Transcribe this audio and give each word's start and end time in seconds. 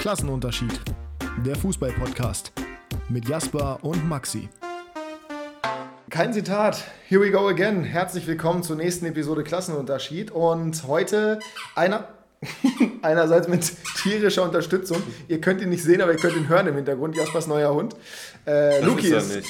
Klassenunterschied. 0.00 0.80
Der 1.44 1.54
Fußball-Podcast 1.56 2.52
mit 3.10 3.28
Jasper 3.28 3.78
und 3.82 4.08
Maxi. 4.08 4.48
Kein 6.08 6.32
Zitat. 6.32 6.82
Here 7.06 7.20
we 7.20 7.30
go 7.30 7.48
again. 7.48 7.84
Herzlich 7.84 8.26
willkommen 8.26 8.62
zur 8.62 8.76
nächsten 8.76 9.04
Episode 9.04 9.44
Klassenunterschied. 9.44 10.30
Und 10.30 10.86
heute 10.86 11.38
einer. 11.74 12.08
Einerseits 13.02 13.46
mit 13.46 13.70
tierischer 14.02 14.42
Unterstützung. 14.42 15.02
Ihr 15.28 15.42
könnt 15.42 15.60
ihn 15.60 15.68
nicht 15.68 15.84
sehen, 15.84 16.00
aber 16.00 16.12
ihr 16.12 16.18
könnt 16.18 16.34
ihn 16.34 16.48
hören 16.48 16.66
im 16.68 16.76
Hintergrund. 16.76 17.14
Jaspers 17.14 17.46
neuer 17.46 17.74
Hund. 17.74 17.94
Äh, 18.46 18.82
Luki 18.82 19.08
ist, 19.08 19.28
ist, 19.28 19.36
nicht. 19.36 19.48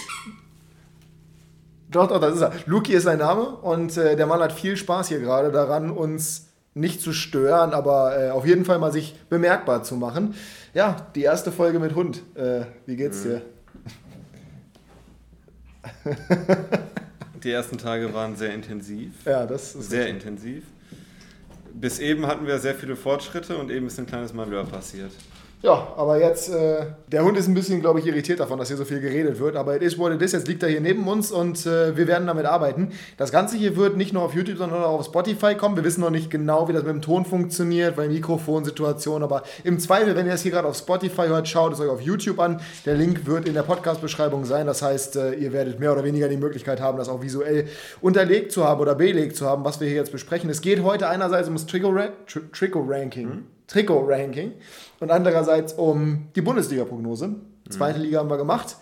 Doch, 1.91 2.09
doch, 2.09 2.21
das 2.21 2.35
ist 2.35 2.41
er. 2.41 2.53
Luki 2.67 2.93
ist 2.93 3.05
sein 3.05 3.19
Name 3.19 3.49
und 3.49 3.97
äh, 3.97 4.17
der 4.17 4.27
Mann 4.27 4.41
hat 4.41 4.53
viel 4.53 4.77
Spaß 4.77 5.07
hier 5.11 5.21
gerade 5.21 5.53
daran, 5.53 5.93
uns 5.93 6.50
nicht 6.75 7.01
zu 7.01 7.13
stören, 7.13 7.73
aber 7.73 8.19
äh, 8.19 8.31
auf 8.31 8.47
jeden 8.47 8.65
Fall 8.65 8.79
mal 8.79 8.93
sich 8.93 9.15
bemerkbar 9.29 9.83
zu 9.83 9.97
machen. 9.97 10.35
Ja, 10.75 11.09
die 11.15 11.23
erste 11.23 11.51
Folge 11.53 11.79
mit 11.79 11.95
Hund. 11.95 12.23
Äh, 12.35 12.63
wie 12.87 12.97
geht's 12.97 13.23
dir? 13.23 13.43
die 17.43 17.51
ersten 17.51 17.79
Tage 17.79 18.13
waren 18.15 18.37
sehr 18.37 18.55
intensiv. 18.55 19.13
Ja, 19.25 19.47
das 19.47 19.75
ist 19.75 19.91
sehr 19.91 20.05
richtig. 20.05 20.23
intensiv. 20.23 20.65
Bis 21.73 21.99
eben 21.99 22.27
hatten 22.27 22.47
wir 22.47 22.59
sehr 22.59 22.75
viele 22.75 22.97
Fortschritte 22.97 23.57
und 23.57 23.71
eben 23.71 23.87
ist 23.87 23.99
ein 23.99 24.07
kleines 24.07 24.33
Malheur 24.33 24.65
passiert. 24.65 25.13
Ja, 25.63 25.93
aber 25.95 26.19
jetzt, 26.19 26.49
äh, 26.49 26.87
der 27.09 27.23
Hund 27.23 27.37
ist 27.37 27.47
ein 27.47 27.53
bisschen, 27.53 27.83
glaube 27.83 28.01
ich, 28.01 28.07
irritiert 28.07 28.41
davon, 28.41 28.59
dass 28.59 28.69
hier 28.69 28.79
so 28.79 28.87
viel 28.87 29.01
geredet 29.01 29.39
wird. 29.39 29.57
Aber 29.57 29.77
it 29.77 29.83
is 29.83 29.99
what 29.99 30.11
it 30.11 30.23
is. 30.23 30.33
Jetzt 30.33 30.49
liegt 30.49 30.63
er 30.63 30.71
hier 30.71 30.81
neben 30.81 31.07
uns 31.07 31.31
und 31.31 31.67
äh, 31.67 31.95
wir 31.99 32.07
werden 32.07 32.27
damit 32.27 32.47
arbeiten. 32.47 32.93
Das 33.19 33.31
Ganze 33.31 33.59
hier 33.59 33.77
wird 33.77 33.99
nicht 33.99 34.15
nur 34.15 34.23
auf 34.23 34.33
YouTube, 34.33 34.57
sondern 34.57 34.83
auch 34.83 35.01
auf 35.01 35.05
Spotify 35.05 35.55
kommen. 35.55 35.77
Wir 35.77 35.85
wissen 35.85 36.01
noch 36.01 36.11
nicht 36.11 36.31
genau, 36.31 36.67
wie 36.69 36.73
das 36.73 36.83
mit 36.83 36.93
dem 36.93 37.03
Ton 37.03 37.27
funktioniert, 37.27 37.97
bei 37.97 38.09
Mikrofonsituation. 38.09 39.23
Aber 39.23 39.43
im 39.63 39.79
Zweifel, 39.79 40.17
wenn 40.17 40.25
ihr 40.25 40.33
das 40.33 40.43
hier 40.43 40.53
gerade 40.53 40.67
auf 40.67 40.77
Spotify 40.77 41.27
hört, 41.27 41.47
schaut 41.47 41.75
es 41.75 41.81
euch 41.81 41.91
auf 41.91 42.01
YouTube 42.01 42.39
an. 42.39 42.63
Der 42.87 42.95
Link 42.95 43.27
wird 43.27 43.47
in 43.47 43.53
der 43.53 43.63
Podcast-Beschreibung 43.63 44.47
sein. 44.47 44.67
Das 44.67 44.81
heißt, 44.81 45.17
äh, 45.17 45.35
ihr 45.35 45.53
werdet 45.53 45.79
mehr 45.79 45.93
oder 45.93 46.05
weniger 46.05 46.29
die 46.29 46.39
Möglichkeit 46.39 46.81
haben, 46.81 46.97
das 46.97 47.11
auch 47.11 47.21
visuell 47.21 47.67
unterlegt 48.01 48.53
zu 48.53 48.65
haben 48.65 48.81
oder 48.81 48.95
belegt 48.95 49.37
zu 49.37 49.45
haben, 49.45 49.63
was 49.63 49.79
wir 49.79 49.89
hier 49.89 49.99
jetzt 49.99 50.13
besprechen. 50.13 50.49
Es 50.49 50.63
geht 50.63 50.83
heute 50.83 51.07
einerseits 51.07 51.49
um 51.49 51.55
das 51.55 51.67
Trikot-Ranking. 51.67 53.29
Mhm. 53.29 53.45
Trikot-Ranking 53.67 54.53
und 55.01 55.11
andererseits 55.11 55.73
um 55.73 56.29
die 56.37 56.43
Bundesliga-Prognose. 56.43 57.35
Zweite 57.69 57.99
mhm. 57.99 58.05
Liga 58.05 58.19
haben 58.21 58.31
wir 58.31 58.37
gemacht. 58.37 58.77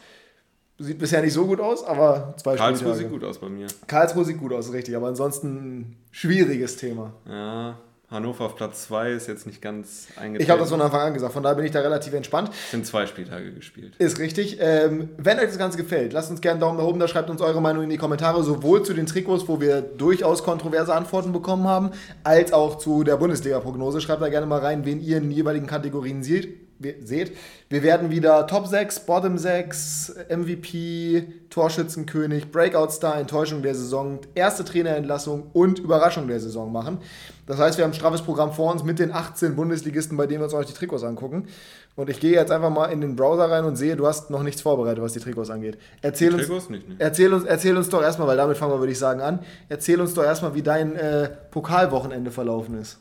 Sieht 0.80 0.98
bisher 0.98 1.22
nicht 1.22 1.32
so 1.32 1.46
gut 1.46 1.60
aus, 1.60 1.82
aber 1.84 2.34
zwei 2.36 2.54
Karlsruhe 2.54 2.94
Spieltage. 2.94 2.98
sieht 2.98 3.10
gut 3.10 3.24
aus 3.24 3.38
bei 3.38 3.48
mir. 3.48 3.66
Karlsruhe 3.86 4.24
sieht 4.24 4.38
gut 4.38 4.52
aus, 4.52 4.72
richtig, 4.72 4.94
aber 4.96 5.08
ansonsten 5.08 5.48
ein 5.48 5.96
schwieriges 6.12 6.76
Thema. 6.76 7.14
Ja, 7.26 7.78
Hannover 8.10 8.46
auf 8.46 8.56
Platz 8.56 8.84
2 8.84 9.12
ist 9.12 9.28
jetzt 9.28 9.46
nicht 9.46 9.60
ganz 9.60 10.06
eingetreten. 10.16 10.42
Ich 10.42 10.48
habe 10.48 10.60
das 10.60 10.70
von 10.70 10.80
Anfang 10.80 11.00
an 11.00 11.14
gesagt, 11.14 11.34
von 11.34 11.42
daher 11.42 11.56
bin 11.56 11.66
ich 11.66 11.72
da 11.72 11.80
relativ 11.80 12.14
entspannt. 12.14 12.48
Es 12.48 12.70
sind 12.70 12.86
zwei 12.86 13.06
Spieltage 13.06 13.52
gespielt. 13.52 13.96
Ist 13.98 14.18
richtig. 14.18 14.56
Ähm, 14.60 15.10
wenn 15.18 15.38
euch 15.38 15.46
das 15.46 15.58
Ganze 15.58 15.76
gefällt, 15.76 16.14
lasst 16.14 16.30
uns 16.30 16.40
gerne 16.40 16.54
einen 16.54 16.60
Daumen 16.60 16.78
nach 16.78 16.84
oben 16.84 16.98
da, 16.98 17.06
schreibt 17.06 17.28
uns 17.28 17.42
eure 17.42 17.60
Meinung 17.60 17.82
in 17.84 17.90
die 17.90 17.98
Kommentare, 17.98 18.42
sowohl 18.42 18.82
zu 18.82 18.94
den 18.94 19.04
Trikots, 19.04 19.46
wo 19.46 19.60
wir 19.60 19.82
durchaus 19.82 20.42
kontroverse 20.42 20.94
Antworten 20.94 21.32
bekommen 21.32 21.68
haben, 21.68 21.90
als 22.24 22.54
auch 22.54 22.78
zu 22.78 23.04
der 23.04 23.18
Bundesliga-Prognose. 23.18 24.00
Schreibt 24.00 24.22
da 24.22 24.30
gerne 24.30 24.46
mal 24.46 24.60
rein, 24.60 24.86
wen 24.86 25.02
ihr 25.02 25.18
in 25.18 25.24
den 25.24 25.32
jeweiligen 25.32 25.66
Kategorien 25.66 26.22
seht 26.22 26.67
seht, 27.02 27.36
wir 27.68 27.82
werden 27.82 28.10
wieder 28.10 28.46
Top 28.46 28.66
6, 28.66 29.00
Bottom 29.00 29.38
6, 29.38 30.14
MVP, 30.28 31.24
Torschützenkönig, 31.50 32.50
Breakout 32.50 32.90
Star, 32.90 33.18
Enttäuschung 33.18 33.62
der 33.62 33.74
Saison, 33.74 34.20
erste 34.34 34.64
Trainerentlassung 34.64 35.50
und 35.52 35.78
Überraschung 35.78 36.28
der 36.28 36.40
Saison 36.40 36.72
machen. 36.72 36.98
Das 37.46 37.58
heißt, 37.58 37.78
wir 37.78 37.84
haben 37.84 37.92
ein 37.92 37.94
straffes 37.94 38.22
Programm 38.22 38.52
vor 38.52 38.70
uns 38.72 38.84
mit 38.84 38.98
den 38.98 39.12
18 39.12 39.56
Bundesligisten, 39.56 40.16
bei 40.16 40.26
denen 40.26 40.40
wir 40.40 40.44
uns 40.44 40.54
euch 40.54 40.66
die 40.66 40.74
Trikots 40.74 41.02
angucken. 41.02 41.48
Und 41.96 42.08
ich 42.10 42.20
gehe 42.20 42.32
jetzt 42.32 42.52
einfach 42.52 42.70
mal 42.70 42.86
in 42.86 43.00
den 43.00 43.16
Browser 43.16 43.50
rein 43.50 43.64
und 43.64 43.74
sehe, 43.74 43.96
du 43.96 44.06
hast 44.06 44.30
noch 44.30 44.44
nichts 44.44 44.60
vorbereitet, 44.60 45.02
was 45.02 45.14
die 45.14 45.20
Trikots 45.20 45.50
angeht. 45.50 45.78
Erzähl, 46.00 46.32
uns, 46.32 46.46
Trikots 46.46 46.70
nicht, 46.70 46.88
ne? 46.88 46.94
erzähl, 46.98 47.32
uns, 47.32 47.44
erzähl 47.44 47.76
uns 47.76 47.88
doch 47.88 48.02
erstmal, 48.02 48.28
weil 48.28 48.36
damit 48.36 48.56
fangen 48.56 48.72
wir, 48.72 48.78
würde 48.78 48.92
ich 48.92 48.98
sagen, 48.98 49.20
an. 49.20 49.40
Erzähl 49.68 50.00
uns 50.00 50.14
doch 50.14 50.22
erstmal, 50.22 50.54
wie 50.54 50.62
dein 50.62 50.94
äh, 50.94 51.28
Pokalwochenende 51.50 52.30
verlaufen 52.30 52.80
ist. 52.80 52.98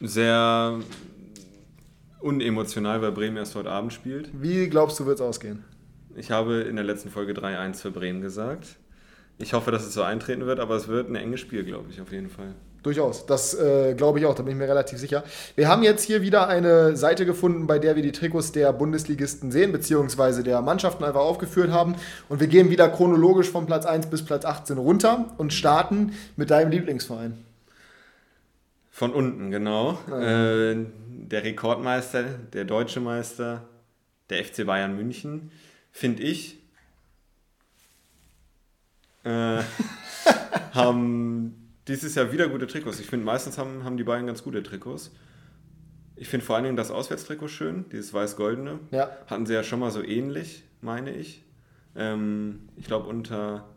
Sehr 0.00 0.80
unemotional, 2.22 3.02
weil 3.02 3.12
Bremen 3.12 3.36
erst 3.36 3.54
heute 3.54 3.70
Abend 3.70 3.92
spielt. 3.92 4.30
Wie 4.32 4.68
glaubst 4.68 4.98
du, 5.00 5.06
wird 5.06 5.16
es 5.16 5.22
ausgehen? 5.22 5.64
Ich 6.14 6.30
habe 6.30 6.60
in 6.60 6.76
der 6.76 6.84
letzten 6.84 7.10
Folge 7.10 7.32
3-1 7.32 7.80
für 7.80 7.90
Bremen 7.90 8.20
gesagt. 8.20 8.76
Ich 9.38 9.54
hoffe, 9.54 9.70
dass 9.70 9.86
es 9.86 9.94
so 9.94 10.02
eintreten 10.02 10.46
wird, 10.46 10.60
aber 10.60 10.76
es 10.76 10.88
wird 10.88 11.08
ein 11.08 11.16
enges 11.16 11.40
Spiel, 11.40 11.64
glaube 11.64 11.86
ich, 11.90 12.00
auf 12.00 12.12
jeden 12.12 12.28
Fall. 12.28 12.54
Durchaus, 12.82 13.26
das 13.26 13.54
äh, 13.54 13.94
glaube 13.94 14.18
ich 14.18 14.26
auch, 14.26 14.34
da 14.34 14.42
bin 14.42 14.52
ich 14.52 14.58
mir 14.58 14.68
relativ 14.68 14.98
sicher. 14.98 15.22
Wir 15.54 15.68
haben 15.68 15.84
jetzt 15.84 16.02
hier 16.02 16.20
wieder 16.20 16.48
eine 16.48 16.96
Seite 16.96 17.24
gefunden, 17.24 17.68
bei 17.68 17.78
der 17.78 17.94
wir 17.94 18.02
die 18.02 18.10
Trikots 18.10 18.50
der 18.50 18.72
Bundesligisten 18.72 19.52
sehen, 19.52 19.70
beziehungsweise 19.70 20.42
der 20.42 20.60
Mannschaften 20.62 21.04
einfach 21.04 21.20
aufgeführt 21.20 21.70
haben. 21.70 21.94
Und 22.28 22.40
wir 22.40 22.48
gehen 22.48 22.70
wieder 22.70 22.88
chronologisch 22.88 23.48
von 23.50 23.66
Platz 23.66 23.86
1 23.86 24.06
bis 24.06 24.24
Platz 24.24 24.44
18 24.44 24.78
runter 24.78 25.26
und 25.38 25.52
starten 25.52 26.12
mit 26.36 26.50
deinem 26.50 26.72
Lieblingsverein. 26.72 27.38
Von 28.90 29.12
unten, 29.12 29.50
genau. 29.52 29.98
Ja. 30.10 30.70
Äh, 30.72 30.86
der 31.22 31.44
Rekordmeister, 31.44 32.24
der 32.24 32.64
deutsche 32.64 33.00
Meister, 33.00 33.68
der 34.30 34.44
FC 34.44 34.66
Bayern 34.66 34.96
München, 34.96 35.50
finde 35.90 36.22
ich, 36.22 36.58
äh, 39.24 39.62
haben 40.72 41.74
dieses 41.88 42.14
Jahr 42.14 42.32
wieder 42.32 42.48
gute 42.48 42.66
Trikots. 42.66 43.00
Ich 43.00 43.06
finde, 43.06 43.24
meistens 43.24 43.58
haben, 43.58 43.84
haben 43.84 43.96
die 43.96 44.04
Bayern 44.04 44.26
ganz 44.26 44.42
gute 44.42 44.62
Trikots. 44.62 45.12
Ich 46.16 46.28
finde 46.28 46.44
vor 46.44 46.56
allen 46.56 46.64
Dingen 46.64 46.76
das 46.76 46.90
Auswärtstrikot 46.90 47.48
schön, 47.48 47.86
dieses 47.90 48.12
weiß-goldene. 48.12 48.80
Ja. 48.90 49.10
Hatten 49.26 49.46
sie 49.46 49.54
ja 49.54 49.62
schon 49.62 49.80
mal 49.80 49.90
so 49.90 50.02
ähnlich, 50.02 50.64
meine 50.80 51.12
ich. 51.14 51.44
Ähm, 51.96 52.68
ich 52.76 52.86
glaube 52.86 53.08
unter 53.08 53.68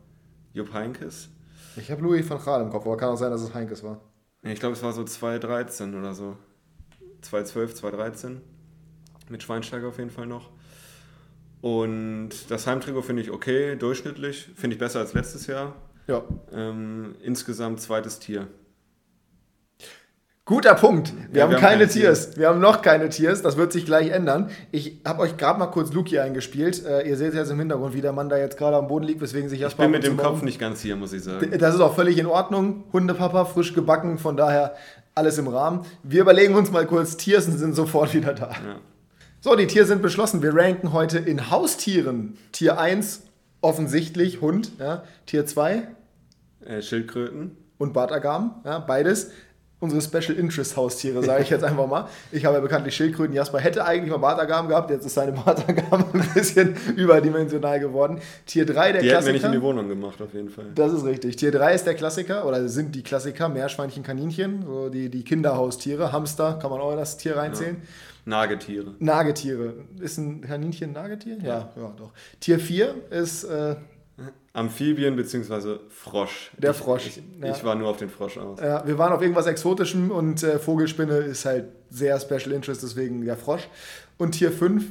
Jupp 0.52 0.72
Heinkes. 0.72 1.28
Ich 1.76 1.90
habe 1.90 2.02
Louis 2.02 2.28
van 2.28 2.42
Gaal 2.42 2.62
im 2.62 2.70
Kopf, 2.70 2.86
aber 2.86 2.96
kann 2.96 3.10
auch 3.10 3.16
sein, 3.16 3.30
dass 3.30 3.42
es 3.42 3.52
Heinkes 3.52 3.82
war. 3.82 4.00
Ich 4.42 4.60
glaube, 4.60 4.74
es 4.74 4.82
war 4.82 4.92
so 4.92 5.04
2013 5.04 5.94
oder 5.94 6.14
so. 6.14 6.36
2012, 7.26 7.74
2013. 7.74 8.40
Mit 9.28 9.42
Schweinsteiger 9.42 9.88
auf 9.88 9.98
jeden 9.98 10.10
Fall 10.10 10.26
noch. 10.26 10.50
Und 11.60 12.30
das 12.48 12.66
Heimtrikot 12.66 13.02
finde 13.02 13.22
ich 13.22 13.30
okay, 13.30 13.76
durchschnittlich. 13.76 14.50
Finde 14.54 14.74
ich 14.74 14.80
besser 14.80 15.00
als 15.00 15.14
letztes 15.14 15.46
Jahr. 15.46 15.74
Ja. 16.06 16.22
Ähm, 16.52 17.16
insgesamt 17.22 17.80
zweites 17.80 18.20
Tier. 18.20 18.46
Guter 20.44 20.76
Punkt. 20.76 21.12
Wir, 21.32 21.38
ja, 21.38 21.42
haben, 21.42 21.50
wir 21.50 21.58
keine 21.58 21.82
haben 21.82 21.90
Tiers. 21.90 22.26
Tiers. 22.26 22.38
Wir 22.38 22.48
haben 22.48 22.60
noch 22.60 22.80
keine 22.80 23.08
Tiers. 23.08 23.42
Das 23.42 23.56
wird 23.56 23.72
sich 23.72 23.84
gleich 23.84 24.10
ändern. 24.10 24.48
Ich 24.70 25.00
habe 25.04 25.22
euch 25.22 25.36
gerade 25.36 25.58
mal 25.58 25.66
kurz 25.66 25.92
Luki 25.92 26.20
eingespielt. 26.20 26.86
Äh, 26.86 27.08
ihr 27.08 27.16
seht 27.16 27.34
jetzt 27.34 27.50
im 27.50 27.58
Hintergrund, 27.58 27.94
wie 27.94 28.00
der 28.00 28.12
Mann 28.12 28.28
da 28.28 28.38
jetzt 28.38 28.56
gerade 28.56 28.76
am 28.76 28.86
Boden 28.86 29.06
liegt, 29.06 29.20
weswegen 29.20 29.48
sich 29.48 29.58
Jasper. 29.58 29.82
Ich 29.82 29.90
bin 29.90 30.00
mit 30.00 30.04
dem 30.04 30.16
Kopf 30.16 30.42
nicht 30.42 30.60
ganz 30.60 30.80
hier, 30.80 30.94
muss 30.94 31.12
ich 31.12 31.24
sagen. 31.24 31.50
Das 31.58 31.74
ist 31.74 31.80
auch 31.80 31.96
völlig 31.96 32.16
in 32.18 32.26
Ordnung. 32.26 32.84
Hundepapa, 32.92 33.44
frisch 33.44 33.74
gebacken. 33.74 34.18
Von 34.18 34.36
daher 34.36 34.76
alles 35.16 35.38
im 35.38 35.48
Rahmen. 35.48 35.84
Wir 36.02 36.20
überlegen 36.20 36.54
uns 36.54 36.70
mal 36.70 36.86
kurz 36.86 37.16
Tiers 37.16 37.46
und 37.46 37.56
sind 37.56 37.74
sofort 37.74 38.12
wieder 38.12 38.34
da. 38.34 38.50
Ja. 38.50 38.80
So, 39.40 39.56
die 39.56 39.66
Tiere 39.66 39.86
sind 39.86 40.02
beschlossen. 40.02 40.42
Wir 40.42 40.54
ranken 40.54 40.92
heute 40.92 41.18
in 41.18 41.50
Haustieren. 41.50 42.36
Tier 42.52 42.78
1 42.78 43.22
offensichtlich 43.62 44.42
Hund. 44.42 44.72
Ja. 44.78 45.04
Tier 45.24 45.46
2 45.46 45.88
äh, 46.66 46.82
Schildkröten. 46.82 47.56
Und 47.78 47.94
Bartagam, 47.94 48.60
ja, 48.64 48.78
beides 48.78 49.30
unsere 49.78 50.00
Special 50.00 50.38
Interest 50.38 50.76
Haustiere, 50.76 51.22
sage 51.22 51.42
ich 51.42 51.50
jetzt 51.50 51.64
einfach 51.64 51.86
mal. 51.86 52.08
Ich 52.32 52.44
habe 52.44 52.56
ja 52.56 52.60
bekanntlich 52.60 52.96
Schildkröten. 52.96 53.34
Jasper 53.34 53.60
hätte 53.60 53.84
eigentlich 53.84 54.10
mal 54.10 54.18
Bartagam 54.18 54.68
gehabt, 54.68 54.90
jetzt 54.90 55.04
ist 55.04 55.14
seine 55.14 55.32
Bartagam 55.32 56.04
ein 56.12 56.28
bisschen 56.34 56.76
überdimensional 56.96 57.78
geworden. 57.80 58.20
Tier 58.46 58.64
3 58.64 58.92
der 58.92 59.02
die 59.02 59.08
Klassiker. 59.08 59.08
Die 59.08 59.14
hätten 59.16 59.26
wir 59.26 59.32
nicht 59.32 59.44
in 59.44 59.52
die 59.52 59.62
Wohnung 59.62 59.88
gemacht, 59.88 60.20
auf 60.22 60.32
jeden 60.32 60.50
Fall. 60.50 60.66
Das 60.74 60.92
ist 60.92 61.04
richtig. 61.04 61.36
Tier 61.36 61.52
3 61.52 61.74
ist 61.74 61.86
der 61.86 61.94
Klassiker, 61.94 62.46
oder 62.46 62.68
sind 62.68 62.94
die 62.94 63.02
Klassiker, 63.02 63.48
Meerschweinchen, 63.48 64.02
Kaninchen, 64.02 64.64
so 64.64 64.88
die, 64.88 65.10
die 65.10 65.24
Kinderhaustiere. 65.24 66.12
Hamster, 66.12 66.58
kann 66.60 66.70
man 66.70 66.80
auch 66.80 66.92
in 66.92 66.98
das 66.98 67.16
Tier 67.18 67.36
reinzählen. 67.36 67.76
Ja. 67.76 67.88
Nagetiere. 68.28 68.94
Nagetiere. 68.98 69.74
Ist 70.00 70.18
ein 70.18 70.40
Kaninchen 70.40 70.90
ein 70.90 70.92
Nagetier? 70.94 71.38
Ja, 71.38 71.46
ja, 71.46 71.70
ja 71.76 71.94
doch. 71.96 72.12
Tier 72.40 72.58
4 72.58 72.94
ist... 73.10 73.44
Äh, 73.44 73.76
Amphibien 74.52 75.16
bzw. 75.16 75.78
Frosch. 75.90 76.50
Der 76.56 76.72
Frosch. 76.72 77.06
Ich, 77.06 77.22
ja. 77.40 77.54
ich, 77.54 77.62
war 77.62 77.74
nur 77.74 77.88
auf 77.88 77.98
den 77.98 78.08
Frosch 78.08 78.38
aus. 78.38 78.58
Ja, 78.60 78.86
wir 78.86 78.96
waren 78.96 79.12
auf 79.12 79.20
irgendwas 79.20 79.46
Exotischem 79.46 80.10
und 80.10 80.42
äh, 80.42 80.58
Vogelspinne 80.58 81.18
ist 81.18 81.44
halt 81.44 81.66
sehr 81.90 82.18
Special 82.18 82.52
Interest, 82.52 82.82
deswegen 82.82 83.24
der 83.24 83.36
Frosch. 83.36 83.68
Und 84.16 84.32
Tier 84.32 84.50
5. 84.50 84.84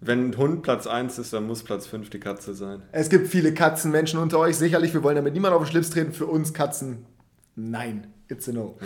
Wenn 0.00 0.30
ein 0.30 0.36
Hund 0.36 0.62
Platz 0.62 0.86
1 0.86 1.18
ist, 1.18 1.32
dann 1.32 1.46
muss 1.46 1.62
Platz 1.62 1.86
5 1.86 2.10
die 2.10 2.20
Katze 2.20 2.54
sein. 2.54 2.82
Es 2.92 3.08
gibt 3.10 3.28
viele 3.28 3.52
Katzenmenschen 3.52 4.18
unter 4.18 4.38
euch, 4.38 4.56
sicherlich. 4.56 4.94
Wir 4.94 5.02
wollen 5.02 5.16
damit 5.16 5.34
niemand 5.34 5.54
auf 5.54 5.62
den 5.62 5.70
Schlips 5.70 5.90
treten. 5.90 6.12
Für 6.12 6.26
uns 6.26 6.54
Katzen 6.54 7.06
Nein, 7.58 8.06
it's 8.28 8.46
a 8.50 8.52
no. 8.52 8.76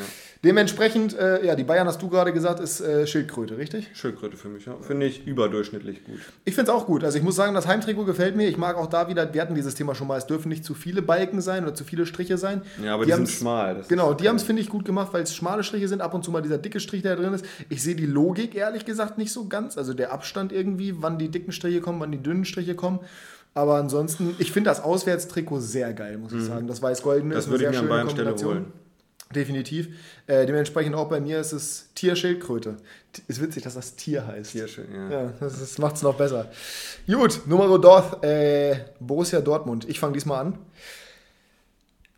Dementsprechend, 0.45 1.19
äh, 1.19 1.45
ja, 1.45 1.57
die 1.57 1.65
Bayern, 1.65 1.89
hast 1.89 2.01
du 2.01 2.09
gerade 2.09 2.33
gesagt, 2.33 2.61
ist 2.61 2.81
äh, 2.81 3.05
Schildkröte, 3.05 3.59
richtig? 3.59 3.89
Schildkröte 3.95 4.37
für 4.37 4.49
mich, 4.49 4.65
ja. 4.67 4.77
Finde 4.81 5.07
ich 5.07 5.27
überdurchschnittlich 5.27 6.05
gut. 6.05 6.21
Ich 6.45 6.55
finde 6.55 6.71
es 6.71 6.77
auch 6.77 6.87
gut. 6.87 7.03
Also 7.03 7.19
ich 7.19 7.25
muss 7.25 7.35
sagen, 7.35 7.53
das 7.55 7.67
Heimtrikot 7.67 8.05
gefällt 8.05 8.37
mir. 8.37 8.47
Ich 8.49 8.57
mag 8.57 8.77
auch 8.77 8.87
da 8.87 9.09
wieder, 9.09 9.35
wir 9.35 9.43
hatten 9.43 9.57
dieses 9.57 9.75
Thema 9.75 9.97
schon 9.97 10.07
mal, 10.07 10.17
es 10.19 10.27
dürfen 10.27 10.49
nicht 10.51 10.65
zu 10.65 10.75
viele 10.75 11.03
Balken 11.03 11.41
sein 11.41 11.65
oder 11.65 11.75
zu 11.75 11.83
viele 11.83 12.07
Striche 12.07 12.39
sein. 12.39 12.63
Ja, 12.83 12.95
aber 12.95 13.05
die, 13.05 13.11
sind 13.11 13.23
haben's- 13.23 13.33
schmal. 13.39 13.75
Das 13.75 13.89
Genau, 13.89 14.15
die 14.15 14.29
haben 14.29 14.37
es, 14.37 14.45
finde 14.45 14.63
ich, 14.63 14.69
gut 14.69 14.85
gemacht, 14.85 15.13
weil 15.13 15.25
es 15.25 15.35
schmale 15.35 15.65
Striche 15.65 15.89
sind, 15.89 16.01
ab 16.01 16.15
und 16.15 16.25
zu 16.25 16.31
mal 16.31 16.41
dieser 16.43 16.59
dicke 16.59 16.79
Strich, 16.79 17.03
der 17.03 17.17
da 17.17 17.23
drin 17.23 17.35
ist. 17.35 17.45
Ich 17.69 17.83
sehe 17.83 17.97
die 17.97 18.07
Logik, 18.07 18.55
ehrlich 18.55 18.85
gesagt, 18.85 19.19
nicht 19.19 19.33
so 19.33 19.49
ganz. 19.49 19.77
Also 19.77 19.95
der 19.95 20.13
Abstand 20.13 20.53
irgendwie, 20.53 20.95
wann 21.03 21.19
die 21.19 21.29
dicken 21.29 21.51
Striche 21.51 21.81
kommen, 21.81 21.99
wann 21.99 22.13
die 22.13 22.23
dünnen 22.23 22.45
Striche 22.45 22.77
kommen. 22.77 23.01
Aber 23.55 23.77
ansonsten, 23.77 24.35
ich 24.39 24.53
finde 24.53 24.71
das 24.71 24.81
Auswärtstrikot 24.81 25.61
sehr 25.61 25.93
geil, 25.93 26.19
muss 26.19 26.33
ich 26.33 26.43
sagen. 26.45 26.67
Das 26.67 26.81
weiß-goldene 26.81 27.35
Mhm. 27.35 27.39
Ist 27.39 27.49
eine 27.49 27.59
sehr 27.59 27.73
schöne 27.75 28.05
Kombination. 28.05 28.51
holen. 28.55 28.73
Definitiv. 29.35 29.89
Äh, 30.27 30.45
dementsprechend 30.47 30.95
auch 30.97 31.09
bei 31.09 31.21
mir 31.21 31.39
ist 31.39 31.53
es 31.53 31.89
Tierschildkröte. 31.95 32.77
Ist 33.29 33.41
witzig, 33.41 33.63
dass 33.63 33.75
das 33.75 33.95
Tier 33.95 34.27
heißt. 34.27 34.51
Hier 34.51 34.67
schön, 34.67 34.87
ja. 34.93 35.11
Ja, 35.11 35.33
das, 35.39 35.79
macht 35.79 35.95
es 35.97 36.03
noch 36.03 36.15
besser. 36.17 36.51
Gut, 37.07 37.43
Numero 37.47 37.79
Dorf, 37.79 38.23
äh, 38.25 38.77
Borussia 38.99 39.41
Dortmund. 39.41 39.89
Ich 39.89 40.01
fange 40.01 40.15
diesmal 40.15 40.41
an. 40.47 40.59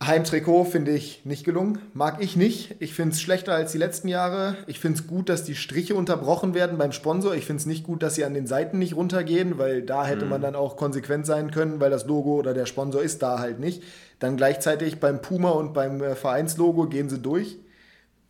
Heimtrikot 0.06 0.64
finde 0.64 0.92
ich 0.92 1.22
nicht 1.24 1.44
gelungen. 1.44 1.78
Mag 1.94 2.22
ich 2.22 2.36
nicht. 2.36 2.76
Ich 2.80 2.94
finde 2.94 3.14
es 3.14 3.20
schlechter 3.20 3.54
als 3.54 3.72
die 3.72 3.78
letzten 3.78 4.08
Jahre. 4.08 4.56
Ich 4.66 4.78
finde 4.80 4.98
es 5.00 5.06
gut, 5.06 5.28
dass 5.28 5.44
die 5.44 5.54
Striche 5.54 5.94
unterbrochen 5.94 6.54
werden 6.54 6.78
beim 6.78 6.92
Sponsor. 6.92 7.34
Ich 7.34 7.44
finde 7.46 7.60
es 7.60 7.66
nicht 7.66 7.84
gut, 7.84 8.02
dass 8.02 8.14
sie 8.14 8.24
an 8.24 8.34
den 8.34 8.46
Seiten 8.46 8.78
nicht 8.78 8.96
runtergehen, 8.96 9.58
weil 9.58 9.82
da 9.82 10.04
hätte 10.06 10.24
man 10.26 10.40
dann 10.40 10.54
auch 10.56 10.76
konsequent 10.76 11.26
sein 11.26 11.50
können, 11.50 11.80
weil 11.80 11.90
das 11.90 12.06
Logo 12.06 12.36
oder 12.36 12.54
der 12.54 12.66
Sponsor 12.66 13.02
ist 13.02 13.22
da 13.22 13.38
halt 13.38 13.60
nicht. 13.60 13.82
Dann 14.18 14.36
gleichzeitig 14.36 14.98
beim 15.00 15.20
Puma 15.20 15.50
und 15.50 15.72
beim 15.74 16.02
äh, 16.02 16.14
Vereinslogo 16.14 16.86
gehen 16.86 17.08
sie 17.08 17.18
durch. 17.18 17.58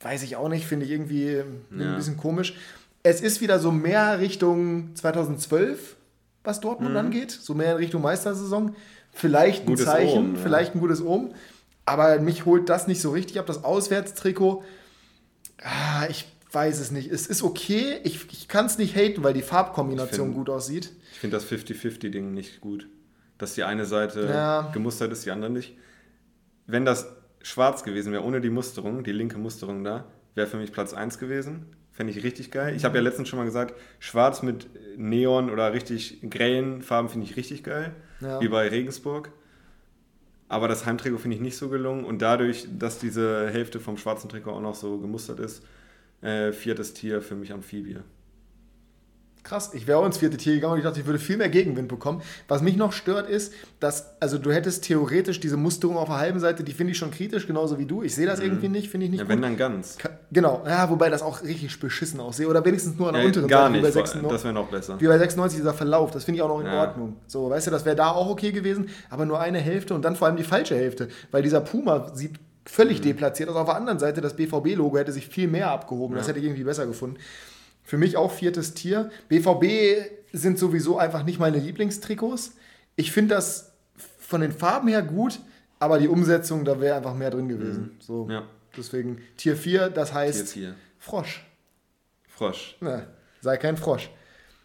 Weiß 0.00 0.22
ich 0.24 0.36
auch 0.36 0.48
nicht, 0.48 0.66
finde 0.66 0.86
ich 0.86 0.92
irgendwie 0.92 1.28
äh, 1.28 1.44
ein 1.70 1.80
Ja. 1.80 1.96
bisschen 1.96 2.16
komisch. 2.16 2.54
Es 3.04 3.20
ist 3.20 3.40
wieder 3.40 3.58
so 3.58 3.70
mehr 3.72 4.20
Richtung 4.20 4.94
2012, 4.94 5.96
was 6.44 6.58
Mhm. 6.58 6.62
Dortmund 6.62 6.96
angeht. 6.96 7.30
So 7.30 7.54
mehr 7.54 7.72
in 7.72 7.76
Richtung 7.78 8.02
Meistersaison. 8.02 8.74
Vielleicht 9.14 9.62
ein 9.64 9.66
Gutes 9.66 9.84
Zeichen, 9.84 10.18
Omen, 10.18 10.34
ja. 10.36 10.40
vielleicht 10.42 10.74
ein 10.74 10.80
gutes 10.80 11.02
Omen. 11.04 11.34
Aber 11.84 12.18
mich 12.20 12.44
holt 12.46 12.68
das 12.68 12.86
nicht 12.86 13.00
so 13.00 13.10
richtig 13.10 13.38
ab. 13.38 13.46
Das 13.46 13.64
Auswärtstrikot, 13.64 14.62
ah, 15.62 16.06
ich 16.08 16.26
weiß 16.52 16.80
es 16.80 16.90
nicht. 16.90 17.10
Es 17.10 17.26
ist 17.26 17.42
okay. 17.42 17.98
Ich, 18.04 18.26
ich 18.32 18.48
kann 18.48 18.66
es 18.66 18.78
nicht 18.78 18.94
haten, 18.94 19.22
weil 19.24 19.34
die 19.34 19.42
Farbkombination 19.42 20.28
find- 20.28 20.36
gut 20.36 20.50
aussieht. 20.50 20.90
Ich 21.12 21.18
finde 21.20 21.36
das 21.36 21.46
50-50-Ding 21.50 22.32
nicht 22.32 22.60
gut. 22.60 22.86
Dass 23.38 23.54
die 23.54 23.64
eine 23.64 23.86
Seite 23.86 24.26
Ja. 24.26 24.70
gemustert 24.72 25.12
ist, 25.12 25.24
die 25.26 25.30
andere 25.30 25.50
nicht. 25.50 25.76
Wenn 26.66 26.84
das 26.84 27.08
schwarz 27.42 27.82
gewesen 27.82 28.12
wäre, 28.12 28.22
ohne 28.22 28.40
die 28.40 28.50
Musterung, 28.50 29.02
die 29.02 29.12
linke 29.12 29.38
Musterung 29.38 29.82
da, 29.82 30.04
wäre 30.34 30.46
für 30.46 30.58
mich 30.58 30.72
Platz 30.72 30.94
1 30.94 31.18
gewesen. 31.18 31.66
Fände 31.90 32.12
ich 32.12 32.22
richtig 32.22 32.50
geil. 32.50 32.74
Ich 32.76 32.84
habe 32.84 32.96
ja 32.96 33.02
letztens 33.02 33.28
schon 33.28 33.38
mal 33.38 33.44
gesagt, 33.44 33.74
schwarz 33.98 34.42
mit 34.42 34.68
Neon 34.96 35.50
oder 35.50 35.72
richtig 35.72 36.20
grayen 36.30 36.80
Farben 36.82 37.08
finde 37.08 37.26
ich 37.26 37.36
richtig 37.36 37.64
geil. 37.64 37.94
Ja. 38.20 38.40
Wie 38.40 38.48
bei 38.48 38.68
Regensburg. 38.68 39.30
Aber 40.52 40.68
das 40.68 40.84
Heimtrikot 40.84 41.16
finde 41.16 41.36
ich 41.36 41.40
nicht 41.40 41.56
so 41.56 41.70
gelungen. 41.70 42.04
Und 42.04 42.20
dadurch, 42.20 42.66
dass 42.78 42.98
diese 42.98 43.48
Hälfte 43.48 43.80
vom 43.80 43.96
schwarzen 43.96 44.28
Trikot 44.28 44.50
auch 44.50 44.60
noch 44.60 44.74
so 44.74 44.98
gemustert 44.98 45.40
ist, 45.40 45.64
äh, 46.20 46.52
viertes 46.52 46.92
Tier 46.92 47.22
für 47.22 47.34
mich 47.34 47.54
Amphibie. 47.54 47.96
Krass, 49.44 49.70
ich 49.74 49.88
wäre 49.88 49.98
auch 49.98 50.06
ins 50.06 50.18
vierte 50.18 50.36
Tier 50.36 50.54
gegangen 50.54 50.74
und 50.74 50.78
ich 50.78 50.84
dachte, 50.84 51.00
ich 51.00 51.06
würde 51.06 51.18
viel 51.18 51.36
mehr 51.36 51.48
Gegenwind 51.48 51.88
bekommen. 51.88 52.22
Was 52.46 52.62
mich 52.62 52.76
noch 52.76 52.92
stört 52.92 53.28
ist, 53.28 53.52
dass, 53.80 54.06
also 54.20 54.38
du 54.38 54.52
hättest 54.52 54.84
theoretisch 54.84 55.40
diese 55.40 55.56
Musterung 55.56 55.96
auf 55.96 56.06
der 56.08 56.18
halben 56.18 56.38
Seite, 56.38 56.62
die 56.62 56.72
finde 56.72 56.92
ich 56.92 56.98
schon 56.98 57.10
kritisch, 57.10 57.48
genauso 57.48 57.76
wie 57.78 57.84
du. 57.86 58.04
Ich 58.04 58.14
sehe 58.14 58.26
das 58.26 58.38
irgendwie 58.38 58.68
nicht, 58.68 58.88
finde 58.88 59.06
ich 59.06 59.10
nicht 59.10 59.24
Mhm. 59.24 59.28
Ja, 59.30 59.34
gut. 59.34 59.42
wenn 59.42 59.50
dann 59.50 59.56
ganz. 59.56 59.98
Ka- 59.98 60.10
Genau, 60.30 60.62
ja, 60.64 60.88
wobei 60.90 61.10
das 61.10 61.22
auch 61.22 61.42
richtig 61.42 61.78
beschissen 61.80 62.20
aussehe. 62.20 62.46
Oder 62.48 62.64
wenigstens 62.64 62.96
nur 62.96 63.08
an 63.08 63.14
der 63.14 63.22
Ja, 63.22 63.28
unteren 63.28 63.48
gar 63.48 63.62
Seite, 63.62 63.72
wie 63.74 63.76
nicht. 63.78 63.82
bei 63.82 63.92
vor- 63.92 64.06
96. 64.06 64.30
Das 64.32 64.44
wäre 64.44 64.54
noch 64.54 64.68
besser. 64.70 65.00
Wie 65.00 65.06
bei 65.08 65.18
96 65.18 65.58
dieser 65.58 65.74
Verlauf, 65.74 66.10
das 66.12 66.22
finde 66.24 66.36
ich 66.36 66.42
auch 66.42 66.48
noch 66.48 66.60
in 66.60 66.66
Ja. 66.66 66.80
Ordnung. 66.80 67.16
So, 67.26 67.50
weißt 67.50 67.66
du, 67.66 67.70
das 67.72 67.84
wäre 67.84 67.96
da 67.96 68.12
auch 68.12 68.30
okay 68.30 68.52
gewesen, 68.52 68.90
aber 69.10 69.26
nur 69.26 69.40
eine 69.40 69.58
Hälfte 69.58 69.92
und 69.94 70.04
dann 70.04 70.14
vor 70.14 70.28
allem 70.28 70.36
die 70.36 70.44
falsche 70.44 70.76
Hälfte, 70.76 71.08
weil 71.32 71.42
dieser 71.42 71.60
Puma 71.60 72.14
sieht 72.14 72.36
völlig 72.64 73.00
Mhm. 73.00 73.02
deplatziert 73.06 73.48
aus. 73.48 73.56
Auf 73.56 73.66
der 73.66 73.74
anderen 73.76 73.98
Seite, 73.98 74.20
das 74.20 74.34
BVB-Logo 74.36 74.96
hätte 74.98 75.10
sich 75.10 75.26
viel 75.26 75.48
mehr 75.48 75.72
abgehoben, 75.72 76.14
das 76.14 76.28
hätte 76.28 76.38
ich 76.38 76.44
irgendwie 76.44 76.62
besser 76.64 76.86
gefunden. 76.86 77.16
Für 77.82 77.98
mich 77.98 78.16
auch 78.16 78.30
viertes 78.32 78.74
Tier. 78.74 79.10
BVB 79.28 80.10
sind 80.32 80.58
sowieso 80.58 80.98
einfach 80.98 81.24
nicht 81.24 81.38
meine 81.38 81.58
Lieblingstrikots. 81.58 82.54
Ich 82.96 83.12
finde 83.12 83.34
das 83.34 83.72
von 84.18 84.40
den 84.40 84.52
Farben 84.52 84.88
her 84.88 85.02
gut, 85.02 85.40
aber 85.78 85.98
die 85.98 86.08
Umsetzung, 86.08 86.64
da 86.64 86.80
wäre 86.80 86.96
einfach 86.96 87.14
mehr 87.14 87.30
drin 87.30 87.48
gewesen. 87.48 87.96
So, 88.00 88.24
Mhm. 88.26 88.30
Ja. 88.30 88.42
Deswegen 88.76 89.20
Tier 89.36 89.56
4, 89.56 89.90
das 89.90 90.08
Tier 90.10 90.14
heißt 90.18 90.52
4. 90.52 90.74
Frosch. 90.98 91.44
Frosch. 92.28 92.76
Na, 92.80 93.06
sei 93.42 93.56
kein 93.58 93.76
Frosch. 93.76 94.08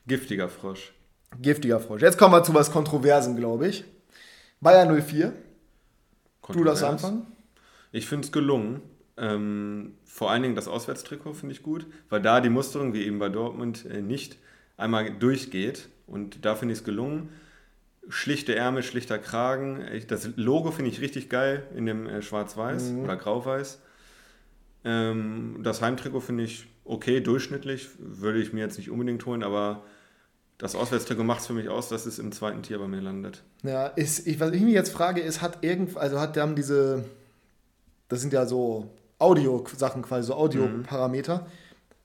Giftiger 0.07 0.47
Frosch. 0.47 0.93
Giftiger 1.41 1.79
Frosch. 1.81 2.01
Jetzt 2.01 2.17
kommen 2.17 2.33
wir 2.33 2.43
zu 2.43 2.53
was 2.53 2.71
Kontroversem, 2.71 3.35
glaube 3.35 3.67
ich. 3.67 3.83
Bayern 4.61 4.87
04. 5.01 5.27
Du 5.27 5.33
Kontrovers. 6.41 6.83
anfangen. 6.83 7.27
Ich 7.91 8.07
finde 8.07 8.25
es 8.25 8.31
gelungen. 8.31 8.81
Ähm, 9.17 9.95
vor 10.05 10.29
allen 10.29 10.43
Dingen 10.43 10.55
das 10.55 10.67
Auswärtstrikot 10.67 11.33
finde 11.33 11.53
ich 11.53 11.63
gut, 11.63 11.87
weil 12.09 12.21
da 12.21 12.39
die 12.39 12.49
Musterung, 12.49 12.93
wie 12.93 13.03
eben 13.03 13.19
bei 13.19 13.29
Dortmund, 13.29 13.85
äh, 13.85 14.01
nicht 14.01 14.37
einmal 14.77 15.09
durchgeht. 15.11 15.89
Und 16.05 16.45
da 16.45 16.55
finde 16.55 16.73
ich 16.73 16.79
es 16.79 16.85
gelungen. 16.85 17.29
Schlichte 18.09 18.55
Ärmel, 18.55 18.83
schlichter 18.83 19.17
Kragen. 19.17 19.85
Ich, 19.91 20.07
das 20.07 20.29
Logo 20.37 20.71
finde 20.71 20.91
ich 20.91 21.01
richtig 21.01 21.29
geil 21.29 21.63
in 21.75 21.85
dem 21.85 22.07
äh, 22.07 22.21
Schwarz-Weiß 22.21 22.93
oder 23.03 23.17
Grau-Weiß. 23.17 23.81
Ähm, 24.85 25.59
das 25.63 25.81
Heimtrikot 25.81 26.21
finde 26.21 26.43
ich 26.43 26.67
okay, 26.85 27.19
durchschnittlich. 27.19 27.89
Würde 27.97 28.39
ich 28.39 28.53
mir 28.53 28.61
jetzt 28.61 28.77
nicht 28.77 28.89
unbedingt 28.89 29.25
holen, 29.25 29.43
aber 29.43 29.83
das 30.57 30.75
Auswärtstrikot 30.75 31.23
macht 31.23 31.41
es 31.41 31.47
für 31.47 31.53
mich 31.53 31.69
aus, 31.69 31.89
dass 31.89 32.05
es 32.05 32.19
im 32.19 32.31
zweiten 32.31 32.63
Tier 32.63 32.79
bei 32.79 32.87
mir 32.87 33.01
landet. 33.01 33.43
Ja, 33.63 33.87
ist, 33.87 34.25
ich, 34.25 34.39
was 34.39 34.51
ich 34.51 34.61
mich 34.61 34.73
jetzt 34.73 34.91
frage, 34.91 35.21
ist, 35.21 35.41
hat 35.41 35.63
irgend, 35.63 35.97
also 35.97 36.19
hat, 36.19 36.37
haben 36.37 36.55
diese, 36.55 37.03
das 38.07 38.21
sind 38.21 38.31
ja 38.31 38.45
so 38.45 38.89
Audio-Sachen 39.19 40.01
quasi, 40.01 40.27
so 40.27 40.35
Audioparameter. 40.35 41.47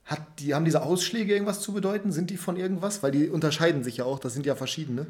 Hat 0.04 0.20
die, 0.38 0.54
haben 0.54 0.64
diese 0.64 0.82
Ausschläge 0.82 1.32
irgendwas 1.32 1.60
zu 1.60 1.72
bedeuten? 1.72 2.10
Sind 2.12 2.30
die 2.30 2.36
von 2.36 2.56
irgendwas? 2.56 3.02
Weil 3.02 3.12
die 3.12 3.28
unterscheiden 3.28 3.84
sich 3.84 3.98
ja 3.98 4.04
auch, 4.04 4.18
das 4.18 4.34
sind 4.34 4.46
ja 4.46 4.54
verschiedene. 4.54 5.06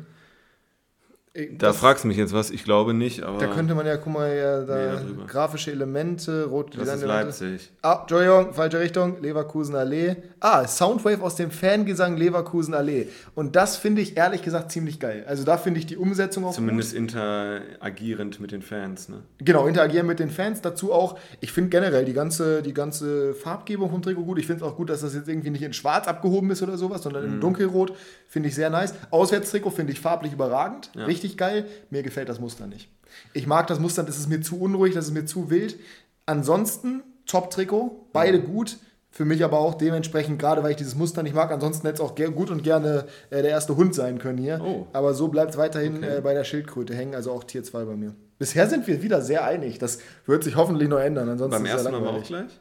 Da 1.35 1.69
das- 1.69 1.79
fragst 1.79 2.05
du 2.05 2.09
mich 2.09 2.19
jetzt 2.19 2.35
was, 2.35 2.51
ich 2.51 2.63
glaube 2.63 2.93
nicht, 2.93 3.23
aber 3.23 3.39
Da 3.39 3.47
könnte 3.47 3.75
man 3.75 3.87
ja, 3.87 3.97
guck 3.97 4.13
mal, 4.13 4.37
ja, 4.37 4.61
da 4.65 5.01
grafische 5.27 5.71
Elemente, 5.71 6.45
rot 6.45 6.77
das 6.77 6.87
ist. 6.97 7.05
Leipzig. 7.05 7.71
Ah, 7.81 8.01
Entschuldigung, 8.03 8.53
falsche 8.53 8.79
Richtung, 8.81 9.23
Leverkusen 9.23 9.75
Allee. 9.75 10.17
Ah, 10.41 10.67
Soundwave 10.69 11.23
aus 11.23 11.37
dem 11.37 11.51
Fangesang 11.51 12.19
Leverkusen 12.19 12.75
Allee. 12.75 13.09
Und 13.35 13.57
das 13.57 13.79
finde 13.79 14.03
ich 14.03 14.19
ehrlich 14.19 14.43
gesagt 14.43 14.71
ziemlich 14.73 15.01
geil. 15.01 15.25
Also 15.27 15.45
da 15.45 15.57
finde 15.57 15.81
ich 15.81 15.87
die 15.87 15.97
Umsetzung 15.97 16.45
auch 16.45 16.53
Zumindest 16.53 16.93
interagierend 16.93 18.39
mit 18.41 18.53
den 18.53 18.61
Fans, 18.61 19.09
ne? 19.09 19.17
gut. 19.17 19.25
Genau, 19.47 19.67
interagieren 19.67 20.07
mit 20.07 20.19
den 20.19 20.29
Fans. 20.31 20.61
Dazu 20.61 20.93
auch, 20.93 21.19
ich 21.41 21.51
finde 21.53 21.71
generell 21.71 22.05
die 22.05 22.13
ganze, 22.13 22.61
die 22.63 22.75
ganze 22.75 23.33
Farbgebung 23.35 23.91
vom 23.91 24.03
Trikot 24.03 24.25
gut. 24.25 24.39
Ich 24.39 24.47
finde 24.47 24.65
es 24.65 24.71
auch 24.71 24.77
gut, 24.77 24.91
dass 24.91 25.01
das 25.01 25.15
jetzt 25.15 25.29
irgendwie 25.29 25.51
nicht 25.51 25.63
in 25.63 25.73
schwarz 25.73 26.09
abgehoben 26.09 26.51
ist 26.51 26.63
oder 26.63 26.77
sowas, 26.77 27.03
sondern 27.03 27.27
Mhm. 27.27 27.33
in 27.35 27.41
dunkelrot. 27.41 27.95
Finde 28.29 28.49
ich 28.51 28.55
sehr 28.55 28.69
nice. 28.69 28.93
Auswärtstrikot 29.11 29.71
finde 29.71 29.93
ich 29.93 30.01
farblich 30.01 30.33
überragend. 30.35 30.91
Ja. 30.95 31.05
Richtig 31.07 31.22
geil. 31.37 31.67
Mir 31.91 32.03
gefällt 32.03 32.29
das 32.29 32.41
Muster 32.41 32.67
nicht. 32.67 32.89
Ich 33.35 33.47
mag 33.47 33.67
das 33.67 33.79
Muster, 33.79 34.03
das 34.03 34.19
ist 34.19 34.29
mir 34.29 34.41
zu 34.41 34.61
unruhig, 34.61 34.95
das 34.95 35.07
ist 35.07 35.13
mir 35.13 35.25
zu 35.27 35.51
wild. 35.51 35.79
Ansonsten 36.27 37.03
Top-Trikot, 37.27 38.09
beide 38.13 38.41
gut. 38.41 38.79
Für 39.15 39.27
mich 39.27 39.45
aber 39.45 39.59
auch 39.59 39.75
dementsprechend, 39.75 40.39
gerade 40.39 40.63
weil 40.63 40.71
ich 40.71 40.79
dieses 40.79 40.95
Muster 40.95 41.23
nicht 41.23 41.35
mag. 41.35 41.51
Ansonsten 41.51 41.87
hätte 41.87 41.97
es 42.03 42.09
auch 42.09 42.15
gut 42.15 42.51
und 42.51 42.63
gerne 42.63 43.05
äh, 43.29 43.43
der 43.43 43.51
erste 43.51 43.77
Hund 43.77 43.95
sein 43.95 44.19
können 44.19 44.39
hier. 44.39 44.59
Oh. 44.65 44.87
Aber 44.95 45.13
so 45.13 45.29
bleibt 45.29 45.51
es 45.51 45.59
weiterhin 45.59 45.99
Okay. 45.99 46.17
äh, 46.17 46.21
bei 46.23 46.33
der 46.33 46.45
Schildkröte 46.45 46.95
hängen, 46.95 47.15
also 47.15 47.31
auch 47.31 47.45
Tier 47.45 47.63
2 47.63 47.85
bei 47.85 47.95
mir. 47.95 48.15
Bisher 48.39 48.67
sind 48.71 48.87
wir 48.87 49.03
wieder 49.03 49.21
sehr 49.21 49.45
einig. 49.45 49.79
Das 49.79 49.99
wird 50.25 50.45
sich 50.45 50.57
hoffentlich 50.57 50.89
noch 50.89 50.99
ändern. 50.99 51.29
Ansonsten 51.29 51.63
Beim 51.63 51.67
ersten 51.67 51.93
waren 51.93 52.03
wir 52.03 52.11
auch 52.11 52.23
gleich? 52.25 52.59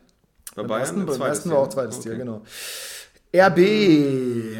Bei 0.54 0.64
Beim 0.64 0.68
Bayern? 0.68 0.82
ersten, 0.82 1.06
beim 1.06 1.22
ersten 1.22 1.50
war 1.52 1.60
auch 1.60 1.70
zweites 1.70 2.00
Okay. 2.00 2.10
Tier, 2.10 2.18
genau. 2.18 2.42
RB. 3.34 4.58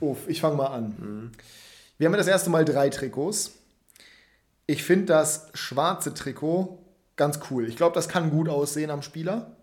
Uff, 0.00 0.18
ich 0.28 0.40
fange 0.40 0.56
mal 0.56 0.66
an. 0.68 0.94
Mhm. 0.98 1.30
Wir 1.98 2.06
haben 2.06 2.12
ja 2.12 2.18
das 2.18 2.26
erste 2.26 2.50
Mal 2.50 2.64
drei 2.64 2.88
Trikots. 2.90 3.52
Ich 4.66 4.82
finde 4.82 5.06
das 5.06 5.48
schwarze 5.54 6.12
Trikot 6.14 6.78
ganz 7.16 7.40
cool. 7.50 7.68
Ich 7.68 7.76
glaube, 7.76 7.94
das 7.94 8.08
kann 8.08 8.30
gut 8.30 8.48
aussehen 8.48 8.90
am 8.90 9.02
Spieler. 9.02 9.56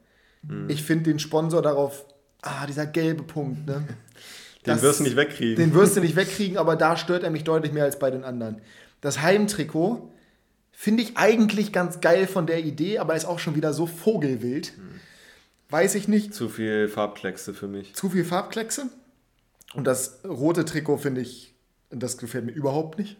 Mhm. 0.44 0.70
Ich 0.70 0.84
finde 0.84 1.04
den 1.12 1.20
Sponsor 1.20 1.62
darauf, 1.62 2.06
ah, 2.42 2.66
dieser 2.66 2.86
gelbe 2.86 3.24
Punkt, 3.24 3.66
ne? 3.68 3.84
Den 3.86 3.96
Das- 4.64 4.82
wirst 4.82 5.00
du 5.02 5.04
nicht 5.04 5.16
wegkriegen. 5.18 5.58
Den 5.58 5.74
wirst 5.74 5.96
du 5.98 6.02
nicht 6.02 6.16
wegkriegen, 6.16 6.58
aber 6.58 6.76
da 6.76 6.96
stört 6.98 7.24
er 7.24 7.30
mich 7.32 7.44
deutlich 7.44 7.74
mehr 7.74 7.84
als 7.84 8.00
bei 8.00 8.10
den 8.12 8.24
anderen. 8.24 8.62
Das 9.02 9.22
Heimtrikot 9.22 10.10
finde 10.72 11.04
ich 11.04 11.18
eigentlich 11.18 11.72
ganz 11.74 12.00
geil 12.02 12.26
von 12.28 12.48
der 12.48 12.60
Idee, 12.64 12.98
aber 13.00 13.16
ist 13.16 13.26
auch 13.26 13.40
schon 13.40 13.56
wieder 13.56 13.74
so 13.74 13.86
vogelwild. 13.86 14.74
Weiß 15.70 15.96
ich 15.96 16.08
nicht. 16.08 16.34
Zu 16.34 16.50
viel 16.50 16.88
Farbkleckse 16.88 17.54
für 17.54 17.68
mich. 17.68 17.94
Zu 17.96 18.10
viel 18.10 18.24
Farbkleckse. 18.24 18.88
Und 19.74 19.86
das 19.86 20.20
rote 20.26 20.66
Trikot 20.66 20.98
finde 20.98 21.22
ich, 21.22 21.53
das 21.96 22.18
gefällt 22.18 22.46
mir 22.46 22.52
überhaupt 22.52 22.98
nicht. 22.98 23.18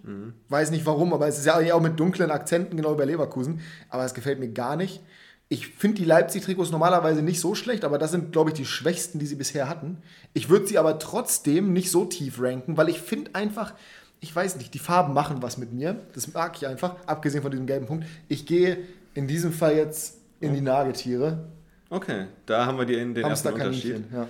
Weiß 0.50 0.72
nicht 0.72 0.86
warum, 0.86 1.14
aber 1.14 1.28
es 1.28 1.38
ist 1.38 1.46
ja 1.46 1.74
auch 1.74 1.82
mit 1.82 2.00
dunklen 2.00 2.32
Akzenten, 2.32 2.78
genau 2.78 2.96
bei 2.96 3.06
Leverkusen. 3.06 3.62
Aber 3.90 4.06
es 4.06 4.14
gefällt 4.14 4.40
mir 4.40 4.50
gar 4.50 4.76
nicht. 4.76 5.02
Ich 5.50 5.68
finde 5.68 5.98
die 5.98 6.06
Leipzig-Trikots 6.06 6.72
normalerweise 6.72 7.22
nicht 7.22 7.40
so 7.40 7.54
schlecht, 7.54 7.86
aber 7.86 8.00
das 8.00 8.12
sind, 8.12 8.32
glaube 8.32 8.50
ich, 8.50 8.56
die 8.56 8.66
schwächsten, 8.66 9.20
die 9.20 9.26
sie 9.28 9.36
bisher 9.36 9.70
hatten. 9.70 9.98
Ich 10.34 10.50
würde 10.50 10.66
sie 10.66 10.80
aber 10.80 10.98
trotzdem 10.98 11.74
nicht 11.74 11.92
so 11.92 12.06
tief 12.06 12.42
ranken, 12.42 12.76
weil 12.76 12.90
ich 12.90 13.00
finde 13.00 13.36
einfach, 13.36 13.74
ich 14.20 14.36
weiß 14.36 14.56
nicht, 14.56 14.74
die 14.74 14.80
Farben 14.80 15.14
machen 15.14 15.42
was 15.42 15.58
mit 15.58 15.72
mir. 15.72 16.00
Das 16.14 16.34
mag 16.34 16.56
ich 16.56 16.66
einfach, 16.66 16.96
abgesehen 17.06 17.44
von 17.44 17.52
diesem 17.52 17.68
gelben 17.68 17.86
Punkt. 17.86 18.06
Ich 18.30 18.46
gehe 18.46 18.80
in 19.14 19.28
diesem 19.28 19.52
Fall 19.52 19.76
jetzt 19.76 20.18
in 20.40 20.54
die 20.54 20.62
Nagetiere. 20.62 21.46
Okay, 21.90 22.26
da 22.48 22.66
haben 22.66 22.80
wir 22.80 22.86
die, 22.86 22.96
den 22.96 23.16
ersten 23.18 23.50
Unterschied. 23.50 24.04
Ja. 24.12 24.28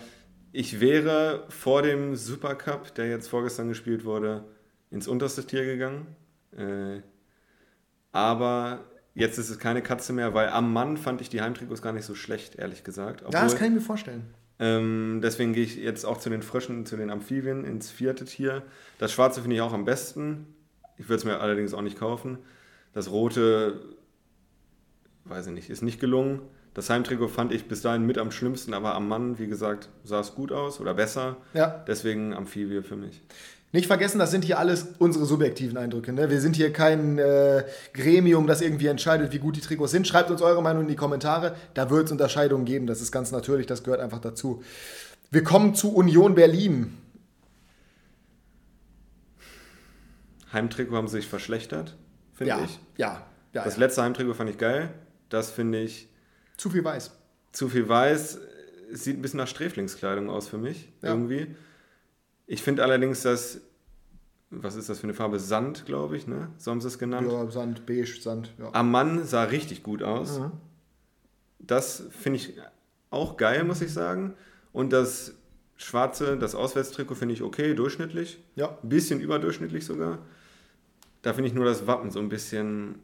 Ich 0.56 0.80
wäre 0.80 1.46
vor 1.50 1.82
dem 1.82 2.16
Supercup, 2.16 2.94
der 2.96 3.10
jetzt 3.10 3.28
vorgestern 3.28 3.68
gespielt 3.70 4.06
wurde, 4.06 4.46
ins 4.92 5.08
unterste 5.08 5.44
Tier 5.46 5.66
gegangen. 5.66 6.06
Äh, 6.56 7.02
aber 8.12 8.84
jetzt 9.16 9.40
ist 9.40 9.50
es 9.50 9.58
keine 9.58 9.82
Katze 9.82 10.14
mehr, 10.14 10.34
weil 10.36 10.50
am 10.50 10.72
Mann 10.72 10.98
fand 10.98 11.22
ich 11.22 11.30
die 11.30 11.42
Heimtrikots 11.42 11.82
gar 11.82 11.92
nicht 11.94 12.06
so 12.06 12.14
schlecht, 12.16 12.56
ehrlich 12.56 12.84
gesagt. 12.84 13.22
Ja, 13.22 13.30
das 13.32 13.44
Obwohl- 13.46 13.58
kann 13.58 13.68
ich 13.70 13.74
mir 13.74 13.82
vorstellen. 13.82 14.26
ähm, 14.60 15.22
deswegen 15.24 15.54
gehe 15.54 15.64
ich 15.64 15.76
jetzt 15.76 16.06
auch 16.06 16.18
zu 16.20 16.30
den 16.30 16.44
Frischen, 16.44 16.86
zu 16.86 16.98
den 16.98 17.10
Amphibien 17.10 17.66
ins 17.66 17.90
vierte 17.90 18.26
Tier. 18.26 18.62
Das 19.00 19.12
Schwarze 19.12 19.42
finde 19.42 19.56
ich 19.56 19.62
auch 19.64 19.74
am 19.74 19.86
besten. 19.86 20.46
Ich 21.00 21.06
würde 21.10 21.16
es 21.16 21.26
mir 21.26 21.40
allerdings 21.40 21.74
auch 21.74 21.82
nicht 21.82 21.98
kaufen. 21.98 22.38
Das 22.94 23.10
Rote, 23.10 23.82
weiß 25.26 25.48
ich 25.48 25.54
nicht, 25.54 25.72
ist 25.72 25.82
nicht 25.82 26.00
gelungen. 26.00 26.42
Das 26.74 26.90
Heimtrikot 26.90 27.28
fand 27.28 27.52
ich 27.52 27.68
bis 27.68 27.82
dahin 27.82 28.06
mit 28.06 28.18
am 28.18 28.32
schlimmsten, 28.32 28.74
aber 28.74 28.96
am 28.96 29.08
Mann, 29.08 29.38
wie 29.38 29.48
gesagt, 29.48 29.90
sah 30.04 30.20
es 30.20 30.34
gut 30.34 30.52
aus 30.52 30.80
oder 30.80 30.94
besser. 30.94 31.38
Ja. 31.54 31.84
Deswegen 31.88 32.34
Amphibie 32.34 32.82
für 32.82 32.96
mich. 32.96 33.22
Nicht 33.72 33.88
vergessen, 33.88 34.20
das 34.20 34.30
sind 34.30 34.46
hier 34.46 34.60
alles 34.60 34.88
unsere 35.00 35.26
subjektiven 35.26 35.78
Eindrücke. 35.78 36.14
Ne? 36.14 36.30
Wir 36.30 36.40
sind 36.40 36.56
hier 36.56 36.72
kein 36.72 37.18
äh, 37.18 37.64
Gremium, 37.94 38.46
das 38.46 38.62
irgendwie 38.62 38.86
entscheidet, 38.86 39.34
wie 39.34 39.40
gut 39.40 39.56
die 39.56 39.62
Trikots 39.62 39.92
sind. 39.92 40.08
Schreibt 40.08 40.30
uns 40.30 40.44
eure 40.44 40.62
Meinung 40.62 40.84
in 40.84 40.88
die 40.88 40.96
Kommentare. 40.96 41.56
Da 41.74 41.90
wird 41.90 42.06
es 42.06 42.12
Unterscheidungen 42.12 42.66
geben. 42.66 42.86
Das 42.86 43.02
ist 43.02 43.12
ganz 43.12 43.32
natürlich, 43.32 43.66
das 43.66 43.84
gehört 43.84 44.00
einfach 44.00 44.20
dazu. 44.20 44.64
Wir 45.32 45.44
kommen 45.44 45.74
zu 45.74 45.92
Union 45.92 46.36
Berlin. 46.36 46.96
Heimtrikot 50.54 50.96
haben 50.96 51.08
sich 51.08 51.28
verschlechtert, 51.28 51.96
finde 52.34 52.50
ja, 52.50 52.64
ich. 52.64 52.80
ja, 52.98 53.26
ja. 53.54 53.64
Das 53.64 53.74
ja. 53.74 53.80
letzte 53.80 54.04
Heimtrikot 54.04 54.36
fand 54.36 54.52
ich 54.52 54.60
geil. 54.60 54.92
Das 55.30 55.50
finde 55.50 55.80
ich 55.80 56.08
Zu 56.64 56.70
viel 56.70 56.84
weiß. 56.86 57.12
zu 57.52 57.68
viel 57.68 57.90
weiß. 57.90 58.40
Es 58.94 59.04
Sieht 59.04 59.18
ein 59.18 59.22
bisschen 59.22 59.38
nach 59.40 59.48
Sträflingskleidung 59.50 60.30
aus 60.30 60.48
für 60.48 60.58
mich, 60.58 60.94
Ja. 61.02 61.10
irgendwie. 61.10 61.56
Ich 62.48 62.64
finde 62.64 62.84
allerdings, 62.84 63.22
dass, 63.22 63.60
was 64.50 64.76
ist 64.76 64.88
das 64.88 65.00
für 65.00 65.04
eine 65.04 65.14
Farbe? 65.14 65.40
Sand, 65.40 65.86
glaube 65.86 66.16
ich, 66.16 66.26
ne? 66.26 66.52
So 66.58 66.72
haben 66.72 66.80
sie 66.80 66.88
es 66.88 66.98
genannt. 66.98 67.30
Ja, 67.30 67.52
Sand, 67.52 67.86
beige, 67.86 68.06
Sand. 68.22 68.54
Ja. 68.58 68.70
Am 68.72 68.92
Mann 68.92 69.26
sah 69.26 69.44
richtig 69.44 69.84
gut 69.84 70.04
aus. 70.04 70.40
Mhm. 70.40 70.52
Das 71.60 72.04
finde 72.12 72.38
ich 72.38 72.54
auch 73.10 73.36
geil, 73.36 73.66
muss 73.66 73.82
ich 73.82 73.92
sagen. 73.92 74.36
Und 74.72 74.94
das 74.94 75.34
schwarze, 75.76 76.38
das 76.38 76.56
Auswärtstrikot 76.56 77.16
finde 77.16 77.34
ich 77.34 77.42
okay, 77.42 77.74
durchschnittlich. 77.76 78.40
ja. 78.56 78.78
Ein 78.82 78.88
bisschen 78.90 79.20
überdurchschnittlich 79.20 79.86
sogar. 79.86 80.20
Da 81.24 81.34
finde 81.34 81.50
ich 81.50 81.54
nur 81.56 81.66
das 81.66 81.88
Wappen 81.88 82.10
so 82.10 82.20
ein 82.20 82.30
bisschen 82.30 82.96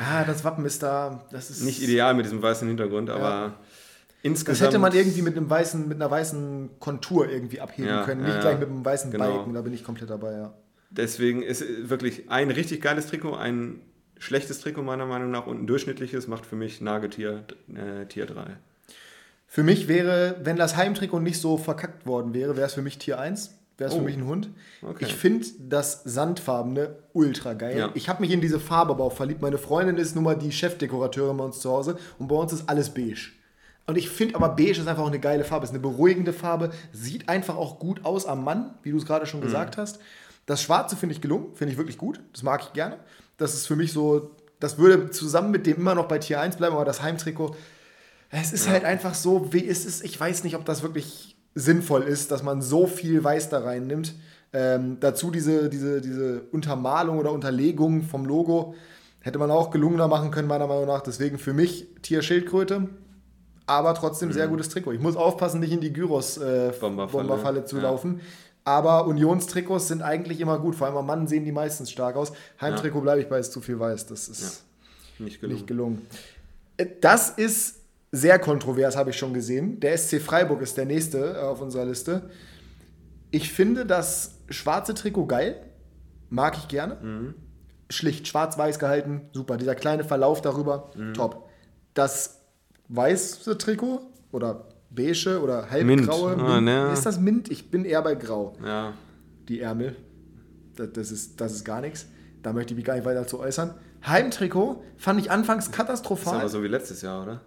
Ah, 0.00 0.24
das 0.24 0.44
Wappen 0.44 0.64
ist 0.64 0.82
da. 0.82 1.24
Das 1.30 1.50
ist 1.50 1.62
nicht 1.62 1.82
ideal 1.82 2.14
mit 2.14 2.24
diesem 2.24 2.42
weißen 2.42 2.66
Hintergrund, 2.68 3.10
aber 3.10 3.54
insgesamt. 4.22 4.60
Das 4.60 4.66
hätte 4.68 4.78
man 4.78 4.92
irgendwie 4.94 5.22
mit 5.22 5.36
einem 5.36 5.48
weißen, 5.50 5.88
mit 5.88 5.96
einer 5.96 6.10
weißen 6.10 6.70
Kontur 6.78 7.28
irgendwie 7.28 7.60
abheben 7.60 7.88
Ja, 7.88 8.04
können. 8.04 8.20
ja, 8.22 8.26
Nicht 8.28 8.36
ja. 8.36 8.40
gleich 8.42 8.58
mit 8.58 8.68
einem 8.68 8.84
weißen 8.84 9.10
Genau. 9.10 9.36
Balken. 9.36 9.54
Da 9.54 9.62
bin 9.62 9.72
ich 9.72 9.84
komplett 9.84 10.10
dabei, 10.10 10.32
ja. 10.32 10.54
Deswegen 10.90 11.42
ist 11.42 11.64
wirklich 11.88 12.30
ein 12.30 12.50
richtig 12.50 12.82
geiles 12.82 13.06
Trikot, 13.06 13.34
ein 13.34 13.80
schlechtes 14.18 14.60
Trikot 14.60 14.82
meiner 14.82 15.06
Meinung 15.06 15.30
nach 15.30 15.46
und 15.46 15.62
ein 15.62 15.66
durchschnittliches 15.66 16.28
macht 16.28 16.46
für 16.46 16.54
mich 16.56 16.80
Nagetier 16.80 17.44
äh, 17.74 18.06
Tier 18.06 18.26
3. 18.26 18.44
Für 19.48 19.62
mich 19.62 19.88
wäre, 19.88 20.36
wenn 20.44 20.56
das 20.56 20.76
Heimtrikot 20.76 21.18
nicht 21.20 21.40
so 21.40 21.56
verkackt 21.58 22.06
worden 22.06 22.32
wäre, 22.34 22.56
wäre 22.56 22.66
es 22.66 22.74
für 22.74 22.82
mich 22.82 22.98
Tier 22.98 23.18
1. 23.18 23.54
Wäre 23.82 23.90
es 23.90 23.96
Oh. 23.96 23.98
für 23.98 24.04
mich 24.04 24.16
ein 24.16 24.26
Hund. 24.26 24.48
Okay. 24.80 25.06
Ich 25.06 25.14
finde 25.16 25.44
das 25.58 26.02
Sandfarbene 26.04 26.96
ultra 27.12 27.54
geil. 27.54 27.76
Ja. 27.76 27.90
Ich 27.94 28.08
habe 28.08 28.20
mich 28.22 28.30
in 28.30 28.40
diese 28.40 28.60
Farbe 28.60 28.92
aber 28.92 29.02
auch 29.04 29.12
verliebt. 29.12 29.42
Meine 29.42 29.58
Freundin 29.58 29.96
ist 29.96 30.14
nun 30.14 30.22
mal 30.24 30.36
die 30.36 30.52
Chefdekorateurin 30.52 31.36
bei 31.36 31.44
uns 31.44 31.58
zu 31.60 31.68
Hause 31.70 31.98
und 32.20 32.28
bei 32.28 32.36
uns 32.36 32.52
ist 32.52 32.68
alles 32.68 32.90
beige. 32.90 33.30
Und 33.88 33.98
ich 33.98 34.08
finde 34.08 34.36
aber 34.36 34.50
beige 34.50 34.70
ist 34.80 34.86
einfach 34.86 35.02
auch 35.02 35.08
eine 35.08 35.18
geile 35.18 35.42
Farbe, 35.42 35.64
ist 35.64 35.70
eine 35.70 35.80
beruhigende 35.80 36.32
Farbe, 36.32 36.70
sieht 36.92 37.28
einfach 37.28 37.56
auch 37.56 37.80
gut 37.80 38.04
aus 38.04 38.26
am 38.26 38.44
Mann, 38.44 38.74
wie 38.84 38.92
du 38.92 38.96
es 38.98 39.04
gerade 39.04 39.26
schon 39.26 39.40
Mhm. 39.40 39.44
gesagt 39.46 39.76
hast. 39.76 39.98
Das 40.46 40.62
Schwarze 40.62 40.94
finde 40.96 41.14
ich 41.16 41.20
gelungen, 41.20 41.54
finde 41.54 41.72
ich 41.72 41.78
wirklich 41.78 41.98
gut, 41.98 42.20
das 42.32 42.44
mag 42.44 42.62
ich 42.62 42.72
gerne. 42.72 42.98
Das 43.38 43.54
ist 43.54 43.66
für 43.66 43.74
mich 43.74 43.92
so, 43.92 44.30
das 44.60 44.78
würde 44.78 45.10
zusammen 45.10 45.50
mit 45.50 45.66
dem 45.66 45.78
immer 45.78 45.96
noch 45.96 46.06
bei 46.06 46.18
Tier 46.18 46.40
1 46.40 46.56
bleiben, 46.56 46.76
aber 46.76 46.84
das 46.84 47.02
Heimtrikot, 47.02 47.56
es 48.30 48.52
ist 48.52 48.68
halt 48.68 48.84
einfach 48.84 49.14
so, 49.14 49.52
wie 49.52 49.66
es 49.68 49.84
ist. 49.84 50.04
Ich 50.04 50.18
weiß 50.18 50.44
nicht, 50.44 50.54
ob 50.56 50.64
das 50.64 50.82
wirklich 50.82 51.31
sinnvoll 51.54 52.02
ist, 52.02 52.30
dass 52.30 52.42
man 52.42 52.62
so 52.62 52.86
viel 52.86 53.22
Weiß 53.22 53.48
da 53.48 53.58
reinnimmt. 53.60 54.14
Ähm, 54.52 54.98
dazu 55.00 55.30
diese, 55.30 55.68
diese, 55.70 56.00
diese 56.00 56.42
Untermalung 56.52 57.18
oder 57.18 57.32
Unterlegung 57.32 58.02
vom 58.02 58.24
Logo 58.26 58.74
hätte 59.20 59.38
man 59.38 59.50
auch 59.50 59.70
gelungener 59.70 60.08
machen 60.08 60.30
können, 60.30 60.48
meiner 60.48 60.66
Meinung 60.66 60.86
nach. 60.86 61.00
Deswegen 61.00 61.38
für 61.38 61.52
mich 61.54 61.86
Tier 62.02 62.22
Schildkröte, 62.22 62.88
aber 63.66 63.94
trotzdem 63.94 64.32
sehr 64.32 64.48
gutes 64.48 64.68
Trikot. 64.68 64.92
Ich 64.92 65.00
muss 65.00 65.16
aufpassen, 65.16 65.60
nicht 65.60 65.72
in 65.72 65.80
die 65.80 65.92
Gyros-Bomberfalle 65.92 67.06
Mhm. 67.06 67.28
Bomberfalle, 67.28 67.64
zu 67.64 67.76
ja. 67.76 67.82
laufen. 67.82 68.20
Aber 68.64 69.06
Unionstrikots 69.06 69.88
sind 69.88 70.02
eigentlich 70.02 70.40
immer 70.40 70.58
gut. 70.58 70.74
Vor 70.76 70.86
allem 70.86 70.96
am 70.96 71.06
Mann 71.06 71.26
sehen 71.26 71.44
die 71.44 71.50
meistens 71.52 71.90
stark 71.90 72.14
aus. 72.16 72.32
Heimtrikot 72.60 73.00
bleibe 73.00 73.20
ich 73.20 73.28
bei, 73.28 73.38
ist 73.38 73.52
zu 73.52 73.60
viel 73.60 73.78
weiß. 73.80 74.06
Das 74.06 74.28
ist 74.28 74.64
Nicht 75.18 75.40
gelungen. 75.40 75.56
nicht 75.56 75.66
gelungen. 75.66 76.06
Äh, 76.76 76.86
Das 77.00 77.30
ist 77.30 77.76
sehr 78.12 78.38
kontrovers, 78.38 78.94
habe 78.94 79.10
ich 79.10 79.16
schon 79.16 79.32
gesehen. 79.32 79.80
Der 79.80 79.96
SC 79.96 80.20
Freiburg 80.20 80.60
ist 80.60 80.76
der 80.76 80.84
nächste 80.84 81.34
äh, 81.34 81.38
auf 81.38 81.62
unserer 81.62 81.86
Liste. 81.86 82.30
Ich 83.30 83.50
finde 83.50 83.86
das 83.86 84.38
schwarze 84.50 84.92
Trikot 84.92 85.26
geil. 85.26 85.56
Mag 86.28 86.56
ich 86.58 86.68
gerne. 86.68 86.96
Mhm. 87.02 87.34
Schlicht 87.90 88.28
schwarz-weiß 88.28 88.78
gehalten. 88.78 89.22
Super. 89.32 89.56
Dieser 89.56 89.74
kleine 89.74 90.04
Verlauf 90.04 90.42
darüber. 90.42 90.90
Mhm. 90.94 91.14
Top. 91.14 91.48
Das 91.94 92.42
weiße 92.88 93.56
Trikot 93.56 94.00
oder 94.30 94.68
beige 94.90 95.40
oder 95.42 95.66
Mint. 95.82 96.08
halbgraue. 96.08 96.36
Ah, 96.36 96.60
ne. 96.60 96.90
Ist 96.92 97.06
das 97.06 97.18
Mint? 97.18 97.50
Ich 97.50 97.70
bin 97.70 97.86
eher 97.86 98.02
bei 98.02 98.14
grau 98.14 98.54
Ja, 98.64 98.92
die 99.48 99.60
Ärmel. 99.60 99.96
Das, 100.76 100.92
das, 100.92 101.10
ist, 101.10 101.40
das 101.40 101.52
ist 101.52 101.64
gar 101.64 101.80
nichts. 101.80 102.06
Da 102.42 102.52
möchte 102.52 102.74
ich 102.74 102.76
mich 102.76 102.84
gar 102.84 102.94
nicht 102.94 103.06
weiter 103.06 103.26
zu 103.26 103.40
äußern. 103.40 103.74
Heimtrikot 104.06 104.82
fand 104.98 105.20
ich 105.20 105.30
anfangs 105.30 105.66
ist 105.66 105.72
katastrophal. 105.72 106.40
aber 106.40 106.48
so 106.48 106.62
wie 106.62 106.68
letztes 106.68 107.02
Jahr, 107.02 107.22
oder? 107.22 107.40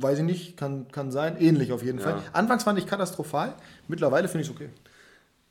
Weiß 0.00 0.18
ich 0.18 0.24
nicht, 0.24 0.56
kann, 0.56 0.86
kann 0.92 1.10
sein. 1.10 1.36
Ähnlich 1.40 1.72
auf 1.72 1.82
jeden 1.82 1.98
Ja. 1.98 2.04
Fall. 2.04 2.22
Anfangs 2.32 2.62
fand 2.64 2.78
ich 2.78 2.86
katastrophal. 2.86 3.54
Mittlerweile 3.88 4.28
finde 4.28 4.42
ich 4.42 4.48
es 4.48 4.54
okay. 4.54 4.68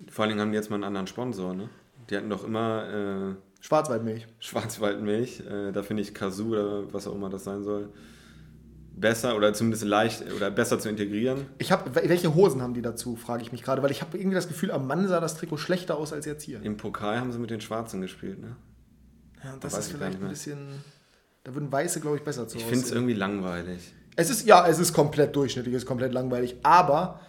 Vor 0.09 0.23
allen 0.23 0.29
Dingen 0.29 0.41
haben 0.41 0.51
die 0.51 0.55
jetzt 0.57 0.69
mal 0.69 0.75
einen 0.75 0.85
anderen 0.85 1.07
Sponsor, 1.07 1.53
ne? 1.53 1.69
Die 2.09 2.15
hatten 2.15 2.29
doch 2.29 2.45
immer 2.45 3.33
äh, 3.33 3.35
Schwarzwaldmilch. 3.61 4.27
Schwarzwaldmilch. 4.39 5.41
Äh, 5.41 5.71
da 5.73 5.83
finde 5.83 6.03
ich 6.03 6.13
Kazoo 6.13 6.51
oder 6.51 6.93
was 6.93 7.07
auch 7.07 7.15
immer 7.15 7.29
das 7.29 7.43
sein 7.43 7.63
soll. 7.63 7.89
Besser 8.95 9.35
oder 9.35 9.53
zumindest 9.53 9.83
leicht 9.83 10.23
oder 10.33 10.49
besser 10.49 10.79
zu 10.79 10.87
integrieren. 10.89 11.45
Ich 11.57 11.71
habe, 11.71 11.93
welche 11.93 12.33
Hosen 12.33 12.61
haben 12.61 12.73
die 12.73 12.81
dazu, 12.81 13.15
frage 13.15 13.43
ich 13.43 13.51
mich 13.51 13.63
gerade, 13.63 13.83
weil 13.83 13.91
ich 13.91 14.01
habe 14.01 14.17
irgendwie 14.17 14.35
das 14.35 14.47
Gefühl, 14.47 14.71
am 14.71 14.87
Mann 14.87 15.07
sah 15.07 15.19
das 15.19 15.35
Trikot 15.35 15.57
schlechter 15.57 15.97
aus 15.97 16.13
als 16.13 16.25
jetzt 16.25 16.43
hier. 16.43 16.61
Im 16.63 16.77
Pokal 16.77 17.19
haben 17.19 17.31
sie 17.31 17.37
mit 17.37 17.49
den 17.51 17.61
Schwarzen 17.61 18.01
gespielt, 18.01 18.39
ne? 18.39 18.55
Ja, 19.43 19.55
das 19.59 19.73
weiß 19.73 19.87
ist 19.87 19.91
vielleicht 19.91 20.21
ein 20.21 20.29
bisschen. 20.29 20.57
Da 21.43 21.53
würden 21.53 21.71
Weiße, 21.71 21.99
glaube 22.01 22.17
ich, 22.17 22.23
besser 22.23 22.47
zu 22.47 22.57
Ich 22.57 22.63
finde 22.63 22.85
es 22.85 22.91
irgendwie 22.91 23.13
langweilig. 23.13 23.93
Es 24.19 24.29
ist, 24.29 24.45
ja, 24.47 24.67
es 24.67 24.79
ist 24.79 24.93
komplett 24.93 25.35
durchschnittlich, 25.35 25.73
es 25.75 25.83
ist 25.83 25.87
komplett 25.87 26.11
langweilig, 26.11 26.55
aber 26.63 27.19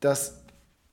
das, 0.00 0.42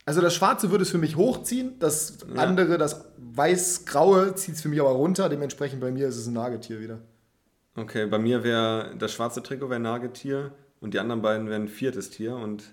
also 0.06 0.22
das 0.22 0.34
Schwarze 0.34 0.72
würde 0.72 0.82
es 0.84 0.90
für 0.90 0.98
mich 0.98 1.16
hochziehen, 1.16 1.78
das 1.80 2.18
Ja. 2.36 2.42
andere, 2.42 2.78
das 2.78 3.06
Weiß-Graue 3.18 4.34
zieht 4.36 4.56
es 4.56 4.62
für 4.62 4.70
mich 4.70 4.82
aber 4.82 4.90
runter, 4.90 5.30
dementsprechend 5.30 5.80
bei 5.82 5.92
mir 5.92 6.08
ist 6.08 6.18
es 6.18 6.28
ein 6.28 6.34
Nagetier 6.34 6.80
wieder. 6.80 7.00
Okay, 7.76 8.08
bei 8.08 8.18
mir 8.20 8.44
wäre 8.44 8.96
das 8.98 9.14
schwarze 9.14 9.42
Trikot 9.44 9.70
wäre 9.70 9.80
Nagetier 9.80 10.52
und 10.82 10.94
die 10.96 11.00
anderen 11.00 11.22
beiden 11.22 11.48
wären 11.50 11.68
viertes 11.68 12.10
Tier 12.10 12.36
und 12.36 12.64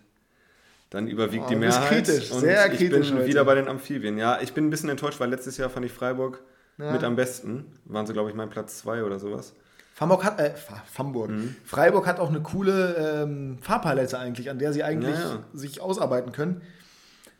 dann 0.89 1.09
überwiegt 1.09 1.45
Oh, 1.47 1.49
die 1.51 1.57
Mehrheit. 1.57 1.89
kritisch, 1.89 2.31
und 2.33 2.41
sehr 2.41 2.67
ich 2.73 2.79
kritisch 2.79 3.09
bin 3.11 3.19
heute. 3.19 3.27
wieder 3.27 3.45
bei 3.45 3.55
den 3.55 3.69
Amphibien. 3.69 4.19
Ja, 4.19 4.41
ich 4.41 4.53
bin 4.55 4.67
ein 4.67 4.71
bisschen 4.71 4.89
enttäuscht, 4.89 5.21
weil 5.21 5.31
letztes 5.31 5.57
Jahr 5.59 5.71
fand 5.71 5.85
ich 5.87 5.93
Freiburg 5.93 6.43
Ja. 6.79 6.91
mit 6.93 7.05
am 7.05 7.17
besten. 7.17 7.67
Waren 7.85 8.07
sie, 8.07 8.13
glaube 8.13 8.31
ich, 8.31 8.35
mein 8.35 8.51
Platz 8.51 8.79
zwei 8.79 9.05
oder 9.05 9.19
sowas. 9.19 9.55
Hamburg 10.01 10.25
hat, 10.25 10.41
äh, 10.41 10.53
Hamburg. 10.99 11.31
Mhm. 11.31 11.55
Freiburg 11.65 12.07
hat 12.07 12.19
auch 12.19 12.31
eine 12.31 12.41
coole 12.41 13.23
ähm, 13.23 13.59
Farbpalette 13.61 14.19
eigentlich, 14.19 14.51
an 14.51 14.59
der 14.59 14.73
sie 14.73 14.83
eigentlich 14.83 15.15
Ja, 15.15 15.35
ja. 15.35 15.45
sich 15.53 15.81
ausarbeiten 15.81 16.33
können. 16.33 16.63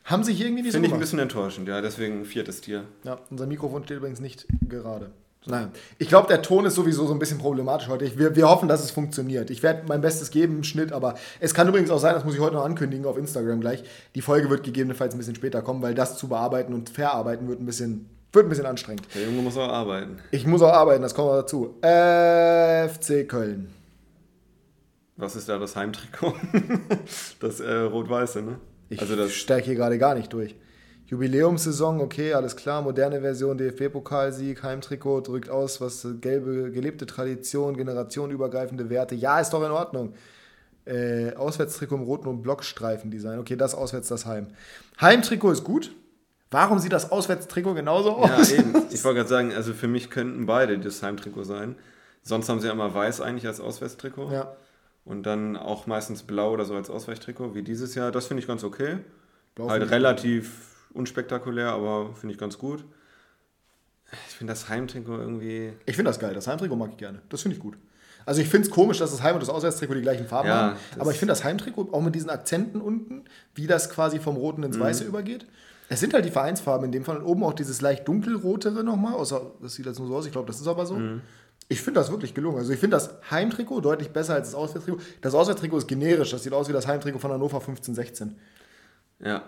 Haben 0.03 0.23
sie 0.23 0.33
hier 0.33 0.45
irgendwie 0.47 0.63
nicht 0.63 0.73
Finde 0.73 0.87
ich 0.87 0.93
ein 0.93 0.99
bisschen 0.99 1.19
enttäuschend, 1.19 1.67
ja, 1.67 1.81
deswegen 1.81 2.25
viertes 2.25 2.61
Tier. 2.61 2.85
Ja, 3.03 3.19
unser 3.29 3.45
Mikrofon 3.45 3.83
steht 3.83 3.97
übrigens 3.97 4.19
nicht 4.19 4.45
gerade. 4.67 5.11
Naja. 5.47 5.69
Ich 5.97 6.07
glaube, 6.07 6.27
der 6.27 6.43
Ton 6.43 6.65
ist 6.65 6.75
sowieso 6.75 7.07
so 7.07 7.13
ein 7.13 7.19
bisschen 7.19 7.39
problematisch 7.39 7.87
heute. 7.87 8.05
Ich, 8.05 8.17
wir, 8.17 8.35
wir 8.35 8.47
hoffen, 8.47 8.69
dass 8.69 8.83
es 8.83 8.91
funktioniert. 8.91 9.49
Ich 9.49 9.63
werde 9.63 9.83
mein 9.87 10.01
Bestes 10.01 10.29
geben 10.29 10.57
im 10.57 10.63
Schnitt, 10.63 10.91
aber 10.91 11.15
es 11.39 11.55
kann 11.55 11.67
übrigens 11.67 11.89
auch 11.89 11.97
sein, 11.97 12.13
das 12.13 12.23
muss 12.23 12.35
ich 12.35 12.39
heute 12.39 12.55
noch 12.55 12.63
ankündigen 12.63 13.07
auf 13.07 13.17
Instagram 13.17 13.59
gleich. 13.59 13.83
Die 14.13 14.21
Folge 14.21 14.51
wird 14.51 14.63
gegebenenfalls 14.63 15.15
ein 15.15 15.17
bisschen 15.17 15.33
später 15.35 15.63
kommen, 15.63 15.81
weil 15.81 15.95
das 15.95 16.17
zu 16.17 16.27
bearbeiten 16.27 16.73
und 16.73 16.91
verarbeiten 16.91 17.47
wird 17.47 17.59
ein 17.59 17.65
bisschen, 17.65 18.07
wird 18.33 18.45
ein 18.45 18.49
bisschen 18.49 18.65
anstrengend. 18.65 19.07
Der 19.13 19.23
Junge 19.23 19.41
muss 19.41 19.57
auch 19.57 19.69
arbeiten. 19.69 20.17
Ich 20.31 20.45
muss 20.45 20.61
auch 20.61 20.73
arbeiten, 20.73 21.01
das 21.01 21.13
kommt 21.13 21.29
noch 21.29 21.41
dazu. 21.41 21.75
FC 21.81 23.27
Köln. 23.27 23.73
Was 25.17 25.35
ist 25.35 25.49
da 25.49 25.59
das 25.59 25.75
Heimtrikot? 25.75 26.33
das 27.39 27.59
äh, 27.59 27.73
rot-weiße, 27.73 28.41
ne? 28.41 28.59
Ich 28.89 28.99
also 28.99 29.15
das, 29.15 29.31
steige 29.33 29.65
hier 29.65 29.75
gerade 29.75 29.97
gar 29.97 30.15
nicht 30.15 30.33
durch. 30.33 30.55
Jubiläumssaison, 31.05 31.99
okay, 31.99 32.33
alles 32.33 32.55
klar, 32.55 32.81
moderne 32.81 33.19
Version, 33.19 33.57
DFB-Pokalsieg, 33.57 34.63
Heimtrikot, 34.63 35.21
drückt 35.21 35.49
aus, 35.49 35.81
was 35.81 36.07
gelbe, 36.21 36.71
gelebte 36.71 37.05
Tradition, 37.05 37.75
generationenübergreifende 37.75 38.89
Werte. 38.89 39.15
Ja, 39.15 39.39
ist 39.39 39.51
doch 39.51 39.63
in 39.63 39.71
Ordnung. 39.71 40.13
Äh, 40.85 41.35
Auswärtstrikot 41.35 41.95
im 41.95 42.03
roten 42.03 42.27
und 42.27 42.41
Blockstreifen-Design. 42.41 43.39
Okay, 43.39 43.57
das 43.57 43.75
auswärts 43.75 44.07
das 44.07 44.25
Heim. 44.25 44.47
Heimtrikot 44.99 45.51
ist 45.51 45.63
gut. 45.63 45.91
Warum 46.51 46.79
sieht 46.79 46.91
das 46.91 47.11
Auswärtstrikot 47.11 47.73
genauso 47.73 48.11
aus? 48.17 48.51
ja, 48.51 48.57
eben. 48.59 48.75
Ich 48.91 49.03
wollte 49.03 49.17
gerade 49.19 49.29
sagen, 49.29 49.53
also 49.53 49.73
für 49.73 49.87
mich 49.87 50.09
könnten 50.09 50.45
beide 50.45 50.77
das 50.77 51.01
Heimtrikot 51.01 51.43
sein. 51.45 51.75
Sonst 52.23 52.49
haben 52.49 52.59
sie 52.59 52.67
ja 52.67 52.73
immer 52.73 52.93
weiß 52.93 53.21
eigentlich 53.21 53.47
als 53.47 53.59
Auswärtstrikot. 53.61 54.31
Ja. 54.31 54.53
Und 55.05 55.23
dann 55.23 55.57
auch 55.57 55.87
meistens 55.87 56.23
blau 56.23 56.51
oder 56.51 56.65
so 56.65 56.75
als 56.75 56.89
Ausweichtrikot, 56.89 57.55
wie 57.55 57.63
dieses 57.63 57.95
Jahr. 57.95 58.11
Das 58.11 58.27
finde 58.27 58.41
ich 58.41 58.47
ganz 58.47 58.63
okay. 58.63 58.97
Blau 59.55 59.69
halt 59.69 59.89
relativ 59.89 60.87
unspektakulär, 60.93 61.69
aber 61.69 62.13
finde 62.13 62.33
ich 62.33 62.39
ganz 62.39 62.57
gut. 62.57 62.83
Ich 64.27 64.35
finde 64.35 64.51
das 64.51 64.67
Heimtrikot 64.69 65.17
irgendwie. 65.17 65.73
Ich 65.85 65.95
finde 65.95 66.09
das 66.09 66.19
geil. 66.19 66.33
Das 66.33 66.47
Heimtrikot 66.47 66.75
mag 66.75 66.89
ich 66.91 66.97
gerne. 66.97 67.21
Das 67.29 67.41
finde 67.41 67.55
ich 67.55 67.61
gut. 67.63 67.77
Also 68.25 68.41
ich 68.41 68.49
finde 68.49 68.67
es 68.67 68.71
komisch, 68.73 68.99
dass 68.99 69.09
das 69.11 69.23
Heim- 69.23 69.33
und 69.35 69.39
das 69.41 69.49
Auswärtstrikot 69.49 69.95
die 69.95 70.01
gleichen 70.01 70.27
Farben 70.27 70.49
Ja, 70.49 70.55
haben. 70.61 70.75
Aber 70.99 71.11
ich 71.11 71.17
finde 71.17 71.31
das 71.31 71.43
Heimtrikot 71.43 71.89
auch 71.93 72.01
mit 72.01 72.13
diesen 72.13 72.29
Akzenten 72.29 72.81
unten, 72.81 73.23
wie 73.55 73.65
das 73.67 73.89
quasi 73.89 74.19
vom 74.19 74.35
Roten 74.35 74.61
Mhm. 74.61 74.67
ins 74.67 74.79
Weiße 74.79 75.05
übergeht. 75.05 75.47
Es 75.91 75.99
sind 75.99 76.13
halt 76.13 76.23
die 76.23 76.31
Vereinsfarben 76.31 76.85
in 76.85 76.91
dem 76.93 77.03
Fall. 77.03 77.17
Und 77.17 77.25
oben 77.25 77.43
auch 77.43 77.53
dieses 77.53 77.81
leicht 77.81 78.07
dunkelrotere 78.07 78.83
nochmal. 78.83 79.13
Außer, 79.13 79.41
das 79.61 79.73
sieht 79.73 79.85
jetzt 79.85 79.99
nur 79.99 80.07
so 80.07 80.15
aus. 80.15 80.25
Ich 80.25 80.31
glaube, 80.31 80.47
das 80.47 80.61
ist 80.61 80.67
aber 80.67 80.85
so. 80.85 80.95
Mhm. 80.95 81.21
Ich 81.67 81.81
finde 81.81 81.99
das 81.99 82.09
wirklich 82.11 82.33
gelungen. 82.33 82.57
Also 82.59 82.71
ich 82.71 82.79
finde 82.79 82.95
das 82.95 83.11
Heimtrikot 83.29 83.81
deutlich 83.81 84.09
besser 84.11 84.35
als 84.35 84.47
das 84.49 84.55
Auswärtstrikot. 84.55 85.01
Das 85.21 85.33
Auswärtstrikot 85.35 85.77
ist 85.79 85.87
generisch. 85.87 86.31
Das 86.31 86.43
sieht 86.43 86.53
aus 86.53 86.69
wie 86.69 86.73
das 86.73 86.87
Heimtrikot 86.87 87.19
von 87.19 87.31
Hannover 87.31 87.59
15, 87.59 87.93
16. 87.93 88.35
Ja. 89.19 89.43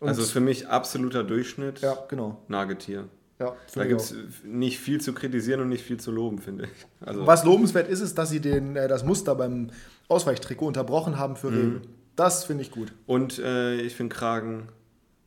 Und- 0.00 0.08
also 0.08 0.22
für 0.22 0.40
mich 0.40 0.68
absoluter 0.68 1.22
Durchschnitt. 1.24 1.80
Ja, 1.80 1.96
genau. 2.08 2.42
Nagetier. 2.48 3.04
Ja, 3.38 3.54
Da 3.74 3.84
gibt 3.84 4.00
es 4.00 4.14
nicht 4.44 4.78
viel 4.80 5.00
zu 5.00 5.12
kritisieren 5.12 5.60
und 5.60 5.68
nicht 5.68 5.84
viel 5.84 5.98
zu 6.00 6.10
loben, 6.10 6.38
finde 6.38 6.64
ich. 6.64 7.06
Also, 7.06 7.26
Was 7.26 7.44
lobenswert 7.44 7.86
ist, 7.88 8.00
ist, 8.00 8.16
dass 8.18 8.30
sie 8.30 8.40
den, 8.40 8.76
äh, 8.76 8.88
das 8.88 9.04
Muster 9.04 9.34
beim 9.34 9.68
Ausweichtrikot 10.08 10.66
unterbrochen 10.66 11.18
haben 11.18 11.34
Mhm. 11.34 11.36
für 11.36 11.52
Rewe. 11.52 11.82
Das 12.16 12.44
finde 12.44 12.62
ich 12.62 12.70
gut. 12.70 12.92
Und 13.06 13.38
äh, 13.38 13.74
ich 13.82 13.94
finde 13.94 14.16
Kragen 14.16 14.68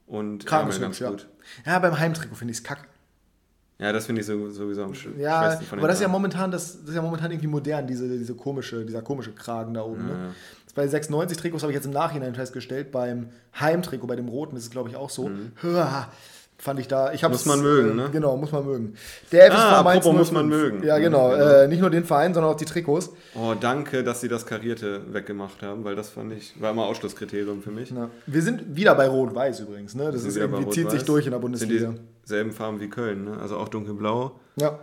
und 0.09 0.45
Kragen 0.45 0.69
ist 0.69 0.81
ganz 0.81 0.99
ja. 0.99 1.09
gut. 1.09 1.27
Ja, 1.65 1.79
beim 1.79 1.97
Heimtrikot 1.97 2.35
finde 2.35 2.51
ich 2.51 2.57
es 2.57 2.63
kacke. 2.63 2.85
Ja, 3.77 3.93
das 3.93 4.07
finde 4.07 4.19
ich 4.19 4.27
so, 4.27 4.49
sowieso 4.49 4.83
am 4.83 4.93
sch 4.93 5.07
Ja, 5.17 5.57
aber 5.71 5.87
das 5.87 5.97
ist 5.97 6.01
ja 6.01 6.09
momentan, 6.09 6.51
das, 6.51 6.81
das 6.81 6.89
ist 6.89 6.95
ja 6.95 7.01
momentan 7.01 7.31
irgendwie 7.31 7.47
modern, 7.47 7.87
diese, 7.87 8.09
diese 8.09 8.35
komische, 8.35 8.85
dieser 8.85 9.01
komische 9.01 9.31
Kragen 9.31 9.73
da 9.73 9.83
oben. 9.83 10.09
Ja, 10.09 10.15
Ne? 10.15 10.23
ja. 10.25 10.33
Das 10.65 10.73
bei 10.73 10.85
96 10.85 11.37
Trikots 11.37 11.63
habe 11.63 11.71
ich 11.71 11.77
jetzt 11.77 11.85
im 11.85 11.93
Nachhinein 11.93 12.35
festgestellt, 12.35 12.91
beim 12.91 13.29
Heimtrikot, 13.57 14.05
bei 14.05 14.17
dem 14.17 14.27
roten 14.27 14.57
ist 14.57 14.63
es 14.63 14.69
glaube 14.69 14.89
ich 14.89 14.97
auch 14.97 15.09
so. 15.09 15.31
Hör, 15.61 16.09
fand 16.59 16.79
ich 16.79 16.87
da, 16.87 17.11
ich. 17.13 17.27
Muss 17.27 17.45
man 17.45 17.61
mögen, 17.61 17.95
ne? 17.95 18.09
Genau, 18.11 18.37
muss 18.37 18.51
man 18.51 18.65
mögen. 18.65 18.93
Der 19.31 19.47
FSV 19.47 19.59
Ah, 19.63 19.83
Mainz 19.83 20.05
muss 20.05 20.29
05. 20.29 20.31
man 20.33 20.47
mögen. 20.49 20.83
Ja, 20.83 20.97
genau. 20.99 21.33
Äh, 21.33 21.67
nicht 21.67 21.79
nur 21.81 21.89
den 21.89 22.03
Verein, 22.03 22.33
sondern 22.33 22.51
auch 22.53 22.57
die 22.57 22.65
Trikots. 22.65 23.09
Oh, 23.33 23.53
danke, 23.59 24.03
dass 24.03 24.21
sie 24.21 24.27
das 24.27 24.45
Karierte 24.45 25.01
weggemacht 25.11 25.61
haben, 25.63 25.83
weil 25.83 25.95
das 25.95 26.09
fand 26.09 26.33
ich, 26.33 26.53
war 26.61 26.71
immer 26.71 26.85
Ausschlusskriterium 26.85 27.61
für 27.61 27.71
mich. 27.71 27.91
Ja. 27.91 28.09
Wir 28.27 28.41
sind 28.41 28.75
wieder 28.75 28.93
bei 28.95 29.07
Rot-Weiß 29.07 29.61
übrigens. 29.61 29.95
Ne? 29.95 30.11
Das 30.11 30.23
ist 30.23 30.37
irgendwie, 30.37 30.69
zieht 30.69 30.91
sich 30.91 31.03
durch 31.03 31.25
in 31.25 31.31
der 31.31 31.39
Bundesliga. 31.39 31.87
Sind 31.87 31.99
dieselben 32.25 32.51
Farben 32.51 32.79
wie 32.79 32.89
Köln, 32.89 33.25
ne? 33.25 33.37
also 33.41 33.57
auch 33.57 33.69
dunkelblau. 33.69 34.39
Ja. 34.57 34.79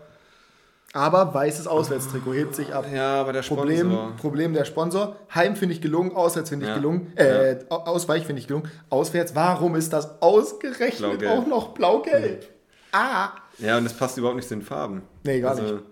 Aber 0.93 1.35
weißes 1.35 1.67
Auswärtstrikot 1.67 2.33
hebt 2.33 2.55
sich 2.55 2.73
ab. 2.73 2.87
Ja, 2.93 3.21
aber 3.21 3.33
der 3.35 3.43
Problem, 3.43 3.91
Sponsor. 3.91 4.17
Problem 4.17 4.55
der 4.55 4.65
Sponsor. 4.65 5.17
Heim 5.35 5.55
finde 5.57 5.75
ich 5.75 5.83
gelungen, 5.83 6.15
auswärts 6.17 6.49
finde 6.49 6.65
ich 6.67 6.71
Ja. 6.71 6.77
gelungen. 6.77 7.13
Äh, 7.17 7.59
Au- 7.69 7.81
Ausweich 7.85 8.25
finde 8.25 8.41
ich 8.41 8.47
gelungen. 8.49 8.71
Auswärts, 8.89 9.35
warum 9.35 9.75
ist 9.77 9.93
das 9.93 10.23
ausgerechnet 10.23 11.27
auch 11.27 11.47
noch 11.47 11.75
blau-gelb? 11.75 12.49
Ah! 12.93 13.31
Ja, 13.59 13.77
und 13.77 13.85
es 13.85 13.93
passt 13.95 14.17
überhaupt 14.17 14.37
nicht 14.37 14.49
zu 14.49 14.55
den 14.55 14.63
Farben. 14.63 15.03
Nee, 15.25 15.41
gar 15.41 15.51
also, 15.51 15.63
nicht. 15.63 15.85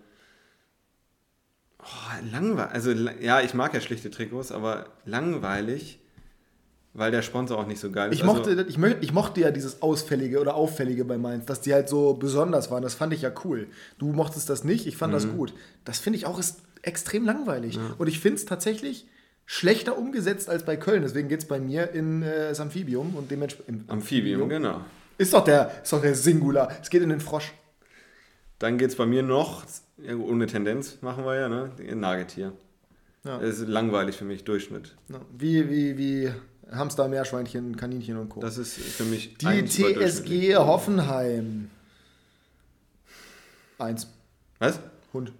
Oh, 1.82 2.30
langweilig. 2.32 2.72
Also, 2.72 2.90
ja, 2.92 3.40
ich 3.40 3.52
mag 3.52 3.74
ja 3.74 3.80
schlichte 3.80 4.10
Trikots, 4.10 4.52
aber 4.52 4.86
langweilig, 5.04 6.00
weil 6.94 7.10
der 7.10 7.22
Sponsor 7.22 7.58
auch 7.58 7.66
nicht 7.66 7.80
so 7.80 7.90
geil 7.90 8.10
ist. 8.10 8.16
Ich 8.16 8.22
also, 8.24 8.34
mochte, 8.34 8.66
ich, 8.68 8.76
mö- 8.78 8.96
ich 9.00 9.12
mochte 9.12 9.40
ja 9.40 9.50
dieses 9.50 9.82
Ausfällige 9.82 10.40
oder 10.40 10.54
Auffällige 10.54 11.04
bei 11.04 11.18
Mainz, 11.18 11.44
dass 11.44 11.60
die 11.60 11.74
halt 11.74 11.88
so 11.88 12.14
besonders 12.14 12.70
waren. 12.70 12.82
Das 12.82 12.94
fand 12.94 13.12
ich 13.12 13.22
ja 13.22 13.32
cool. 13.44 13.66
Du 13.98 14.12
mochtest 14.12 14.48
das 14.48 14.64
nicht, 14.64 14.86
ich 14.86 14.96
fand 14.96 15.12
das 15.12 15.26
Mhm. 15.26 15.36
gut. 15.36 15.54
Das 15.84 15.98
finde 15.98 16.18
ich 16.18 16.26
auch 16.26 16.38
ist 16.38 16.60
extrem 16.82 17.24
langweilig. 17.24 17.78
Und 17.98 18.06
ich 18.08 18.20
finde 18.20 18.36
es 18.36 18.44
tatsächlich 18.44 19.06
schlechter 19.46 19.98
umgesetzt 19.98 20.48
als 20.48 20.64
bei 20.64 20.76
Köln. 20.76 21.02
Deswegen 21.02 21.28
geht 21.28 21.40
es 21.40 21.48
bei 21.48 21.58
mir 21.58 21.90
in 21.92 22.22
äh, 22.22 22.48
das 22.48 22.60
Amphibium 22.60 23.14
und 23.16 23.30
dementsprechend. 23.30 23.90
Amphibium, 23.90 24.48
genau. 24.48 24.80
Ist 25.18 25.32
doch, 25.34 25.44
der, 25.44 25.70
ist 25.82 25.92
doch 25.92 26.00
der 26.00 26.14
Singular. 26.14 26.72
Es 26.82 26.90
geht 26.90 27.02
in 27.02 27.08
den 27.10 27.20
Frosch. 27.20 27.52
Dann 28.58 28.78
geht 28.78 28.90
es 28.90 28.96
bei 28.96 29.04
mir 29.06 29.22
noch, 29.22 29.64
ja, 29.98 30.14
ohne 30.16 30.46
Tendenz 30.46 30.98
machen 31.02 31.24
wir 31.24 31.34
ja, 31.36 31.48
ne? 31.48 31.70
Nagetier. 31.94 32.52
Ja. 33.24 33.38
Das 33.38 33.58
ist 33.58 33.68
langweilig 33.68 34.16
für 34.16 34.24
mich, 34.24 34.44
Durchschnitt. 34.44 34.94
Ja. 35.08 35.20
Wie, 35.36 35.68
wie, 35.70 35.96
wie 35.98 36.30
Hamster, 36.76 37.08
Meerschweinchen, 37.08 37.76
Kaninchen 37.76 38.16
und 38.18 38.28
Co. 38.28 38.40
Das 38.40 38.58
ist 38.58 38.74
für 38.74 39.04
mich 39.04 39.36
Die. 39.38 39.64
TSG 39.64 40.56
Hoffenheim. 40.56 41.70
Eins. 43.78 44.08
Was? 44.58 44.80
Hund. 45.12 45.32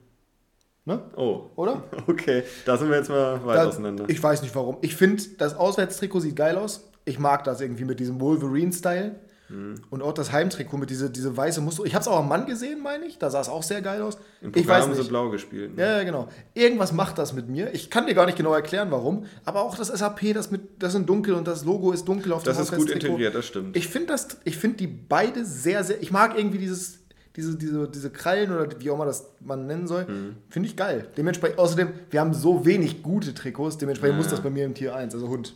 Ne? 0.85 1.01
Oh. 1.17 1.51
Oder? 1.57 1.83
Okay, 2.07 2.43
da 2.67 2.77
sind 2.77 2.91
wir 2.91 2.97
jetzt 2.99 3.09
mal 3.09 3.45
weit 3.47 3.57
Da, 3.57 3.67
auseinander. 3.69 4.05
ich 4.09 4.23
weiß 4.23 4.43
nicht 4.43 4.55
warum. 4.55 4.77
Ich 4.83 4.95
finde, 4.95 5.23
das 5.39 5.55
Auswärtstrikot 5.55 6.21
sieht 6.21 6.37
geil 6.37 6.57
aus. 6.59 6.89
Ich 7.07 7.19
mag 7.19 7.45
das 7.45 7.61
irgendwie 7.61 7.85
mit 7.85 8.01
diesem 8.01 8.21
Wolverine-Style. 8.21 9.15
Mhm. 9.49 9.75
Und 9.91 10.03
auch 10.03 10.13
das 10.13 10.33
Heimtrikot 10.33 10.77
mit 10.79 10.91
diese, 10.91 11.11
diese 11.11 11.37
weiße 11.37 11.61
Muster. 11.61 11.85
Ich 11.85 11.95
habe 11.95 12.03
es 12.03 12.09
auch 12.09 12.19
am 12.19 12.29
Mann 12.29 12.47
gesehen, 12.47 12.83
meine 12.83 13.05
ich. 13.05 13.19
Da 13.19 13.31
sah 13.31 13.41
es 13.41 13.49
auch 13.49 13.63
sehr 13.63 13.83
geil 13.83 14.01
aus. 14.03 14.17
Im 14.41 14.49
ich 14.49 14.63
Pokal 14.63 14.81
weiß 14.81 14.89
haben 14.89 14.95
sie 14.95 15.09
blau 15.09 15.31
gespielt. 15.31 15.77
Ne? 15.77 15.83
Ja, 15.83 15.99
ja, 15.99 16.05
genau. 16.05 16.29
Irgendwas 16.55 16.93
macht 16.93 17.19
das 17.19 17.33
mit 17.35 17.49
mir. 17.49 17.73
Ich 17.75 17.91
kann 17.91 18.07
dir 18.07 18.15
gar 18.15 18.27
nicht 18.27 18.39
genau 18.39 18.55
erklären, 18.55 18.91
warum. 18.91 19.27
Aber 19.45 19.63
auch 19.63 19.77
das 19.77 19.89
SAP, 19.89 20.33
das, 20.33 20.51
mit, 20.51 20.83
das 20.83 20.95
in 20.95 21.07
dunkel 21.07 21.35
und 21.35 21.47
das 21.47 21.65
Logo 21.65 21.93
ist 21.93 22.07
dunkel 22.07 22.33
auf 22.33 22.43
Das 22.43 22.57
dem 22.57 22.63
ist 22.63 22.77
gut 22.77 22.91
integriert, 22.91 23.35
das 23.35 23.47
stimmt. 23.47 23.77
Ich 23.77 23.89
finde 23.89 24.09
das, 24.09 24.39
ich 24.45 24.57
finde 24.57 24.79
die 24.79 24.87
beide 24.87 25.45
sehr, 25.45 25.85
sehr. 25.85 26.03
Ich 26.03 26.11
mag 26.11 26.39
irgendwie 26.39 26.59
dieses, 26.59 27.01
diese, 27.37 27.57
diese, 27.57 27.89
diese 27.89 28.11
Krallen 28.11 28.53
oder 28.53 28.69
wie 28.81 28.91
auch 28.91 28.95
immer 28.95 29.07
das 29.07 29.35
man 29.41 29.67
nennen 29.67 29.87
soll. 29.87 30.07
Mhm. 30.07 30.37
Finde 30.49 30.69
ich 30.69 30.77
geil. 30.77 31.09
Dementsprechend, 31.17 31.59
außerdem, 31.59 31.89
wir 32.11 32.21
haben 32.21 32.33
so 32.33 32.65
wenig 32.65 33.03
gute 33.03 33.35
Trikots, 33.35 33.77
dementsprechend 33.77 34.15
Ja, 34.15 34.17
muss 34.17 34.27
ja. 34.27 34.33
das 34.33 34.41
bei 34.41 34.51
mir 34.51 34.65
im 34.65 34.75
Tier 34.75 34.95
1, 34.95 35.15
also 35.15 35.29
Hund. 35.29 35.55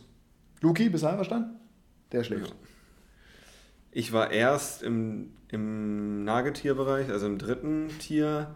Luki, 0.61 0.89
bist 0.89 1.03
du 1.03 1.07
einverstanden? 1.07 1.55
Der 2.11 2.23
schläft. 2.23 2.53
Ich 3.99 4.13
war 4.13 4.31
erst 4.31 4.81
im, 4.81 5.31
im 5.49 6.23
Nagetierbereich, 6.23 7.09
also 7.09 7.25
im 7.25 7.37
dritten 7.37 7.89
Tier, 7.99 8.55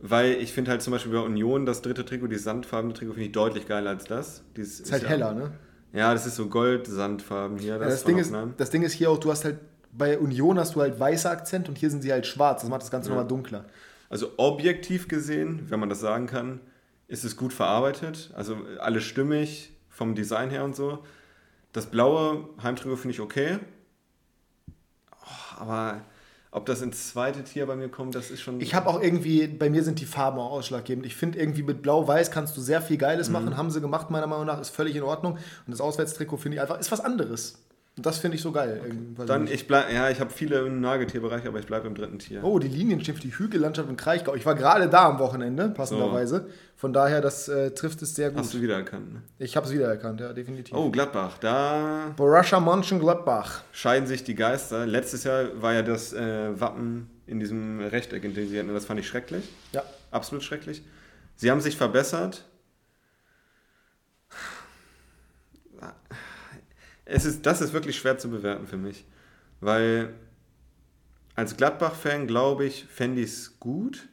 weil 0.00 0.34
ich 0.34 0.52
finde 0.52 0.70
halt 0.70 0.82
zum 0.82 0.92
Beispiel 0.92 1.10
bei 1.10 1.18
Union 1.18 1.66
das 1.66 1.82
dritte 1.82 2.04
Trikot, 2.04 2.28
dieses 2.28 2.44
sandfarbene 2.44 2.94
Trikot, 2.94 3.14
finde 3.14 3.26
ich 3.26 3.32
deutlich 3.32 3.66
geiler 3.66 3.90
als 3.90 4.04
das. 4.04 4.44
Dieses 4.56 4.78
Ist 4.78 4.92
halt 4.92 5.02
ja, 5.02 5.08
heller, 5.08 5.34
ne? 5.34 5.50
Ja, 5.92 6.12
das 6.12 6.26
ist 6.26 6.36
so 6.36 6.46
Gold-Sandfarben 6.46 7.58
hier. 7.58 7.72
Ja, 7.72 7.78
Das, 7.80 7.88
das, 7.88 8.02
von 8.04 8.12
Ding 8.12 8.18
ist, 8.20 8.32
das 8.56 8.70
Ding 8.70 8.82
ist 8.84 8.92
hier 8.92 9.10
auch, 9.10 9.18
du 9.18 9.32
hast 9.32 9.44
halt, 9.44 9.58
bei 9.90 10.16
Union 10.16 10.60
hast 10.60 10.76
du 10.76 10.80
halt 10.80 11.00
weiße 11.00 11.28
Akzent 11.28 11.68
und 11.68 11.76
hier 11.76 11.90
sind 11.90 12.02
sie 12.02 12.12
halt 12.12 12.24
schwarz. 12.24 12.60
Das 12.60 12.70
macht 12.70 12.82
das 12.82 12.92
Ganze 12.92 13.08
Ja. 13.08 13.16
nochmal 13.16 13.26
dunkler. 13.26 13.64
Also 14.10 14.30
objektiv 14.36 15.08
gesehen, 15.08 15.66
wenn 15.70 15.80
man 15.80 15.88
das 15.88 15.98
sagen 15.98 16.28
kann, 16.28 16.60
ist 17.08 17.24
es 17.24 17.36
gut 17.36 17.52
verarbeitet. 17.52 18.30
Also 18.36 18.58
alles 18.78 19.02
stimmig 19.02 19.72
vom 19.88 20.14
Design 20.14 20.50
her 20.50 20.62
und 20.62 20.76
so. 20.76 21.00
Das 21.72 21.86
blaue 21.86 22.48
Heimtrikot 22.62 22.94
finde 22.94 23.14
ich 23.14 23.20
okay. 23.20 23.58
Aber 25.62 26.00
ob 26.50 26.66
das 26.66 26.82
ins 26.82 27.08
zweite 27.10 27.44
Tier 27.44 27.66
bei 27.66 27.76
mir 27.76 27.88
kommt, 27.88 28.14
das 28.14 28.30
ist 28.30 28.42
schon. 28.42 28.60
Ich 28.60 28.74
habe 28.74 28.88
auch 28.88 29.00
irgendwie, 29.00 29.46
bei 29.46 29.70
mir 29.70 29.82
sind 29.84 30.00
die 30.00 30.04
Farben 30.04 30.38
auch 30.38 30.50
ausschlaggebend. 30.50 31.06
Ich 31.06 31.16
finde 31.16 31.38
irgendwie 31.38 31.62
mit 31.62 31.80
Blau-Weiß 31.82 32.30
kannst 32.30 32.56
du 32.56 32.60
sehr 32.60 32.82
viel 32.82 32.98
Geiles 32.98 33.28
Mhm. 33.28 33.32
machen. 33.32 33.56
Haben 33.56 33.70
sie 33.70 33.80
gemacht, 33.80 34.10
meiner 34.10 34.26
Meinung 34.26 34.46
nach, 34.46 34.60
ist 34.60 34.70
völlig 34.70 34.96
in 34.96 35.02
Ordnung. 35.02 35.34
Und 35.34 35.70
das 35.70 35.80
Auswärtstrikot 35.80 36.36
finde 36.36 36.56
ich 36.56 36.60
einfach, 36.60 36.78
ist 36.78 36.92
was 36.92 37.00
anderes. 37.00 37.58
Das 37.96 38.18
finde 38.18 38.36
ich 38.36 38.42
so 38.42 38.52
geil. 38.52 38.80
weiß 39.16 39.26
Dann, 39.26 39.46
ich 39.46 39.66
bleib, 39.66 39.92
ja, 39.92 40.08
ich 40.08 40.18
habe 40.18 40.30
viele 40.30 40.60
im 40.60 40.80
Nagetierbereich, 40.80 41.46
aber 41.46 41.58
ich 41.58 41.66
bleibe 41.66 41.86
im 41.88 41.94
dritten 41.94 42.18
Tier. 42.18 42.42
Oh, 42.42 42.58
die 42.58 42.68
Linienschiff, 42.68 43.20
die 43.20 43.36
Hügellandschaft 43.36 43.90
in 43.90 43.96
Kraichgau. 43.96 44.34
Ich 44.34 44.46
war 44.46 44.54
gerade 44.54 44.88
da 44.88 45.10
am 45.10 45.18
Wochenende, 45.18 45.68
passenderweise. 45.68 46.46
Von 46.74 46.94
daher, 46.94 47.20
das 47.20 47.48
äh, 47.48 47.72
trifft 47.72 48.00
es 48.00 48.14
sehr 48.14 48.30
gut. 48.30 48.38
Hast 48.38 48.54
du 48.54 48.62
wiedererkannt. 48.62 49.12
Ne? 49.12 49.22
Ich 49.38 49.56
habe 49.56 49.66
es 49.66 49.72
wiedererkannt, 49.74 50.20
ja, 50.20 50.32
definitiv. 50.32 50.74
Oh, 50.74 50.90
Gladbach, 50.90 51.36
da 51.38 52.14
Borussia 52.16 52.60
Mönchengladbach. 52.60 53.62
scheiden 53.72 54.06
sich 54.06 54.24
die 54.24 54.34
Geister. 54.34 54.86
Letztes 54.86 55.24
Jahr 55.24 55.60
war 55.60 55.74
ja 55.74 55.82
das 55.82 56.14
äh, 56.14 56.58
Wappen 56.58 57.10
in 57.26 57.40
diesem 57.40 57.80
Rechteck 57.80 58.24
integriert 58.24 58.66
und 58.66 58.74
das 58.74 58.86
fand 58.86 59.00
ich 59.00 59.06
schrecklich. 59.06 59.44
Ja. 59.72 59.82
Absolut 60.10 60.42
schrecklich. 60.42 60.82
Sie 61.36 61.50
haben 61.50 61.60
sich 61.60 61.76
verbessert. 61.76 62.44
Es 67.14 67.24
ist, 67.26 67.44
das 67.44 67.60
ist 67.60 67.72
wirklich 67.72 67.96
schwer 67.96 68.16
zu 68.16 68.30
bewerten 68.30 68.66
für 68.66 68.78
mich. 68.78 69.04
Weil 69.60 70.14
als 71.34 71.56
Gladbach-Fan, 71.56 72.26
glaube 72.26 72.64
ich, 72.64 72.84
fände 72.86 73.20
ich 73.20 73.30
es 73.30 73.60
gut. 73.60 74.08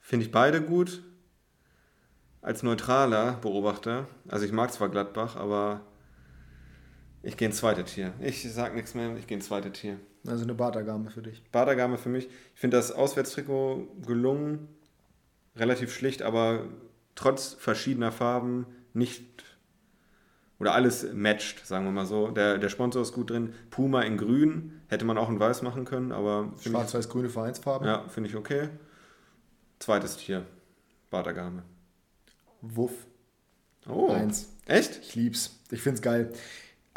Finde 0.00 0.26
ich 0.26 0.32
beide 0.32 0.60
gut. 0.60 1.02
als 2.42 2.62
neutraler 2.62 3.32
Beobachter, 3.34 4.08
also 4.28 4.44
ich 4.44 4.52
mag 4.52 4.72
zwar 4.72 4.88
Gladbach, 4.88 5.36
aber 5.36 5.82
ich 7.22 7.36
gehe 7.36 7.48
ins 7.48 7.58
zweite 7.58 7.84
Tier. 7.84 8.14
Ich 8.20 8.50
sag 8.50 8.74
nichts 8.74 8.94
mehr, 8.94 9.14
ich 9.16 9.26
gehe 9.26 9.36
ins 9.36 9.46
zweite 9.46 9.72
Tier. 9.72 9.98
Also 10.26 10.44
eine 10.44 10.54
Bartagame 10.54 11.10
für 11.10 11.22
dich. 11.22 11.42
Bartagame 11.50 11.98
für 11.98 12.08
mich. 12.08 12.28
Ich 12.54 12.60
finde 12.60 12.76
das 12.76 12.92
Auswärtstrikot 12.92 13.88
gelungen, 14.06 14.68
relativ 15.56 15.94
schlicht, 15.94 16.22
aber 16.22 16.64
trotz 17.14 17.54
verschiedener 17.54 18.12
Farben 18.12 18.66
nicht 18.94 19.44
oder 20.60 20.74
alles 20.74 21.06
matcht, 21.14 21.66
sagen 21.66 21.86
wir 21.86 21.90
mal 21.90 22.06
so. 22.06 22.28
Der, 22.28 22.58
der 22.58 22.68
Sponsor 22.68 23.02
ist 23.02 23.12
gut 23.12 23.30
drin. 23.30 23.54
Puma 23.70 24.02
in 24.02 24.18
grün, 24.18 24.80
hätte 24.88 25.06
man 25.06 25.16
auch 25.16 25.30
in 25.30 25.40
weiß 25.40 25.62
machen 25.62 25.86
können, 25.86 26.12
aber 26.12 26.52
Schwarz-weiß-grüne 26.60 27.30
Vereinsfarben. 27.30 27.88
ja, 27.88 28.04
finde 28.08 28.28
ich 28.28 28.36
okay. 28.36 28.68
Zweites 29.78 30.18
Tier, 30.18 30.44
Bartagame. 31.08 31.62
Wuff. 32.60 32.92
Oh, 33.88 34.10
Eins. 34.10 34.50
echt? 34.66 35.00
Ich 35.02 35.14
lieb's. 35.14 35.58
Ich 35.70 35.80
find's 35.80 36.02
geil. 36.02 36.30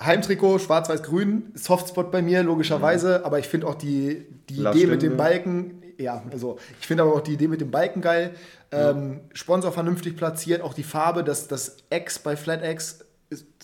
Heimtrikot, 0.02 0.60
schwarz-weiß-grün, 0.60 1.52
Softspot 1.54 2.12
bei 2.12 2.22
mir, 2.22 2.44
logischerweise, 2.44 3.24
aber 3.26 3.40
ich 3.40 3.48
finde 3.48 3.68
auch 3.68 3.76
die, 3.76 4.26
die 4.50 4.60
Idee 4.60 4.88
mit 4.88 5.02
dem. 5.02 5.16
Balken, 5.16 5.82
ja, 5.98 6.24
also 6.32 6.58
ich 6.82 6.88
finde 6.88 7.04
aber 7.04 7.14
auch 7.14 7.22
die 7.22 7.34
Idee 7.34 7.48
mit 7.48 7.62
dem 7.62 7.72
Balken 7.72 8.02
geil. 8.02 8.34
Ähm, 8.72 9.22
Sponsor 9.34 9.72
vernünftig 9.72 10.18
platziert, 10.18 10.62
auch 10.62 10.74
die 10.74 10.84
Farbe, 10.84 11.24
das, 11.24 11.48
das 11.48 11.78
X 11.92 12.20
bei 12.20 12.36
Flat 12.36 12.66
X 12.66 12.92
ist, 12.92 13.03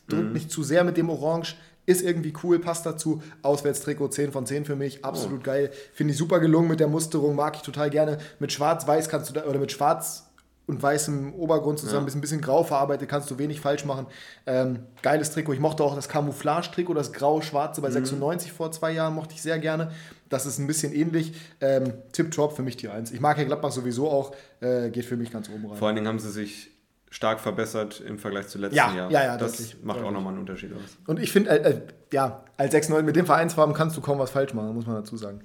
drückt 0.09 0.33
nicht 0.33 0.51
zu 0.51 0.63
sehr 0.63 0.83
mit 0.83 0.97
dem 0.97 1.09
Orange, 1.09 1.55
ist 1.85 2.01
irgendwie 2.03 2.33
cool, 2.43 2.59
passt 2.59 2.85
dazu. 2.85 3.21
Auswärtstrikot 3.41 4.09
10 4.09 4.31
von 4.31 4.45
10 4.45 4.65
für 4.65 4.75
mich, 4.75 5.03
absolut 5.03 5.43
geil. 5.43 5.71
Finde 5.93 6.11
ich 6.13 6.17
super 6.19 6.39
gelungen 6.39 6.67
mit 6.69 6.79
der 6.79 6.87
Musterung, 6.87 7.35
mag 7.35 7.55
ich 7.55 7.61
total 7.63 7.89
gerne. 7.89 8.17
Mit 8.39 8.51
schwarz-weiß 8.51 9.09
kannst 9.09 9.29
du 9.29 9.33
da, 9.33 9.45
oder 9.45 9.57
mit 9.59 9.71
schwarz 9.71 10.25
und 10.67 10.83
weißem 10.83 11.33
Obergrund 11.33 11.79
zusammen, 11.79 12.07
Ja. 12.07 12.13
ein 12.13 12.21
bisschen 12.21 12.41
grau 12.41 12.63
verarbeitet, 12.63 13.09
kannst 13.09 13.31
du 13.31 13.39
wenig 13.39 13.59
falsch 13.59 13.85
machen. 13.85 14.05
Ähm, 14.45 14.81
geiles 15.01 15.31
Trikot. 15.31 15.53
Ich 15.53 15.59
mochte 15.59 15.83
auch 15.83 15.95
das 15.95 16.07
Camouflage-Trikot, 16.09 16.93
das 16.93 17.11
grau-schwarze 17.11 17.81
Mhm. 17.81 17.85
bei 17.85 17.89
96 17.91 18.51
vor 18.51 18.71
zwei 18.71 18.91
Jahren, 18.91 19.15
mochte 19.15 19.33
ich 19.33 19.41
sehr 19.41 19.57
gerne. 19.57 19.89
Das 20.29 20.45
ist 20.45 20.59
ein 20.59 20.67
bisschen 20.67 20.93
ähnlich. 20.93 21.33
Ähm, 21.59 21.93
Tip-top 22.11 22.55
für 22.55 22.61
mich 22.61 22.77
die 22.77 22.87
Eins. 22.89 23.09
Ich 23.11 23.19
mag 23.19 23.39
ja 23.39 23.45
Gladbach 23.45 23.71
sowieso 23.71 24.11
auch, 24.11 24.35
äh, 24.61 24.91
geht 24.91 25.05
für 25.05 25.17
mich 25.17 25.31
ganz 25.31 25.49
oben 25.49 25.65
rein. 25.65 25.77
Vor 25.77 25.87
allen 25.87 25.95
Dingen 25.95 26.07
haben 26.07 26.19
sie 26.19 26.29
sich 26.29 26.69
stark 27.09 27.39
verbessert 27.39 28.01
im 28.01 28.19
Vergleich 28.19 28.47
zu 28.47 28.57
letzten 28.59 28.75
Ja, 28.77 28.95
Jahr. 28.95 29.11
ja, 29.11 29.23
ja, 29.23 29.37
das 29.37 29.53
deutlich, 29.53 29.77
macht 29.83 29.97
auch 29.97 30.01
deutlich. 30.03 30.13
nochmal 30.15 30.33
einen 30.33 30.41
Unterschied 30.41 30.73
aus. 30.73 30.97
Und 31.07 31.19
ich 31.19 31.31
finde, 31.31 31.49
äh, 31.49 31.69
äh, 31.71 31.81
ja, 32.13 32.43
als 32.57 32.73
6-9 32.73 33.01
mit 33.03 33.15
dem 33.15 33.25
Vereinsfarben 33.25 33.73
kannst 33.75 33.97
du 33.97 34.01
kaum 34.01 34.19
was 34.19 34.29
falsch 34.31 34.53
machen, 34.53 34.73
muss 34.73 34.85
man 34.85 34.95
dazu 34.95 35.17
sagen. 35.17 35.41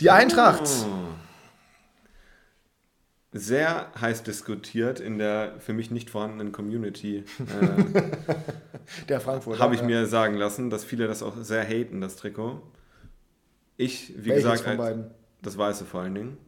Die 0.00 0.10
Eintracht. 0.10 0.62
Oh. 0.62 1.08
Sehr 3.32 3.92
heiß 4.00 4.24
diskutiert 4.24 4.98
in 4.98 5.18
der 5.18 5.54
für 5.60 5.72
mich 5.72 5.92
nicht 5.92 6.10
vorhandenen 6.10 6.50
Community. 6.52 7.18
Äh, 7.38 7.84
Der 9.08 9.20
Frankfurter. 9.20 9.60
Habe 9.62 9.74
ich 9.76 9.82
ja. 9.82 9.86
mir 9.86 10.06
sagen 10.06 10.34
lassen, 10.34 10.68
dass 10.68 10.82
viele 10.84 11.06
das 11.06 11.22
auch 11.22 11.36
sehr 11.40 11.64
haten, 11.64 12.00
das 12.00 12.16
Trikot. 12.16 12.60
Ich, 13.76 14.14
wie 14.18 14.30
Welches 14.30 14.50
gesagt, 14.64 14.80
als-? 14.80 14.96
Mhm. 14.96 15.04
das 15.42 15.56
Weiße 15.56 15.84
vor 15.84 16.00
allen 16.02 16.14
Dingen. 16.14 16.38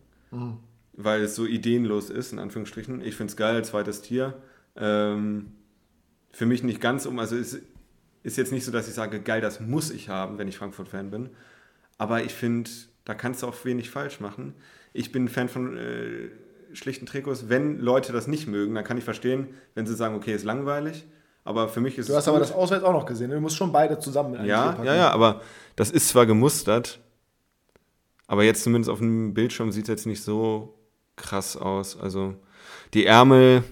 Weil 0.94 1.22
es 1.22 1.37
so 1.37 1.46
ideenlos 1.46 2.11
ist, 2.11 2.33
in 2.33 2.38
Anführungsstrichen. 2.40 3.01
Ich 3.01 3.14
finde 3.14 3.31
es 3.31 3.37
geil, 3.37 3.64
zweites 3.64 4.03
Tier. 4.03 4.35
Ähm, 4.77 5.53
für 6.33 6.47
mich 6.47 6.63
nicht 6.63 6.81
ganz 6.81 7.07
um, 7.07 7.19
also 7.19 7.37
es 7.37 7.59
ist 8.23 8.37
jetzt 8.37 8.53
nicht 8.53 8.65
so, 8.65 8.73
dass 8.73 8.89
ich 8.89 8.95
sage, 8.95 9.21
geil, 9.21 9.41
das 9.41 9.61
muss 9.61 9.91
ich 9.91 10.09
haben, 10.09 10.39
wenn 10.39 10.49
ich 10.49 10.57
Frankfurt-Fan 10.57 11.11
bin. 11.11 11.31
Aber 11.99 12.23
ich 12.23 12.33
finde, 12.33 12.71
da 13.05 13.15
kannst 13.15 13.43
du 13.43 13.47
auch 13.47 13.65
wenig 13.65 13.91
falsch 13.91 14.21
machen. 14.21 14.55
Ich 14.93 15.13
bin 15.13 15.29
Fan 15.29 15.49
von 15.49 15.77
äh, 15.77 16.31
schlichten 16.73 17.07
Trikots. 17.07 17.49
Wenn 17.49 17.79
Leute 17.81 18.13
das 18.13 18.27
nicht 18.27 18.47
mögen, 18.47 18.75
dann 18.75 18.85
kann 18.85 18.97
ich 18.97 19.05
verstehen, 19.05 19.49
wenn 19.75 19.87
sie 19.87 19.95
sagen, 19.95 20.15
okay, 20.15 20.35
ist 20.35 20.45
langweilig. 20.45 21.05
Aber 21.45 21.69
für 21.69 21.81
mich 21.81 21.99
ist 21.99 22.09
Du 22.09 22.15
hast 22.15 22.29
aber 22.29 22.39
gut. 22.39 22.49
das 22.49 22.55
Auswärts 22.55 22.85
auch 22.85 22.93
noch 22.93 23.05
gesehen. 23.07 23.29
ne? 23.29 23.35
Du 23.35 23.41
musst 23.41 23.57
schon 23.57 23.73
beide 23.73 23.99
zusammen 23.99 24.35
Tier 24.35 24.45
Ja, 24.45 24.83
ja, 24.85 24.95
ja, 24.95 25.11
aber 25.11 25.43
das 25.75 25.91
ist 25.91 26.09
zwar 26.09 26.25
gemustert, 26.25 27.01
aber 28.29 28.45
jetzt 28.45 28.63
zumindest 28.63 28.91
auf 28.91 28.99
dem 29.01 29.35
Bildschirm 29.35 29.73
sieht 29.73 29.85
es 29.85 29.89
jetzt 29.89 30.07
nicht 30.07 30.23
so 30.23 30.79
krass 31.17 31.57
aus. 31.57 31.99
Also 31.99 32.37
die 32.95 33.07
Ärmel 33.07 33.65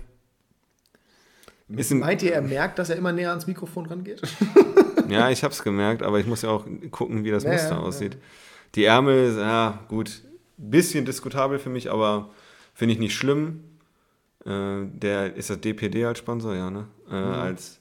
ist 1.76 1.90
ein, 1.90 2.00
Meint 2.00 2.22
ihr, 2.22 2.34
er 2.34 2.42
merkt, 2.42 2.78
dass 2.78 2.90
er 2.90 2.96
immer 2.96 3.12
näher 3.12 3.30
ans 3.30 3.46
Mikrofon 3.46 3.86
rangeht? 3.86 4.22
ja, 5.08 5.30
ich 5.30 5.44
habe 5.44 5.52
es 5.52 5.62
gemerkt, 5.62 6.02
aber 6.02 6.18
ich 6.18 6.26
muss 6.26 6.42
ja 6.42 6.50
auch 6.50 6.66
gucken, 6.90 7.24
wie 7.24 7.30
das 7.30 7.44
Ja, 7.44 7.52
Muster 7.52 7.76
ja, 7.76 7.78
aussieht. 7.78 8.16
Die 8.74 8.84
Ärmel, 8.84 9.36
ja 9.38 9.80
gut, 9.88 10.22
bisschen 10.56 11.04
diskutabel 11.04 11.58
für 11.58 11.70
mich, 11.70 11.90
aber 11.90 12.30
finde 12.74 12.94
ich 12.94 13.00
nicht 13.00 13.14
schlimm. 13.14 13.64
Äh, 14.44 14.86
der 14.86 15.34
ist 15.36 15.50
das 15.50 15.60
DPD 15.60 16.04
als 16.04 16.18
Sponsor, 16.18 16.54
ja, 16.54 16.70
ne? 16.70 16.86
Äh, 17.10 17.14
als, 17.14 17.80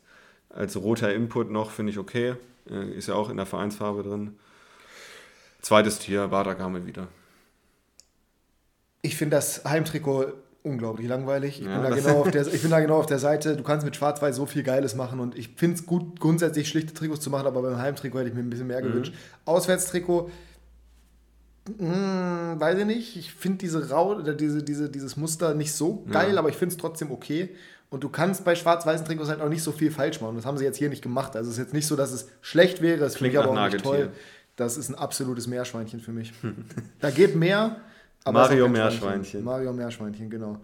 als 0.50 0.76
roter 0.78 1.14
Input 1.14 1.50
noch 1.50 1.72
finde 1.72 1.92
ich 1.92 1.98
okay. 1.98 2.36
Äh, 2.70 2.92
ist 2.92 3.08
ja 3.08 3.16
auch 3.16 3.30
in 3.30 3.38
der 3.38 3.46
Vereinsfarbe 3.46 4.04
drin. 4.04 4.38
Zweites 5.62 6.00
Tier, 6.00 6.28
Badagame 6.28 6.86
wieder. 6.86 7.08
Ich 9.02 9.16
finde 9.16 9.38
das 9.38 9.64
Heimtrikot 9.66 10.34
unglaublich 10.64 11.08
langweilig. 11.08 11.62
Ich, 11.62 11.66
Ja, 11.66 11.82
bin 11.82 11.96
genau 11.96 12.22
auf 12.22 12.32
der, 12.32 12.46
ich 12.48 12.62
bin 12.62 12.72
da 12.72 12.80
genau 12.80 12.98
auf 12.98 13.06
der 13.06 13.20
Seite. 13.20 13.56
Du 13.56 13.64
kannst 13.64 13.86
mit 13.86 13.96
Schwarz-Weiß 13.96 14.36
so 14.36 14.46
viel 14.46 14.64
Geiles 14.64 14.96
machen 14.96 15.20
und 15.20 15.38
ich 15.38 15.50
finde 15.56 15.78
es 15.78 15.86
gut, 15.86 16.20
grundsätzlich 16.20 16.68
schlichte 16.68 16.94
Trikots 16.94 17.22
zu 17.22 17.30
machen, 17.30 17.48
aber 17.48 17.62
beim 17.62 17.78
Heimtrikot 17.78 18.20
hätte 18.20 18.30
ich 18.30 18.36
mir 18.36 18.42
ein 18.42 18.50
bisschen 18.50 18.68
mehr 18.68 18.82
gewünscht. 18.82 19.14
Auswärtstrikot, 19.46 20.30
mh, 21.78 22.60
weiß 22.60 22.80
ich 22.80 22.86
nicht. 22.86 23.16
Ich 23.16 23.34
finde 23.34 23.60
diese 23.60 23.90
Rau 23.90 24.16
oder 24.16 24.34
diese, 24.34 24.64
diese, 24.64 24.90
dieses 24.90 25.18
Muster 25.18 25.54
nicht 25.54 25.74
so 25.74 26.06
geil, 26.12 26.38
aber 26.38 26.50
ich 26.50 26.56
finde 26.56 26.74
es 26.74 26.78
trotzdem 26.78 27.12
okay. 27.12 27.50
Und 27.92 28.04
du 28.04 28.10
kannst 28.10 28.46
bei 28.46 28.54
schwarz-weißen 28.54 29.06
Trikots 29.06 29.30
halt 29.30 29.42
auch 29.42 29.50
nicht 29.50 29.64
so 29.64 29.72
viel 29.72 29.90
falsch 29.90 30.22
machen. 30.22 30.36
Das 30.36 30.46
haben 30.46 30.58
sie 30.58 30.64
jetzt 30.66 30.78
hier 30.78 30.90
nicht 30.90 31.02
gemacht. 31.02 31.36
Also 31.36 31.50
es 31.50 31.58
ist 31.58 31.64
jetzt 31.64 31.74
nicht 31.74 31.88
so, 31.88 31.96
dass 31.96 32.12
es 32.12 32.28
schlecht 32.42 32.82
wäre. 32.82 33.04
Es 33.06 33.16
Klingt 33.16 33.36
aber 33.36 33.50
auch 33.50 33.66
nicht 33.72 33.84
toll. 33.84 34.12
Das 34.56 34.78
ist 34.78 34.90
ein 34.90 34.96
absolutes 34.96 35.48
Meerschweinchen 35.48 36.00
für 36.00 36.12
mich. 36.12 36.34
da 37.00 37.10
geht 37.10 37.36
mehr. 37.36 37.78
Aber 38.24 38.40
Mario 38.42 38.68
Meerschweinchen. 38.68 39.44
Mario 39.44 39.74
Meerschweinchen, 39.74 40.30
genau. 40.30 40.58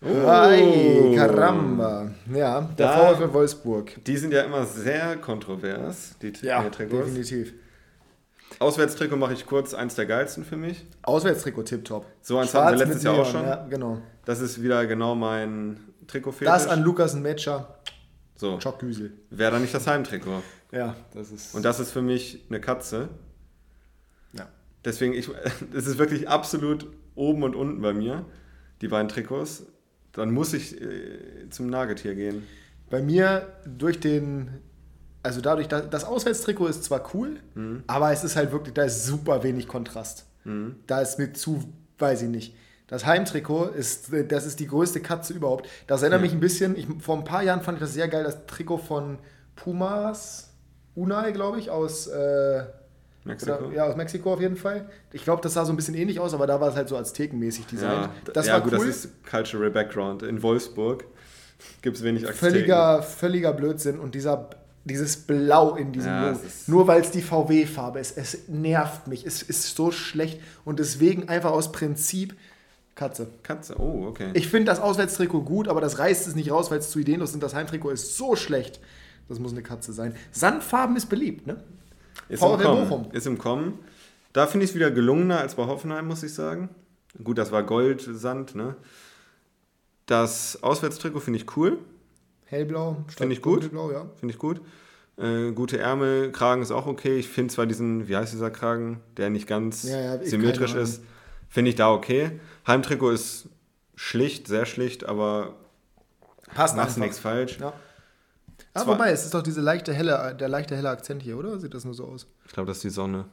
Oh. 0.00 0.28
Ay, 0.28 1.12
caramba. 1.16 2.10
Ja, 2.32 2.60
der 2.78 2.86
Da- 2.86 3.14
VfL 3.14 3.32
Wolfsburg. 3.32 4.04
Die 4.04 4.16
sind 4.16 4.32
ja 4.32 4.42
immer 4.42 4.64
sehr 4.64 5.16
kontrovers, 5.16 6.14
die 6.22 6.30
die 6.32 6.40
Trikots. 6.40 6.76
definitiv. 7.06 7.52
Auswärtstrikot 8.60 9.16
mache 9.16 9.34
ich 9.34 9.44
kurz, 9.46 9.74
eins 9.74 9.94
der 9.94 10.06
geilsten 10.06 10.44
für 10.44 10.56
mich. 10.56 10.84
Auswärtstrikot 11.02 11.62
tipptopp. 11.64 12.06
So 12.22 12.38
eins 12.38 12.54
hatten 12.54 12.66
wir 12.72 12.76
Schwarz 12.76 12.88
letztes 12.88 13.02
Jahr 13.04 13.18
auch 13.18 13.26
schon. 13.30 13.42
Ja, 13.44 13.66
genau. 13.68 13.98
Das 14.24 14.40
ist 14.40 14.62
wieder 14.62 14.86
genau 14.86 15.14
mein 15.14 15.78
Trikotfetisch. 16.06 16.52
Das 16.52 16.66
an 16.66 16.82
Lukas 16.82 17.14
Metscher, 17.14 17.78
So, 18.36 18.58
Schockgüsel. 18.60 19.12
wäre 19.30 19.52
dann 19.52 19.62
nicht 19.62 19.74
das 19.74 19.86
Heimtrikot. 19.86 20.42
Ja, 20.72 20.96
das 21.14 21.30
ist. 21.30 21.54
Und 21.54 21.64
das 21.64 21.78
ist 21.80 21.90
für 21.92 22.02
mich 22.02 22.46
eine 22.48 22.60
Katze. 22.60 23.08
Deswegen, 24.84 25.12
ich, 25.14 25.28
es 25.74 25.86
ist 25.86 25.98
wirklich 25.98 26.28
absolut 26.28 26.86
oben 27.14 27.42
und 27.42 27.54
unten 27.56 27.80
bei 27.82 27.92
mir, 27.92 28.24
die 28.80 28.88
beiden 28.88 29.08
Trikots. 29.08 29.64
Dann 30.12 30.30
muss 30.32 30.52
ich 30.54 30.80
äh, 30.80 31.48
zum 31.50 31.68
Nagetier 31.68 32.14
gehen. 32.14 32.42
Bei 32.90 33.02
mir 33.02 33.46
durch 33.66 34.00
den. 34.00 34.50
Also 35.22 35.40
dadurch, 35.40 35.68
da- 35.68 35.80
das 35.80 36.04
Auswärtstrikot 36.04 36.68
ist 36.68 36.84
zwar 36.84 37.12
cool, 37.14 37.36
Mhm. 37.54 37.82
aber 37.86 38.12
es 38.12 38.22
ist 38.24 38.36
halt 38.36 38.52
wirklich, 38.52 38.72
da 38.74 38.84
ist 38.84 39.04
super 39.04 39.42
wenig 39.42 39.66
Kontrast. 39.68 40.24
Da 40.86 41.00
ist 41.02 41.18
mir 41.18 41.34
zu, 41.34 41.62
weiß 41.98 42.22
ich 42.22 42.28
nicht. 42.30 42.56
Das 42.86 43.04
Heimtrikot 43.04 43.66
ist, 43.66 44.10
das 44.28 44.46
ist 44.46 44.60
die 44.60 44.66
größte 44.66 45.00
Katze 45.00 45.34
überhaupt. 45.34 45.68
Das 45.86 46.00
erinnert 46.00 46.22
mich 46.22 46.32
ein 46.32 46.40
bisschen, 46.40 46.74
ich, 46.74 46.86
vor 47.00 47.18
ein 47.18 47.24
paar 47.24 47.42
Jahren 47.42 47.60
fand 47.60 47.76
ich 47.76 47.80
das 47.80 47.92
sehr 47.92 48.08
geil, 48.08 48.24
das 48.24 48.46
Trikot 48.46 48.78
von 48.78 49.18
Pumas, 49.56 50.54
Unai, 50.94 51.32
glaube 51.32 51.58
ich, 51.58 51.68
aus, 51.68 52.06
äh, 52.06 52.64
Mexiko. 53.24 53.52
oder, 53.52 53.72
ja, 53.74 53.84
aus 53.84 53.96
Mexiko 53.96 54.32
auf 54.32 54.40
jeden 54.40 54.56
Fall. 54.56 54.88
Ich 55.12 55.24
glaube, 55.24 55.42
das 55.42 55.54
sah 55.54 55.64
so 55.64 55.72
ein 55.72 55.76
bisschen 55.76 55.94
ähnlich 55.94 56.20
aus, 56.20 56.34
aber 56.34 56.46
da 56.46 56.60
war 56.60 56.70
es 56.70 56.76
halt 56.76 56.88
so 56.88 56.96
aztekenmäßig 56.96 57.66
designt. 57.66 58.10
ja, 58.26 58.32
das 58.32 58.46
ja 58.46 58.54
war 58.54 58.60
gut, 58.62 58.72
cool. 58.74 58.86
das 58.86 59.04
ist 59.04 59.24
Cultural 59.24 59.70
Background. 59.70 60.22
In 60.22 60.42
Wolfsburg 60.42 61.04
gibt 61.82 61.96
es 61.96 62.02
wenig 62.02 62.28
Azteken. 62.28 62.38
völliger, 62.52 63.02
völliger 63.02 63.52
Blödsinn 63.52 63.98
und 63.98 64.14
dieser, 64.14 64.48
dieses 64.84 65.16
Blau 65.16 65.74
in 65.74 65.92
diesem 65.92 66.12
Ja, 66.12 66.30
Logo. 66.30 66.40
Nur 66.68 66.86
weil 66.86 67.00
es 67.02 67.10
die 67.10 67.22
VW-Farbe 67.22 67.98
ist. 67.98 68.16
Es 68.16 68.48
nervt 68.48 69.08
mich. 69.08 69.26
Es 69.26 69.42
ist 69.42 69.74
so 69.74 69.90
schlecht 69.90 70.40
und 70.64 70.78
deswegen 70.78 71.28
einfach 71.28 71.50
aus 71.50 71.72
Prinzip 71.72 72.34
Katze. 72.94 73.28
Katze, 73.44 73.76
oh, 73.78 74.06
okay. 74.08 74.30
Ich 74.34 74.48
finde 74.48 74.72
das 74.72 74.80
Auswärtstrikot 74.80 75.42
gut, 75.42 75.68
aber 75.68 75.80
das 75.80 76.00
reißt 76.00 76.26
es 76.26 76.34
nicht 76.34 76.50
raus, 76.50 76.72
weil 76.72 76.80
es 76.80 76.90
zu 76.90 76.98
ideenlos 76.98 77.32
ist. 77.32 77.40
Das 77.40 77.54
Heimtrikot 77.54 77.90
ist 77.90 78.16
so 78.16 78.34
schlecht. 78.34 78.80
Das 79.28 79.38
muss 79.38 79.52
eine 79.52 79.62
Katze 79.62 79.92
sein. 79.92 80.16
Sandfarben 80.32 80.96
ist 80.96 81.06
beliebt, 81.06 81.46
ne? 81.46 81.62
Ist 82.28 82.42
im 82.42 82.48
VfL 82.48 82.62
Kommen. 82.62 82.88
Bochum. 82.88 83.12
Ist 83.12 83.26
im 83.26 83.38
Kommen. 83.38 83.78
Da 84.32 84.46
finde 84.46 84.64
ich 84.64 84.70
es 84.70 84.74
wieder 84.76 84.90
gelungener 84.90 85.40
als 85.40 85.54
bei 85.54 85.66
Hoffenheim, 85.66 86.06
muss 86.06 86.22
ich 86.22 86.34
sagen. 86.34 86.68
Gut, 87.22 87.38
das 87.38 87.50
war 87.52 87.62
Goldsand, 87.62 88.54
ne? 88.54 88.76
Das 90.06 90.62
Auswärtstrikot 90.62 91.20
finde 91.20 91.38
ich 91.38 91.56
cool. 91.56 91.78
Hellblau. 92.46 93.04
Finde 93.08 93.34
ich 93.34 93.42
gut. 93.42 93.64
dunkelblau, 93.64 93.90
ja. 93.92 94.06
Finde 94.18 94.32
ich 94.32 94.38
gut. 94.38 94.60
Äh, 95.16 95.52
gute 95.52 95.78
Ärmel, 95.78 96.30
Kragen 96.32 96.62
ist 96.62 96.70
auch 96.70 96.86
okay. 96.86 97.18
Ich 97.18 97.28
finde 97.28 97.52
zwar 97.52 97.66
diesen, 97.66 98.08
wie 98.08 98.16
heißt 98.16 98.32
dieser 98.32 98.50
Kragen, 98.50 99.00
der 99.16 99.30
nicht 99.30 99.46
ganz 99.46 99.82
Ja, 99.82 100.00
ja, 100.00 100.24
symmetrisch 100.24 100.74
ist, 100.74 101.02
finde 101.48 101.70
ich 101.70 101.76
da 101.76 101.92
okay. 101.92 102.38
Heimtrikot 102.66 103.10
ist 103.10 103.48
schlicht, 103.96 104.46
sehr 104.46 104.64
schlicht, 104.64 105.04
aber 105.04 105.54
Passt 106.54 106.76
machst 106.76 106.98
nichts 106.98 107.18
falsch. 107.18 107.58
Ja. 107.60 107.72
Ah, 108.80 108.84
Zwei- 108.84 108.92
wobei, 108.92 109.10
es 109.10 109.24
ist 109.24 109.34
doch 109.34 109.42
diese 109.42 109.60
leichte 109.60 109.92
helle, 109.92 110.34
der 110.38 110.48
leichte 110.48 110.76
helle 110.76 110.90
Akzent 110.90 111.22
hier, 111.22 111.36
oder? 111.38 111.58
Sieht 111.58 111.74
das 111.74 111.84
nur 111.84 111.94
so 111.94 112.06
aus? 112.06 112.26
Ich 112.46 112.52
glaube, 112.52 112.66
das 112.68 112.78
ist 112.78 112.84
die 112.84 112.90
Sonne. 112.90 113.26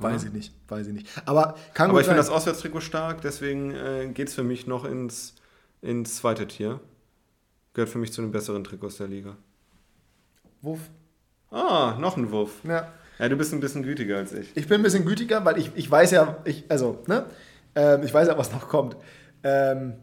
Weiß 0.00 0.22
ich 0.24 0.32
nicht, 0.32 0.52
weiß 0.68 0.86
ich 0.86 0.92
nicht. 0.92 1.08
Aber 1.26 1.56
kann 1.74 1.90
Aber 1.90 2.00
ich 2.00 2.06
finde 2.06 2.18
das 2.20 2.30
Auswärtstrikot 2.30 2.80
stark, 2.80 3.20
deswegen 3.20 3.72
äh, 3.72 4.08
geht 4.14 4.28
es 4.28 4.34
für 4.34 4.44
mich 4.44 4.66
noch 4.68 4.84
ins, 4.84 5.34
ins 5.82 6.16
zweite 6.16 6.46
Tier. 6.46 6.78
Gehört 7.74 7.88
für 7.90 7.98
mich 7.98 8.12
zu 8.12 8.20
den 8.22 8.30
besseren 8.30 8.62
Trikots 8.62 8.98
der 8.98 9.08
Liga. 9.08 9.36
Wuff. 10.62 10.80
Ah, 11.50 11.96
noch 11.98 12.16
ein 12.16 12.30
Wurf. 12.30 12.62
Ja. 12.64 12.92
Ja, 13.18 13.28
du 13.28 13.36
bist 13.36 13.52
ein 13.52 13.58
bisschen 13.60 13.82
gütiger 13.82 14.18
als 14.18 14.32
ich. 14.32 14.56
Ich 14.56 14.68
bin 14.68 14.80
ein 14.80 14.82
bisschen 14.84 15.04
gütiger, 15.04 15.44
weil 15.44 15.58
ich, 15.58 15.72
ich 15.74 15.90
weiß 15.90 16.12
ja, 16.12 16.36
ich, 16.44 16.64
also, 16.68 17.02
ne? 17.08 17.26
Ähm, 17.74 18.02
ich 18.04 18.14
weiß 18.14 18.28
ja, 18.28 18.38
was 18.38 18.52
noch 18.52 18.68
kommt. 18.68 18.96
Ähm, 19.42 19.94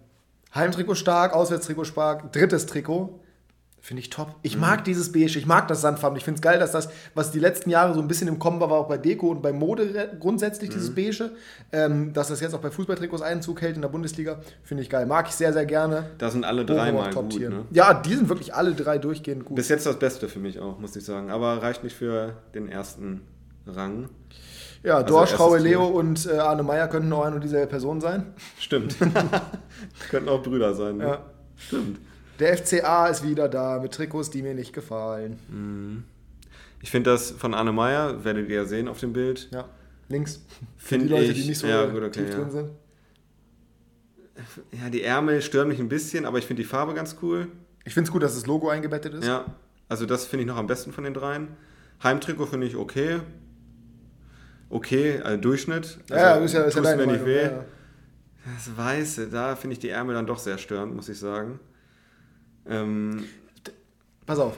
Heimtrikot 0.54 0.96
stark, 0.96 1.34
Auswärtstrikot 1.34 1.86
stark, 1.86 2.34
drittes 2.34 2.66
Trikot. 2.66 3.22
Finde 3.86 4.02
ich 4.02 4.10
top. 4.10 4.34
Ich 4.42 4.58
mag 4.58 4.84
dieses 4.84 5.12
Beige, 5.12 5.38
ich 5.38 5.46
mag 5.46 5.68
das 5.68 5.82
Sandfarben. 5.82 6.18
Ich 6.18 6.24
finde 6.24 6.40
es 6.40 6.42
geil, 6.42 6.58
dass 6.58 6.72
das, 6.72 6.90
was 7.14 7.30
die 7.30 7.38
letzten 7.38 7.70
Jahre 7.70 7.94
so 7.94 8.00
ein 8.00 8.08
bisschen 8.08 8.28
im 8.28 8.40
Kommen 8.40 8.60
war, 8.60 8.72
war 8.72 8.80
auch 8.80 8.88
bei 8.88 8.98
Deko 8.98 9.28
und 9.30 9.44
bei 9.44 9.54
Mode 9.54 10.18
grundsätzlich, 10.20 10.72
dieses 10.72 10.96
Beige. 10.96 11.30
Ähm, 11.72 12.12
dass 12.12 12.30
das 12.30 12.40
jetzt 12.40 12.56
auch 12.56 12.62
bei 12.62 12.72
Fußballtrikots 12.72 13.22
Einzug 13.22 13.62
hält 13.62 13.76
in 13.76 13.84
der 13.84 13.90
Bundesliga, 13.90 14.40
finde 14.64 14.82
ich 14.82 14.90
geil. 14.90 15.06
Mag 15.06 15.28
ich 15.28 15.36
sehr, 15.36 15.54
sehr 15.54 15.68
gerne. 15.68 16.10
Da 16.18 16.32
sind 16.32 16.46
alle 16.46 16.66
Bochum 16.66 16.78
dreimal 16.78 17.12
auch 17.12 17.30
gut. 17.30 17.40
Ne? 17.40 17.66
Ja, 17.70 17.94
die 17.94 18.16
sind 18.16 18.28
wirklich 18.28 18.56
alle 18.56 18.74
drei 18.74 18.98
durchgehend 18.98 19.46
gut. 19.46 19.56
Bis 19.56 19.70
jetzt 19.70 19.86
das 19.86 20.00
Beste 20.00 20.30
für 20.30 20.40
mich 20.40 20.60
auch, 20.60 20.80
muss 20.80 20.96
ich 20.96 21.06
sagen. 21.06 21.30
Aber 21.30 21.62
reicht 21.62 21.84
nicht 21.84 21.96
für 21.96 22.38
den 22.56 22.68
ersten 22.68 23.22
Rang. 23.68 24.10
ja, 24.82 24.96
also 24.96 25.10
Dorsch, 25.10 25.40
Raue. 25.40 25.60
Leo 25.60 25.86
und 25.86 26.26
äh, 26.26 26.40
Arne 26.40 26.64
Meyer 26.64 26.88
könnten 26.88 27.14
auch 27.14 27.24
eine 27.24 27.36
und 27.36 27.44
dieselbe 27.44 27.68
Person 27.68 28.02
sein. 28.02 28.34
Stimmt. 28.58 28.98
Könnten 30.10 30.30
auch 30.30 30.42
Brüder 30.42 30.74
sein. 30.74 30.98
Ne? 30.98 31.04
Ja. 31.04 31.20
Stimmt. 31.56 32.00
Der 32.40 32.58
FCA 32.58 33.08
ist 33.08 33.24
wieder 33.24 33.48
da 33.48 33.80
mit 33.80 33.94
Trikots, 33.94 34.30
die 34.30 34.42
mir 34.42 34.54
nicht 34.54 34.74
gefallen. 34.74 36.04
Ich 36.82 36.92
finde 36.92 37.12
das 37.12 37.32
von 37.32 37.54
Arne 37.54 37.72
Meyer, 37.72 38.24
werdet 38.24 38.50
ihr 38.50 38.56
ja 38.56 38.66
sehen 38.66 38.88
auf 38.88 39.00
dem 39.00 39.14
Bild, 39.14 39.50
Ja, 39.52 39.66
links. 40.10 40.42
Für 40.78 40.88
Find 40.96 41.04
die 41.04 41.08
Leute, 41.10 41.24
ich- 41.32 41.42
die 41.42 41.50
nicht 41.50 41.58
so 41.60 41.68
ja, 41.68 41.86
gut, 41.86 42.04
okay, 42.04 42.24
tief 42.26 42.30
ja. 42.30 42.36
drin 42.36 42.52
sind. 42.52 42.70
Ja, 44.72 44.90
die 44.90 45.02
Ärmel 45.02 45.42
stören 45.42 45.70
mich 45.70 45.80
ein 45.80 45.88
bisschen, 45.88 46.26
aber 46.26 46.38
ich 46.38 46.46
finde 46.46 46.62
die 46.62 46.68
Farbe 46.68 46.94
ganz 46.94 47.16
cool. 47.22 47.48
Ich 47.86 47.94
finde 47.94 48.10
es 48.10 48.12
gut, 48.12 48.22
dass 48.22 48.36
das 48.36 48.46
Logo 48.46 48.70
eingebettet 48.70 49.14
ist. 49.14 49.26
Ja, 49.26 49.46
also 49.88 50.06
das 50.06 50.26
finde 50.26 50.42
ich 50.44 50.48
noch 50.48 50.58
am 50.58 50.68
besten 50.68 50.92
von 50.92 51.04
den 51.06 51.14
dreien. 51.14 51.48
Heimtrikot 52.04 52.48
finde 52.48 52.68
ich 52.68 52.76
okay. 52.76 53.20
Okay, 54.70 55.22
also 55.22 55.40
Durchschnitt. 55.42 56.00
Also 56.10 56.14
ja, 56.14 56.36
ist 56.36 56.54
ja, 56.54 56.64
ist 56.64 56.76
ja 56.76 56.96
mir 56.98 57.08
nicht 57.08 57.26
weh. 57.26 57.44
Ja. 57.44 57.64
Das 58.56 58.76
Weiße, 58.76 59.28
da 59.30 59.56
finde 59.56 59.74
ich 59.74 59.80
die 59.80 59.90
Ärmel 59.90 60.16
dann 60.16 60.28
doch 60.28 60.38
sehr 60.40 60.58
störend, 60.58 60.94
muss 60.96 61.08
ich 61.08 61.18
sagen. 61.18 61.60
Ähm, 62.68 63.26
Pass 64.26 64.40
auf. 64.40 64.58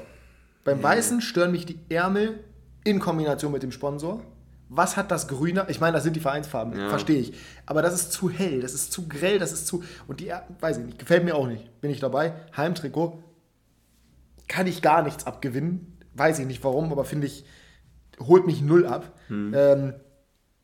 Beim 0.63 0.81
Weißen 0.81 1.21
stören 1.21 1.51
mich 1.51 1.65
die 1.65 1.79
Ärmel 1.89 2.43
in 2.83 2.99
Kombination 2.99 3.51
mit 3.51 3.63
dem 3.63 3.71
Sponsor. 3.71 4.21
Was 4.69 4.97
hat 4.97 5.11
das 5.11 5.27
Grüne? 5.27 5.65
Ich 5.69 5.79
meine, 5.79 5.93
das 5.93 6.03
sind 6.03 6.15
die 6.15 6.19
Vereinsfarben, 6.19 6.77
Ja. 6.77 6.89
verstehe 6.89 7.19
ich. 7.19 7.33
Aber 7.65 7.81
das 7.81 7.93
ist 7.93 8.11
zu 8.11 8.29
hell, 8.29 8.59
das 8.61 8.73
ist 8.73 8.91
zu 8.91 9.07
grell, 9.07 9.39
das 9.39 9.53
ist 9.53 9.67
zu. 9.67 9.83
Und 10.07 10.19
die, 10.19 10.31
weiß 10.59 10.77
ich 10.79 10.85
nicht, 10.85 10.99
gefällt 10.99 11.23
mir 11.23 11.35
auch 11.35 11.47
nicht. 11.47 11.79
Bin 11.81 11.89
ich 11.91 11.99
dabei. 12.01 12.33
Heimtrikot 12.55 13.23
kann 14.47 14.67
ich 14.67 14.81
gar 14.81 15.03
nichts 15.03 15.25
abgewinnen. 15.25 15.97
Weiß 16.13 16.39
ich 16.39 16.45
nicht 16.45 16.63
warum, 16.63 16.91
aber 16.91 17.05
finde 17.05 17.27
ich, 17.27 17.45
holt 18.19 18.45
mich 18.45 18.61
null 18.61 18.85
ab. 18.85 19.13
Hm. 19.27 19.53
Ähm, 19.55 19.93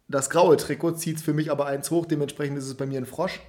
das 0.10 0.29
graue 0.29 0.58
Trikot 0.58 0.93
zieht 0.93 1.17
es 1.17 1.23
für 1.23 1.34
mich 1.34 1.49
aber 1.51 1.65
eins 1.65 1.89
hoch, 1.91 2.06
dementsprechend 2.06 2.58
ist 2.58 2.67
es 2.67 2.75
bei 2.75 2.86
mir 2.86 2.97
ein 2.99 3.06
Frosch. 3.06 3.39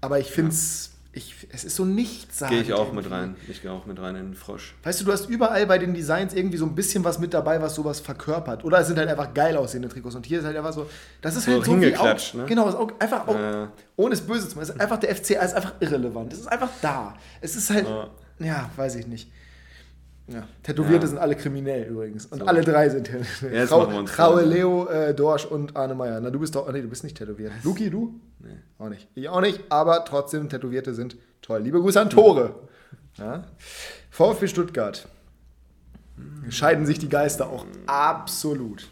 Aber 0.00 0.18
ich 0.18 0.30
finde 0.30 0.52
es, 0.52 0.92
ich, 1.12 1.48
es 1.52 1.64
ist 1.64 1.74
so 1.74 1.84
nichts 1.84 2.38
Gehe 2.48 2.62
ich 2.62 2.72
auch 2.72 2.92
mit 2.92 3.10
rein. 3.10 3.34
Ich 3.48 3.62
gehe 3.62 3.72
auch 3.72 3.84
mit 3.84 3.98
rein 4.00 4.14
in 4.14 4.26
den 4.26 4.34
Frosch. 4.34 4.76
Weißt 4.84 5.00
du, 5.00 5.04
du 5.04 5.12
hast 5.12 5.28
überall 5.28 5.66
bei 5.66 5.76
den 5.78 5.92
Designs 5.92 6.32
irgendwie 6.34 6.56
so 6.56 6.64
ein 6.66 6.74
bisschen 6.76 7.02
was 7.02 7.18
mit 7.18 7.34
dabei, 7.34 7.60
was 7.60 7.74
sowas 7.74 7.98
verkörpert. 7.98 8.64
Oder 8.64 8.78
es 8.80 8.86
sind 8.86 8.96
halt 8.98 9.08
einfach 9.08 9.34
geil 9.34 9.56
aussehende 9.56 9.88
Trikots. 9.88 10.14
Und 10.14 10.24
hier 10.24 10.38
ist 10.38 10.44
halt 10.44 10.56
einfach 10.56 10.72
so, 10.72 10.88
das 11.20 11.34
ist 11.34 11.46
So 11.46 11.52
halt 11.52 11.64
so 11.64 11.72
auch, 11.72 12.34
ne? 12.34 12.44
Genau, 12.46 12.68
auch 12.68 12.92
einfach 13.00 13.26
auch, 13.26 13.34
Ja. 13.34 13.72
ohne 13.96 14.14
es 14.14 14.20
böse 14.20 14.48
zu 14.48 14.54
machen. 14.54 14.62
Es 14.62 14.70
ist 14.70 14.80
einfach, 14.80 14.98
der 14.98 15.10
FCA 15.16 15.42
ist 15.42 15.54
einfach 15.54 15.74
irrelevant. 15.80 16.32
Es 16.32 16.38
ist 16.40 16.46
einfach 16.46 16.70
da. 16.80 17.14
Es 17.40 17.56
ist 17.56 17.70
halt, 17.70 17.88
ja, 17.88 18.08
Ja. 18.38 18.70
weiß 18.76 18.94
ich 18.94 19.08
nicht. 19.08 19.30
Ja. 20.32 20.46
Tätowierte 20.62 21.06
Ja. 21.06 21.08
sind 21.08 21.18
alle 21.18 21.34
kriminell 21.34 21.84
übrigens. 21.88 22.26
Und 22.26 22.38
So. 22.40 22.44
alle 22.46 22.60
drei 22.62 22.88
sind 22.88 23.10
jetzt 23.52 23.72
Rau- 23.72 23.80
machen 23.80 23.92
wir 23.92 23.98
uns 24.00 24.18
Raue, 24.18 24.40
vor. 24.40 24.42
Leo, 24.42 24.86
äh, 24.86 25.14
Dorsch 25.14 25.44
und 25.44 25.76
Arne 25.76 25.94
Meyer. 25.94 26.20
Na, 26.20 26.30
du 26.30 26.38
bist 26.38 26.54
doch, 26.54 26.70
nee, 26.72 26.80
du 26.82 26.88
bist 26.88 27.02
nicht 27.04 27.16
tätowiert. 27.16 27.52
Luki, 27.64 27.90
du? 27.90 28.14
Nee. 28.38 28.50
Auch 28.78 28.88
nicht. 28.88 29.08
Ich 29.14 29.28
auch 29.28 29.40
nicht, 29.40 29.60
aber 29.70 30.04
trotzdem, 30.04 30.48
Tätowierte 30.48 30.94
sind 30.94 31.16
toll. 31.42 31.62
Liebe 31.62 31.80
Grüße 31.80 32.00
an 32.00 32.10
Tore. 32.10 32.54
Ja. 33.16 33.44
VfB 34.10 34.46
Stuttgart. 34.46 35.08
Scheiden 36.48 36.86
sich 36.86 36.98
die 36.98 37.08
Geister 37.08 37.48
auch 37.48 37.66
absolut. 37.86 38.88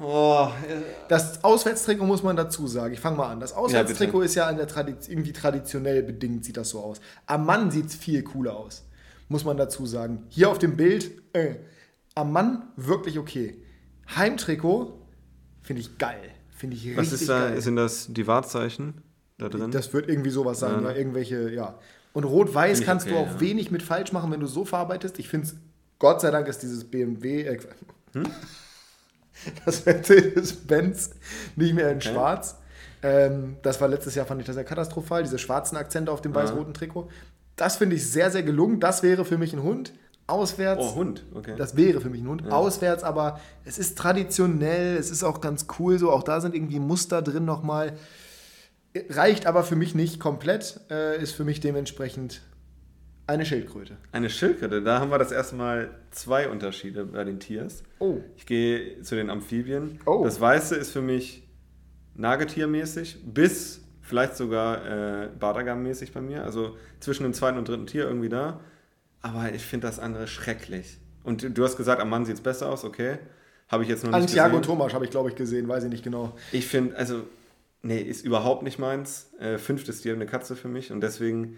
Oh, 0.00 0.48
Das 1.08 1.42
Auswärtstrikot 1.44 2.04
muss 2.04 2.22
man 2.22 2.36
dazu 2.36 2.66
sagen. 2.66 2.92
Ich 2.94 3.00
fange 3.00 3.16
mal 3.16 3.30
an. 3.30 3.40
Das 3.40 3.52
Auswärtstrikot 3.52 4.22
ist 4.22 4.34
ja 4.34 4.46
an 4.46 4.56
der 4.56 4.66
Tradi 4.66 4.94
irgendwie 5.08 5.32
traditionell 5.32 6.02
bedingt, 6.02 6.44
sieht 6.44 6.56
das 6.56 6.70
so 6.70 6.80
aus. 6.80 7.00
Am 7.26 7.46
Mann 7.46 7.70
sieht 7.70 7.86
es 7.86 7.94
viel 7.94 8.22
cooler 8.22 8.56
aus. 8.56 8.82
Muss 9.34 9.44
man 9.44 9.56
dazu 9.56 9.84
sagen. 9.84 10.22
Hier 10.28 10.48
auf 10.48 10.60
dem 10.60 10.76
Bild, 10.76 11.10
äh, 11.32 11.56
am 12.14 12.30
Mann 12.30 12.68
wirklich 12.76 13.18
okay. 13.18 13.60
Heimtrikot 14.14 14.96
finde 15.62 15.80
ich 15.82 15.98
geil. 15.98 16.30
Finde 16.56 16.76
ich 16.76 16.84
richtig 16.84 16.98
was 16.98 17.12
ist 17.12 17.28
da? 17.28 17.48
geil. 17.48 17.60
Sind 17.60 17.74
das 17.74 18.06
die 18.12 18.28
Wahrzeichen 18.28 19.02
da 19.38 19.48
drin? 19.48 19.72
Das 19.72 19.92
wird 19.92 20.08
irgendwie 20.08 20.30
sowas 20.30 20.60
sein, 20.60 20.84
Ja, 20.84 20.90
ja, 20.92 20.96
irgendwelche, 20.96 21.50
ja. 21.50 21.80
Und 22.12 22.22
Rot-Weiß 22.22 22.82
kannst 22.82 23.08
du 23.08 23.16
okay, 23.16 23.18
auch 23.24 23.26
ja. 23.34 23.40
wenig 23.40 23.72
mit 23.72 23.82
falsch 23.82 24.12
machen, 24.12 24.30
wenn 24.30 24.38
du 24.38 24.46
so 24.46 24.64
verarbeitest. 24.64 25.18
Ich 25.18 25.28
finde 25.28 25.48
es, 25.48 25.56
Gott 25.98 26.20
sei 26.20 26.30
Dank 26.30 26.46
ist 26.46 26.62
dieses 26.62 26.84
BMW, 26.84 27.42
äh, 27.42 27.58
Hm? 28.12 28.26
das 29.64 29.84
Mercedes-Benz 29.84 31.10
nicht 31.56 31.74
mehr 31.74 31.90
in 31.90 31.96
Okay. 31.96 32.12
schwarz. 32.12 32.58
Ähm, 33.02 33.56
das 33.62 33.80
war 33.80 33.88
letztes 33.88 34.14
Jahr, 34.14 34.26
fand 34.26 34.40
ich 34.42 34.46
das 34.46 34.54
sehr 34.54 34.64
katastrophal, 34.64 35.24
diese 35.24 35.38
schwarzen 35.40 35.76
Akzente 35.76 36.12
auf 36.12 36.22
dem 36.22 36.32
Ja. 36.32 36.42
weiß-roten 36.44 36.72
Trikot. 36.72 37.08
Das 37.56 37.76
finde 37.76 37.96
ich 37.96 38.10
sehr, 38.10 38.30
sehr 38.30 38.42
gelungen. 38.42 38.80
Das 38.80 39.02
wäre 39.02 39.24
für 39.24 39.38
mich 39.38 39.52
ein 39.52 39.62
Hund. 39.62 39.92
Auswärts. 40.26 40.82
oh, 40.82 40.94
Hund, 40.94 41.22
okay. 41.34 41.54
Das 41.56 41.76
wäre 41.76 42.00
für 42.00 42.08
mich 42.08 42.22
ein 42.22 42.28
Hund. 42.28 42.50
Auswärts, 42.50 43.04
aber 43.04 43.40
es 43.64 43.78
ist 43.78 43.98
traditionell, 43.98 44.96
es 44.96 45.10
ist 45.10 45.22
auch 45.22 45.42
ganz 45.42 45.66
cool 45.78 45.98
so. 45.98 46.10
Auch 46.10 46.22
da 46.22 46.40
sind 46.40 46.54
irgendwie 46.54 46.78
Muster 46.78 47.20
drin 47.20 47.44
nochmal. 47.44 47.92
Reicht 49.10 49.46
aber 49.46 49.64
für 49.64 49.76
mich 49.76 49.94
nicht 49.94 50.20
komplett, 50.20 50.80
äh, 50.90 51.20
ist 51.22 51.32
für 51.32 51.44
mich 51.44 51.60
dementsprechend 51.60 52.40
eine 53.26 53.44
Schildkröte. 53.44 53.96
Eine 54.12 54.30
Schildkröte, 54.30 54.82
da 54.82 55.00
haben 55.00 55.10
wir 55.10 55.18
das 55.18 55.32
erste 55.32 55.56
Mal 55.56 55.90
zwei 56.10 56.48
Unterschiede 56.48 57.04
bei 57.06 57.24
den 57.24 57.40
Tiers. 57.40 57.82
Oh. 57.98 58.18
Ich 58.36 58.46
gehe 58.46 59.02
zu 59.02 59.16
den 59.16 59.30
Amphibien. 59.30 59.98
Oh. 60.06 60.22
Das 60.24 60.40
Weiße 60.40 60.74
ist 60.74 60.90
für 60.90 61.02
mich 61.02 61.42
Nagetiermäßig, 62.16 63.18
bis 63.24 63.83
vielleicht 64.04 64.36
sogar 64.36 65.24
äh, 65.24 65.28
Badagam-mäßig 65.40 66.12
bei 66.12 66.20
mir. 66.20 66.44
Also 66.44 66.76
zwischen 67.00 67.24
dem 67.24 67.32
zweiten 67.34 67.58
und 67.58 67.66
dritten 67.68 67.86
Tier 67.86 68.04
irgendwie 68.04 68.28
da. 68.28 68.60
Aber 69.22 69.52
ich 69.52 69.64
finde 69.64 69.86
das 69.88 69.98
andere 69.98 70.26
schrecklich. 70.26 70.98
Und 71.24 71.42
du- 71.42 71.50
du 71.50 71.64
hast 71.64 71.76
gesagt, 71.76 72.00
am 72.00 72.10
Mann 72.10 72.24
sieht 72.26 72.36
es 72.36 72.42
besser 72.42 72.68
aus, 72.70 72.84
okay. 72.84 73.18
Habe 73.68 73.82
ich 73.82 73.88
jetzt 73.88 74.04
noch 74.04 74.10
nicht 74.10 74.20
An 74.20 74.26
Thiago 74.26 74.58
gesehen. 74.58 74.62
Thomas 74.62 74.92
habe 74.92 75.04
ich, 75.06 75.10
glaube 75.10 75.30
ich, 75.30 75.36
gesehen, 75.36 75.66
weiß 75.66 75.84
ich 75.84 75.90
nicht 75.90 76.04
genau. 76.04 76.36
Ich 76.52 76.66
finde, 76.66 76.96
also, 76.96 77.22
nee, 77.82 77.98
ist 77.98 78.24
überhaupt 78.24 78.62
nicht 78.62 78.78
meins. 78.78 79.30
Äh, 79.40 79.56
fünftes 79.56 80.02
Tier 80.02 80.12
eine 80.12 80.26
Katze 80.26 80.54
für 80.54 80.68
mich 80.68 80.92
und 80.92 81.00
deswegen, 81.00 81.56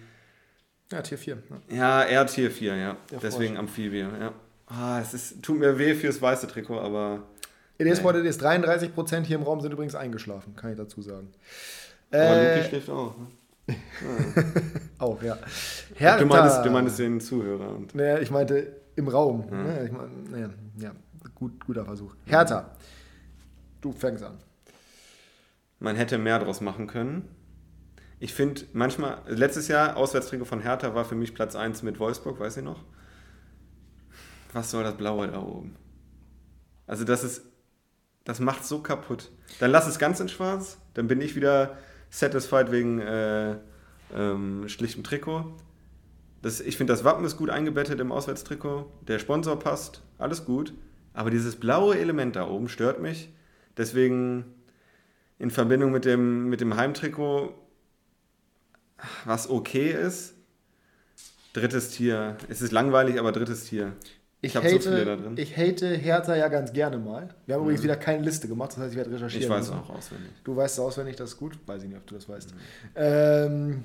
Ja, 0.92 1.02
Tier 1.02 1.18
4. 1.18 1.38
Ja. 1.68 1.76
ja, 1.76 2.04
eher 2.04 2.26
Tier 2.26 2.48
4, 2.52 2.76
ja. 2.76 2.96
Ja, 3.10 3.18
deswegen 3.20 3.56
Amphibie, 3.56 3.98
ja. 3.98 4.32
Ah, 4.68 5.00
es 5.00 5.14
ist, 5.14 5.42
tut 5.42 5.58
mir 5.58 5.78
weh 5.78 5.94
fürs 5.96 6.22
weiße 6.22 6.46
Trikot, 6.46 6.78
aber 6.78 7.24
It 7.78 7.86
is 7.88 8.02
what 8.04 8.14
it 8.14 8.24
is. 8.24 8.38
33% 8.40 9.24
hier 9.26 9.36
im 9.36 9.42
Raum 9.42 9.60
sind 9.60 9.72
übrigens 9.72 9.94
eingeschlafen, 9.96 10.54
kann 10.56 10.70
ich 10.70 10.76
dazu 10.76 11.02
sagen. 11.02 11.28
Aber 12.10 12.20
Äh, 12.22 12.56
Luki 12.56 12.68
schläft 12.68 12.90
auch. 12.90 13.14
Ne? 13.18 13.26
auch, 14.98 15.22
ja. 15.22 15.36
Hertha. 15.96 16.18
Du 16.18 16.26
meinst, 16.26 16.64
du 16.64 16.70
meinst 16.70 16.98
den 16.98 17.20
Zuhörer. 17.20 17.74
Und 17.74 17.94
Naja, 17.94 18.18
ich 18.18 18.30
meinte 18.30 18.76
im 18.94 19.08
Raum. 19.08 19.44
Ne? 19.50 19.84
Ich 19.86 19.92
mein, 19.92 20.22
naja, 20.30 20.50
ja, 20.78 20.92
gut, 21.34 21.64
guter 21.66 21.84
Versuch. 21.84 22.14
Hertha. 22.26 22.70
Du 23.80 23.92
fängst 23.92 24.22
an. 24.24 24.38
man 25.78 25.96
hätte 25.96 26.18
mehr 26.18 26.38
draus 26.38 26.60
machen 26.60 26.86
können. 26.86 27.28
Ich 28.18 28.32
finde 28.32 28.62
manchmal, 28.72 29.18
letztes 29.26 29.68
Jahr 29.68 29.96
Auswärtstrikot 29.96 30.46
von 30.46 30.60
Hertha 30.60 30.94
war 30.94 31.04
für 31.04 31.14
mich 31.16 31.34
Platz 31.34 31.54
1 31.54 31.82
mit 31.82 31.98
Wolfsburg, 31.98 32.40
weiß 32.40 32.56
ich 32.58 32.64
noch. 32.64 32.82
Was 34.52 34.70
soll 34.70 34.84
das 34.84 34.96
Blaue 34.96 35.28
da 35.28 35.40
oben? 35.42 35.76
Also 36.86 37.04
das 37.04 37.24
ist, 37.24 37.42
das 38.24 38.40
macht 38.40 38.64
so 38.64 38.78
kaputt. 38.80 39.30
Dann 39.60 39.70
lass 39.70 39.86
es 39.86 39.98
ganz 39.98 40.18
in 40.20 40.28
schwarz, 40.30 40.78
dann 40.94 41.08
bin 41.08 41.20
ich 41.20 41.36
wieder 41.36 41.76
satisfied 42.18 42.70
wegen 42.70 43.00
äh, 43.00 43.56
ähm, 44.14 44.68
schlichtem 44.68 45.04
Trikot. 45.04 45.54
Das, 46.42 46.60
ich 46.60 46.76
finde, 46.76 46.92
das 46.92 47.04
Wappen 47.04 47.24
ist 47.24 47.36
gut 47.36 47.50
eingebettet 47.50 48.00
im 48.00 48.12
Auswärtstrikot. 48.12 48.90
Der 49.08 49.18
Sponsor 49.18 49.58
passt, 49.58 50.02
alles 50.18 50.44
gut. 50.44 50.72
Aber 51.12 51.30
dieses 51.30 51.56
blaue 51.56 51.98
Element 51.98 52.36
da 52.36 52.46
oben 52.48 52.68
stört 52.68 53.00
mich. 53.00 53.30
Deswegen 53.76 54.44
in 55.38 55.50
Verbindung 55.50 55.92
mit 55.92 56.04
dem, 56.04 56.48
mit 56.48 56.60
dem 56.60 56.76
Heimtrikot, 56.76 57.54
was 59.24 59.50
okay 59.50 59.90
ist, 59.90 60.36
Drittes 61.56 61.88
Tier. 61.88 62.36
Es 62.50 62.60
ist 62.60 62.70
langweilig, 62.70 63.18
aber 63.18 63.32
drittes 63.32 63.64
Tier. 63.64 63.94
Ich, 64.46 64.56
hab 64.56 64.62
so 64.64 64.68
hate, 64.70 64.80
viele 64.82 65.04
da 65.04 65.16
drin. 65.16 65.32
Mhm. 65.32 65.38
ich 65.38 65.56
hate 65.56 65.88
Hertha 65.96 66.34
ja 66.36 66.48
ganz 66.48 66.72
gerne 66.72 66.98
mal. 66.98 67.28
Wir 67.46 67.54
haben 67.54 67.62
übrigens 67.62 67.82
wieder 67.82 67.96
keine 67.96 68.22
Liste 68.22 68.48
gemacht, 68.48 68.72
das 68.72 68.78
heißt, 68.78 68.90
ich 68.92 68.96
werde 68.96 69.10
recherchieren. 69.12 69.42
Ich 69.44 69.48
weiß 69.50 69.68
müssen. 69.70 69.80
auch 69.80 69.90
auswendig. 69.90 70.30
Du 70.44 70.56
weißt 70.56 70.74
es 70.74 70.80
auswendig, 70.80 71.16
das 71.16 71.30
ist 71.30 71.36
gut. 71.38 71.58
Weiß 71.66 71.82
ich 71.82 71.88
nicht, 71.88 71.98
ob 71.98 72.06
du 72.06 72.14
das 72.14 72.26
Mhm. 72.28 72.32
weißt. 72.32 72.54
Ähm, 72.96 73.84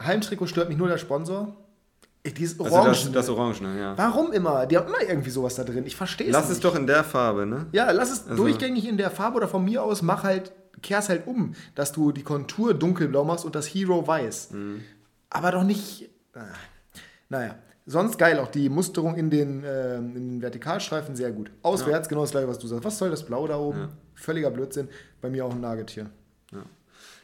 Heimtrikot 0.00 0.46
stört 0.46 0.68
mich 0.68 0.78
nur 0.78 0.88
der 0.88 0.98
Sponsor. 0.98 1.56
Ich- 2.24 2.34
Dieses 2.34 2.58
Also 2.60 2.74
Orange. 2.76 3.04
das, 3.06 3.12
das 3.12 3.28
Orangene, 3.28 3.78
ja. 3.80 3.98
Warum 3.98 4.32
immer? 4.32 4.66
Die 4.66 4.76
haben 4.76 4.86
immer 4.86 5.02
irgendwie 5.08 5.30
sowas 5.30 5.56
da 5.56 5.64
drin. 5.64 5.84
Ich 5.86 5.96
verstehe 5.96 6.28
es 6.28 6.32
Lass 6.32 6.44
nicht. 6.48 6.52
es 6.58 6.60
doch 6.60 6.76
in 6.76 6.86
der 6.86 7.02
Farbe, 7.04 7.46
ne? 7.46 7.66
Ja, 7.72 7.90
lass 7.90 8.10
es 8.12 8.28
Also- 8.28 8.36
durchgängig 8.42 8.86
in 8.88 8.96
der 8.96 9.10
Farbe 9.10 9.36
oder 9.38 9.48
von 9.48 9.64
mir 9.64 9.82
aus 9.82 10.02
mach 10.02 10.22
halt, 10.22 10.52
kehr's 10.82 11.08
halt 11.08 11.26
um, 11.26 11.54
dass 11.74 11.92
du 11.92 12.12
die 12.12 12.22
Kontur 12.22 12.74
dunkelblau 12.74 13.24
machst 13.24 13.44
und 13.44 13.54
das 13.56 13.66
Hero 13.66 14.06
weiß. 14.06 14.52
Mhm. 14.52 14.82
Aber 15.30 15.50
doch 15.50 15.64
nicht. 15.64 16.10
Ah. 16.34 16.42
Naja. 17.28 17.56
Sonst 17.84 18.16
geil, 18.18 18.38
auch 18.38 18.48
die 18.48 18.68
Musterung 18.68 19.16
in 19.16 19.28
den, 19.30 19.64
ähm, 19.66 20.16
in 20.16 20.28
den 20.30 20.40
Vertikalstreifen 20.40 21.16
sehr 21.16 21.32
gut. 21.32 21.50
Auswärts 21.62 22.08
genau 22.08 22.20
das 22.20 22.30
gleiche, 22.30 22.46
was 22.48 22.58
du 22.58 22.66
sagst. 22.68 22.84
Was 22.84 22.98
soll 22.98 23.10
das 23.10 23.24
Blau 23.24 23.46
da 23.48 23.56
oben? 23.58 23.78
Ja. 23.80 23.88
Völliger 24.14 24.50
Blödsinn. 24.50 24.88
Bei 25.20 25.28
mir 25.30 25.44
auch 25.44 25.52
ein 25.52 25.60
Nagetier. 25.60 26.10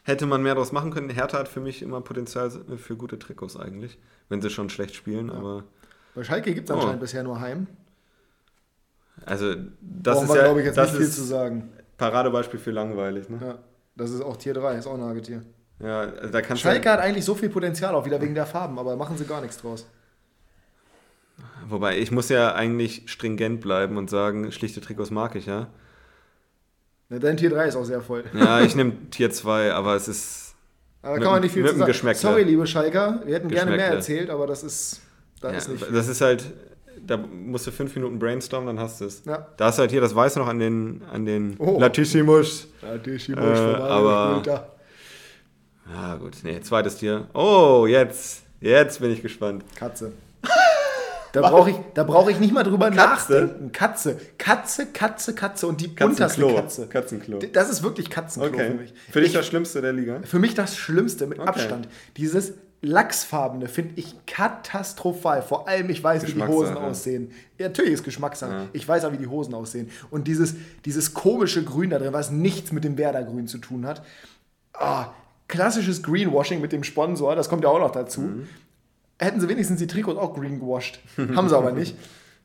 Hätte 0.04 0.24
man 0.26 0.42
mehr 0.42 0.54
draus 0.54 0.72
machen 0.72 0.90
können. 0.90 1.10
Hertha 1.10 1.38
hat 1.38 1.48
für 1.48 1.60
mich 1.60 1.82
immer 1.82 2.00
Potenzial 2.00 2.50
für 2.78 2.96
gute 2.96 3.18
Trikots 3.18 3.56
eigentlich. 3.58 3.98
Wenn 4.30 4.40
sie 4.40 4.48
schon 4.48 4.70
schlecht 4.70 4.94
spielen, 4.94 5.28
aber. 5.30 5.64
Bei 6.14 6.24
Schalke 6.24 6.54
gibt 6.54 6.68
es 6.70 6.74
Oh. 6.74 6.78
anscheinend 6.78 7.00
bisher 7.00 7.22
nur 7.22 7.38
Heim. 7.40 7.66
Also, 9.26 9.54
das 9.54 10.14
Brauchen 10.16 10.24
ist 10.28 10.34
wir, 10.34 10.36
ja. 10.40 10.44
glaube 10.44 10.60
ich, 10.60 10.66
jetzt 10.66 10.76
nicht 10.78 10.94
viel 10.94 11.08
zu 11.10 11.22
sagen. 11.24 11.68
Paradebeispiel 11.98 12.58
für 12.58 12.70
langweilig, 12.70 13.28
ne? 13.28 13.38
Ja. 13.40 13.58
Das 13.96 14.10
ist 14.10 14.22
auch 14.22 14.36
Tier 14.36 14.54
3, 14.54 14.76
ist 14.76 14.86
auch 14.86 14.94
ein 14.94 15.00
Nagetier. 15.00 15.42
Ja, 15.80 16.00
also 16.00 16.28
da 16.30 16.40
kannst 16.40 16.62
Schalke 16.62 16.82
du. 16.82 16.90
hat 16.90 17.00
eigentlich 17.00 17.24
so 17.24 17.34
viel 17.34 17.50
Potenzial, 17.50 17.94
auch 17.94 18.06
wieder 18.06 18.20
wegen 18.20 18.34
der 18.34 18.46
Farben, 18.46 18.78
aber 18.78 18.96
machen 18.96 19.16
sie 19.18 19.24
gar 19.24 19.40
nichts 19.40 19.58
draus. 19.58 19.86
Wobei, 21.68 21.98
ich 21.98 22.10
muss 22.10 22.28
ja 22.28 22.54
eigentlich 22.54 23.02
stringent 23.06 23.60
bleiben 23.60 23.96
und 23.96 24.10
sagen, 24.10 24.52
schlichte 24.52 24.80
Trikots 24.80 25.10
mag 25.10 25.34
ich, 25.34 25.46
ja. 25.46 25.68
Ne, 27.08 27.18
Dein 27.20 27.36
Tier 27.36 27.50
3 27.50 27.68
ist 27.68 27.76
auch 27.76 27.84
sehr 27.84 28.00
voll. 28.02 28.24
Ja, 28.34 28.60
ich 28.60 28.76
nehme 28.76 28.92
Tier 29.10 29.30
2, 29.30 29.72
aber 29.72 29.94
es 29.96 30.08
ist. 30.08 30.54
Aber 31.02 31.14
Mit 31.14 31.22
kann 31.22 31.32
man 31.32 31.42
nicht 31.42 31.52
viel 31.52 31.66
zu 31.66 31.76
sagen. 31.76 32.14
Sorry, 32.14 32.42
liebe 32.42 32.66
Schalker, 32.66 33.22
wir 33.24 33.34
hätten 33.34 33.48
gerne 33.48 33.70
mehr 33.76 33.86
erzählt, 33.88 34.30
aber 34.30 34.46
das 34.46 34.62
ist, 34.64 35.00
da 35.40 35.50
Ja, 35.50 35.56
ist 35.58 35.68
nicht 35.68 35.84
viel. 35.84 35.94
das 35.94 36.08
ist 36.08 36.20
halt. 36.20 36.44
Da 37.06 37.16
musst 37.16 37.66
du 37.66 37.70
fünf 37.70 37.94
Minuten 37.94 38.18
brainstormen, 38.18 38.66
dann 38.76 38.80
hast 38.84 39.00
du 39.00 39.04
es. 39.06 39.24
Ja. 39.24 39.46
Da 39.56 39.66
hast 39.66 39.78
du 39.78 39.80
halt 39.82 39.90
hier 39.92 40.00
das 40.00 40.14
Weiße 40.14 40.38
noch 40.38 40.48
an 40.48 40.58
den, 40.58 41.02
an 41.10 41.24
den 41.24 41.54
Oh. 41.58 41.78
Latissimus. 41.80 42.66
Ja, 42.82 43.18
Schiebe 43.18 43.40
Äh, 43.40 43.76
aber- 43.82 44.42
da. 44.44 44.68
Ja, 45.90 46.16
gut. 46.16 46.38
Nee, 46.42 46.60
zweites 46.60 46.96
Tier. 46.96 47.28
Oh, 47.32 47.86
jetzt. 47.88 48.42
Jetzt 48.60 49.00
bin 49.00 49.10
ich 49.12 49.22
gespannt. 49.22 49.64
Katze. 49.76 50.12
Da 51.32 51.40
brauche 51.42 51.70
ich, 51.70 51.76
da 51.94 52.28
ich 52.28 52.40
nicht 52.40 52.52
mal 52.54 52.62
drüber 52.62 52.90
Katze? 52.90 53.32
nachdenken. 53.32 53.72
Katze. 53.72 54.16
Katze, 54.38 54.86
Katze, 54.86 55.34
Katze. 55.34 55.66
Und 55.66 55.80
die 55.80 55.88
unterste. 56.02 56.46
Katze. 56.54 56.86
Katzenklo. 56.86 57.38
Das 57.52 57.68
ist 57.70 57.82
wirklich 57.82 58.10
Katzenklo 58.10 58.50
Okay. 58.52 58.70
für 58.70 58.74
mich. 58.74 58.94
Für 59.10 59.20
dich 59.20 59.28
Ich- 59.30 59.34
das 59.36 59.46
Schlimmste 59.46 59.80
der 59.82 59.92
Liga? 59.92 60.20
Für 60.24 60.38
mich 60.38 60.54
das 60.54 60.76
Schlimmste 60.76 61.26
mit 61.26 61.38
Okay. 61.38 61.48
Abstand. 61.48 61.88
Dieses 62.16 62.52
Lachsfarbene 62.80 63.66
finde 63.68 63.94
ich 63.96 64.14
katastrophal. 64.26 65.42
Vor 65.42 65.66
allem, 65.68 65.90
ich 65.90 66.02
weiß, 66.02 66.26
wie 66.28 66.32
die. 66.32 66.42
Hosen 66.42 66.76
aussehen. 66.76 67.32
Ja, 67.58 67.66
natürlich 67.68 67.92
ist 67.94 68.04
Geschmackssache. 68.04 68.52
Ja. 68.52 68.66
Ich 68.72 68.86
weiß 68.86 69.04
auch, 69.04 69.12
wie 69.12 69.16
die 69.18 69.26
Hosen 69.26 69.52
aussehen. 69.54 69.90
Und 70.10 70.28
dieses, 70.28 70.54
dieses 70.84 71.12
komische 71.12 71.64
Grün 71.64 71.90
da 71.90 71.98
drin, 71.98 72.12
was 72.12 72.30
nichts 72.30 72.70
mit 72.72 72.84
dem 72.84 72.96
Werder-Grün 72.96 73.48
zu 73.48 73.58
tun 73.58 73.84
hat. 73.86 74.02
Ah, 74.74 75.08
klassisches 75.48 76.02
Greenwashing 76.04 76.60
mit 76.60 76.70
dem 76.72 76.84
Sponsor, 76.84 77.34
das 77.34 77.48
kommt 77.48 77.64
ja 77.64 77.70
auch 77.70 77.80
noch 77.80 77.90
dazu. 77.90 78.20
Mhm. 78.20 78.46
Hätten 79.18 79.40
sie 79.40 79.48
wenigstens 79.48 79.78
die 79.78 79.86
Trikots 79.86 80.18
auch 80.18 80.34
green 80.34 80.60
gewascht. 80.60 81.00
Haben 81.34 81.48
sie 81.48 81.56
aber 81.56 81.72
nicht. 81.72 81.96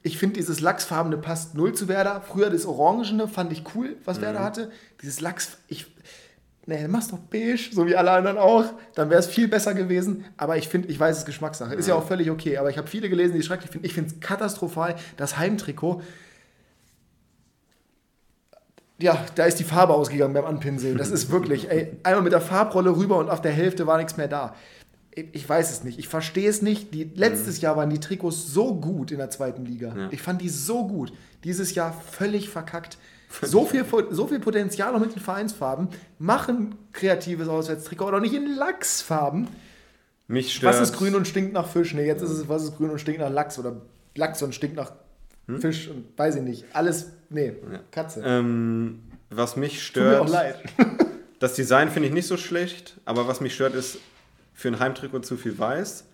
Ich 0.02 0.18
finde, 0.18 0.36
dieses 0.38 0.60
Lachsfarbene 0.60 1.18
passt 1.18 1.56
null 1.56 1.74
zu 1.74 1.88
Werder. 1.88 2.22
Früher 2.22 2.50
das 2.50 2.66
Orangene 2.66 3.28
fand 3.28 3.52
ich 3.54 3.64
cool, 3.76 3.96
was 4.06 4.20
Werder 4.22 4.40
Mhm. 4.42 4.44
hatte. 4.44 4.72
Dieses 5.02 5.22
Lachs, 5.22 5.58
ich. 5.68 5.86
Nee, 6.66 6.88
mach's 6.88 7.10
doch 7.10 7.18
beige, 7.20 7.60
so 7.74 7.86
wie 7.88 7.96
alle 7.96 8.12
anderen 8.12 8.38
auch. 8.38 8.64
Dann 8.96 9.10
wäre 9.10 9.20
es 9.20 9.28
viel 9.28 9.48
besser 9.50 9.74
gewesen. 9.74 10.24
Aber 10.38 10.56
ich 10.58 10.68
finde, 10.70 10.88
ich 10.88 10.98
weiß, 11.00 11.12
es 11.16 11.20
ist 11.20 11.26
Geschmackssache. 11.26 11.76
Ist 11.76 11.88
ja 11.88 11.96
auch 11.96 12.08
völlig 12.08 12.32
okay. 12.32 12.58
Aber 12.58 12.70
ich 12.70 12.78
habe 12.78 12.88
viele 12.88 13.10
gelesen, 13.10 13.34
die 13.34 13.40
es 13.40 13.46
schrecklich 13.46 13.70
finden. 13.70 13.86
Ich 13.86 13.94
finde 13.94 14.12
es 14.14 14.20
katastrophal. 14.22 14.96
Das 15.18 15.38
Heimtrikot. 15.38 16.02
Ja, 19.00 19.26
da 19.36 19.46
ist 19.46 19.60
die 19.60 19.64
Farbe 19.66 19.94
ausgegangen 19.94 20.34
beim 20.34 20.46
Anpinseln. 20.46 20.98
Das 20.98 21.12
ist 21.12 21.30
wirklich, 21.32 21.70
ey, 21.70 21.98
einmal 22.04 22.22
mit 22.24 22.32
der 22.32 22.42
Farbrolle 22.42 22.96
rüber 22.96 23.18
und 23.18 23.30
auf 23.30 23.42
der 23.42 23.52
Hälfte 23.52 23.86
war 23.88 23.98
nichts 23.98 24.16
mehr 24.18 24.28
da. 24.30 24.56
Ich 25.16 25.48
weiß 25.48 25.72
es 25.72 25.84
nicht. 25.84 26.00
Ich 26.00 26.08
verstehe 26.08 26.50
es 26.50 26.62
nicht. 26.62 26.94
Die, 26.94 27.04
letztes 27.16 27.62
Jahr 27.62 27.78
waren 27.78 27.90
die 27.90 28.00
Trikots 28.00 28.48
so 28.52 28.74
gut 28.76 29.12
in 29.12 29.18
der 29.20 29.30
zweiten 29.30 29.66
Liga. 29.66 29.94
Ja. 29.96 30.08
Ich 30.12 30.22
fand 30.22 30.42
die 30.42 30.50
so 30.50 30.88
gut. 30.88 31.14
Dieses 31.44 31.76
Jahr 31.76 31.94
völlig 32.12 32.50
verkackt. 32.50 32.98
So 33.42 33.66
viel, 33.66 33.86
so 34.12 34.28
viel 34.28 34.40
Potenzial 34.40 34.92
noch 34.94 35.00
mit 35.00 35.16
den 35.16 35.22
Vereinsfarben. 35.22 35.88
Machen 36.20 36.76
kreatives 36.92 37.48
Auswärtstrikot, 37.48 38.12
doch 38.12 38.20
nicht 38.20 38.34
in 38.34 38.56
Lachsfarben. 38.56 39.48
Mich 40.28 40.54
stört. 40.54 40.74
Was 40.76 40.82
ist 40.82 40.96
grün 40.98 41.16
und 41.16 41.28
stinkt 41.28 41.54
nach 41.54 41.68
Fisch? 41.68 41.94
Nee, 41.94 42.06
jetzt 42.06 42.22
ist 42.22 42.30
es, 42.32 42.48
was 42.48 42.64
ist 42.64 42.78
grün 42.78 42.90
und 42.92 43.00
stinkt 43.00 43.20
nach 43.20 43.32
Lachs 43.32 43.58
oder 43.60 43.82
Lachs 44.16 44.42
und 44.42 44.54
stinkt 44.56 44.76
nach 44.76 44.94
Fisch 45.60 45.90
und 45.90 46.06
weiß 46.18 46.36
ich 46.38 46.42
nicht. 46.44 46.66
Alles, 46.74 47.12
nee, 47.30 47.54
Ja. 47.72 47.80
Katze. 47.92 48.22
Ähm, 48.26 49.00
was 49.30 49.56
mich 49.58 49.74
Tut 49.92 50.04
mir 50.04 50.10
stört. 50.14 50.22
auch 50.22 50.30
leid. 50.30 50.60
Das 51.40 51.56
Design 51.56 51.90
finde 51.90 52.08
ich 52.08 52.14
nicht 52.14 52.28
so 52.28 52.38
schlecht, 52.38 53.02
aber 53.04 53.28
was 53.28 53.42
mich 53.42 53.54
stört, 53.54 53.76
ist 53.76 53.98
für 54.54 54.70
ein 54.70 54.80
Heimtrikot 54.80 55.20
zu 55.22 55.38
viel 55.38 55.58
weiß. 55.58 56.06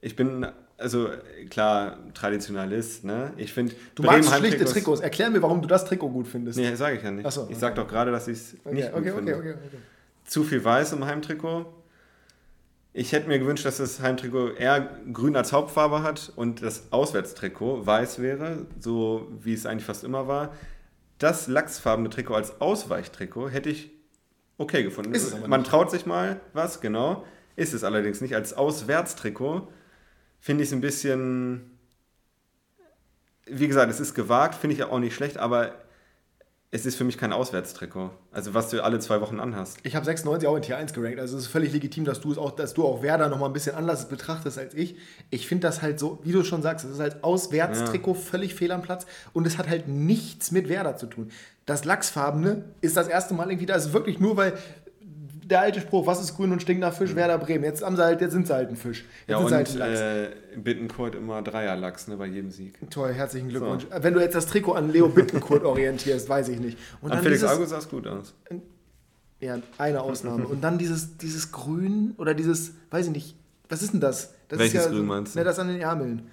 Ich 0.00 0.16
bin, 0.16 0.46
also 0.76 1.08
klar, 1.50 1.98
Traditionalist, 2.12 3.04
ne? 3.04 3.32
Ich 3.36 3.52
finde, 3.52 3.74
Du 3.94 4.02
magst 4.02 4.34
schlichte 4.34 4.64
Trikots. 4.64 5.00
Erklär 5.00 5.30
mir, 5.30 5.42
warum 5.42 5.62
du 5.62 5.68
das 5.68 5.84
Trikot 5.84 6.10
gut 6.10 6.28
findest. 6.28 6.58
Nee, 6.58 6.74
sage 6.74 6.96
ich 6.96 7.02
ja 7.02 7.10
nicht. 7.10 7.30
So, 7.32 7.48
ich 7.50 7.58
sage 7.58 7.74
doch 7.74 7.88
gerade, 7.88 8.10
dass 8.10 8.28
ich 8.28 8.38
es 8.38 8.56
okay, 8.64 8.74
nicht 8.74 8.92
gut 8.92 9.00
okay, 9.00 9.12
finde. 9.12 9.36
okay, 9.36 9.50
okay, 9.50 9.58
okay. 9.66 9.76
Zu 10.24 10.44
viel 10.44 10.62
weiß 10.62 10.92
im 10.92 11.04
Heimtrikot. 11.04 11.66
Ich 12.96 13.12
hätte 13.12 13.26
mir 13.26 13.40
gewünscht, 13.40 13.64
dass 13.64 13.78
das 13.78 14.00
Heimtrikot 14.00 14.50
eher 14.50 14.88
grün 15.12 15.34
als 15.34 15.52
Hauptfarbe 15.52 16.02
hat 16.02 16.32
und 16.36 16.62
das 16.62 16.92
Auswärtstrikot 16.92 17.84
weiß 17.84 18.20
wäre, 18.20 18.66
so 18.78 19.32
wie 19.40 19.52
es 19.52 19.66
eigentlich 19.66 19.84
fast 19.84 20.04
immer 20.04 20.28
war. 20.28 20.54
Das 21.18 21.48
lachsfarbene 21.48 22.10
Trikot 22.10 22.34
als 22.34 22.60
Ausweichtrikot 22.60 23.48
hätte 23.48 23.70
ich 23.70 23.90
okay 24.58 24.82
gefunden. 24.82 25.14
Ist 25.14 25.24
es 25.24 25.34
aber 25.34 25.48
Man 25.48 25.60
nicht. 25.60 25.70
traut 25.70 25.90
sich 25.90 26.06
mal 26.06 26.40
was, 26.52 26.80
genau. 26.80 27.24
Ist 27.56 27.72
es 27.72 27.84
allerdings 27.84 28.20
nicht. 28.20 28.34
Als 28.34 28.52
Auswärtstrikot 28.52 29.68
finde 30.40 30.62
ich 30.64 30.70
es 30.70 30.74
ein 30.74 30.80
bisschen. 30.80 31.70
Wie 33.46 33.68
gesagt, 33.68 33.90
es 33.90 34.00
ist 34.00 34.14
gewagt, 34.14 34.54
finde 34.54 34.74
ich 34.74 34.82
auch 34.84 34.98
nicht 34.98 35.14
schlecht, 35.14 35.36
aber 35.36 35.74
es 36.70 36.86
ist 36.86 36.96
für 36.96 37.04
mich 37.04 37.18
kein 37.18 37.32
Auswärtstrikot. 37.32 38.10
Also 38.32 38.52
was 38.52 38.70
du 38.70 38.82
alle 38.82 38.98
zwei 38.98 39.20
Wochen 39.20 39.38
anhast. 39.38 39.78
Ich 39.84 39.94
habe 39.94 40.04
96 40.04 40.48
auch 40.48 40.56
in 40.56 40.62
Tier 40.62 40.76
1 40.76 40.92
gerankt. 40.92 41.20
Also 41.20 41.36
es 41.36 41.44
ist 41.44 41.48
völlig 41.48 41.72
legitim, 41.72 42.04
dass 42.04 42.20
du 42.20 42.32
es 42.32 42.38
auch, 42.38 42.50
dass 42.50 42.74
du 42.74 42.84
auch 42.84 43.00
Werder 43.00 43.28
noch 43.28 43.38
mal 43.38 43.46
ein 43.46 43.52
bisschen 43.52 43.76
anders 43.76 44.08
betrachtest 44.08 44.58
als 44.58 44.74
ich. 44.74 44.96
Ich 45.30 45.46
finde 45.46 45.68
das 45.68 45.82
halt 45.82 46.00
so, 46.00 46.18
wie 46.24 46.32
du 46.32 46.42
schon 46.42 46.62
sagst, 46.62 46.84
es 46.84 46.92
ist 46.92 46.98
halt 47.00 47.22
Auswärtstrikot 47.22 48.14
völlig 48.14 48.54
fehl 48.56 48.72
am 48.72 48.82
Platz 48.82 49.06
und 49.32 49.46
es 49.46 49.56
hat 49.56 49.68
halt 49.68 49.86
nichts 49.86 50.50
mit 50.50 50.68
Werder 50.68 50.96
zu 50.96 51.06
tun. 51.06 51.30
Das 51.66 51.84
Lachsfarbene 51.84 52.64
ist 52.80 52.96
das 52.96 53.08
erste 53.08 53.34
Mal 53.34 53.48
irgendwie 53.48 53.66
da. 53.66 53.74
Es 53.76 53.86
ist 53.86 53.92
wirklich 53.92 54.20
nur, 54.20 54.36
weil 54.36 54.54
der 55.46 55.60
alte 55.60 55.80
Spruch, 55.80 56.06
was 56.06 56.20
ist 56.20 56.36
grün 56.36 56.52
und 56.52 56.62
stinkt 56.62 56.80
nach 56.80 56.94
Fisch, 56.94 57.14
Werder 57.14 57.38
Bremen. 57.38 57.64
Jetzt, 57.64 57.82
haben 57.82 57.96
sie 57.96 58.04
halt, 58.04 58.20
jetzt 58.20 58.32
sind 58.32 58.46
sie 58.46 58.54
halt 58.54 58.70
ein 58.70 58.76
Fisch. 58.76 59.04
Jetzt 59.26 59.38
Mhm. 59.38 59.48
Ja, 59.48 59.48
sind 59.48 59.76
und 59.76 59.82
halt 59.82 60.32
äh, 60.54 60.58
Bittenkurt 60.58 61.14
immer 61.14 61.42
Dreierlachs 61.42 62.08
ne, 62.08 62.16
bei 62.16 62.26
jedem 62.26 62.50
Sieg. 62.50 62.78
Toll, 62.90 63.12
herzlichen 63.12 63.48
Glückwunsch. 63.48 63.86
Wenn 63.90 64.14
du 64.14 64.20
jetzt 64.20 64.34
das 64.34 64.46
Trikot 64.46 64.72
an 64.72 64.90
Leo 64.90 65.08
Bittenkurt 65.08 65.64
orientierst, 65.64 66.28
weiß 66.28 66.48
ich 66.48 66.60
nicht. 66.60 66.78
Und 67.00 67.12
An 67.12 67.22
Felix 67.22 67.40
dieses, 67.40 67.56
Auge 67.56 67.66
sah 67.66 67.78
es 67.78 67.88
gut 67.88 68.06
aus. 68.06 68.34
Ja, 69.40 69.58
eine 69.78 70.00
Ausnahme. 70.00 70.46
Und 70.46 70.62
dann 70.62 70.78
dieses, 70.78 71.18
dieses 71.18 71.52
Grün 71.52 72.14
oder 72.16 72.34
dieses, 72.34 72.72
weiß 72.90 73.06
ich 73.06 73.12
nicht, 73.12 73.36
was 73.68 73.82
ist 73.82 73.92
denn 73.92 74.00
das? 74.00 74.34
das 74.48 74.58
Welches 74.58 74.74
ist 74.74 74.84
ja 74.86 74.90
Grün 74.90 74.98
so, 74.98 75.04
meinst 75.04 75.34
du? 75.34 75.38
Ne, 75.38 75.44
das 75.44 75.58
an 75.58 75.68
den 75.68 75.80
Ärmeln. 75.80 76.30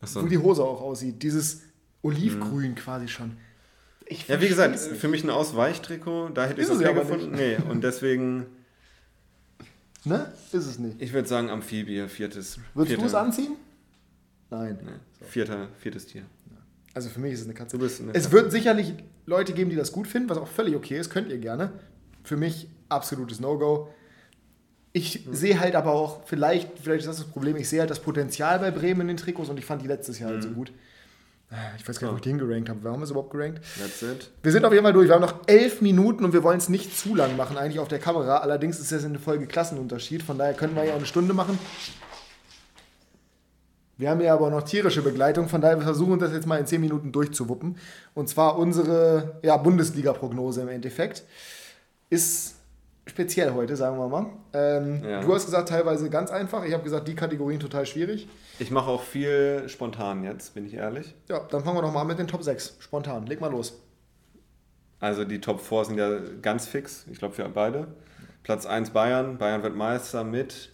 Achso. 0.00 0.22
Wo 0.22 0.26
die 0.26 0.38
Hose 0.38 0.62
auch 0.62 0.80
aussieht. 0.80 1.22
Dieses 1.22 1.62
Olivgrün 2.02 2.74
quasi 2.74 3.08
schon. 3.08 3.36
Ich 4.08 4.28
Ja, 4.28 4.40
wie 4.40 4.48
gesagt, 4.48 4.72
nicht. 4.72 5.00
für 5.00 5.08
mich 5.08 5.24
ein 5.24 5.30
Ausweichtrikot, 5.30 6.28
da 6.30 6.44
hätte 6.46 6.60
ich 6.60 6.68
Ist 6.68 6.74
es 6.74 6.84
aber 6.84 7.00
gefunden. 7.02 7.32
Nee, 7.34 7.56
und 7.68 7.82
deswegen, 7.82 8.46
Ne? 10.04 10.32
Ist 10.52 10.66
es 10.66 10.78
nicht. 10.78 11.02
ich 11.02 11.12
würde 11.12 11.26
sagen 11.28 11.50
Amphibie, 11.50 12.06
viertes. 12.08 12.58
Würdest 12.74 12.96
du 13.00 13.04
es 13.06 13.14
anziehen? 13.14 13.56
Nein. 14.50 14.78
Nee, 14.84 15.26
vierter, 15.28 15.68
viertes 15.80 16.06
Tier. 16.06 16.22
Also 16.94 17.08
für 17.10 17.18
mich 17.20 17.32
ist 17.32 17.40
es 17.40 17.46
eine 17.46 17.54
Katze. 17.54 17.76
Du 17.76 17.82
bist 17.82 18.00
eine 18.00 18.12
Es 18.14 18.24
Katze. 18.24 18.32
wird 18.32 18.52
sicherlich 18.52 18.94
Leute 19.26 19.52
geben, 19.52 19.68
die 19.70 19.76
das 19.76 19.90
gut 19.92 20.06
finden, 20.06 20.30
was 20.30 20.38
auch 20.38 20.46
völlig 20.46 20.76
okay 20.76 20.96
ist. 20.98 21.10
Könnt 21.10 21.30
ihr 21.30 21.38
gerne. 21.38 21.72
Für 22.22 22.36
mich 22.36 22.68
absolutes 22.88 23.40
No-Go. 23.40 23.88
Ich 24.92 25.26
sehe 25.30 25.58
halt 25.60 25.74
aber 25.74 25.90
auch, 25.92 26.24
vielleicht, 26.26 26.78
vielleicht 26.78 27.00
ist 27.00 27.08
das 27.08 27.16
das 27.18 27.26
Problem, 27.26 27.56
ich 27.56 27.68
sehe 27.68 27.80
halt 27.80 27.90
das 27.90 28.00
Potenzial 28.00 28.60
bei 28.60 28.70
Bremen 28.70 29.02
in 29.02 29.08
den 29.08 29.16
Trikots 29.18 29.50
und 29.50 29.58
ich 29.58 29.64
fand 29.66 29.82
die 29.82 29.88
letztes 29.88 30.20
Jahr 30.20 30.30
halt 30.30 30.42
so 30.44 30.50
gut. 30.50 30.72
Ich 31.76 31.88
weiß 31.88 32.00
gar 32.00 32.08
nicht, 32.08 32.14
wo 32.14 32.16
ich 32.16 32.22
den 32.22 32.38
gerankt 32.38 32.68
habe. 32.68 32.80
Warum 32.82 32.94
haben 32.94 33.00
wir 33.00 33.04
es 33.04 33.10
überhaupt 33.12 33.30
gerankt? 33.30 33.60
That's 33.78 34.02
it. 34.02 34.30
Wir 34.42 34.50
sind 34.50 34.64
auf 34.64 34.72
jeden 34.72 34.84
Fall 34.84 34.92
durch. 34.92 35.06
Wir 35.06 35.14
haben 35.14 35.22
noch 35.22 35.46
elf 35.46 35.80
Minuten 35.80 36.24
und 36.24 36.32
wir 36.32 36.42
wollen 36.42 36.58
es 36.58 36.68
nicht 36.68 36.98
zu 36.98 37.14
lang 37.14 37.36
machen, 37.36 37.56
eigentlich 37.56 37.78
auf 37.78 37.86
der 37.86 38.00
Kamera. 38.00 38.38
Allerdings 38.38 38.80
ist 38.80 38.90
das 38.90 39.04
eine 39.04 39.20
Folge 39.20 39.46
Klassenunterschied. 39.46 40.24
Von 40.24 40.38
daher 40.38 40.54
können 40.54 40.74
wir 40.74 40.84
ja 40.84 40.92
auch 40.92 40.96
eine 40.96 41.06
Stunde 41.06 41.34
machen. 41.34 41.56
Wir 43.98 44.10
haben 44.10 44.20
ja 44.20 44.34
aber 44.34 44.50
noch 44.50 44.62
tierische 44.62 45.00
Begleitung, 45.00 45.48
von 45.48 45.62
daher 45.62 45.78
wir 45.78 45.84
versuchen 45.84 46.18
das 46.18 46.32
jetzt 46.32 46.46
mal 46.46 46.58
in 46.58 46.66
zehn 46.66 46.82
Minuten 46.82 47.12
durchzuwuppen. 47.12 47.78
Und 48.12 48.28
zwar 48.28 48.58
unsere 48.58 49.38
ja, 49.42 49.56
Bundesliga-Prognose 49.56 50.62
im 50.62 50.68
Endeffekt. 50.68 51.24
Ist 52.10 52.55
speziell 53.06 53.52
heute, 53.54 53.76
sagen 53.76 53.98
wir 53.98 54.08
mal. 54.08 54.26
Ähm, 54.52 55.02
Ja. 55.04 55.20
Du 55.20 55.34
hast 55.34 55.44
gesagt, 55.46 55.68
teilweise 55.68 56.10
ganz 56.10 56.30
einfach. 56.30 56.64
Ich 56.64 56.72
habe 56.72 56.82
gesagt, 56.82 57.06
die 57.08 57.14
Kategorien 57.14 57.60
total 57.60 57.86
schwierig. 57.86 58.28
Ich 58.58 58.70
mache 58.70 58.90
auch 58.90 59.02
viel 59.02 59.68
spontan 59.68 60.24
jetzt, 60.24 60.54
bin 60.54 60.66
ich 60.66 60.74
ehrlich. 60.74 61.14
Ja, 61.28 61.40
dann 61.50 61.62
fangen 61.62 61.76
wir 61.76 61.82
doch 61.82 61.92
mal 61.92 62.00
an 62.02 62.06
mit 62.08 62.18
den 62.18 62.26
Top 62.26 62.42
6. 62.42 62.76
Spontan. 62.80 63.26
Leg 63.26 63.40
mal 63.40 63.50
los. 63.50 63.80
Also 64.98 65.24
die 65.24 65.40
Top 65.40 65.60
4 65.60 65.84
sind 65.84 65.98
ja 65.98 66.18
ganz 66.42 66.66
fix, 66.66 67.06
ich 67.10 67.18
glaube 67.18 67.34
für 67.34 67.48
beide. 67.48 67.88
Platz 68.42 68.64
1 68.64 68.90
Bayern, 68.90 69.38
Bayern 69.38 69.62
wird 69.62 69.76
Meister 69.76 70.24
mit, 70.24 70.70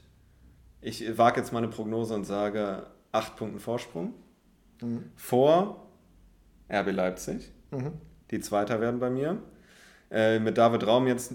ich 0.81 1.19
wage 1.19 1.41
jetzt 1.41 1.53
mal 1.53 1.59
eine 1.59 1.69
Prognose 1.69 2.15
und 2.15 2.25
sage 2.25 2.87
8 3.13 3.35
Punkten 3.37 3.59
Vorsprung. 3.59 4.15
Vor 5.17 5.87
RB 6.71 6.91
Leipzig, 6.93 7.51
Mhm. 7.71 7.93
die 8.31 8.41
Zweiter 8.41 8.81
werden 8.81 9.01
bei 9.01 9.11
mir. 9.11 9.39
Äh, 10.11 10.39
mit 10.39 10.59
David 10.59 10.87
Raum 10.87 11.07
jetzt 11.07 11.35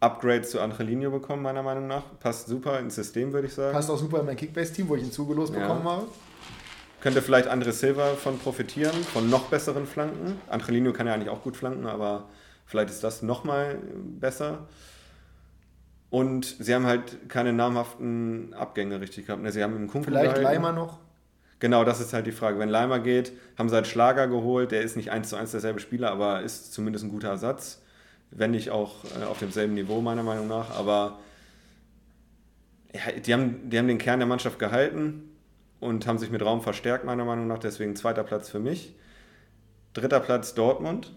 Upgrades 0.00 0.50
zu 0.50 0.60
Angelino 0.60 1.10
bekommen, 1.10 1.42
meiner 1.42 1.62
Meinung 1.62 1.86
nach. 1.88 2.02
Passt 2.20 2.46
super 2.48 2.78
ins 2.78 2.94
System, 2.94 3.32
würde 3.32 3.48
ich 3.48 3.54
sagen. 3.54 3.72
Passt 3.72 3.90
auch 3.90 3.98
super 3.98 4.20
in 4.20 4.26
mein 4.26 4.36
Kickbase-Team, 4.36 4.88
wo 4.88 4.94
ich 4.96 5.02
ihn 5.02 5.12
zugelost 5.12 5.52
Ja. 5.54 5.60
bekommen 5.60 5.84
habe. 5.84 6.06
Könnte 7.00 7.22
vielleicht 7.22 7.48
André 7.50 7.72
Silva 7.72 8.14
von 8.14 8.38
profitieren, 8.38 8.92
von 9.12 9.28
noch 9.30 9.46
besseren 9.46 9.86
Flanken. 9.86 10.40
Angelino 10.48 10.92
kann 10.92 11.06
ja 11.06 11.14
eigentlich 11.14 11.30
auch 11.30 11.42
gut 11.42 11.56
flanken, 11.56 11.86
aber 11.86 12.28
vielleicht 12.66 12.90
ist 12.90 13.02
das 13.04 13.22
nochmal 13.22 13.78
besser. 14.18 14.66
Und 16.10 16.56
sie 16.58 16.74
haben 16.74 16.86
halt 16.86 17.28
keine 17.28 17.52
namhaften 17.52 18.54
Abgänge 18.54 19.00
richtig 19.00 19.26
gehabt. 19.26 19.42
Ne, 19.42 19.52
Sie 19.52 19.62
haben 19.62 19.76
im 19.76 19.88
Vielleicht 19.88 20.34
gehalten. 20.36 20.42
Leimer 20.42 20.72
noch. 20.72 20.98
Genau, 21.60 21.84
das 21.84 22.00
ist 22.00 22.12
halt 22.14 22.26
die 22.26 22.32
Frage. 22.32 22.58
Wenn 22.58 22.68
Leimer 22.68 22.98
geht, 23.00 23.32
haben 23.58 23.68
sie 23.68 23.74
halt 23.74 23.86
Schlager 23.86 24.26
geholt. 24.28 24.70
Der 24.70 24.80
ist 24.82 24.96
nicht 24.96 25.10
eins 25.10 25.28
zu 25.28 25.36
eins 25.36 25.50
derselbe 25.50 25.80
Spieler, 25.80 26.10
aber 26.10 26.42
ist 26.42 26.72
zumindest 26.72 27.04
ein 27.04 27.10
guter 27.10 27.28
Ersatz. 27.28 27.82
Wenn 28.30 28.50
nicht 28.50 28.70
auch 28.70 29.04
äh, 29.20 29.24
auf 29.24 29.38
demselben 29.38 29.74
Niveau, 29.74 30.00
meiner 30.00 30.22
Meinung 30.22 30.48
nach. 30.48 30.70
Aber 30.76 31.18
ja, 32.92 33.12
die, 33.12 33.32
haben, 33.32 33.70
die 33.70 33.78
haben 33.78 33.88
den 33.88 33.98
Kern 33.98 34.20
der 34.20 34.28
Mannschaft 34.28 34.58
gehalten 34.58 35.30
und 35.80 36.06
haben 36.06 36.18
sich 36.18 36.30
mit 36.30 36.42
Raum 36.42 36.60
verstärkt, 36.62 37.04
meiner 37.04 37.24
Meinung 37.24 37.46
nach. 37.46 37.58
Deswegen 37.58 37.96
zweiter 37.96 38.24
Platz 38.24 38.48
für 38.48 38.58
mich. 38.58 38.94
Dritter 39.94 40.20
Platz 40.20 40.54
Dortmund. 40.54 41.12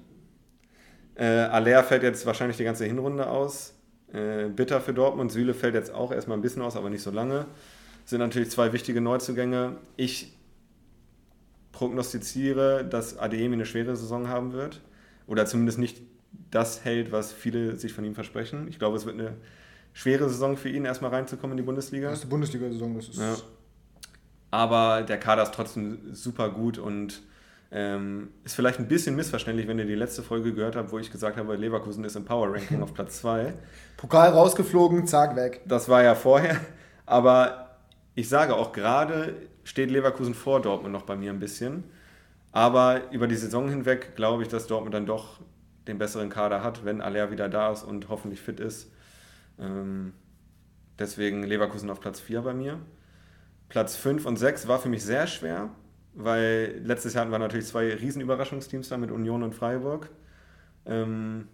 Äh, 1.16 1.26
Aller 1.26 1.84
fällt 1.84 2.04
jetzt 2.04 2.26
wahrscheinlich 2.26 2.58
die 2.58 2.64
ganze 2.64 2.86
Hinrunde 2.86 3.30
aus. 3.30 3.74
Äh, 4.14 4.46
bitter 4.50 4.82
für 4.82 4.94
Dortmund. 4.94 5.32
Süle 5.32 5.54
fällt 5.54 5.76
jetzt 5.76 5.94
auch 5.94 6.12
erstmal 6.12 6.38
ein 6.38 6.42
bisschen 6.42 6.62
aus, 6.62 6.76
aber 6.76 6.90
nicht 6.90 7.04
so 7.04 7.12
lange. 7.12 7.46
Sind 8.06 8.20
natürlich 8.20 8.50
zwei 8.50 8.74
wichtige 8.74 9.02
Neuzugänge. 9.02 9.78
Ich 9.96 10.38
prognostiziere, 11.72 12.86
dass 12.86 13.18
Adeyemi 13.18 13.56
eine 13.56 13.66
schwere 13.66 13.96
Saison 13.96 14.28
haben 14.28 14.54
wird. 14.54 14.82
Oder 15.28 15.46
zumindest 15.46 15.80
nicht 15.80 16.02
das 16.52 16.86
hält, 16.86 17.12
was 17.12 17.32
viele 17.32 17.76
sich 17.76 17.94
von 17.94 18.04
ihm 18.06 18.14
versprechen. 18.14 18.68
Ich 18.68 18.78
glaube, 18.78 18.98
es 18.98 19.06
wird 19.06 19.20
eine 19.20 19.36
schwere 19.94 20.30
Saison 20.30 20.58
für 20.58 20.70
ihn, 20.70 20.86
erstmal 20.86 21.12
reinzukommen 21.12 21.58
in 21.58 21.64
die 21.64 21.66
Bundesliga. 21.66 22.10
Das 22.10 22.20
ist 22.20 22.26
die 22.26 22.30
Bundesliga-Saison. 22.30 22.96
Das 22.96 23.10
ist 23.10 23.20
Ja. 23.20 23.36
Aber 24.52 25.04
der 25.04 25.18
Kader 25.18 25.44
ist 25.44 25.54
trotzdem 25.54 26.14
super 26.14 26.50
gut 26.50 26.78
und 26.78 27.22
ähm, 27.72 28.32
ist 28.44 28.56
vielleicht 28.56 28.80
ein 28.80 28.90
bisschen 28.90 29.16
missverständlich, 29.16 29.66
wenn 29.68 29.80
ihr 29.80 29.86
die 29.86 29.96
letzte 29.96 30.24
Folge 30.24 30.54
gehört 30.54 30.76
habt, 30.76 30.92
wo 30.92 31.00
ich 31.00 31.10
gesagt 31.10 31.38
habe, 31.38 31.56
Leverkusen 31.56 32.04
ist 32.04 32.18
im 32.18 32.26
Power 32.26 32.54
Ranking 32.54 32.84
auf 32.84 32.94
Platz 32.94 33.20
2. 33.22 33.54
Pokal 33.98 34.32
rausgeflogen, 34.32 35.08
zack, 35.08 35.38
weg. 35.38 35.62
Das 35.66 35.88
war 35.88 36.04
ja 36.04 36.16
vorher. 36.16 36.60
Aber 37.06 37.78
ich 38.14 38.28
sage 38.28 38.56
auch 38.56 38.74
gerade, 38.74 39.36
steht 39.64 39.90
Leverkusen 39.90 40.34
vor 40.34 40.62
Dortmund 40.62 40.92
noch 40.92 41.04
bei 41.04 41.16
mir 41.16 41.32
ein 41.32 41.40
bisschen. 41.40 41.86
Aber 42.52 43.10
über 43.12 43.28
die 43.28 43.36
Saison 43.36 43.70
hinweg 43.70 44.18
glaube 44.18 44.44
ich, 44.44 44.50
dass 44.50 44.68
Dortmund 44.68 44.94
dann 44.94 45.06
doch 45.06 45.40
den 45.88 45.98
besseren 45.98 46.30
Kader 46.30 46.64
hat, 46.64 46.86
wenn 46.86 47.02
Aller 47.02 47.32
wieder 47.32 47.50
da 47.50 47.72
ist 47.72 47.84
und 47.84 48.10
hoffentlich 48.10 48.42
fit 48.42 48.60
ist. 48.60 48.92
Ähm, 49.60 50.14
deswegen 51.00 51.44
Leverkusen 51.44 51.90
auf 51.90 52.00
Platz 52.00 52.20
4 52.20 52.42
bei 52.42 52.54
mir. 52.54 52.80
Platz 53.70 53.96
5 53.96 54.26
und 54.26 54.38
6 54.38 54.68
war 54.68 54.80
für 54.80 54.90
mich 54.90 55.04
sehr 55.04 55.28
schwer, 55.28 55.70
weil 56.14 56.82
letztes 56.84 57.14
Jahr 57.14 57.22
hatten 57.22 57.32
wir 57.32 57.40
natürlich 57.40 57.68
zwei 57.68 57.94
Riesenüberraschungsteams 57.94 58.90
da 58.90 58.98
mit 58.98 59.12
Union 59.12 59.44
und 59.44 59.56
Freiburg. 59.56 60.10
Ähm, 60.86 61.48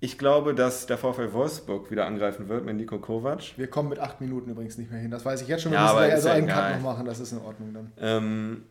ich 0.00 0.18
glaube, 0.18 0.54
dass 0.54 0.86
der 0.86 0.98
VfL 0.98 1.32
Wolfsburg 1.32 1.90
wieder 1.92 2.06
angreifen 2.06 2.48
wird 2.48 2.64
mit 2.64 2.74
Nico 2.74 2.98
Kovac. 2.98 3.56
Wir 3.56 3.68
kommen 3.68 3.88
mit 3.88 4.00
acht 4.00 4.20
Minuten 4.20 4.50
übrigens 4.50 4.76
nicht 4.76 4.90
mehr 4.90 4.98
hin. 4.98 5.12
Das 5.12 5.24
weiß 5.24 5.42
ich 5.42 5.48
jetzt 5.48 5.62
schon. 5.62 5.70
Wir 5.70 5.78
Ja, 5.78 5.84
müssen 5.84 5.96
aber 5.96 6.12
also 6.12 6.28
ja 6.28 6.34
einen 6.34 6.48
egal. 6.48 6.72
Cut 6.72 6.82
noch 6.82 6.90
machen. 6.92 7.06
Das 7.06 7.20
ist 7.20 7.30
in 7.30 7.38
Ordnung 7.38 7.72
dann. 7.72 7.92
Ähm, 7.98 8.62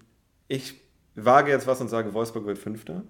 ich 0.50 0.82
wage 1.16 1.50
jetzt 1.52 1.68
was 1.68 1.80
und 1.80 1.88
sage, 1.88 2.14
Wolfsburg 2.14 2.46
wird 2.46 2.58
Fünfter. 2.58 3.04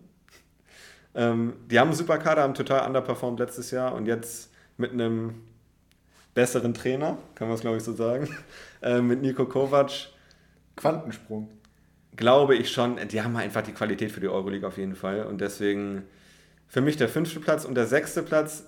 Ähm, 1.14 1.54
die 1.70 1.80
haben 1.80 1.90
einen 1.90 1.98
super 1.98 2.18
Kader, 2.18 2.44
haben 2.44 2.54
total 2.54 2.86
underperformed 2.88 3.40
letztes 3.40 3.72
Jahr 3.72 3.94
und 3.94 4.06
jetzt 4.06 4.52
mit 4.78 4.92
einem 4.92 5.42
besseren 6.34 6.74
Trainer, 6.74 7.18
kann 7.36 7.48
man 7.48 7.56
es 7.56 7.62
glaube 7.62 7.78
ich 7.78 7.84
so 7.84 7.94
sagen, 7.94 8.30
äh, 8.82 9.02
mit 9.02 9.22
Nico 9.22 9.46
Kovac, 9.46 9.92
Quantensprung. 10.76 11.50
glaube 12.16 12.56
ich 12.56 12.72
schon, 12.72 12.98
die 13.10 13.22
haben 13.22 13.36
einfach 13.36 13.62
die 13.62 13.74
Qualität 13.74 14.12
für 14.12 14.22
die 14.22 14.30
Euroleague 14.30 14.68
auf 14.68 14.78
jeden 14.78 14.96
Fall. 14.96 15.26
Und 15.26 15.42
deswegen 15.42 16.04
für 16.68 16.82
mich 16.82 16.96
der 16.98 17.10
fünfte 17.10 17.40
Platz 17.40 17.66
und 17.66 17.76
der 17.76 17.86
sechste 17.86 18.24
Platz 18.24 18.64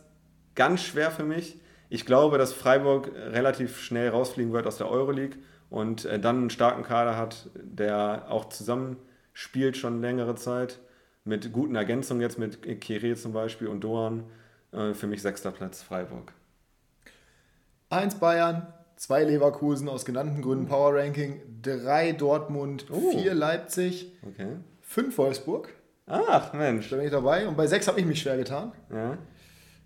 ganz 0.55 0.83
schwer 0.83 1.11
für 1.11 1.23
mich. 1.23 1.57
Ich 1.89 2.05
glaube, 2.05 2.37
dass 2.37 2.53
Freiburg 2.53 3.11
relativ 3.15 3.79
schnell 3.79 4.09
rausfliegen 4.09 4.51
wird 4.51 4.67
aus 4.67 4.77
der 4.77 4.89
Euroleague 4.89 5.37
und 5.69 6.05
äh, 6.05 6.19
dann 6.19 6.37
einen 6.37 6.49
starken 6.49 6.83
Kader 6.83 7.17
hat, 7.17 7.49
der 7.55 8.25
auch 8.29 8.49
zusammenspielt 8.49 9.77
schon 9.77 10.01
längere 10.01 10.35
Zeit. 10.35 10.79
Mit 11.25 11.53
guten 11.53 11.75
Ergänzungen 11.75 12.21
jetzt 12.21 12.37
mit 12.37 12.61
Kere 12.81 13.15
zum 13.15 13.31
Beispiel 13.33 13.67
und 13.67 13.81
Doan. 13.81 14.23
Äh, 14.71 14.93
für 14.93 15.07
mich 15.07 15.21
sechster 15.21 15.51
Platz 15.51 15.81
Freiburg. 15.81 16.33
Eins 17.89 18.15
Bayern, 18.15 18.67
zwei 18.97 19.23
Leverkusen 19.23 19.87
aus 19.87 20.03
genannten 20.03 20.41
Gründen 20.41 20.65
Power 20.67 20.95
Ranking, 20.95 21.41
drei 21.61 22.11
Dortmund, 22.11 22.87
Oh. 22.91 23.11
vier 23.11 23.33
Leipzig, 23.35 24.11
Okay. 24.27 24.57
fünf 24.81 25.17
Wolfsburg. 25.17 25.69
Ach, 26.07 26.51
Mensch. 26.53 26.89
Da 26.89 26.97
bin 26.97 27.05
ich 27.05 27.11
dabei. 27.11 27.47
Und 27.47 27.55
bei 27.55 27.67
sechs 27.67 27.87
habe 27.87 27.99
ich 27.99 28.05
mich 28.05 28.19
schwer 28.21 28.35
getan. 28.35 28.73
Ja. 28.91 29.17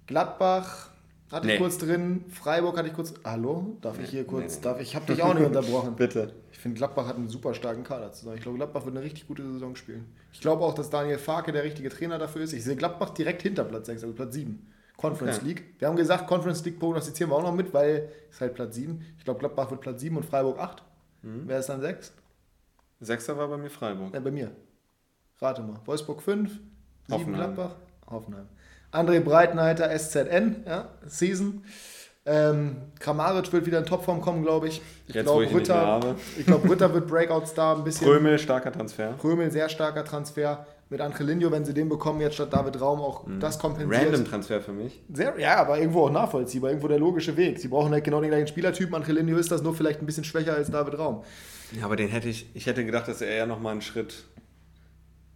Gladbach 0.08 0.90
hatte 1.32 1.48
ich 1.48 1.54
Nee. 1.54 1.60
kurz 1.60 1.78
drin, 1.78 2.26
Freiburg 2.30 2.78
hatte 2.78 2.88
ich 2.88 2.94
kurz. 2.94 3.14
Hallo? 3.24 3.78
Darf 3.82 4.00
ich 4.00 4.10
hier 4.10 4.26
kurz? 4.26 4.56
nee. 4.58 4.62
Darf 4.64 4.80
ich? 4.80 4.96
habe 4.96 5.06
dich 5.14 5.22
auch 5.22 5.34
nicht 5.34 5.46
unterbrochen. 5.48 5.96
Bitte. 5.96 6.34
Ich 6.52 6.58
finde, 6.60 6.78
Gladbach 6.78 7.08
hat 7.08 7.16
einen 7.18 7.28
super 7.28 7.54
starken 7.54 7.84
Kader 7.84 8.12
zusammen. 8.12 8.38
Ich 8.38 8.44
glaube, 8.44 8.58
Gladbach 8.58 8.86
wird 8.86 8.96
eine 8.96 9.04
richtig 9.06 9.28
gute 9.28 9.44
Saison 9.44 9.76
spielen. 9.76 10.06
Ich 10.32 10.40
glaube 10.42 10.64
auch, 10.64 10.74
dass 10.74 10.90
Daniel 10.90 11.18
Farke 11.18 11.52
der 11.52 11.64
richtige 11.64 11.90
Trainer 11.90 12.18
dafür 12.18 12.42
ist. 12.42 12.54
Ich 12.54 12.64
sehe 12.64 12.76
Gladbach 12.76 13.10
direkt 13.12 13.42
hinter 13.42 13.64
Platz 13.66 13.88
6, 13.88 14.04
also 14.04 14.16
Platz 14.16 14.34
7. 14.36 14.66
Conference 14.96 15.38
Okay. 15.38 15.48
League. 15.48 15.64
Wir 15.78 15.88
haben 15.90 15.96
gesagt, 15.96 16.28
Conference 16.28 16.66
League 16.66 16.80
prognostizieren 16.80 17.30
wir 17.32 17.36
auch 17.36 17.44
noch 17.44 17.54
mit, 17.54 17.72
weil 17.74 18.10
es 18.32 18.42
halt 18.42 18.56
Platz 18.56 18.76
7. 18.76 19.00
Ich 19.20 19.24
glaube, 19.26 19.40
Gladbach 19.40 19.70
wird 19.70 19.82
Platz 19.82 20.02
7 20.02 20.18
und 20.18 20.26
Freiburg 20.26 20.58
8. 20.60 20.82
Mhm. 21.22 21.44
Wer 21.46 21.60
ist 21.60 21.68
dann 21.70 21.82
6? 21.82 22.14
Sechster 23.00 23.38
war 23.38 23.48
bei 23.48 23.58
mir 23.58 23.70
Freiburg. 23.70 24.12
Ja, 24.14 24.20
bei 24.20 24.32
mir. 24.32 24.52
Rate 25.40 25.62
mal. 25.62 25.80
Wolfsburg 25.86 26.24
5, 26.24 26.50
7 26.52 26.62
Hoffenheim. 27.12 27.36
Gladbach, 27.54 27.76
Hoffenheim. 28.10 28.48
André 28.92 29.20
Breitenreiter, 29.20 29.90
SZN, 29.98 30.64
ja, 30.66 30.90
Season. 31.06 31.64
Ähm, 32.26 32.76
Kramaric 33.00 33.54
wird 33.54 33.66
wieder 33.66 33.80
in 33.80 33.86
Topform 33.86 34.20
kommen, 34.20 34.44
glaube 34.44 34.68
ich. 34.68 34.82
Ich 35.08 35.14
glaube, 35.14 35.46
ich 35.46 36.46
glaube, 36.46 36.70
Rütter 36.70 36.94
wird 36.94 37.08
Breakout-Star 37.08 37.78
ein 37.78 37.86
bisschen. 37.86 38.06
Prömel, 38.06 38.38
starker 38.38 38.72
Transfer. 38.72 39.14
Prömel, 39.14 39.50
sehr 39.50 39.70
starker 39.70 40.04
Transfer. 40.04 40.66
Mit 40.90 41.02
Angelino, 41.02 41.52
wenn 41.52 41.66
sie 41.66 41.74
den 41.74 41.90
bekommen, 41.90 42.22
jetzt 42.22 42.36
statt 42.36 42.52
David 42.52 42.80
Raum 42.80 43.00
auch 43.02 43.26
das 43.40 43.60
kompensiert. 43.60 44.02
Mhm. 44.02 44.08
Random 44.08 44.26
Transfer 44.26 44.62
für 44.62 44.72
mich. 44.72 45.02
Sehr, 45.12 45.38
ja, 45.38 45.56
aber 45.56 45.80
irgendwo 45.80 46.06
auch 46.06 46.12
nachvollziehbar, 46.12 46.70
irgendwo 46.70 46.88
der 46.88 47.00
logische 47.00 47.36
Weg. 47.36 47.60
Sie 47.60 47.68
brauchen 47.68 47.92
halt 47.92 48.04
genau 48.04 48.22
den 48.22 48.30
gleichen 48.30 48.48
Spielertypen. 48.48 48.96
Angelino 48.96 49.38
ist 49.38 49.52
das 49.52 49.62
nur 49.62 49.76
vielleicht 49.76 50.02
ein 50.02 50.06
bisschen 50.06 50.24
schwächer 50.24 50.54
als 50.54 50.72
David 50.72 50.98
Raum. 50.98 51.24
Ja, 51.78 51.86
aber 51.86 51.98
den 51.98 52.08
hätte 52.08 52.30
ich, 52.30 52.50
ich 52.54 52.66
hätte 52.68 52.86
gedacht, 52.86 53.08
dass 53.08 53.22
er 53.22 53.28
eher 53.30 53.46
nochmal 53.46 53.74
einen 53.74 53.82
Schritt 53.82 54.24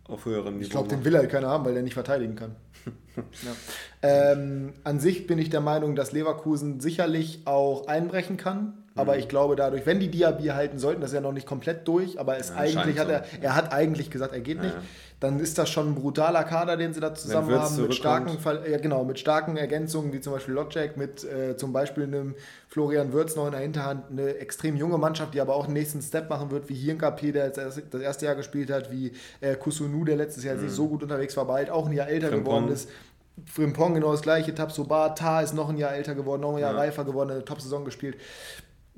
auf 0.08 0.26
höherem 0.26 0.56
Niveau 0.56 0.64
Ich 0.64 0.70
glaube, 0.70 0.88
den 0.88 1.04
will 1.04 1.18
halt 1.18 1.30
keiner 1.30 1.50
haben, 1.50 1.66
weil 1.66 1.74
der 1.74 1.84
nicht 1.84 1.94
verteidigen 1.94 2.36
kann. 2.36 2.56
ja. 3.16 4.32
ähm, 4.32 4.74
an 4.84 5.00
sich 5.00 5.28
bin 5.28 5.40
ich 5.40 5.50
der 5.50 5.62
Meinung, 5.62 5.96
dass 5.96 6.12
Leverkusen 6.12 6.80
sicherlich 6.80 7.42
auch 7.46 7.88
einbrechen 7.88 8.38
kann. 8.38 8.81
Aber 8.96 9.18
ich 9.18 9.28
glaube 9.28 9.56
dadurch, 9.56 9.86
wenn 9.86 10.00
die 10.00 10.10
Diaby 10.10 10.48
halten 10.48 10.78
sollten, 10.78 11.02
das 11.02 11.12
ist 11.12 11.16
ja 11.16 11.22
noch 11.22 11.32
nicht 11.32 11.48
komplett 11.48 11.88
durch, 11.88 12.20
aber 12.20 12.38
es 12.38 12.50
Ja, 12.50 12.56
eigentlich 12.58 13.00
hat 13.00 13.10
er, 13.10 13.24
er 13.42 13.56
hat 13.56 13.72
eigentlich 13.72 14.10
gesagt, 14.10 14.34
er 14.34 14.42
geht 14.42 14.58
Ja, 14.58 14.64
nicht, 14.64 14.78
dann 15.20 15.40
ist 15.40 15.58
das 15.58 15.70
schon 15.70 15.90
ein 15.92 15.96
brutaler 15.96 16.44
Kader, 16.44 16.78
den 16.78 16.94
sie 16.94 17.00
da 17.00 17.14
zusammen 17.14 17.52
haben, 17.52 17.82
mit 17.82 17.94
starken, 17.94 18.38
ja, 18.70 18.78
genau, 18.80 19.04
mit 19.06 19.20
starken 19.20 19.56
Ergänzungen, 19.56 20.12
wie 20.14 20.20
zum 20.20 20.34
Beispiel 20.34 20.54
Lotjack, 20.56 20.98
mit 20.98 21.24
äh, 21.24 21.56
zum 21.56 21.72
Beispiel 21.72 22.04
einem 22.04 22.36
Florian 22.68 23.14
Würz 23.14 23.36
noch 23.36 23.46
in 23.46 23.52
der 23.52 23.62
Hinterhand, 23.62 24.12
eine 24.12 24.36
extrem 24.38 24.76
junge 24.76 24.98
Mannschaft, 24.98 25.34
die 25.34 25.42
aber 25.42 25.56
auch 25.56 25.66
einen 25.66 25.74
nächsten 25.74 26.02
Step 26.02 26.30
machen 26.30 26.52
wird, 26.52 26.68
wie 26.70 26.76
Hirnkapé, 26.76 27.32
der 27.32 27.50
das 27.52 27.78
erste 27.78 28.26
Jahr 28.26 28.36
gespielt 28.36 28.72
hat, 28.72 28.92
wie 28.92 29.14
äh, 29.42 29.56
Kusunu, 29.56 30.04
der 30.06 30.16
letztes 30.18 30.44
Jahr 30.44 30.56
nicht 30.56 30.74
so 30.74 30.88
gut 30.88 31.04
unterwegs 31.04 31.38
war, 31.38 31.44
aber 31.46 31.54
halt 31.54 31.70
auch 31.70 31.86
ein 31.88 31.94
Jahr 31.94 32.08
älter 32.08 32.28
Frimpong. 32.30 32.44
geworden 32.44 32.74
ist. 32.74 32.90
Frimpong 33.46 33.94
genau 33.94 34.12
das 34.12 34.22
gleiche, 34.22 34.54
Tabsoba, 34.54 35.10
Ta 35.10 35.42
ist 35.42 35.54
noch 35.54 35.70
ein 35.70 35.78
Jahr 35.78 35.94
älter 35.94 36.16
geworden, 36.16 36.42
noch 36.42 36.54
ein 36.56 36.60
Jahr 36.60 36.74
Ja. 36.74 36.78
reifer 36.80 37.06
geworden, 37.06 37.32
eine 37.32 37.46
Top-Saison 37.46 37.86
gespielt. 37.86 38.18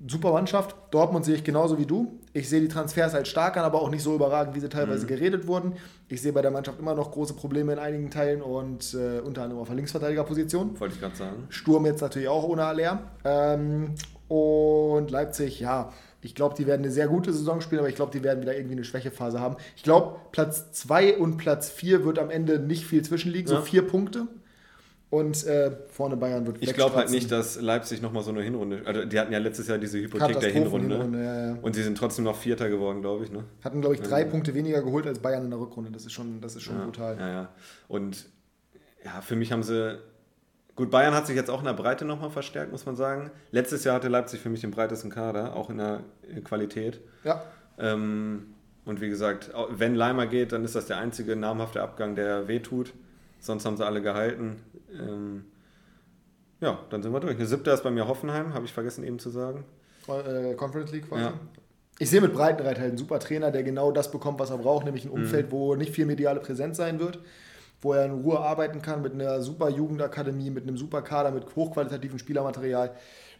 Super 0.07 0.31
Mannschaft. 0.33 0.75
Dortmund 0.91 1.23
sehe 1.23 1.35
ich 1.35 1.43
genauso 1.43 1.77
wie 1.77 1.85
du. 1.85 2.19
Ich 2.33 2.49
sehe 2.49 2.59
die 2.59 2.67
Transfers 2.67 3.13
als 3.13 3.27
stark 3.29 3.55
an, 3.57 3.63
aber 3.63 3.81
auch 3.81 3.89
nicht 3.89 4.01
so 4.03 4.15
überragend, 4.15 4.55
wie 4.55 4.59
sie 4.59 4.65
Mhm. 4.65 4.71
teilweise 4.71 5.05
geredet 5.05 5.47
wurden. 5.47 5.73
Ich 6.09 6.21
sehe 6.21 6.33
bei 6.33 6.41
der 6.41 6.51
Mannschaft 6.51 6.79
immer 6.79 6.95
noch 6.95 7.11
große 7.11 7.35
Probleme 7.35 7.73
in 7.73 7.79
einigen 7.79 8.09
Teilen 8.09 8.41
und 8.41 8.93
äh, 8.95 9.19
unter 9.19 9.43
anderem 9.43 9.61
auf 9.61 9.67
der 9.67 9.75
Linksverteidigerposition. 9.75 10.79
Wollte 10.79 10.95
ich 10.95 10.99
gerade 11.01 11.15
sagen. 11.15 11.43
Sturm 11.49 11.85
jetzt 11.85 12.01
natürlich 12.01 12.27
auch 12.27 12.43
ohne 12.43 12.65
Aller. 12.65 13.03
Ähm, 13.23 13.95
und 14.27 15.11
Leipzig, 15.11 15.59
ja, 15.59 15.91
ich 16.21 16.35
glaube, 16.35 16.55
die 16.55 16.65
werden 16.65 16.81
eine 16.83 16.91
sehr 16.91 17.07
gute 17.07 17.31
Saison 17.31 17.61
spielen, 17.61 17.79
aber 17.79 17.89
ich 17.89 17.95
glaube, 17.95 18.11
die 18.11 18.23
werden 18.23 18.41
wieder 18.41 18.55
irgendwie 18.55 18.75
eine 18.75 18.83
Schwächephase 18.85 19.39
haben. 19.39 19.57
Ich 19.75 19.83
glaube, 19.83 20.15
Platz 20.31 20.71
2 20.71 21.17
und 21.17 21.37
Platz 21.37 21.69
4 21.69 22.03
wird 22.03 22.17
am 22.17 22.29
Ende 22.29 22.59
nicht 22.59 22.85
viel 22.85 23.03
zwischenliegen, 23.03 23.47
so 23.47 23.55
Ja. 23.55 23.61
vier 23.61 23.85
Punkte. 23.87 24.27
Und 25.13 25.45
äh, 25.45 25.69
vorne 25.89 26.17
Bayern 26.17 26.47
wird 26.47 26.57
Ich 26.59 26.73
glaube 26.73 26.95
halt 26.95 27.11
nicht, 27.11 27.31
dass 27.31 27.61
Leipzig 27.61 28.01
nochmal 28.01 28.23
so 28.23 28.31
eine 28.31 28.41
Hinrunde. 28.41 28.81
Also 28.83 29.05
die 29.05 29.19
hatten 29.19 29.31
ja 29.31 29.37
letztes 29.37 29.67
Jahr 29.67 29.77
diese 29.77 29.99
Hypothek 29.99 30.39
der 30.39 30.49
Hinrunde. 30.49 30.95
Hinrunde, 30.95 31.23
ja, 31.23 31.47
ja. 31.49 31.57
Und 31.61 31.75
sie 31.75 31.83
sind 31.83 31.99
trotzdem 31.99 32.25
noch 32.25 32.35
Vierter 32.35 32.67
geworden, 32.67 33.01
glaube 33.01 33.23
ich. 33.23 33.31
Ne? 33.31 33.43
Hatten, 33.63 33.81
glaube 33.81 33.93
ich, 33.93 34.01
drei 34.01 34.25
Punkte 34.25 34.55
weniger 34.55 34.81
geholt 34.81 35.05
als 35.05 35.19
Bayern 35.19 35.43
in 35.43 35.51
der 35.51 35.59
Rückrunde. 35.59 35.91
Das 35.91 36.03
ist 36.03 36.13
schon, 36.13 36.41
das 36.41 36.55
ist 36.55 36.63
schon 36.63 36.79
ja, 36.79 36.85
brutal. 36.85 37.17
Ja, 37.19 37.29
ja. 37.29 37.49
Und 37.87 38.25
ja, 39.05 39.21
für 39.21 39.35
mich 39.35 39.51
haben 39.51 39.61
sie. 39.61 39.99
Gut, 40.75 40.89
Bayern 40.89 41.13
hat 41.13 41.27
sich 41.27 41.35
jetzt 41.35 41.51
auch 41.51 41.59
in 41.59 41.65
der 41.65 41.73
Breite 41.73 42.05
nochmal 42.05 42.31
verstärkt, 42.31 42.71
muss 42.71 42.87
man 42.87 42.95
sagen. 42.95 43.29
Letztes 43.51 43.83
Jahr 43.83 43.93
hatte 43.93 44.07
Leipzig 44.07 44.39
für 44.39 44.49
mich 44.49 44.61
den 44.61 44.71
breitesten 44.71 45.11
Kader, 45.11 45.55
auch 45.55 45.69
in 45.69 45.77
der 45.77 45.99
äh, 46.27 46.41
Qualität. 46.41 47.01
Ja. 47.23 47.43
Ähm, 47.77 48.55
und 48.83 48.99
wie 48.99 49.09
gesagt, 49.09 49.51
wenn 49.69 49.93
Leimer 49.93 50.25
geht, 50.25 50.53
dann 50.53 50.65
ist 50.65 50.73
das 50.73 50.87
der 50.87 50.97
einzige 50.97 51.35
namhafte 51.35 51.83
Abgang, 51.83 52.15
der 52.15 52.47
wehtut. 52.47 52.93
Sonst 53.43 53.65
haben 53.65 53.75
sie 53.75 53.85
alle 53.85 54.01
gehalten. 54.01 54.63
Ähm, 54.97 55.43
ja, 56.61 56.79
dann 56.89 57.03
sind 57.03 57.11
wir 57.11 57.19
durch. 57.19 57.35
Eine 57.35 57.45
siebte 57.45 57.71
ist 57.71 57.83
bei 57.83 57.91
mir 57.91 58.07
Hoffenheim, 58.07 58.53
habe 58.53 58.63
ich 58.65 58.71
vergessen 58.71 59.03
eben 59.03 59.19
zu 59.19 59.29
sagen. 59.29 59.65
Äh, 60.07 60.53
Conference 60.55 60.93
League 60.93 61.09
quasi. 61.09 61.23
Ja. 61.23 61.33
Ich 61.99 62.09
sehe 62.09 62.21
mit 62.21 62.33
Breitenreit 62.33 62.79
halt 62.79 62.89
einen 62.89 62.97
super 62.97 63.19
Trainer, 63.19 63.51
der 63.51 63.63
genau 63.63 63.91
das 63.91 64.09
bekommt, 64.11 64.39
was 64.39 64.49
er 64.49 64.59
braucht, 64.59 64.85
nämlich 64.85 65.03
ein 65.03 65.09
Mhm. 65.09 65.23
Umfeld, 65.23 65.51
wo 65.51 65.75
nicht 65.75 65.91
viel 65.91 66.05
mediale 66.05 66.39
Präsenz 66.39 66.77
sein 66.77 67.01
wird, 67.01 67.19
wo 67.81 67.91
er 67.91 68.05
in 68.05 68.11
Ruhe 68.21 68.39
arbeiten 68.39 68.81
kann 68.81 69.01
mit 69.01 69.13
einer 69.13 69.41
super 69.41 69.67
Jugendakademie, 69.69 70.49
mit 70.49 70.63
einem 70.63 70.77
super 70.77 71.01
Kader, 71.01 71.31
mit 71.31 71.53
hochqualitativem 71.53 72.19
Spielermaterial. 72.19 72.91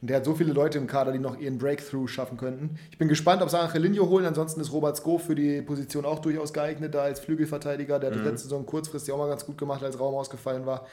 Und 0.03 0.09
der 0.09 0.17
hat 0.17 0.25
so 0.25 0.35
viele 0.35 0.51
Leute 0.51 0.77
im 0.79 0.85
Kader, 0.85 1.13
die 1.13 1.17
noch 1.19 1.39
ihren 1.39 1.57
Breakthrough 1.57 2.09
schaffen 2.09 2.35
könnten. 2.35 2.77
Ich 2.91 2.97
bin 2.97 3.07
gespannt, 3.07 3.41
ob 3.41 3.49
sie 3.49 3.57
Angelino 3.57 4.09
holen. 4.09 4.25
Ansonsten 4.25 4.59
ist 4.59 4.73
Robert 4.73 4.97
Sko 4.97 5.17
für 5.17 5.33
die 5.33 5.61
Position 5.61 6.03
auch 6.03 6.19
durchaus 6.19 6.51
geeignet, 6.51 6.93
da 6.93 7.03
als 7.03 7.21
Flügelverteidiger. 7.21 7.99
Der 7.99 8.09
hat 8.09 8.17
Mhm. 8.17 8.23
das 8.23 8.31
letzte 8.33 8.49
Saison 8.49 8.65
kurzfristig 8.65 9.13
auch 9.13 9.17
mal 9.17 9.29
ganz 9.29 9.45
gut 9.45 9.57
gemacht, 9.57 9.81
als 9.81 9.97
Raum 9.97 10.13
ausgefallen 10.15 10.65
war. 10.65 10.85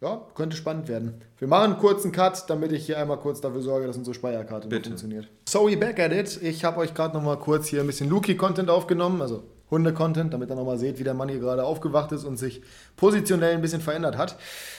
Ja, 0.00 0.22
könnte 0.34 0.56
spannend 0.56 0.88
werden. 0.88 1.22
Wir 1.38 1.46
machen 1.46 1.74
einen 1.74 1.78
kurzen 1.80 2.10
Cut, 2.10 2.50
damit 2.50 2.72
ich 2.72 2.84
hier 2.84 2.98
einmal 2.98 3.18
kurz 3.18 3.40
dafür 3.40 3.62
sorge, 3.62 3.86
dass 3.86 3.96
unsere 3.96 4.14
Speierkarte 4.14 4.68
funktioniert. 4.68 5.28
So, 5.48 5.68
we 5.70 5.76
back 5.76 6.00
at 6.00 6.10
it. 6.10 6.42
Ich 6.42 6.64
habe 6.64 6.78
euch 6.80 6.94
gerade 6.94 7.14
noch 7.16 7.22
mal 7.22 7.38
kurz 7.38 7.68
hier 7.68 7.80
ein 7.80 7.86
bisschen 7.86 8.10
Luki-Content 8.10 8.70
aufgenommen, 8.70 9.22
also 9.22 9.44
Hunde-Content, 9.74 10.32
damit 10.32 10.50
ihr 10.50 10.56
noch 10.56 10.64
mal 10.64 10.78
seht, 10.78 10.98
wie 10.98 11.04
der 11.04 11.14
Mann 11.14 11.28
hier 11.28 11.40
gerade 11.40 11.64
aufgewacht 11.64 12.12
ist 12.12 12.24
und 12.24 12.38
sich 12.38 12.62
positionell 12.96 13.54
ein 13.54 13.60
bisschen 13.60 13.80
verändert 13.80 14.16
hat. 14.16 14.36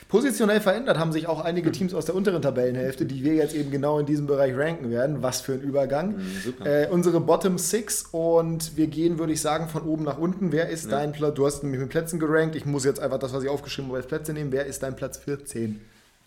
Positionell 0.07 0.61
verändert 0.61 0.97
haben 0.97 1.11
sich 1.11 1.27
auch 1.27 1.43
einige 1.43 1.71
Teams 1.71 1.93
aus 1.93 2.05
der 2.05 2.15
unteren 2.15 2.41
Tabellenhälfte, 2.41 3.05
die 3.05 3.23
wir 3.23 3.35
jetzt 3.35 3.53
eben 3.53 3.71
genau 3.71 3.99
in 3.99 4.05
diesem 4.05 4.27
Bereich 4.27 4.55
ranken 4.55 4.89
werden. 4.89 5.21
Was 5.21 5.41
für 5.41 5.53
ein 5.53 5.61
Übergang. 5.61 6.15
super. 6.43 6.65
Äh, 6.65 6.87
unsere 6.89 7.19
Bottom 7.19 7.57
Six 7.57 8.07
und 8.11 8.77
wir 8.77 8.87
gehen, 8.87 9.19
würde 9.19 9.33
ich 9.33 9.41
sagen, 9.41 9.67
von 9.69 9.83
oben 9.83 10.03
nach 10.03 10.17
unten. 10.17 10.51
Wer 10.51 10.69
ist 10.69 10.91
dein 10.91 11.11
Platz? 11.11 11.35
Du 11.35 11.45
hast 11.45 11.63
nämlich 11.63 11.81
mit 11.81 11.89
Plätzen 11.89 12.19
gerankt. 12.19 12.55
Ich 12.55 12.65
muss 12.65 12.85
jetzt 12.85 12.99
einfach 12.99 13.19
das, 13.19 13.33
was 13.33 13.43
ich 13.43 13.49
aufgeschrieben 13.49 13.89
habe, 13.89 13.97
als 13.97 14.07
Plätze 14.07 14.33
nehmen. 14.33 14.51
Wer 14.51 14.65
ist 14.65 14.83
dein 14.83 14.95
Platz 14.95 15.17
14? 15.17 15.81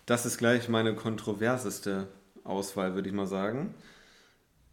Das 0.07 0.25
ist 0.25 0.39
gleich 0.39 0.69
meine 0.69 0.95
kontroverseste 0.95 2.07
Auswahl, 2.45 2.95
würde 2.95 3.09
ich 3.09 3.15
mal 3.15 3.27
sagen. 3.27 3.75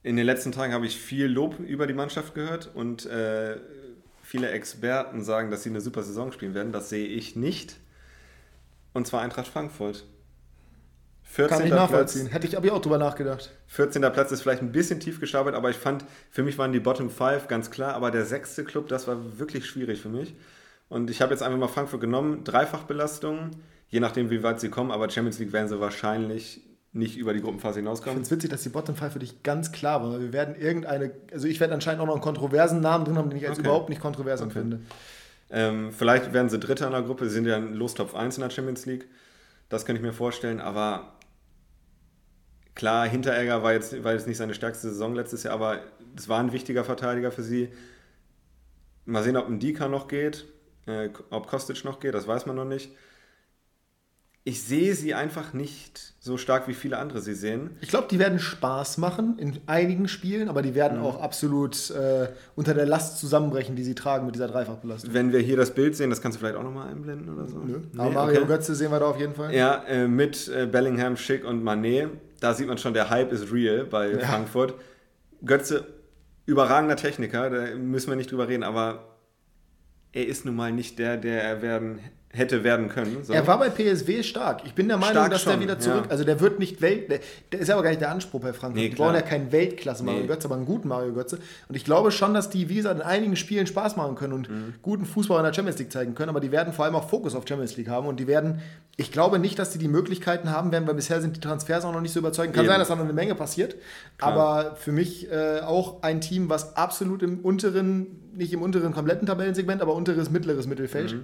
In 0.01 0.15
den 0.15 0.25
letzten 0.25 0.51
Tagen 0.51 0.71
habe 0.71 0.85
ich 0.85 0.97
viel 0.97 1.25
Lob 1.25 1.59
über 1.59 1.87
die 1.87 1.93
Mannschaft 1.93 2.35
gehört 2.35 2.69
und 2.73 3.05
äh, 3.07 3.57
viele 4.25 4.49
Experten 4.49 5.23
sagen, 5.23 5.51
dass 5.51 5.63
sie 5.63 5.69
eine 5.69 5.81
super 5.81 6.03
Saison 6.03 6.31
spielen 6.31 6.55
werden. 6.55 6.71
Das 6.73 6.89
sehe 6.89 7.07
ich 7.07 7.35
nicht. 7.35 7.77
Und 8.93 9.05
zwar 9.05 9.21
Eintracht 9.21 9.47
Frankfurt. 9.47 10.05
14. 11.23 11.57
Kann 11.57 11.67
ich 11.67 11.73
nachvollziehen. 11.73 12.27
Hätte 12.27 12.47
ich 12.47 12.57
aber 12.57 12.71
auch 12.73 12.81
drüber 12.81 12.97
nachgedacht. 12.97 13.51
14. 13.67 14.01
Platz 14.01 14.31
ist 14.31 14.41
vielleicht 14.41 14.61
ein 14.61 14.71
bisschen 14.71 14.99
tief 14.99 15.19
gestapelt, 15.19 15.55
aber 15.55 15.69
ich 15.69 15.77
fand, 15.77 16.05
für 16.31 16.43
mich 16.43 16.57
waren 16.57 16.71
die 16.71 16.79
Bottom 16.79 17.09
5 17.09 17.47
ganz 17.47 17.71
klar, 17.71 17.93
aber 17.93 18.09
der 18.09 18.25
sechste 18.25 18.63
Club, 18.63 18.87
das 18.87 19.07
war 19.07 19.37
wirklich 19.37 19.65
schwierig 19.65 20.01
für 20.01 20.09
mich. 20.09 20.35
Und 20.87 21.09
ich 21.09 21.21
habe 21.21 21.33
jetzt 21.33 21.41
einfach 21.41 21.57
mal 21.57 21.67
Frankfurt 21.67 22.01
genommen, 22.01 22.43
Dreifachbelastung, 22.43 23.51
je 23.89 23.99
nachdem, 23.99 24.29
wie 24.29 24.43
weit 24.43 24.59
sie 24.59 24.69
kommen, 24.69 24.91
aber 24.91 25.09
Champions 25.09 25.39
League 25.39 25.53
werden 25.53 25.67
sie 25.67 25.79
wahrscheinlich 25.79 26.61
nicht 26.95 27.17
über 27.17 27.33
die 27.33 27.41
Gruppenphase 27.41 27.79
Ich 27.79 27.83
hinauskommen. 27.83 28.13
finde 28.15 28.25
es 28.25 28.31
witzig, 28.31 28.49
dass 28.49 28.63
die 28.63 28.69
Bottom 28.69 28.95
5 28.95 29.13
für 29.13 29.19
dich 29.19 29.43
ganz 29.43 29.71
klar 29.71 30.01
war. 30.01 30.13
weil 30.13 30.21
Wir 30.21 30.33
werden 30.33 30.55
irgendeine, 30.55 31.11
also 31.31 31.47
ich 31.47 31.59
werde 31.59 31.73
anscheinend 31.73 32.01
auch 32.01 32.05
noch 32.05 32.13
einen 32.13 32.21
kontroversen 32.23 32.79
Namen 32.79 33.05
drin 33.05 33.17
haben, 33.17 33.29
den 33.29 33.37
ich 33.37 33.47
als 33.47 33.59
Okay. 33.59 33.67
überhaupt 33.67 33.89
nicht 33.89 34.01
kontrovers 34.01 34.39
Okay. 34.41 34.59
empfinde. 34.59 34.79
Ähm, 35.49 35.91
vielleicht 35.91 36.33
werden 36.33 36.49
sie 36.49 36.57
Dritter 36.57 36.87
in 36.87 36.93
der 36.93 37.01
Gruppe, 37.03 37.25
sie 37.27 37.35
sind 37.35 37.45
ja 37.45 37.57
in 37.57 37.73
Lostopf 37.73 38.15
1 38.15 38.37
in 38.37 38.41
der 38.41 38.49
Champions 38.49 38.85
League. 38.85 39.07
Das 39.69 39.85
könnte 39.85 39.99
ich 39.99 40.05
mir 40.05 40.13
vorstellen, 40.13 40.59
aber 40.61 41.13
klar, 42.75 43.07
Hinteregger 43.07 43.61
war 43.63 43.73
jetzt, 43.73 44.03
war 44.03 44.13
jetzt 44.13 44.27
nicht 44.27 44.37
seine 44.37 44.53
stärkste 44.53 44.89
Saison 44.89 45.15
letztes 45.15 45.43
Jahr, 45.43 45.53
aber 45.53 45.79
es 46.15 46.29
war 46.29 46.39
ein 46.39 46.51
wichtiger 46.53 46.83
Verteidiger 46.83 47.31
für 47.31 47.43
sie. 47.43 47.69
Mal 49.05 49.21
sehen, 49.23 49.37
ob 49.37 49.47
ein 49.47 49.59
Dika 49.59 49.87
noch 49.87 50.07
geht, 50.07 50.45
äh, 50.87 51.09
ob 51.29 51.47
Kostic 51.47 51.83
noch 51.85 51.99
geht, 51.99 52.13
das 52.13 52.27
weiß 52.27 52.45
man 52.45 52.55
noch 52.55 52.65
nicht. 52.65 52.91
Ich 54.47 54.61
sehe 54.63 54.93
sie 54.93 55.15
einfach 55.15 55.53
nicht 55.53 56.13
so 56.19 56.37
stark, 56.37 56.67
wie 56.67 56.75
viele 56.75 56.99
andere 56.99 57.19
sie 57.19 57.33
sehen. 57.33 57.71
Ich 57.81 57.89
glaube, 57.89 58.07
die 58.11 58.19
werden 58.19 58.37
Spaß 58.37 58.99
machen 58.99 59.39
in 59.39 59.59
einigen 59.65 60.07
Spielen, 60.07 60.49
aber 60.49 60.61
die 60.61 60.69
Mhm. 60.69 60.75
werden 60.75 60.99
auch 60.99 61.19
absolut 61.19 61.89
äh, 61.89 62.27
unter 62.55 62.75
der 62.75 62.85
Last 62.85 63.17
zusammenbrechen, 63.19 63.75
die 63.75 63.83
sie 63.83 63.95
tragen 63.95 64.27
mit 64.27 64.35
dieser 64.35 64.47
Dreifachbelastung. 64.47 65.11
Wenn 65.15 65.33
wir 65.33 65.39
hier 65.39 65.57
das 65.57 65.71
Bild 65.73 65.95
sehen, 65.95 66.11
das 66.11 66.21
kannst 66.21 66.35
du 66.35 66.39
vielleicht 66.41 66.57
auch 66.57 66.63
nochmal 66.63 66.89
einblenden 66.89 67.33
oder 67.33 67.47
so. 67.47 67.57
Nö. 67.57 67.79
Nee, 67.91 67.99
aber 67.99 68.11
Mario 68.11 68.41
okay. 68.41 68.47
Götze 68.47 68.75
sehen 68.75 68.91
wir 68.91 68.99
da 68.99 69.07
auf 69.07 69.19
jeden 69.19 69.33
Fall. 69.33 69.51
Ja, 69.51 69.83
äh, 69.87 70.07
mit 70.07 70.47
äh, 70.47 70.67
Bellingham, 70.67 71.17
Schick 71.17 71.43
und 71.43 71.63
Manet. 71.63 72.09
Da 72.39 72.53
sieht 72.53 72.67
man 72.67 72.77
schon, 72.77 72.93
der 72.93 73.09
Hype 73.09 73.31
ist 73.31 73.51
real 73.51 73.83
bei 73.85 74.11
Ja. 74.11 74.19
Frankfurt. 74.19 74.75
Götze, 75.43 75.87
überragender 76.45 76.97
Techniker, 76.97 77.49
da 77.49 77.75
müssen 77.75 78.09
wir 78.09 78.15
nicht 78.15 78.31
drüber 78.31 78.47
reden, 78.47 78.61
aber 78.63 79.15
er 80.11 80.27
ist 80.27 80.45
nun 80.45 80.55
mal 80.55 80.71
nicht 80.71 80.99
der, 80.99 81.17
der 81.17 81.41
er 81.43 81.61
werden, 81.63 81.99
hätte 82.35 82.63
werden 82.63 82.89
können. 82.89 83.23
So. 83.23 83.33
Er 83.33 83.47
war 83.47 83.57
bei 83.57 83.69
PSW 83.69 84.21
stark. 84.23 84.61
Ich 84.65 84.73
bin 84.73 84.87
der 84.87 84.97
Meinung, 84.97 85.13
Stark 85.13 85.31
dass 85.31 85.43
der 85.45 85.51
schon, 85.53 85.61
wieder 85.61 85.79
zurück. 85.79 86.03
ja. 86.05 86.11
Also 86.11 86.23
der 86.23 86.39
wird 86.41 86.59
nicht 86.59 86.81
Welt. 86.81 87.09
Der, 87.09 87.19
der 87.51 87.59
ist 87.61 87.69
aber 87.69 87.81
gar 87.81 87.89
nicht 87.89 88.01
der 88.01 88.11
Anspruch 88.11 88.41
bei 88.41 88.53
Frankfurt. 88.53 88.75
Nee, 88.83 88.89
die 88.89 88.95
klar. 88.95 89.07
brauchen 89.09 89.15
ja 89.21 89.27
keinen 89.27 89.51
Weltklasse 89.51 90.03
Mario 90.03 90.21
Nee. 90.21 90.27
Götze, 90.27 90.47
aber 90.47 90.55
einen 90.55 90.65
guten 90.65 90.87
Mario 90.87 91.13
Götze. 91.13 91.39
Und 91.67 91.75
ich 91.75 91.85
glaube 91.85 92.11
schon, 92.11 92.33
dass 92.33 92.49
die, 92.49 92.69
wie 92.69 92.75
gesagt, 92.75 92.95
in 92.99 93.01
einigen 93.01 93.35
Spielen 93.35 93.65
Spaß 93.65 93.95
machen 93.95 94.15
können 94.15 94.33
und 94.33 94.49
Mhm. 94.49 94.73
guten 94.81 95.05
Fußball 95.05 95.39
in 95.39 95.45
der 95.45 95.53
Champions 95.53 95.79
League 95.79 95.91
zeigen 95.91 96.13
können. 96.13 96.29
Aber 96.29 96.39
die 96.39 96.51
werden 96.51 96.73
vor 96.73 96.85
allem 96.85 96.95
auch 96.95 97.09
Fokus 97.09 97.33
auf 97.35 97.47
Champions 97.47 97.77
League 97.77 97.87
haben 97.89 98.07
und 98.07 98.19
die 98.19 98.27
werden. 98.27 98.59
Ich 98.97 99.11
glaube 99.11 99.39
nicht, 99.39 99.59
dass 99.59 99.71
die 99.71 99.77
die 99.79 99.87
Möglichkeiten 99.89 100.51
haben 100.51 100.71
werden, 100.71 100.87
weil 100.87 100.93
bisher 100.95 101.19
sind 101.21 101.35
die 101.35 101.41
Transfers 101.41 101.83
auch 101.83 101.91
noch 101.93 102.01
nicht 102.01 102.13
so 102.13 102.19
überzeugend. 102.19 102.53
Kann 102.55 102.63
Eben. 102.65 102.71
sein, 102.71 102.79
dass 102.79 102.87
da 102.87 102.95
noch 102.95 103.03
eine 103.03 103.11
Menge 103.13 103.35
passiert. 103.35 103.75
Aber 104.19 104.75
für 104.77 104.91
mich 104.91 105.29
äh, 105.31 105.59
auch 105.61 106.01
ein 106.03 106.21
Team, 106.21 106.49
was 106.49 106.75
absolut 106.77 107.21
im 107.23 107.39
unteren, 107.39 108.21
nicht 108.33 108.53
im 108.53 108.61
unteren 108.61 108.93
kompletten 108.93 109.25
Tabellensegment, 109.27 109.81
aber 109.81 109.93
unteres, 109.95 110.29
mittleres 110.29 110.67
Mittelfeld 110.67 111.15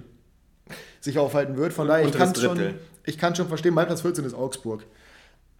sich 1.02 1.18
aufhalten 1.18 1.56
wird. 1.56 1.72
Von 1.72 1.88
daher, 1.88 2.06
ich 2.06 2.12
kann, 2.12 2.34
schon, 2.34 2.56
Drittel. 2.56 2.74
ich 3.04 3.18
kann 3.18 3.34
schon 3.34 3.48
verstehen, 3.48 3.74
mein 3.74 3.86
Platz 3.86 4.00
14 4.00 4.24
ist 4.24 4.34
Augsburg. 4.34 4.84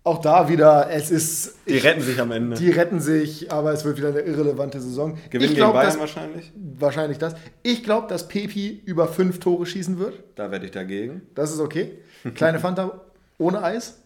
Auch 0.05 0.21
da 0.21 0.49
wieder, 0.49 0.91
es 0.91 1.11
ist. 1.13 1.55
Die 1.69 1.75
ich, 1.75 1.85
retten 1.85 2.01
sich 2.01 2.21
am 2.21 2.33
Ende. 2.33 2.57
die 2.57 2.71
retten 2.71 2.99
sich, 2.99 3.53
aber 3.53 3.73
es 3.73 3.85
wird 3.85 3.99
wieder 3.99 4.09
eine 4.09 4.21
irrelevante 4.21 4.81
Saison. 4.81 5.17
Gewinnen 5.31 5.55
gegen 5.55 5.73
Bayern 5.73 5.87
dass, 5.87 5.99
wahrscheinlich. 6.01 6.53
wahrscheinlich 6.79 7.19
das. 7.19 7.35
Ich 7.63 7.85
glaube, 7.85 8.09
dass 8.09 8.27
Pepi 8.27 8.83
über 8.85 9.07
fünf 9.07 9.39
Tore 9.39 9.65
schießen 9.65 10.01
wird. 10.01 10.15
Da 10.35 10.51
werde 10.51 10.65
ich 10.65 10.73
dagegen. 10.73 11.23
Das 11.37 11.53
ist 11.53 11.61
okay. 11.61 11.99
Kleine 12.35 12.59
Fanta 12.59 13.01
ohne 13.39 13.63
Eis, 13.63 13.99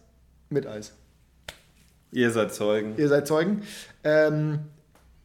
mit 0.49 0.67
Eis. 0.67 0.93
Ihr 2.11 2.29
seid 2.31 2.53
Zeugen. 2.53 2.93
Ihr 2.97 3.07
seid 3.09 3.27
Zeugen. 3.27 3.63
Ähm, 4.03 4.59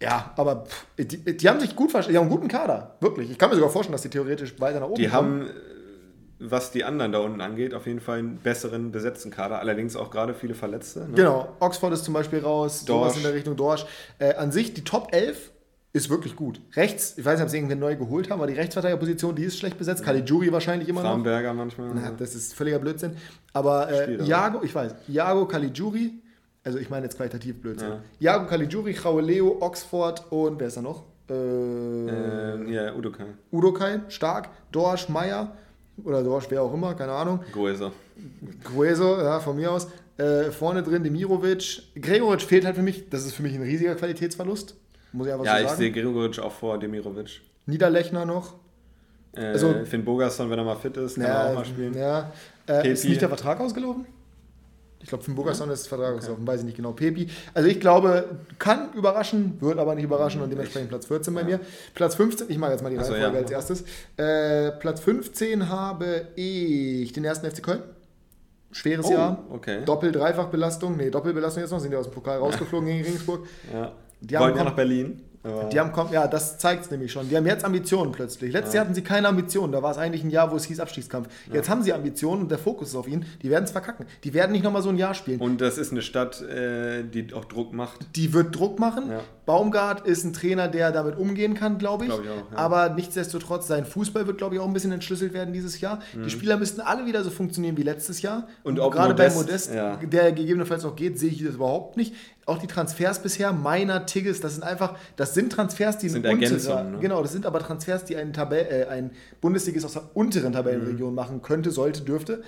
ja, 0.01 0.33
aber 0.37 0.65
pff, 0.65 0.87
die, 0.99 1.37
die 1.37 1.49
haben 1.49 1.61
sich 1.61 1.77
gut 1.77 1.91
verstanden. 1.91 2.15
Die 2.15 2.19
haben 2.19 2.29
einen 2.29 2.35
guten 2.35 2.49
Kader, 2.49 2.97
wirklich. 3.01 3.31
Ich 3.31 3.39
kann 3.39 3.51
mir 3.51 3.57
sogar 3.57 3.71
vorstellen, 3.71 3.93
dass 3.93 4.03
die 4.03 4.09
theoretisch 4.09 4.59
weiter 4.59 4.81
nach 4.81 4.89
oben 4.89 4.97
Die 4.97 5.07
kommen. 5.07 5.43
haben 5.43 5.47
äh, 5.49 5.51
was 6.51 6.71
die 6.71 6.85
anderen 6.85 7.13
da 7.13 7.19
unten 7.21 7.41
angeht, 7.41 7.75
auf 7.75 7.87
jeden 7.87 8.01
Fall 8.01 8.19
einen 8.19 8.37
besseren 8.39 8.91
besetzten 8.93 9.31
Kader. 9.31 9.61
Allerdings 9.61 9.97
auch 9.97 10.11
gerade 10.11 10.35
viele 10.35 10.55
Verletzte. 10.55 11.01
Ne? 11.01 11.15
Genau, 11.15 11.57
Oxford 11.61 11.93
ist 11.93 12.05
zum 12.05 12.15
Beispiel 12.15 12.41
raus, 12.41 12.85
Dorsch. 12.85 13.03
sowas 13.03 13.17
in 13.17 13.23
der 13.23 13.35
Richtung 13.35 13.57
Dorsch. 13.57 13.87
Äh, 14.19 14.35
an 14.35 14.53
sich, 14.53 14.75
die 14.75 14.85
Top 14.85 15.15
11 15.15 15.51
ist 15.93 16.09
wirklich 16.09 16.37
gut. 16.37 16.61
Rechts, 16.75 17.19
ich 17.19 17.25
weiß 17.25 17.39
nicht, 17.39 17.45
ob 17.45 17.51
sie 17.51 17.59
irgendwen 17.59 17.79
neu 17.79 17.97
geholt 17.97 18.31
haben, 18.31 18.41
aber 18.41 18.47
die 18.47 18.55
Rechtsverteidigerposition, 18.59 19.35
die 19.35 19.45
ist 19.45 19.59
schlecht 19.59 19.77
besetzt. 19.79 20.03
Caligiuri 20.03 20.51
wahrscheinlich 20.51 20.89
immer 20.89 21.03
noch. 21.03 21.11
Framberger 21.11 21.53
manchmal. 21.53 21.91
Na, 21.95 22.11
das 22.11 22.35
ist 22.35 22.55
völliger 22.55 22.79
Blödsinn. 22.79 23.17
Aber 23.53 23.91
äh. 23.91 24.17
Iago, 24.25 24.63
ich 24.63 24.75
weiß, 24.75 24.95
Iago 25.09 25.47
Caligiuri, 25.47 26.13
also 26.65 26.79
ich 26.79 26.89
meine 26.89 27.05
jetzt 27.05 27.17
qualitativ 27.17 27.61
Blödsinn. 27.61 27.89
Ja. 28.19 28.33
Iago 28.33 28.47
Caligiuri, 28.47 28.97
Leo, 29.21 29.59
Oxford 29.61 30.25
und 30.31 30.59
wer 30.59 30.69
ist 30.69 30.79
da 30.79 30.83
noch? 30.83 31.05
Äh, 31.29 31.35
Ähm, 31.35 32.69
ja, 32.69 32.95
Udokai. 32.95 33.27
Udokai, 33.51 34.01
stark, 34.09 34.49
Dorsch, 34.71 35.09
Meier 35.09 35.57
oder 36.05 36.23
Dorsch, 36.23 36.47
wer 36.49 36.63
auch 36.63 36.73
immer, 36.75 36.95
keine 36.95 37.13
Ahnung. 37.13 37.41
Goeser. 37.53 37.93
Gueso, 38.65 39.19
ja, 39.19 39.41
von 39.41 39.57
mir 39.57 39.71
aus. 39.71 39.89
Äh, 40.19 40.51
vorne 40.51 40.83
drin 40.83 41.03
Demirovic. 41.03 41.83
Gregoritsch 42.01 42.45
fehlt 42.45 42.65
halt 42.65 42.77
für 42.77 42.83
mich, 42.83 43.09
das 43.09 43.25
ist 43.25 43.35
für 43.35 43.43
mich 43.43 43.55
ein 43.55 43.63
riesiger 43.63 43.95
Qualitätsverlust. 43.95 44.75
Muss 45.13 45.27
ich 45.27 45.33
einfach 45.33 45.45
Ja, 45.47 45.57
so 45.57 45.63
ich 45.63 45.69
sagen. 45.69 45.79
sehe 45.81 45.93
Gregoritsch 45.93 46.39
auch 46.39 46.53
vor 46.53 46.79
Demirovic. 46.79 47.41
Niederlechner 47.67 48.25
noch. 48.25 48.55
Äh, 49.35 49.47
Also- 49.47 49.75
Finn 49.85 50.05
Bogerson, 50.05 50.51
wenn 50.51 50.59
er 50.59 50.65
mal 50.65 50.77
fit 50.77 50.97
ist, 50.97 51.15
kann 51.15 51.25
er 51.25 51.41
auch 51.45 51.49
Ja, 51.49 51.55
mal 51.55 51.65
spielen. 51.65 51.95
ja. 51.97 52.33
Äh, 52.69 52.93
ist 52.93 53.05
nicht 53.05 53.21
der 53.21 53.29
Vertrag 53.29 53.61
ausgelaufen? 53.61 54.07
Ich 55.03 55.09
glaube, 55.09 55.25
für 55.25 55.33
Burgerson 55.33 55.69
ist 55.71 55.85
der 55.85 55.99
Vertrag 55.99 56.17
ausgelaufen, 56.17 56.47
weiß 56.47 56.61
ich 56.61 56.67
nicht 56.67 56.77
genau. 56.77 56.93
Pepi. 56.93 57.29
Also 57.55 57.69
ich 57.69 57.81
glaube, 57.81 58.37
kann 58.59 58.93
überraschen, 58.95 59.61
wird 59.61 59.79
aber 59.79 59.95
nicht 59.95 60.05
überraschen 60.05 60.41
und 60.43 60.51
dementsprechend 60.51 60.91
Platz 60.91 61.07
14 61.07 61.35
bei 61.35 61.45
mir. 61.45 61.61
Platz 61.95 62.15
15, 62.15 62.49
ich 62.51 62.59
mache 62.59 62.71
jetzt 62.73 62.83
mal 62.83 62.91
die 62.91 62.97
Reihenfolge 62.97 63.21
ja. 63.21 63.33
als 63.33 63.51
erstes. 63.51 63.85
Äh, 64.17 64.71
Platz 64.73 65.01
15 65.01 65.69
habe 65.69 66.29
ich 66.37 67.13
den 67.13 67.25
ersten 67.25 67.51
FC 67.51 67.63
Köln. 67.63 67.83
Schweres 68.71 69.07
Oh, 69.07 69.13
Jahr. 69.13 69.45
okay. 69.51 69.85
Doppel-Dreifach-Belastung. 69.85 70.97
Nee, 70.97 71.11
Doppelbelastung 71.11 71.63
jetzt 71.63 71.73
noch, 71.73 71.81
sind 71.81 71.93
ja 71.93 71.99
aus 71.99 72.07
dem 72.07 72.15
Pokal 72.15 72.39
rausgeflogen 72.39 72.89
gegen 72.89 73.05
Regensburg. 73.05 73.47
Ja. 73.73 73.93
Die 74.21 74.37
haben 74.37 74.45
Wollen 74.45 74.57
ja 74.57 74.65
nach 74.65 74.77
Berlin. 74.77 75.21
Aber 75.45 75.65
Die 75.65 75.81
haben, 75.81 75.93
ja, 76.13 76.29
das 76.29 76.59
zeigt 76.59 76.85
es 76.85 76.91
nämlich 76.91 77.11
schon. 77.11 77.29
Die 77.29 77.37
haben 77.37 77.47
jetzt 77.47 77.65
Ambitionen 77.65 78.13
plötzlich. 78.13 78.53
Letztes 78.53 78.75
Jahr 78.75 78.85
hatten 78.85 78.95
sie 78.95 79.03
keine 79.03 79.27
Ambitionen. 79.29 79.73
Da 79.73 79.83
war 79.83 79.91
es 79.91 79.99
eigentlich 79.99 80.23
ein 80.23 80.31
Jahr, 80.31 80.53
wo 80.53 80.57
es 80.57 80.65
hieß 80.65 80.79
Abstiegskampf. 80.79 81.29
Jetzt 81.53 81.69
haben 81.69 81.83
sie 81.83 81.93
Ambitionen 81.93 82.43
und 82.43 82.51
der 82.51 82.59
Fokus 82.59 82.89
ist 82.91 82.95
auf 82.95 83.09
ihnen. 83.09 83.25
Die 83.43 83.51
werden 83.51 83.65
es 83.65 83.73
verkacken. 83.73 84.07
Die 84.23 84.35
werden 84.35 84.53
nicht 84.53 84.63
nochmal 84.63 84.83
so 84.83 84.91
ein 84.91 84.99
Jahr 84.99 85.15
spielen. 85.15 85.41
und 85.41 85.61
das 85.61 85.79
ist 85.79 85.91
eine 85.91 86.03
Stadt, 86.03 86.41
äh, 86.43 87.03
die 87.03 87.35
auch 87.35 87.45
Druck 87.47 87.73
macht. 87.73 88.07
Die 88.15 88.33
wird 88.33 88.55
Druck 88.57 88.79
machen. 88.79 89.11
Ja. 89.11 89.21
Baumgart 89.45 90.07
ist 90.07 90.23
ein 90.25 90.33
Trainer, 90.33 90.69
der 90.69 90.93
damit 90.93 91.17
umgehen 91.19 91.55
kann, 91.55 91.77
glaube 91.79 92.05
ich. 92.05 92.11
Glaub 92.11 92.23
ich 92.25 92.31
auch, 92.31 92.53
ja. 92.53 92.57
Aber 92.59 92.91
nichtsdestotrotz, 92.91 93.67
sein 93.67 93.85
Fußball 93.85 94.29
wird, 94.29 94.39
glaube 94.39 94.55
ich, 94.55 94.61
auch 94.61 94.67
ein 94.67 94.73
bisschen 94.73 94.93
entschlüsselt 94.93 95.33
werden 95.35 95.53
dieses 95.53 95.81
Jahr. 95.81 95.99
Die 96.25 96.31
Spieler 96.31 96.57
müssten 96.57 96.81
alle 96.81 97.07
wieder 97.07 97.25
so 97.25 97.31
funktionieren 97.31 97.77
wie 97.77 97.83
letztes 97.83 98.23
Jahr. 98.23 98.39
Mhm. 98.41 98.45
Und 98.63 98.81
ob 98.81 98.93
gerade 98.93 99.15
bei 99.15 99.29
Modest- 99.31 99.37
Modest, 99.71 99.75
ja. 99.75 99.97
der 99.97 100.31
gegebenenfalls 100.31 100.85
auch 100.85 100.95
geht, 100.95 101.19
sehe 101.19 101.31
ich 101.31 101.45
das 101.45 101.55
überhaupt 101.57 101.97
nicht. 101.97 102.15
Auch 102.45 102.59
die 102.59 102.67
Transfers 102.67 103.23
bisher, 103.23 103.53
Meiner, 103.53 104.05
Tigges, 104.05 104.41
das 104.41 104.55
sind 104.55 104.65
einfach, 104.65 104.99
das 105.17 105.33
sind 105.35 105.53
Transfers, 105.53 105.99
die 105.99 106.09
Sind 106.09 106.27
unterer- 106.27 106.83
ne? 106.85 106.99
Genau, 107.01 107.23
das 107.23 107.31
sind 107.33 107.47
aber 107.47 107.61
Transfers, 107.61 108.05
die 108.05 108.17
ein, 108.17 108.33
Tabell, 108.33 108.67
äh, 108.69 108.87
ein 108.89 109.13
Bundesligist 109.41 109.85
aus 109.87 109.93
der 109.93 110.11
unteren 110.15 110.53
Tabellenregion 110.53 111.11
Mhm. 111.11 111.15
machen 111.15 111.43
könnte, 111.43 111.71
sollte, 111.71 112.03
dürfte 112.03 112.43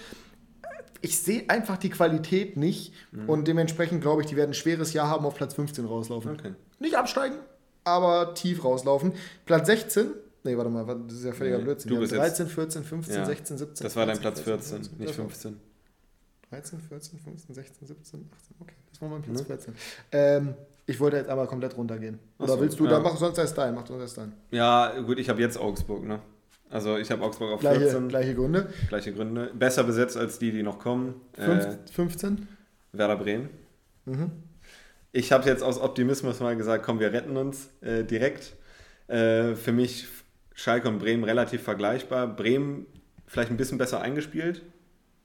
ich 1.01 1.19
sehe 1.19 1.45
einfach 1.51 1.77
die 1.77 1.91
Qualität 1.91 2.57
nicht 2.57 2.95
Mhm. 3.13 3.29
und 3.29 3.47
dementsprechend 3.47 4.01
glaube 4.01 4.23
ich, 4.23 4.27
die 4.29 4.37
werden 4.37 4.51
ein 4.53 4.55
schweres 4.55 4.95
Jahr 4.95 5.09
haben, 5.11 5.27
auf 5.27 5.35
Platz 5.35 5.53
15 5.53 5.85
rauslaufen. 5.85 6.31
Okay. 6.33 6.55
Nicht 6.81 6.95
absteigen, 6.97 7.37
aber 7.85 8.33
tief 8.35 8.65
rauslaufen. 8.65 9.13
Platz 9.45 9.67
16, 9.67 10.07
nee, 10.45 10.57
warte 10.57 10.71
mal, 10.71 10.87
das 11.07 11.19
ist 11.19 11.25
ja 11.27 11.33
völliger 11.35 11.59
Nee, 11.59 11.65
Blödsinn. 11.65 11.91
du 11.93 12.01
bist 12.01 12.13
jetzt- 12.13 12.21
13, 12.21 12.47
14, 12.49 12.85
15, 12.85 13.17
Ja. 13.17 13.27
16, 13.27 13.59
17. 13.59 13.85
Das 13.85 13.95
war 13.97 14.07
dein 14.07 14.17
18, 14.17 14.23
Platz 14.23 14.41
14, 14.41 14.79
14, 14.83 14.99
nicht 14.99 15.11
das 15.11 15.19
war- 15.19 15.25
15. 15.27 15.61
13, 16.49 16.81
14, 16.81 17.19
15, 17.21 17.55
16, 17.55 17.87
17, 17.87 18.31
18. 18.35 18.57
Okay, 18.61 18.75
das 18.95 19.03
war 19.03 19.09
mein 19.09 19.23
Platz 19.23 19.41
Ne? 19.41 19.45
14. 19.45 19.75
Ähm, 20.13 20.55
ich 20.87 21.01
wollte 21.01 21.17
jetzt 21.17 21.29
einmal 21.29 21.47
komplett 21.47 21.77
runtergehen. 21.77 22.19
Oder 22.39 22.61
willst 22.61 22.79
du, 22.79 22.85
ja. 22.85 22.91
dann 22.93 23.03
mach 23.03 23.17
sonst 23.17 23.39
erst 23.39 23.59
dein, 23.59 23.75
mach 23.75 23.87
sonst 23.87 24.03
erst 24.03 24.19
dein. 24.19 24.33
Ja, 24.51 25.01
gut, 25.01 25.19
ich 25.19 25.29
habe 25.29 25.41
jetzt 25.41 25.59
Augsburg, 25.59 26.05
ne? 26.05 26.21
Also 26.71 26.97
ich 26.97 27.11
habe 27.11 27.23
Augsburg 27.23 27.53
auf 27.53 27.61
Gleiche, 27.61 27.81
14. 27.81 28.09
gleiche 28.09 28.35
Gründe. 28.35 28.69
Gleiche 28.89 29.13
Gründe. 29.13 29.51
Besser 29.55 29.85
besetzt 29.85 30.17
als 30.17 30.39
die, 30.39 30.53
die 30.53 30.63
noch 30.63 30.79
kommen. 30.79 31.21
Fünf, 31.35 31.65
Äh, 31.65 31.77
15. 31.93 32.49
Werder 32.93 33.17
Bremen. 33.17 33.49
Mhm. 34.05 34.31
Ich 35.13 35.33
habe 35.33 35.49
jetzt 35.49 35.63
aus 35.63 35.81
Optimismus 35.81 36.41
mal 36.41 36.57
gesagt, 36.57 36.85
komm, 36.85 37.01
wir 37.01 37.13
retten 37.13 37.37
uns 37.37 37.69
äh, 37.81 38.05
direkt. 38.05 38.55
Äh, 39.09 39.55
für 39.55 39.73
mich 39.73 40.07
Schalke 40.55 40.89
und 40.89 40.99
Bremen 40.99 41.25
relativ 41.25 41.63
vergleichbar. 41.63 42.27
Bremen 42.27 42.87
vielleicht 43.27 43.51
ein 43.51 43.57
bisschen 43.57 43.79
besser 43.79 44.01
eingespielt, 44.01 44.63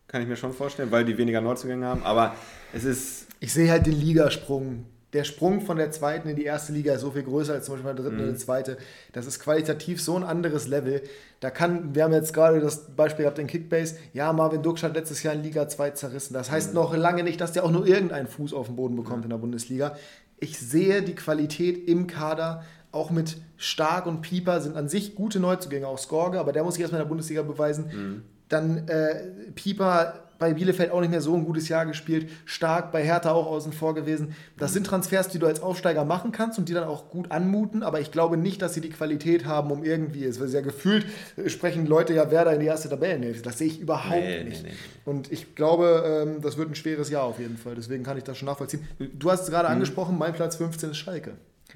kann 0.08 0.22
ich 0.22 0.28
mir 0.28 0.36
schon 0.36 0.54
vorstellen, 0.54 0.92
weil 0.92 1.06
die 1.06 1.18
weniger 1.18 1.42
Neuzugänge 1.42 1.86
haben. 1.86 2.04
Aber 2.04 2.36
es 2.74 2.84
ist 2.84 3.28
Ich 3.40 3.54
sehe 3.54 3.72
halt 3.72 3.86
den 3.86 4.00
Ligasprung. 4.00 4.86
Der 5.14 5.24
Sprung 5.24 5.62
von 5.62 5.78
der 5.78 5.90
zweiten 5.90 6.30
in 6.30 6.36
die 6.36 6.44
erste 6.44 6.72
Liga 6.72 6.94
ist 6.94 7.02
so 7.02 7.10
viel 7.10 7.24
größer 7.24 7.54
als 7.54 7.66
zum 7.66 7.74
Beispiel 7.74 7.88
von 7.88 7.96
der 7.96 8.06
dritten 8.06 8.20
in 8.28 8.34
die 8.34 8.40
zweite. 8.40 8.78
Das 9.12 9.26
ist 9.26 9.40
qualitativ 9.40 10.00
so 10.00 10.16
ein 10.16 10.24
anderes 10.24 10.68
Level. 10.68 11.02
Da 11.40 11.50
kann, 11.50 11.96
wir 11.96 12.04
haben 12.04 12.14
jetzt 12.14 12.32
gerade 12.32 12.60
das 12.60 12.96
Beispiel 12.96 13.24
gehabt 13.24 13.40
in 13.40 13.48
Kickbase, 13.48 13.96
ja, 14.14 14.32
Marvin 14.34 14.62
Duksch 14.62 14.84
hat 14.84 14.94
letztes 14.94 15.24
Jahr 15.24 15.34
in 15.34 15.42
Liga 15.42 15.68
2 15.68 15.92
zerrissen. 15.92 16.36
Das 16.36 16.52
heißt 16.52 16.76
noch 16.76 16.96
lange 16.96 17.24
nicht, 17.24 17.42
dass 17.42 17.54
der 17.54 17.64
auch 17.66 17.72
nur 17.72 17.88
irgendeinen 17.88 18.28
Fuß 18.28 18.54
auf 18.54 18.68
den 18.68 18.76
Boden 18.76 18.96
bekommt 18.96 19.24
in 19.24 19.32
der 19.32 19.38
Bundesliga. 19.38 19.96
Ich 20.38 20.60
sehe 20.60 21.02
die 21.02 21.16
Qualität 21.16 21.88
im 21.88 22.06
Kader, 22.06 22.64
auch 22.92 23.10
mit 23.10 23.38
Stark 23.58 24.06
und 24.06 24.22
Pieper 24.22 24.62
sind 24.62 24.76
an 24.76 24.90
sich 24.90 25.16
gute 25.16 25.40
Neuzugänge, 25.40 25.88
auch 25.88 25.98
Skorge, 25.98 26.40
aber 26.40 26.52
der 26.52 26.64
muss 26.64 26.76
sich 26.76 26.82
erstmal 26.82 27.02
in 27.02 27.06
der 27.06 27.10
Bundesliga 27.10 27.42
beweisen. 27.42 28.24
Dann 28.48 28.88
äh, 28.88 29.52
Pieper 29.56 30.29
bei 30.40 30.54
Bielefeld 30.54 30.92
auch 30.92 31.02
nicht 31.02 31.12
mehr 31.12 31.22
so 31.22 31.36
ein 31.36 31.46
gutes 31.46 31.70
Jahr 31.70 31.86
gespielt. 31.86 32.30
Stark 32.46 32.92
bei 32.92 33.04
Hertha 33.04 33.32
auch 33.32 33.46
außen 33.46 33.74
vor 33.74 33.94
gewesen. 33.94 34.34
Das 34.58 34.74
sind 34.74 34.88
Transfers, 34.88 35.28
die 35.28 35.38
du 35.38 35.46
als 35.46 35.62
Aufsteiger 35.62 36.06
machen 36.06 36.32
kannst 36.32 36.58
und 36.58 36.70
die 36.70 36.74
dann 36.74 36.86
auch 36.86 37.10
gut 37.10 37.30
anmuten. 37.32 37.84
Aber 37.84 38.00
ich 38.00 38.12
glaube 38.12 38.38
nicht, 38.38 38.62
dass 38.62 38.74
sie 38.74 38.82
die 38.82 38.90
Qualität 38.90 39.46
haben, 39.46 39.70
um 39.70 39.84
irgendwie, 39.84 40.24
es 40.26 40.40
wird 40.40 40.52
ja 40.52 40.62
gefühlt, 40.62 41.06
äh, 41.38 41.50
sprechen 41.50 41.86
Leute 41.86 42.14
ja 42.14 42.32
Werder 42.32 42.54
in 42.54 42.62
die 42.62 42.66
erste 42.66 42.90
Tabellenhälfte. 42.90 43.44
Das 43.44 43.58
sehe 43.58 43.68
ich 43.68 43.80
überhaupt 43.82 44.16
Nee, 44.16 44.40
nee, 44.44 44.50
nicht. 44.50 44.64
nee. 44.64 44.72
Und 45.06 45.32
ich 45.32 45.56
glaube, 45.56 46.26
ähm, 46.26 46.42
das 46.42 46.58
wird 46.58 46.70
ein 46.72 46.76
schweres 46.76 47.10
Jahr 47.10 47.24
auf 47.24 47.38
jeden 47.40 47.58
Fall. 47.58 47.76
Deswegen 47.76 48.04
kann 48.04 48.18
ich 48.18 48.24
das 48.24 48.38
schon 48.38 48.46
nachvollziehen. 48.48 48.88
Du 49.14 49.30
hast 49.30 49.42
es 49.42 49.48
Mhm. 49.50 49.52
gerade 49.52 49.68
angesprochen, 49.68 50.18
mein 50.18 50.34
Platz 50.34 50.56
15 50.56 50.92
ist 50.92 50.98
Schalke. 50.98 51.34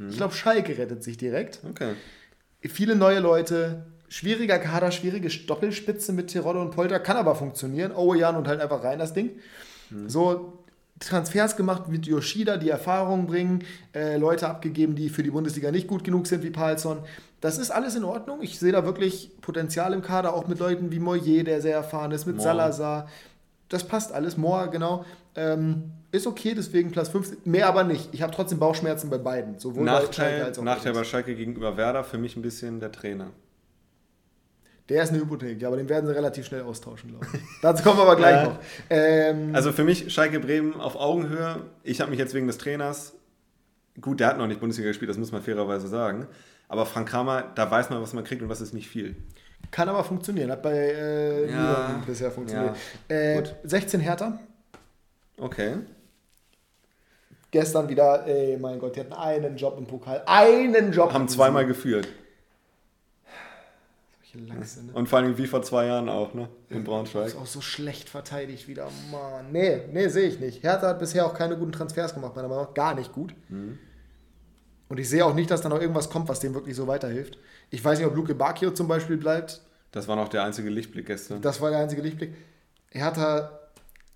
Ich 0.09 0.18
glaube, 0.18 0.34
Schalke 0.34 0.76
rettet 0.78 1.03
sich 1.03 1.18
direkt 1.18 1.59
okay. 1.70 1.93
viele 2.61 2.95
neue 2.95 3.20
Leute, 3.20 3.86
schwieriger 4.14 4.59
Kader, 4.59 4.91
schwierige 4.91 5.28
Doppelspitze 5.28 6.14
mit 6.14 6.28
Tirol 6.28 6.57
und 6.57 6.70
Polter, 6.70 6.99
kann 6.99 7.18
aber 7.18 7.34
funktionieren. 7.34 7.91
Ojan 7.91 8.36
und 8.36 8.47
halt 8.47 8.61
einfach 8.61 8.84
rein 8.84 8.99
das 8.99 9.14
Ding. 9.14 9.32
So 10.07 10.53
Transfers 10.99 11.57
gemacht 11.57 11.88
mit 11.88 12.05
Yoshida, 12.05 12.57
die 12.57 12.70
Erfahrung 12.70 13.26
bringen, 13.26 13.64
äh, 13.93 14.18
Leute 14.18 14.47
abgegeben, 14.47 14.95
die 14.95 15.09
für 15.09 15.24
die 15.24 15.32
Bundesliga 15.32 15.72
nicht 15.72 15.88
gut 15.88 16.03
genug 16.03 16.28
sind 16.28 16.43
wie 16.43 16.51
Palsson. 16.51 16.99
Das 17.41 17.57
ist 17.57 17.72
alles 17.72 17.95
in 17.95 18.03
Ordnung. 18.03 18.41
Ich 18.41 18.59
sehe 18.59 18.72
da 18.72 18.86
wirklich 18.86 19.32
Potenzial 19.41 19.93
im 19.93 20.01
Kader, 20.01 20.34
auch 20.34 20.47
mit 20.47 20.59
Leuten 20.59 20.91
wie 20.91 20.99
Moyer, 20.99 21.43
der 21.43 21.61
sehr 21.61 21.76
erfahren 21.76 22.11
ist, 22.11 22.26
mit 22.26 22.38
Mohr. 22.38 22.43
Salazar. 22.43 23.09
Das 23.68 23.84
passt 23.84 24.11
alles. 24.11 24.38
Mohr, 24.38 24.68
genau. 24.68 25.05
Ähm, 25.36 25.91
ist 26.11 26.28
okay, 26.28 26.53
deswegen 26.55 26.91
Platz 26.91 27.09
15. 27.09 27.39
Mehr 27.45 27.68
aber 27.68 27.84
nicht. 27.84 28.09
Ich 28.14 28.22
habe 28.22 28.32
trotzdem 28.32 28.59
Bauchschmerzen 28.59 29.09
bei 29.09 29.18
beiden. 29.18 29.57
Sowohl 29.57 29.86
bei 29.86 29.91
Schalke 29.91 30.05
Nachteil, 30.07 30.43
als 30.43 30.59
auch 30.59 30.64
Nachteil 30.64 30.93
bei 30.93 31.03
Schalke 31.03 31.36
gegenüber 31.36 31.76
Werder 31.76 32.03
für 32.03 32.20
mich 32.20 32.38
ein 32.38 32.43
bisschen 32.43 32.80
der 32.80 32.91
Trainer. 32.91 33.32
Der 34.89 35.01
ist 35.03 35.09
eine 35.11 35.19
Hypothek, 35.19 35.61
ja, 35.61 35.69
aber 35.69 35.77
den 35.77 35.88
werden 35.88 36.05
sie 36.07 36.13
relativ 36.15 36.45
schnell 36.45 36.61
austauschen, 36.63 37.09
glaube 37.11 37.25
ich. 37.34 37.39
Dazu 37.61 37.84
kommen 37.84 37.97
wir 37.99 38.03
aber 38.03 38.15
gleich 38.17 38.36
Ja. 38.36 38.43
noch. 38.45 38.59
Ähm, 38.89 39.55
Also 39.55 39.71
für 39.71 39.84
mich 39.86 40.13
Schalke 40.13 40.39
Bremen 40.41 40.79
auf 40.79 40.95
Augenhöhe. 40.97 41.61
Ich 41.84 42.01
habe 42.01 42.09
mich 42.11 42.19
jetzt 42.19 42.34
wegen 42.34 42.47
des 42.47 42.57
Trainers, 42.57 43.13
gut, 44.01 44.19
der 44.19 44.27
hat 44.27 44.38
noch 44.38 44.47
nicht 44.47 44.59
Bundesliga 44.59 44.89
gespielt, 44.89 45.09
das 45.09 45.17
muss 45.17 45.31
man 45.31 45.41
fairerweise 45.41 45.88
sagen. 45.88 46.27
Aber 46.67 46.86
Frank 46.86 47.07
Kramer, 47.09 47.43
da 47.55 47.69
weiß 47.71 47.89
man, 47.91 48.01
was 48.01 48.13
man 48.13 48.23
kriegt 48.25 48.41
und 48.41 48.49
was 48.49 48.59
ist 48.59 48.73
nicht 48.73 48.88
viel. 48.89 49.15
kann 49.71 49.88
aber 49.88 50.03
funktionieren. 50.03 50.51
Hat 50.51 50.61
bei 50.61 50.73
äh, 50.75 51.49
Ja. 51.51 52.01
Bisher 52.05 52.29
funktioniert. 52.31 52.75
Äh, 53.07 53.36
Gut. 53.36 53.55
16 53.63 54.01
Hertha. 54.01 54.38
Okay. 55.38 55.75
Gestern 57.51 57.88
wieder, 57.88 58.25
ey, 58.25 58.57
mein 58.57 58.79
Gott, 58.79 58.95
die 58.95 58.99
hatten 58.99 59.13
einen 59.13 59.55
Job 59.57 59.75
im 59.77 59.86
Pokal. 59.86 60.23
Einen 60.25 60.91
Job. 60.91 61.13
Haben 61.13 61.27
zweimal 61.27 61.65
geführt. 61.65 62.07
Lachse, 64.39 64.86
ne? 64.86 64.93
Und 64.93 65.07
vor 65.07 65.19
allem 65.19 65.38
wie 65.38 65.47
vor 65.47 65.61
zwei 65.61 65.86
Jahren 65.86 66.09
auch, 66.09 66.34
ne? 66.34 66.49
In 66.69 66.79
Ist 66.79 66.86
Braunschweig. 66.86 67.36
auch 67.36 67.45
so 67.45 67.61
schlecht 67.61 68.09
verteidigt 68.09 68.67
wieder. 68.67 68.89
Mann. 69.11 69.51
Nee, 69.51 69.81
nee, 69.91 70.07
sehe 70.07 70.27
ich 70.27 70.39
nicht. 70.39 70.63
Hertha 70.63 70.88
hat 70.88 70.99
bisher 70.99 71.25
auch 71.25 71.34
keine 71.34 71.57
guten 71.57 71.71
Transfers 71.71 72.13
gemacht, 72.13 72.36
meiner 72.36 72.47
Meinung 72.47 72.65
nach. 72.65 72.73
Gar 72.73 72.95
nicht 72.95 73.11
gut. 73.11 73.34
Mhm. 73.49 73.77
Und 74.89 74.99
ich 74.99 75.09
sehe 75.09 75.25
auch 75.25 75.34
nicht, 75.34 75.49
dass 75.49 75.61
da 75.61 75.69
noch 75.69 75.79
irgendwas 75.81 76.09
kommt, 76.09 76.29
was 76.29 76.39
dem 76.39 76.53
wirklich 76.53 76.75
so 76.75 76.88
weiterhilft. 76.88 77.38
Ich 77.69 77.84
weiß 77.84 77.97
nicht, 77.97 78.07
ob 78.07 78.15
Luke 78.15 78.36
Bacchio 78.36 78.71
zum 78.71 78.88
Beispiel 78.88 79.17
bleibt. 79.17 79.61
Das 79.91 80.07
war 80.07 80.15
noch 80.15 80.29
der 80.29 80.43
einzige 80.43 80.69
Lichtblick 80.69 81.05
gestern. 81.05 81.41
Das 81.41 81.61
war 81.61 81.69
der 81.69 81.79
einzige 81.79 82.01
Lichtblick. 82.01 82.34
Hertha 82.91 83.59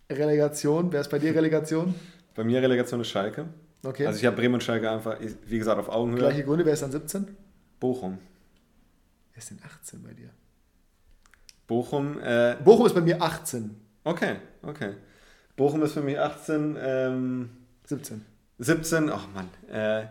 Relegation. 0.10 0.92
Wer 0.92 1.02
ist 1.02 1.10
bei 1.10 1.20
dir 1.20 1.36
Relegation? 1.36 1.96
Bei 2.36 2.44
mir 2.44 2.62
Relegation 2.62 3.02
ist 3.02 3.10
Schalke. 3.10 3.46
Okay. 3.84 4.06
Also 4.06 4.20
ich 4.20 4.26
habe 4.26 4.36
Bremen 4.36 4.56
und 4.56 4.64
Schalke 4.64 4.90
einfach, 4.90 5.18
wie 5.46 5.58
gesagt, 5.58 5.80
auf 5.80 5.90
Augenhöhe. 5.90 6.20
Gleiche 6.20 6.44
Gründe. 6.44 6.66
Wer 6.66 6.74
ist 6.74 6.84
dann 6.84 6.92
17? 6.92 7.28
Bochum. 7.80 8.18
Wer 9.38 9.44
ist 9.44 9.52
denn 9.52 9.60
18 9.64 10.02
bei 10.02 10.14
dir? 10.14 10.32
Bochum, 11.68 12.20
äh, 12.24 12.56
Bochum 12.66 12.88
ist 12.88 12.96
bei 12.96 13.02
mir 13.02 13.22
18, 13.22 13.70
okay, 14.04 14.38
okay. 14.64 14.96
Bochum 15.56 15.84
ist 15.84 15.94
für 15.94 16.02
mich 16.02 16.18
18, 16.18 16.76
ähm, 16.82 17.50
17. 17.86 18.26
17, 18.58 19.12
oh 19.12 19.20
Mann, 19.36 19.48
äh, 19.72 20.08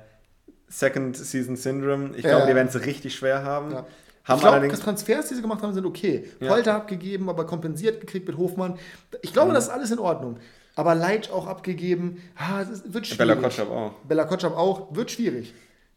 Second 0.68 1.16
Season 1.16 1.56
Syndrome. 1.56 2.14
Ich 2.14 2.22
glaube, 2.22 2.46
die 2.46 2.54
werden 2.54 2.68
es 2.68 2.86
richtig 2.86 3.16
schwer 3.16 3.42
haben. 3.42 3.72
Ja. 3.72 3.86
Haben 4.22 4.36
ich 4.36 4.42
glaube, 4.42 4.68
das 4.68 4.80
Transfers, 4.80 5.28
die 5.28 5.34
sie 5.34 5.42
gemacht 5.42 5.60
haben, 5.60 5.74
sind 5.74 5.86
okay. 5.86 6.30
Ja. 6.38 6.46
Polter 6.46 6.74
abgegeben, 6.76 7.28
aber 7.28 7.46
kompensiert 7.46 8.00
gekriegt 8.00 8.28
mit 8.28 8.36
Hofmann. 8.36 8.78
Ich 9.22 9.32
glaube, 9.32 9.52
das 9.52 9.64
ist 9.64 9.70
alles 9.70 9.90
in 9.90 9.98
Ordnung. 9.98 10.38
Aber 10.76 10.94
Leitsch 10.94 11.30
auch 11.30 11.48
abgegeben. 11.48 12.22
Ah, 12.36 12.62
es 12.62 12.92
wird 12.92 13.08
schwierig. 13.08 13.18
Bella 13.18 13.34
Kotschap 13.34 13.70
auch. 13.70 13.92
Bella 14.04 14.24
Kotschap 14.24 14.56
auch. 14.56 14.94
Wird 14.94 15.10
schwierig. 15.10 15.52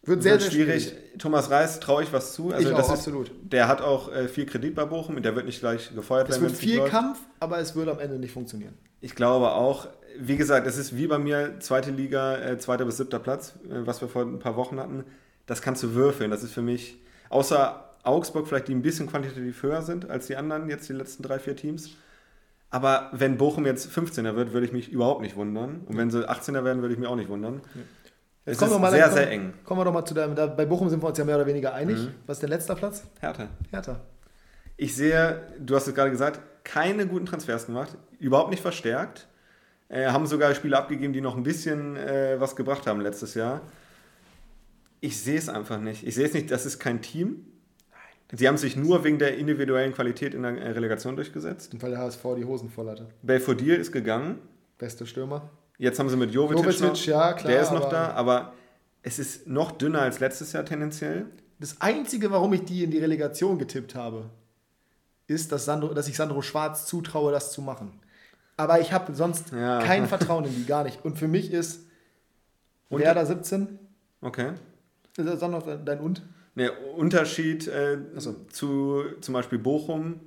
Wird 0.09 0.23
sehr, 0.23 0.33
Wird 0.33 0.41
sehr 0.41 0.51
schwierig. 0.51 0.83
schwierig. 0.89 1.19
Thomas 1.19 1.49
Reis 1.49 1.79
traue 1.79 2.03
ich 2.03 2.11
was 2.11 2.33
zu. 2.33 2.51
Also 2.51 2.69
Ich 2.69 2.75
das 2.75 2.87
auch, 2.87 2.93
ist, 2.93 2.99
absolut. 2.99 3.31
Der 3.43 3.67
hat 3.67 3.81
auch 3.81 4.11
äh, 4.13 4.27
viel 4.27 4.45
Kredit 4.45 4.75
bei 4.75 4.85
Bochum 4.85 5.15
und 5.15 5.23
der 5.23 5.35
wird 5.35 5.45
nicht 5.45 5.59
gleich 5.59 5.93
gefeuert 5.95 6.27
Es 6.29 6.35
werden. 6.35 6.41
wird 6.43 6.51
wenn's 6.51 6.61
nicht 6.61 6.69
viel 6.71 6.79
läuft. 6.79 6.91
Kampf, 6.91 7.19
aber 7.39 7.59
es 7.59 7.75
wird 7.75 7.87
am 7.89 7.99
Ende 7.99 8.17
nicht 8.17 8.31
funktionieren. 8.33 8.73
Ich 9.01 9.15
glaube 9.15 9.51
auch, 9.51 9.87
wie 10.19 10.35
gesagt, 10.35 10.67
es 10.67 10.77
ist 10.77 10.97
wie 10.97 11.07
bei 11.07 11.17
mir 11.19 11.59
zweite 11.59 11.91
Liga, 11.91 12.35
äh, 12.37 12.57
zweiter 12.57 12.85
bis 12.85 12.97
siebter 12.97 13.19
Platz, 13.19 13.53
äh, 13.69 13.85
was 13.85 14.01
wir 14.01 14.07
vor 14.09 14.23
ein 14.23 14.39
paar 14.39 14.55
Wochen 14.57 14.79
hatten. 14.79 15.05
Das 15.45 15.61
kannst 15.61 15.83
du 15.83 15.93
würfeln. 15.93 16.31
Das 16.31 16.43
ist 16.43 16.51
für 16.53 16.61
mich, 16.61 16.97
außer 17.29 17.85
Augsburg 18.03 18.47
vielleicht, 18.47 18.67
die 18.67 18.73
ein 18.75 18.81
bisschen 18.81 19.07
quantitativ 19.07 19.61
höher 19.63 19.81
sind 19.81 20.09
als 20.09 20.27
die 20.27 20.35
anderen, 20.35 20.69
jetzt 20.69 20.89
die 20.89 20.93
letzten 20.93 21.23
drei, 21.23 21.39
vier 21.39 21.55
Teams. 21.55 21.91
Aber 22.71 23.09
wenn 23.13 23.37
Bochum 23.37 23.65
jetzt 23.65 23.89
15er 23.89 24.35
wird, 24.35 24.53
würde 24.53 24.65
ich 24.65 24.71
mich 24.71 24.89
überhaupt 24.91 25.21
nicht 25.21 25.35
wundern. 25.35 25.81
Und 25.87 25.97
wenn 25.97 26.11
sie 26.11 26.29
18er 26.29 26.63
werden, 26.63 26.81
würde 26.81 26.93
ich 26.93 26.99
mich 26.99 27.09
auch 27.09 27.15
nicht 27.15 27.29
wundern. 27.29 27.61
Es 28.51 28.57
kommen 28.57 28.71
ist 28.73 28.79
mal- 28.79 28.91
sehr, 28.91 29.05
komm- 29.05 29.13
sehr 29.13 29.31
eng. 29.31 29.53
Kommen 29.63 29.79
wir 29.81 29.85
doch 29.85 29.93
mal 29.93 30.05
zu 30.05 30.13
deinem. 30.13 30.35
Da, 30.35 30.47
bei 30.47 30.65
Bochum 30.65 30.89
sind 30.89 31.01
wir 31.01 31.07
uns 31.07 31.17
ja 31.17 31.25
mehr 31.25 31.35
oder 31.35 31.45
weniger 31.47 31.73
einig. 31.73 31.97
Mhm. 31.97 32.13
Was 32.25 32.37
ist 32.37 32.41
der 32.41 32.49
letzte 32.49 32.75
Platz? 32.75 33.03
Härte. 33.19 33.47
Hertha. 33.71 33.99
Ich 34.77 34.95
sehe, 34.95 35.41
du 35.59 35.75
hast 35.75 35.87
es 35.87 35.93
gerade 35.95 36.11
gesagt, 36.11 36.39
keine 36.63 37.07
guten 37.07 37.25
Transfers 37.25 37.65
gemacht, 37.65 37.97
überhaupt 38.19 38.49
nicht 38.51 38.61
verstärkt. 38.61 39.27
Äh, 39.89 40.07
haben 40.07 40.27
sogar 40.27 40.53
Spieler 40.53 40.77
abgegeben, 40.77 41.13
die 41.13 41.21
noch 41.21 41.35
ein 41.35 41.43
bisschen 41.43 41.95
äh, 41.97 42.35
was 42.39 42.55
gebracht 42.55 42.85
haben 42.87 43.01
letztes 43.01 43.33
Jahr. 43.33 43.61
Ich 45.01 45.19
sehe 45.19 45.37
es 45.37 45.49
einfach 45.49 45.79
nicht. 45.79 46.05
Ich 46.05 46.15
sehe 46.15 46.25
es 46.25 46.33
nicht, 46.33 46.51
das 46.51 46.65
ist 46.65 46.79
kein 46.79 47.01
Team. 47.01 47.45
Sie 48.31 48.47
haben 48.47 48.57
sich 48.57 48.75
nur 48.75 49.03
wegen 49.03 49.17
der 49.17 49.37
individuellen 49.37 49.91
Qualität 49.93 50.35
in 50.35 50.43
der 50.43 50.51
äh, 50.61 50.71
Relegation 50.71 51.15
durchgesetzt. 51.15 51.71
Weil 51.81 51.89
der 51.91 51.99
HSV 51.99 52.21
die 52.37 52.45
Hosen 52.45 52.69
voll 52.69 52.87
hatte. 52.89 53.07
Belfodil 53.23 53.75
ist 53.75 53.91
gegangen. 53.91 54.37
Beste 54.77 55.07
Stürmer. 55.07 55.49
Jetzt 55.79 55.97
haben 55.97 56.09
sie 56.09 56.17
mit 56.17 56.31
Jovic, 56.31 56.57
Jovic, 56.59 56.81
noch, 56.81 56.95
ja, 57.05 57.33
klar, 57.33 57.51
der 57.51 57.61
ist 57.61 57.71
noch 57.71 57.83
aber- 57.85 57.89
da, 57.91 58.11
aber 58.11 58.53
es 59.01 59.17
ist 59.17 59.47
noch 59.47 59.71
dünner 59.71 60.01
als 60.01 60.19
letztes 60.19 60.51
Jahr 60.51 60.65
tendenziell. 60.65 61.25
Das 61.59 61.81
Einzige, 61.81 62.29
warum 62.31 62.53
ich 62.53 62.65
die 62.65 62.83
in 62.83 62.91
die 62.91 62.99
Relegation 62.99 63.57
getippt 63.57 63.95
habe, 63.95 64.29
ist, 65.27 65.51
dass, 65.51 65.65
Sandro, 65.65 65.93
dass 65.93 66.07
ich 66.07 66.15
Sandro 66.17 66.41
Schwarz 66.41 66.85
zutraue, 66.85 67.31
das 67.31 67.51
zu 67.51 67.61
machen. 67.61 67.93
Aber 68.57 68.79
ich 68.81 68.91
habe 68.91 69.15
sonst 69.15 69.51
Ja. 69.51 69.79
kein 69.81 70.05
Vertrauen 70.07 70.43
in 70.45 70.53
die, 70.53 70.65
gar 70.65 70.83
nicht. 70.83 71.03
Und 71.05 71.17
für 71.17 71.27
mich 71.29 71.51
ist 71.51 71.85
Und- 72.89 72.99
Werder 73.01 73.25
17. 73.25 73.79
Okay. 74.21 74.51
Ist 75.17 75.27
das 75.27 75.39
dann 75.39 75.51
noch 75.51 75.65
dein 75.65 75.99
Und? 75.99 76.23
Der 76.55 76.73
Unterschied 76.95 77.67
äh, 77.67 77.99
so. 78.17 78.35
zu 78.51 79.03
zum 79.21 79.33
Beispiel 79.33 79.59
Bochum 79.59 80.19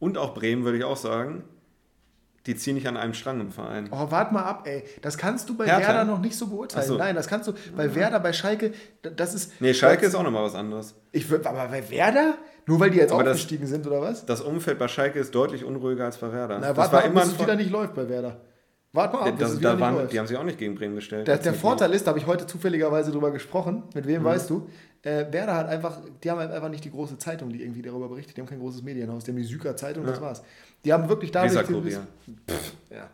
und 0.00 0.18
auch 0.18 0.34
Bremen, 0.34 0.64
würde 0.64 0.78
ich 0.78 0.84
auch 0.84 0.96
sagen, 0.96 1.44
die 2.46 2.56
ziehen 2.56 2.74
nicht 2.74 2.86
an 2.86 2.96
einem 2.96 3.14
Strang 3.14 3.40
im 3.40 3.50
Verein. 3.50 3.88
Oh, 3.90 4.06
warte 4.10 4.32
mal 4.32 4.42
ab, 4.44 4.66
ey. 4.66 4.84
Das 5.02 5.18
kannst 5.18 5.48
du 5.48 5.56
bei 5.56 5.66
Hertha? 5.66 5.80
Werder 5.88 6.04
noch 6.04 6.20
nicht 6.20 6.36
so 6.36 6.46
beurteilen. 6.46 6.86
So. 6.86 6.96
Nein, 6.96 7.14
das 7.14 7.26
kannst 7.26 7.48
du 7.48 7.52
bei 7.76 7.94
Werder, 7.94 8.20
bei 8.20 8.32
Schalke, 8.32 8.72
das 9.02 9.34
ist. 9.34 9.60
Nee, 9.60 9.74
Schalke 9.74 10.06
ist 10.06 10.14
auch 10.14 10.22
nochmal 10.22 10.44
was 10.44 10.54
anderes. 10.54 10.94
Ich 11.12 11.30
aber 11.32 11.68
bei 11.68 11.90
Werder? 11.90 12.34
Nur 12.68 12.80
weil 12.80 12.90
die 12.90 12.98
jetzt 12.98 13.12
Aber 13.12 13.22
das- 13.22 13.34
aufgestiegen 13.34 13.66
sind, 13.66 13.86
oder 13.86 14.00
was? 14.00 14.26
Das 14.26 14.40
Umfeld 14.40 14.78
bei 14.78 14.88
Schalke 14.88 15.18
ist 15.20 15.34
deutlich 15.34 15.64
unruhiger 15.64 16.04
als 16.04 16.16
bei 16.18 16.32
Werder. 16.32 16.58
Na, 16.60 16.68
das 16.68 16.76
warte 16.76 16.92
war 16.92 17.00
mal 17.02 17.06
immer 17.08 17.20
bis 17.22 17.32
es 17.32 17.38
wieder 17.40 17.54
nicht 17.54 17.70
läuft 17.70 17.94
bei 17.94 18.08
Werder. 18.08 18.40
Warte 18.96 19.16
mal 19.16 19.28
ab, 19.28 19.34
das, 19.38 19.58
wieder 19.58 19.74
da 19.74 19.80
waren. 19.80 20.08
Die 20.08 20.18
haben 20.18 20.26
sich 20.26 20.36
auch 20.36 20.42
nicht 20.44 20.58
gegen 20.58 20.74
Bremen 20.74 20.94
gestellt. 20.96 21.28
Der, 21.28 21.36
Das 21.36 21.44
der 21.44 21.54
Vorteil 21.54 21.92
ist, 21.92 22.06
da 22.06 22.10
habe 22.10 22.18
ich 22.18 22.26
heute 22.26 22.46
zufälligerweise 22.46 23.12
drüber 23.12 23.30
gesprochen. 23.30 23.84
Mit 23.94 24.04
Mhm. 24.04 24.08
wem 24.08 24.24
weißt 24.24 24.50
du? 24.50 24.68
Äh, 25.02 25.26
Werder 25.32 25.54
hat 25.54 25.68
einfach, 25.68 26.00
die 26.24 26.30
haben 26.30 26.38
halt 26.40 26.50
einfach 26.50 26.68
nicht 26.68 26.84
die 26.84 26.90
große 26.90 27.16
Zeitung, 27.18 27.50
die 27.50 27.62
irgendwie 27.62 27.82
darüber 27.82 28.08
berichtet. 28.08 28.36
Die 28.36 28.40
haben 28.40 28.48
kein 28.48 28.58
großes 28.58 28.82
Medienhaus. 28.82 29.22
Die 29.22 29.30
haben 29.30 29.36
die 29.38 29.44
Süker 29.44 29.76
Zeitung, 29.76 30.04
das 30.04 30.16
Ja. 30.16 30.22
war's. 30.22 30.42
Die 30.84 30.92
haben 30.92 31.08
wirklich 31.08 31.30
dadurch 31.30 31.52
Weser-Kurier. 31.52 32.06
ja, 32.90 33.02
ein 33.04 33.08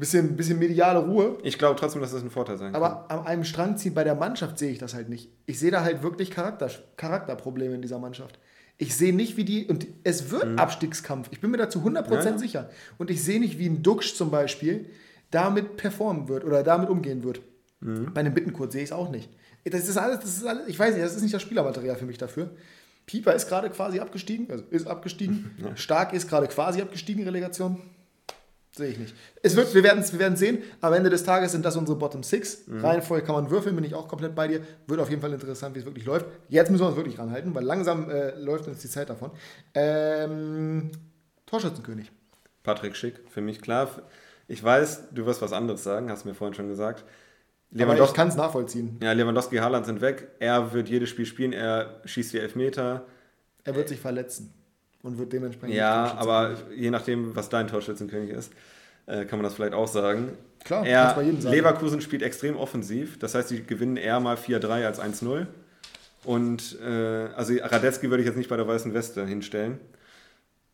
bisschen, 0.00 0.26
ein 0.26 0.36
bisschen 0.36 0.58
mediale 0.58 1.00
Ruhe. 1.00 1.38
Ich 1.42 1.58
glaube 1.58 1.74
trotzdem, 1.80 2.00
dass 2.00 2.12
das 2.12 2.22
ein 2.22 2.30
Vorteil 2.30 2.58
sein 2.58 2.72
kann. 2.72 2.80
Aber 2.82 3.10
an 3.10 3.26
einem 3.26 3.44
Strang 3.44 3.76
ziehen 3.76 3.94
bei 3.94 4.04
der 4.04 4.14
Mannschaft 4.14 4.58
sehe 4.58 4.70
ich 4.70 4.78
das 4.78 4.94
halt 4.94 5.08
nicht. 5.08 5.30
Ich 5.46 5.58
sehe 5.58 5.70
da 5.72 5.82
halt 5.82 6.02
wirklich 6.04 6.30
Charakter, 6.30 6.70
Charakterprobleme 6.96 7.74
in 7.74 7.82
dieser 7.82 7.98
Mannschaft. 7.98 8.38
Ich 8.78 8.96
sehe 8.96 9.14
nicht, 9.14 9.36
wie 9.36 9.44
die, 9.44 9.66
und 9.66 9.86
es 10.04 10.30
wird 10.30 10.58
Abstiegskampf. 10.58 11.28
Ich 11.30 11.40
bin 11.40 11.50
mir 11.50 11.56
dazu 11.58 11.82
100% 11.84 12.08
Mhm. 12.08 12.12
Ja, 12.14 12.30
ja. 12.30 12.38
sicher. 12.38 12.70
Und 12.98 13.10
ich 13.10 13.22
sehe 13.22 13.38
nicht, 13.40 13.58
wie 13.58 13.66
ein 13.66 13.82
Duxch 13.82 14.14
zum 14.14 14.30
Beispiel 14.30 14.86
damit 15.32 15.76
performen 15.76 16.28
wird 16.28 16.44
oder 16.44 16.62
damit 16.62 16.88
umgehen 16.88 17.24
wird. 17.24 17.40
Mhm. 17.80 18.14
Bei 18.14 18.20
einem 18.20 18.34
Bittenkurt 18.34 18.70
sehe 18.70 18.82
ich 18.82 18.90
es 18.90 18.92
auch 18.92 19.10
nicht. 19.10 19.28
Das 19.64 19.88
ist 19.88 19.96
alles, 19.96 20.20
das 20.20 20.36
ist 20.36 20.46
alles, 20.46 20.68
ich 20.68 20.78
weiß 20.78 20.94
nicht, 20.94 21.04
das 21.04 21.16
ist 21.16 21.22
nicht 21.22 21.34
das 21.34 21.42
Spielermaterial 21.42 21.96
für 21.96 22.06
mich 22.06 22.18
dafür. 22.18 22.50
Pieper 23.06 23.34
ist 23.34 23.48
gerade 23.48 23.68
quasi 23.70 23.98
abgestiegen, 23.98 24.50
also 24.50 24.64
ist 24.70 24.86
abgestiegen. 24.86 25.50
Stark 25.74 26.12
ist 26.12 26.28
gerade 26.28 26.46
quasi 26.46 26.80
abgestiegen, 26.80 27.24
Relegation. 27.24 27.82
Sehe 28.74 28.88
ich 28.88 28.98
nicht. 28.98 29.14
Es 29.42 29.54
wird, 29.54 29.74
wir 29.74 29.82
werden 29.82 29.98
es 30.02 30.12
wir 30.12 30.18
werden 30.18 30.36
sehen. 30.36 30.58
Am 30.80 30.94
Ende 30.94 31.10
des 31.10 31.24
Tages 31.24 31.52
sind 31.52 31.62
das 31.64 31.76
unsere 31.76 31.98
Bottom 31.98 32.22
Six. 32.22 32.62
Reihenfolge 32.68 33.26
kann 33.26 33.34
man 33.34 33.50
würfeln, 33.50 33.76
bin 33.76 33.84
ich 33.84 33.94
auch 33.94 34.08
komplett 34.08 34.34
bei 34.34 34.48
dir. 34.48 34.62
Wird 34.86 34.98
auf 34.98 35.10
jeden 35.10 35.20
Fall 35.20 35.32
interessant, 35.32 35.74
wie 35.74 35.80
es 35.80 35.84
wirklich 35.84 36.06
läuft. 36.06 36.24
Jetzt 36.48 36.70
müssen 36.70 36.82
wir 36.82 36.88
uns 36.88 36.96
wirklich 36.96 37.18
ranhalten, 37.18 37.54
weil 37.54 37.64
langsam 37.64 38.08
äh, 38.08 38.34
läuft 38.38 38.68
uns 38.68 38.78
die 38.78 38.88
Zeit 38.88 39.10
davon. 39.10 39.30
Ähm, 39.74 40.90
Torschützenkönig. 41.44 42.10
Patrick 42.62 42.96
Schick, 42.96 43.20
für 43.28 43.42
mich 43.42 43.60
klar. 43.60 43.90
Ich 44.52 44.62
weiß, 44.62 45.08
du 45.12 45.24
wirst 45.24 45.40
was 45.40 45.54
anderes 45.54 45.82
sagen, 45.82 46.10
hast 46.10 46.24
du 46.24 46.28
mir 46.28 46.34
vorhin 46.34 46.52
schon 46.52 46.68
gesagt. 46.68 47.00
Aber 47.00 47.08
ich 47.72 47.80
Lewandowski, 47.80 48.16
kann 48.16 48.28
es 48.28 48.36
nachvollziehen. 48.36 48.98
ja, 49.02 49.12
Lewandowski, 49.12 49.56
Haaland 49.56 49.86
sind 49.86 50.02
weg. 50.02 50.28
Er 50.40 50.74
wird 50.74 50.90
jedes 50.90 51.08
Spiel 51.08 51.24
spielen. 51.24 51.54
Er 51.54 52.02
schießt 52.04 52.34
die 52.34 52.38
Elfmeter. 52.38 53.06
Er 53.64 53.74
wird 53.74 53.88
sich 53.88 53.98
verletzen 53.98 54.52
und 55.02 55.16
wird 55.16 55.32
dementsprechend. 55.32 55.74
Ja, 55.74 56.14
aber 56.18 56.54
je 56.76 56.90
nachdem, 56.90 57.34
was 57.34 57.48
dein 57.48 57.66
Torschützenkönig 57.66 58.28
ist, 58.28 58.52
äh, 59.06 59.24
kann 59.24 59.38
man 59.38 59.44
das 59.44 59.54
vielleicht 59.54 59.72
auch 59.72 59.88
sagen. 59.88 60.36
Klar, 60.64 60.86
er, 60.86 61.14
bei 61.14 61.22
jedem 61.22 61.40
sagen. 61.40 61.56
Leverkusen 61.56 62.02
spielt 62.02 62.20
extrem 62.20 62.58
offensiv. 62.58 63.18
Das 63.18 63.34
heißt, 63.34 63.48
sie 63.48 63.62
gewinnen 63.62 63.96
eher 63.96 64.20
mal 64.20 64.36
4-3 64.36 64.84
als 64.84 65.00
1-0. 65.00 65.46
Und 66.24 66.78
äh, 66.86 67.28
also 67.34 67.54
Radetzky 67.54 68.10
würde 68.10 68.22
ich 68.22 68.28
jetzt 68.28 68.36
nicht 68.36 68.50
bei 68.50 68.58
der 68.58 68.68
Weißen 68.68 68.92
Weste 68.92 69.24
hinstellen. 69.24 69.80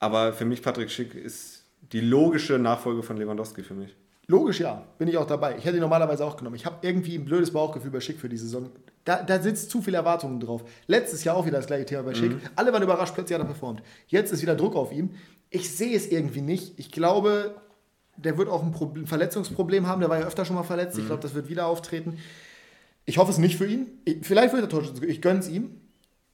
Aber 0.01 0.33
für 0.33 0.45
mich, 0.45 0.63
Patrick 0.63 0.91
Schick 0.91 1.15
ist 1.15 1.58
die 1.93 2.01
logische 2.01 2.59
Nachfolge 2.59 3.03
von 3.03 3.17
Lewandowski 3.17 3.63
für 3.63 3.75
mich. 3.75 3.95
Logisch, 4.27 4.61
ja. 4.61 4.85
Bin 4.99 5.09
ich 5.09 5.17
auch 5.17 5.27
dabei. 5.27 5.57
Ich 5.57 5.65
hätte 5.65 5.79
ihn 5.79 5.81
normalerweise 5.81 6.25
auch 6.25 6.37
genommen. 6.37 6.57
Ich 6.57 6.67
habe 6.67 6.77
irgendwie 6.83 7.17
ein 7.17 7.25
blödes 7.25 7.51
Bauchgefühl 7.51 7.91
bei 7.91 8.01
Schick 8.01 8.19
für 8.19 8.29
die 8.29 8.37
Saison. 8.37 8.69
Da, 9.05 9.23
da 9.23 9.41
sitzt 9.41 9.71
zu 9.71 9.81
viel 9.81 9.95
Erwartungen 9.95 10.39
drauf. 10.39 10.65
Letztes 10.87 11.25
Jahr 11.25 11.35
auch 11.35 11.47
wieder 11.47 11.57
das 11.57 11.67
gleiche 11.67 11.87
Thema 11.87 12.03
bei 12.03 12.15
Schick. 12.15 12.33
Alle 12.55 12.71
waren 12.75 12.83
überrascht, 12.83 13.15
plötzlich 13.15 13.39
hat 13.39 13.43
er 13.43 13.47
performt. 13.47 13.83
Jetzt 14.07 14.31
ist 14.31 14.43
wieder 14.43 14.55
Druck 14.55 14.77
auf 14.77 14.93
ihm. 14.93 15.15
Ich 15.49 15.75
sehe 15.75 15.97
es 15.97 16.09
irgendwie 16.09 16.43
nicht. 16.43 16.79
Ich 16.79 16.93
glaube, 16.93 17.55
der 18.17 18.37
wird 18.37 18.51
auch 18.51 18.63
ein 18.63 18.71
Problem, 18.73 19.07
Verletzungsproblem 19.07 19.87
haben. 19.87 20.01
Der 20.01 20.11
war 20.11 20.21
ja 20.21 20.27
öfter 20.27 20.45
schon 20.45 20.57
mal 20.57 20.63
verletzt. 20.63 20.99
Ich 20.99 21.07
glaube, 21.07 21.23
das 21.23 21.35
wird 21.35 21.49
wieder 21.49 21.67
auftreten. 21.67 22.19
Ich 23.07 23.17
hoffe 23.17 23.31
es 23.31 23.39
nicht 23.39 23.57
für 23.57 23.67
ihn. 23.67 23.87
Ich, 24.05 24.19
vielleicht 24.27 24.53
wird 24.53 24.63
er 24.63 24.69
Torschützenkönig. 24.69 25.17
Ich 25.17 25.23
gönne 25.23 25.39
es 25.39 25.49
ihm. 25.49 25.81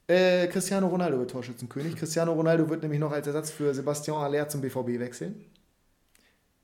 Äh, 0.07 0.47
Cristiano 0.47 0.87
Ronaldo 0.87 1.17
wird 1.17 1.31
Torschützenkönig. 1.31 1.95
Cristiano 1.95 2.33
Ronaldo 2.33 2.69
wird 2.69 2.83
nämlich 2.83 2.99
noch 2.99 3.11
als 3.11 3.25
Ersatz 3.27 3.49
für 3.49 3.73
Sebastian 3.73 4.17
Aller 4.17 4.47
zum 4.47 4.61
BVB 4.61 4.99
wechseln. 4.99 5.45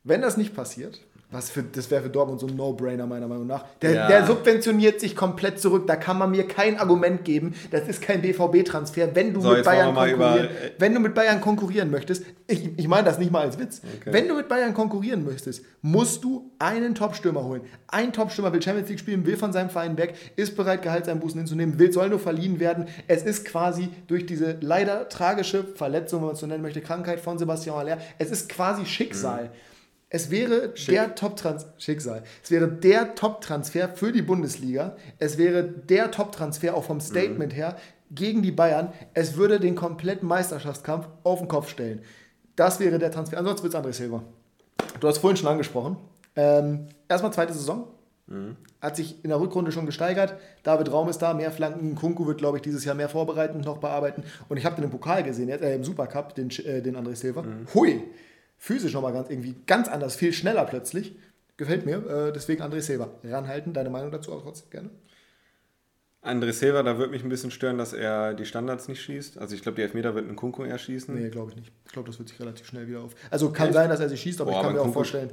Wenn 0.04 0.20
das 0.20 0.36
nicht 0.36 0.54
passiert, 0.54 1.00
was 1.32 1.50
für, 1.50 1.62
das 1.62 1.90
wäre 1.90 2.02
für 2.02 2.10
Dortmund 2.10 2.40
so 2.40 2.46
ein 2.46 2.54
No-Brainer 2.54 3.06
meiner 3.06 3.26
Meinung 3.26 3.46
nach. 3.46 3.64
Der, 3.80 3.92
Ja. 3.92 4.06
der 4.08 4.26
subventioniert 4.26 5.00
sich 5.00 5.16
komplett 5.16 5.58
zurück. 5.58 5.86
Da 5.86 5.96
kann 5.96 6.18
man 6.18 6.30
mir 6.30 6.46
kein 6.46 6.78
Argument 6.78 7.24
geben. 7.24 7.54
Das 7.70 7.88
ist 7.88 8.02
kein 8.02 8.20
BVB-Transfer. 8.22 9.14
Wenn 9.14 9.32
du 9.32 9.40
So, 9.40 9.50
mit 9.50 9.64
Bayern 9.64 9.94
konkurrieren, 9.94 10.48
wenn 10.78 10.94
du 10.94 11.00
mit 11.00 11.14
Bayern 11.14 11.40
konkurrieren 11.40 11.90
möchtest, 11.90 12.24
ich, 12.46 12.78
ich 12.78 12.86
meine 12.86 13.04
das 13.04 13.18
nicht 13.18 13.32
mal 13.32 13.40
als 13.42 13.58
Witz. 13.58 13.80
Okay. 14.00 14.12
Wenn 14.12 14.28
du 14.28 14.34
mit 14.36 14.48
Bayern 14.48 14.74
konkurrieren 14.74 15.24
möchtest, 15.24 15.64
musst 15.80 16.22
du 16.22 16.50
einen 16.58 16.94
Top-Stürmer 16.94 17.44
holen. 17.44 17.62
Ein 17.88 18.12
Top-Stürmer 18.12 18.52
will 18.52 18.60
Champions 18.62 18.88
League 18.90 19.00
spielen, 19.00 19.24
will 19.26 19.36
von 19.36 19.52
seinem 19.52 19.70
Verein 19.70 19.96
weg, 19.96 20.14
ist 20.36 20.54
bereit, 20.56 20.82
Gehaltseinbußen 20.82 21.38
hinzunehmen, 21.40 21.78
will, 21.78 21.92
soll 21.92 22.10
nur 22.10 22.18
verliehen 22.18 22.60
werden. 22.60 22.86
Es 23.08 23.22
ist 23.22 23.44
quasi 23.46 23.88
durch 24.06 24.26
diese 24.26 24.58
leider 24.60 25.08
tragische 25.08 25.64
Verletzung, 25.64 26.20
wenn 26.20 26.26
man 26.26 26.34
es 26.34 26.40
so 26.40 26.46
nennen 26.46 26.62
möchte, 26.62 26.82
Krankheit 26.82 27.20
von 27.20 27.38
Sebastian 27.38 27.76
Aller, 27.76 27.98
es 28.18 28.30
ist 28.30 28.48
quasi 28.48 28.84
Schicksal. 28.84 29.50
Es 30.14 30.30
wäre 30.30 30.74
der 30.88 31.14
Top-Trans 31.14 31.64
Schicksal. 31.78 32.22
Es 32.44 32.50
wäre 32.50 32.68
der 32.68 33.14
Top-Transfer 33.14 33.88
für 33.88 34.12
die 34.12 34.20
Bundesliga. 34.20 34.94
Es 35.18 35.38
wäre 35.38 35.64
der 35.64 36.10
Top-Transfer 36.10 36.76
auch 36.76 36.84
vom 36.84 37.00
Statement 37.00 37.56
her 37.56 37.78
gegen 38.10 38.42
die 38.42 38.52
Bayern. 38.52 38.92
Es 39.14 39.38
würde 39.38 39.58
den 39.58 39.74
kompletten 39.74 40.28
Meisterschaftskampf 40.28 41.08
auf 41.22 41.38
den 41.38 41.48
Kopf 41.48 41.70
stellen. 41.70 42.02
Das 42.56 42.78
wäre 42.78 42.98
der 42.98 43.10
Transfer. 43.10 43.38
Ansonsten 43.38 43.64
wird 43.64 43.74
es 43.74 43.80
André 43.80 43.94
Silva. 43.94 44.22
Du 45.00 45.08
hast 45.08 45.16
vorhin 45.16 45.38
schon 45.38 45.48
angesprochen. 45.48 45.96
Ähm, 46.36 46.88
erstmal 47.08 47.32
zweite 47.32 47.54
Saison. 47.54 47.88
Hat 48.82 48.96
sich 48.96 49.24
in 49.24 49.30
der 49.30 49.40
Rückrunde 49.40 49.72
schon 49.72 49.86
gesteigert. 49.86 50.34
David 50.62 50.92
Raum 50.92 51.08
ist 51.08 51.22
da, 51.22 51.32
mehr 51.32 51.50
Flanken. 51.50 51.94
Kunku 51.94 52.26
wird, 52.26 52.36
glaube 52.36 52.58
ich, 52.58 52.62
dieses 52.62 52.84
Jahr 52.84 52.94
mehr 52.94 53.08
vorbereiten 53.08 53.60
noch 53.60 53.78
bearbeiten. 53.78 54.24
Und 54.50 54.58
ich 54.58 54.66
habe 54.66 54.76
den 54.76 54.84
im 54.84 54.90
Pokal 54.90 55.22
gesehen, 55.22 55.48
äh, 55.48 55.74
im 55.74 55.84
Supercup, 55.84 56.34
den, 56.34 56.50
äh, 56.50 56.82
den 56.82 56.96
André 56.98 57.14
Silva. 57.14 57.44
Hui! 57.72 58.02
Physisch 58.64 58.92
nochmal 58.94 59.12
ganz, 59.12 59.28
irgendwie 59.28 59.56
ganz 59.66 59.88
anders, 59.88 60.14
viel 60.14 60.32
schneller 60.32 60.64
plötzlich. 60.64 61.16
Gefällt 61.56 61.84
mir. 61.84 61.96
Äh, 62.06 62.32
deswegen 62.32 62.62
André 62.62 62.80
Silva. 62.80 63.08
Ranhalten. 63.24 63.72
Deine 63.74 63.90
Meinung 63.90 64.12
dazu 64.12 64.32
auch 64.32 64.40
trotzdem 64.42 64.70
gerne? 64.70 64.90
André 66.22 66.52
Silva, 66.52 66.84
da 66.84 66.96
würde 66.96 67.10
mich 67.10 67.24
ein 67.24 67.28
bisschen 67.28 67.50
stören, 67.50 67.76
dass 67.76 67.92
er 67.92 68.34
die 68.34 68.44
Standards 68.46 68.86
nicht 68.86 69.02
schießt. 69.02 69.36
Also 69.38 69.56
ich 69.56 69.62
glaube, 69.62 69.74
die 69.74 69.82
Elfmeter 69.82 70.14
wird 70.14 70.28
ein 70.28 70.36
Kunku 70.36 70.62
eher 70.62 70.78
schießen. 70.78 71.12
Nee, 71.12 71.30
glaube 71.30 71.50
ich 71.50 71.56
nicht. 71.56 71.72
Ich 71.86 71.92
glaube, 71.92 72.08
das 72.08 72.20
wird 72.20 72.28
sich 72.28 72.38
relativ 72.38 72.64
schnell 72.68 72.86
wieder 72.86 73.00
auf. 73.00 73.16
Also 73.30 73.50
kann 73.50 73.72
sein, 73.72 73.90
dass 73.90 73.98
er 73.98 74.08
sie 74.08 74.16
schießt, 74.16 74.40
aber 74.40 74.52
Boah, 74.52 74.58
ich 74.58 74.62
kann 74.62 74.70
aber 74.70 74.74
mir 74.76 74.80
auch 74.82 74.86
Kunku- 74.90 74.92
vorstellen. 74.92 75.32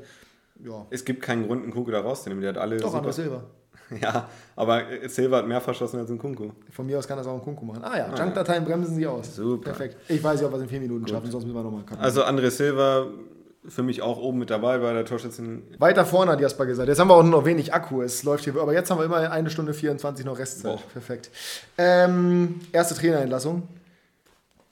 Ja. 0.65 0.88
Es 0.89 1.05
gibt 1.05 1.21
keinen 1.21 1.45
Grund, 1.45 1.61
einen 1.61 1.71
Kunku 1.71 1.91
da 1.91 1.99
rauszunehmen. 2.01 2.41
Der 2.41 2.49
hat 2.53 2.57
alle 2.57 2.77
Doch, 2.77 2.95
André 2.95 3.11
Silva. 3.11 3.43
Ja, 4.02 4.30
aber 4.56 4.84
Silva 5.08 5.38
hat 5.38 5.48
mehr 5.48 5.62
verschossen 5.62 6.00
als 6.00 6.10
ein 6.10 6.18
Kunku. 6.18 6.52
Von 6.72 6.86
mir 6.86 7.00
aus 7.00 7.08
kann 7.08 7.18
das 7.18 7.26
auch 7.26 7.34
ein 7.34 7.42
Kunku 7.42 7.66
machen. 7.66 7.84
Ah 7.84 7.98
ja, 7.98 8.16
Junk-Dateien 8.16 8.64
bremsen 8.64 8.96
sie 8.96 9.08
aus. 9.08 9.36
Super. 9.36 9.72
Perfekt. 9.72 9.98
Ich 10.08 10.24
weiß 10.24 10.40
nicht, 10.40 10.46
ob 10.46 10.52
wir 10.52 10.58
es 10.58 10.64
in 10.64 10.70
vier 10.70 10.80
Minuten 10.80 11.08
schaffen, 11.08 11.32
sonst 11.32 11.46
müssen 11.46 11.56
wir 11.56 11.64
nochmal 11.64 11.84
kappen. 11.84 12.04
Also 12.04 12.24
André 12.24 12.50
Silva 12.52 13.08
für 13.68 13.84
mich 13.84 14.02
auch 14.02 14.18
oben 14.20 14.40
mit 14.40 14.50
dabei 14.50 14.78
bei 14.78 14.94
der 14.94 15.06
Torschützen. 15.06 15.64
Weiter 15.80 16.06
vorne 16.06 16.32
hat 16.32 16.40
Jasper 16.40 16.66
gesagt. 16.66 16.88
Jetzt 16.88 17.00
haben 17.00 17.10
wir 17.10 17.16
auch 17.16 17.24
nur 17.24 17.32
noch 17.32 17.46
wenig 17.46 17.74
Akku. 17.74 18.02
Es 18.02 18.24
läuft 18.24 18.44
hier, 18.46 18.56
aber 18.56 18.74
jetzt 18.74 18.90
haben 18.90 19.00
wir 19.00 19.06
immer 19.06 19.32
eine 19.32 19.50
Stunde 19.50 19.74
24 19.74 20.26
noch 20.26 20.40
Restzeit. 20.40 20.78
Boah. 20.78 20.82
Perfekt. 20.94 21.30
Ähm, 21.78 22.62
erste 22.72 22.96
Trainerentlassung. 22.96 23.68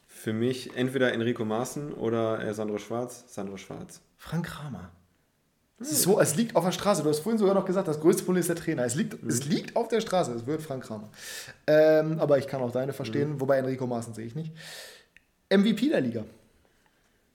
Für 0.07 0.33
mich 0.33 0.75
entweder 0.75 1.13
Enrico 1.13 1.45
Maaßen 1.45 1.93
oder 1.93 2.43
äh, 2.43 2.53
Sandro 2.53 2.77
Schwarz. 2.77 3.25
Sandro 3.27 3.57
Schwarz. 3.57 4.01
Frank 4.17 4.45
Kramer. 4.47 4.91
Es, 5.79 5.91
ist 5.91 6.01
so, 6.03 6.19
es 6.19 6.35
liegt 6.35 6.55
auf 6.55 6.65
der 6.65 6.71
Straße. 6.71 7.03
Du 7.03 7.09
hast 7.09 7.19
vorhin 7.19 7.37
sogar 7.37 7.53
noch 7.53 7.65
gesagt, 7.65 7.87
das 7.87 7.99
größte 7.99 8.23
Problem 8.23 8.39
ist 8.41 8.49
der 8.49 8.55
Trainer. 8.55 8.83
Es 8.83 8.95
liegt, 8.95 9.21
es 9.27 9.45
liegt 9.45 9.75
auf 9.75 9.87
der 9.87 10.01
Straße. 10.01 10.33
Es 10.33 10.47
wird 10.47 10.61
Frank 10.61 10.83
Kramer. 10.83 11.09
Ähm, 11.67 12.19
aber 12.19 12.37
ich 12.39 12.47
kann 12.47 12.61
auch 12.61 12.71
deine 12.71 12.93
verstehen, 12.93 13.39
wobei 13.39 13.57
Enrico 13.57 13.85
Maaßen 13.85 14.13
sehe 14.15 14.25
ich 14.25 14.33
nicht. 14.35 14.51
MVP 15.51 15.89
der 15.89 16.01
Liga. 16.01 16.23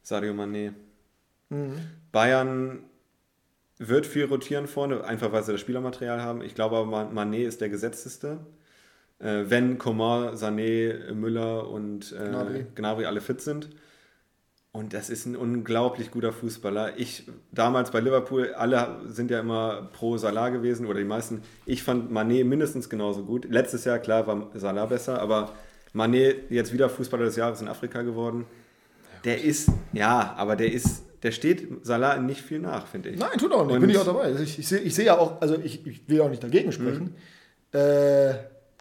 Sadio 0.03 0.33
Mané. 0.33 0.73
Bayern 2.13 2.81
wird 3.79 4.07
viel 4.07 4.25
rotieren 4.25 4.67
vorne, 4.67 5.05
einfach 5.05 5.33
weil 5.33 5.43
sie 5.45 5.53
das 5.53 5.61
Spielermaterial 5.61 6.21
haben. 6.23 6.43
Ich 6.43 6.55
glaube 6.55 6.77
aber, 6.77 6.87
Man- 6.87 7.15
Mané 7.33 7.45
ist 7.47 7.61
der 7.61 7.69
gesetzteste. 7.69 8.39
Äh, 9.19 9.45
wenn 9.49 9.79
Coman, 9.79 10.35
Sané, 10.35 11.13
Müller 11.13 11.69
und 11.69 12.13
äh, 12.13 12.29
Gnabry. 12.29 12.67
Gnabry. 12.75 13.05
alle 13.07 13.21
fit 13.21 13.41
sind. 13.41 13.71
Und 14.75 14.95
das 14.95 15.11
ist 15.11 15.27
ein 15.27 15.37
unglaublich 15.37 16.11
guter 16.11 16.33
Fußballer. 16.33 16.99
Ich 16.99 17.25
damals 17.53 17.91
bei 17.91 18.01
Liverpool, 18.01 18.55
alle 18.55 19.01
sind 19.07 19.31
ja 19.31 19.41
immer 19.41 19.91
pro 19.93 20.17
Salah 20.17 20.49
gewesen 20.49 20.87
oder 20.87 20.99
die 20.99 21.05
meisten. 21.05 21.43
Ich 21.67 21.83
fand 21.83 22.11
Mané 22.11 22.43
mindestens 22.43 22.89
genauso 22.89 23.25
gut. 23.25 23.45
Letztes 23.51 23.85
Jahr, 23.85 23.99
klar, 23.99 24.27
war 24.27 24.49
Salah 24.55 24.87
besser, 24.87 25.21
aber 25.21 25.53
Mané 25.95 26.37
jetzt 26.49 26.73
wieder 26.73 26.89
Fußballer 26.89 27.27
des 27.27 27.37
Jahres 27.37 27.61
in 27.61 27.69
Afrika 27.69 28.01
geworden. 28.01 28.47
Der 29.25 29.45
ist, 29.45 29.69
ja, 29.93 30.33
aber 30.39 30.57
der 30.57 30.73
ist, 30.73 31.03
der 31.23 31.33
steht 31.33 31.85
Salah 31.85 32.17
nicht 32.17 32.41
viel 32.41 32.59
nach, 32.59 32.87
finde 32.87 33.11
ich. 33.11 33.21
Nein, 33.21 33.37
tut 33.39 33.53
auch 33.53 33.67
nicht. 33.67 33.75
Und- 33.75 33.81
Bin 33.83 33.91
ich 33.91 33.99
auch 33.99 34.07
dabei. 34.07 34.23
Also 34.23 34.43
ich, 34.43 34.59
ich 34.59 34.67
sehe 34.67 34.81
ich 34.81 34.95
sehe 34.95 35.05
ja 35.05 35.19
auch, 35.19 35.39
also 35.43 35.55
ich, 35.63 35.87
ich 35.87 36.09
will 36.09 36.23
auch 36.23 36.31
nicht 36.31 36.43
dagegen 36.43 36.73
sprechen. 36.73 37.15
Äh, 37.75 38.31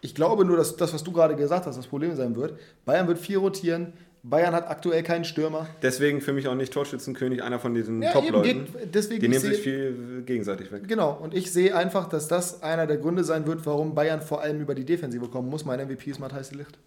ich 0.01 0.15
glaube 0.15 0.45
nur, 0.45 0.55
dass 0.55 0.77
das, 0.77 0.93
was 0.93 1.03
du 1.03 1.11
gerade 1.11 1.35
gesagt 1.35 1.65
hast, 1.65 1.75
das 1.77 1.85
Problem 1.87 2.15
sein 2.15 2.35
wird. 2.37 2.57
Bayern 2.85 3.07
wird 3.09 3.19
viel 3.19 3.37
rotieren. 3.37 3.91
Bayern 4.23 4.53
hat 4.53 4.69
aktuell 4.69 5.01
keinen 5.01 5.25
Stürmer. 5.25 5.67
Deswegen 5.81 6.21
für 6.21 6.31
mich 6.31 6.47
auch 6.47 6.53
nicht 6.55 6.71
Torschützenkönig, 6.71 7.41
einer 7.41 7.59
von 7.59 7.73
diesen 7.73 8.03
Ja, 8.03 8.11
Top-Leuten. 8.11 8.67
Die 8.93 9.19
nehmen 9.19 9.33
ich 9.33 9.39
sich 9.39 9.59
viel 9.61 10.21
gegenseitig 10.25 10.71
weg. 10.71 10.87
Genau, 10.87 11.11
und 11.13 11.33
ich 11.33 11.51
sehe 11.51 11.75
einfach, 11.75 12.07
dass 12.07 12.27
das 12.27 12.61
einer 12.61 12.85
der 12.85 12.97
Gründe 12.97 13.23
sein 13.23 13.47
wird, 13.47 13.65
warum 13.65 13.95
Bayern 13.95 14.21
vor 14.21 14.41
allem 14.41 14.61
über 14.61 14.75
die 14.75 14.85
Defensive 14.85 15.27
kommen 15.27 15.49
muss. 15.49 15.65
Mein 15.65 15.79
MVP 15.87 16.11
ist 16.11 16.19
Matthijs 16.19 16.49
de 16.49 16.59
Ligt. 16.59 16.77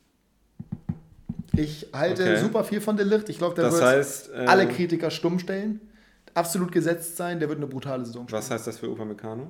Ich 1.57 1.89
halte 1.93 2.22
Okay. 2.22 2.37
super 2.37 2.62
viel 2.64 2.80
von 2.80 2.97
de 2.97 3.05
Ligt. 3.05 3.28
Ich 3.28 3.39
glaube, 3.39 3.55
der 3.57 3.64
Das 3.64 3.74
wird 3.74 3.85
heißt, 3.85 4.30
äh, 4.32 4.47
alle 4.47 4.68
Kritiker 4.68 5.11
stumm 5.11 5.39
stellen. 5.41 5.80
Absolut 6.35 6.70
gesetzt 6.72 7.16
sein. 7.16 7.39
Der 7.41 7.49
wird 7.49 7.59
eine 7.59 7.66
brutale 7.66 8.05
Saison 8.05 8.26
spielen. 8.28 8.39
was 8.39 8.51
heißt 8.51 8.66
das 8.66 8.78
für 8.78 8.89
Upamecano? 8.89 9.49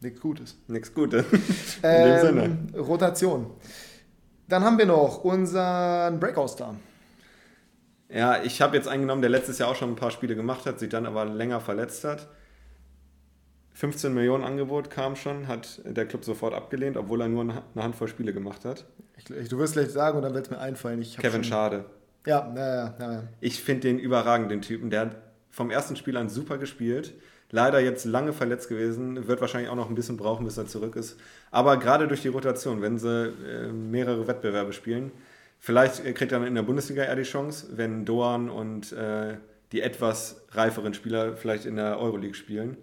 Nichts 0.00 0.20
Gutes. 0.20 0.56
Nichts 0.66 0.92
Gutes. 0.94 1.24
In 1.82 2.04
dem 2.04 2.20
Sinne. 2.20 2.44
Ähm, 2.44 2.68
Rotation. 2.80 3.46
Dann 4.48 4.64
haben 4.64 4.78
wir 4.78 4.86
noch 4.86 5.22
unseren 5.24 6.18
Breakout-Star. 6.18 6.74
Ja, 8.12 8.42
ich 8.42 8.60
habe 8.60 8.76
jetzt 8.76 8.88
eingenommen, 8.88 9.22
der 9.22 9.30
letztes 9.30 9.58
Jahr 9.58 9.70
auch 9.70 9.76
schon 9.76 9.90
ein 9.90 9.96
paar 9.96 10.10
Spiele 10.10 10.36
gemacht 10.36 10.66
hat, 10.66 10.78
sich 10.78 10.90
dann 10.90 11.06
aber 11.06 11.24
länger 11.24 11.60
verletzt 11.60 12.04
hat. 12.04 12.28
15 13.74 14.12
Millionen 14.12 14.44
Angebot 14.44 14.90
kam 14.90 15.16
schon, 15.16 15.48
hat 15.48 15.80
der 15.84 16.06
Club 16.06 16.24
sofort 16.24 16.52
abgelehnt, 16.52 16.98
obwohl 16.98 17.22
er 17.22 17.28
nur 17.28 17.42
eine 17.42 17.62
Handvoll 17.74 18.08
Spiele 18.08 18.34
gemacht 18.34 18.66
hat. 18.66 18.84
Ich, 19.16 19.48
du 19.48 19.58
wirst 19.58 19.72
gleich 19.74 19.88
sagen 19.88 20.18
und 20.18 20.24
dann 20.24 20.34
wird 20.34 20.44
es 20.46 20.50
mir 20.50 20.58
einfallen. 20.58 21.00
Kevin 21.00 21.42
schon, 21.42 21.44
Schade. 21.44 21.84
Ja, 22.26 22.52
ja, 22.54 22.74
ja, 22.74 22.94
ja. 22.98 23.22
Ich 23.40 23.62
finde 23.62 23.88
den 23.88 23.98
überragend, 23.98 24.50
den 24.50 24.60
Typen. 24.60 24.90
Der 24.90 25.00
hat 25.00 25.16
vom 25.50 25.70
ersten 25.70 25.96
Spiel 25.96 26.16
an 26.18 26.28
super 26.28 26.58
gespielt. 26.58 27.14
Leider 27.50 27.80
jetzt 27.80 28.04
lange 28.04 28.32
verletzt 28.32 28.68
gewesen, 28.68 29.26
wird 29.26 29.40
wahrscheinlich 29.40 29.70
auch 29.70 29.76
noch 29.76 29.88
ein 29.88 29.94
bisschen 29.94 30.16
brauchen, 30.16 30.44
bis 30.44 30.56
er 30.56 30.66
zurück 30.66 30.96
ist. 30.96 31.18
Aber 31.50 31.78
gerade 31.78 32.08
durch 32.08 32.22
die 32.22 32.28
Rotation, 32.28 32.82
wenn 32.82 32.98
sie 32.98 33.28
äh, 33.28 33.72
mehrere 33.72 34.26
Wettbewerbe 34.26 34.72
spielen, 34.72 35.12
vielleicht 35.64 36.02
kriegt 36.16 36.32
er 36.32 36.40
dann 36.40 36.46
in 36.46 36.54
der 36.56 36.62
Bundesliga 36.62 37.04
eher 37.04 37.16
die 37.16 37.22
Chance, 37.22 37.68
wenn 37.76 38.04
Doan 38.04 38.50
und 38.50 38.92
äh, 38.92 39.36
die 39.70 39.80
etwas 39.80 40.42
reiferen 40.50 40.92
Spieler 40.92 41.36
vielleicht 41.36 41.64
in 41.64 41.76
der 41.76 41.98
Euroleague 41.98 42.34
spielen. 42.34 42.76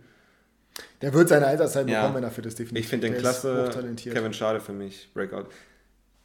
Der 1.02 1.14
wird 1.14 1.28
seine 1.30 1.46
Alterszeit 1.46 1.88
Ja. 1.90 2.00
bekommen, 2.02 2.16
wenn 2.16 2.24
er 2.24 2.32
fit 2.32 2.46
ist, 2.46 2.58
definitiv. 2.58 2.86
Ich 2.86 2.90
finde 2.90 3.10
den 3.10 3.18
klasse. 3.20 3.70
Kevin 3.98 4.34
Schade 4.34 4.62
für 4.62 4.72
mich, 4.74 5.12
Breakout. 5.14 5.46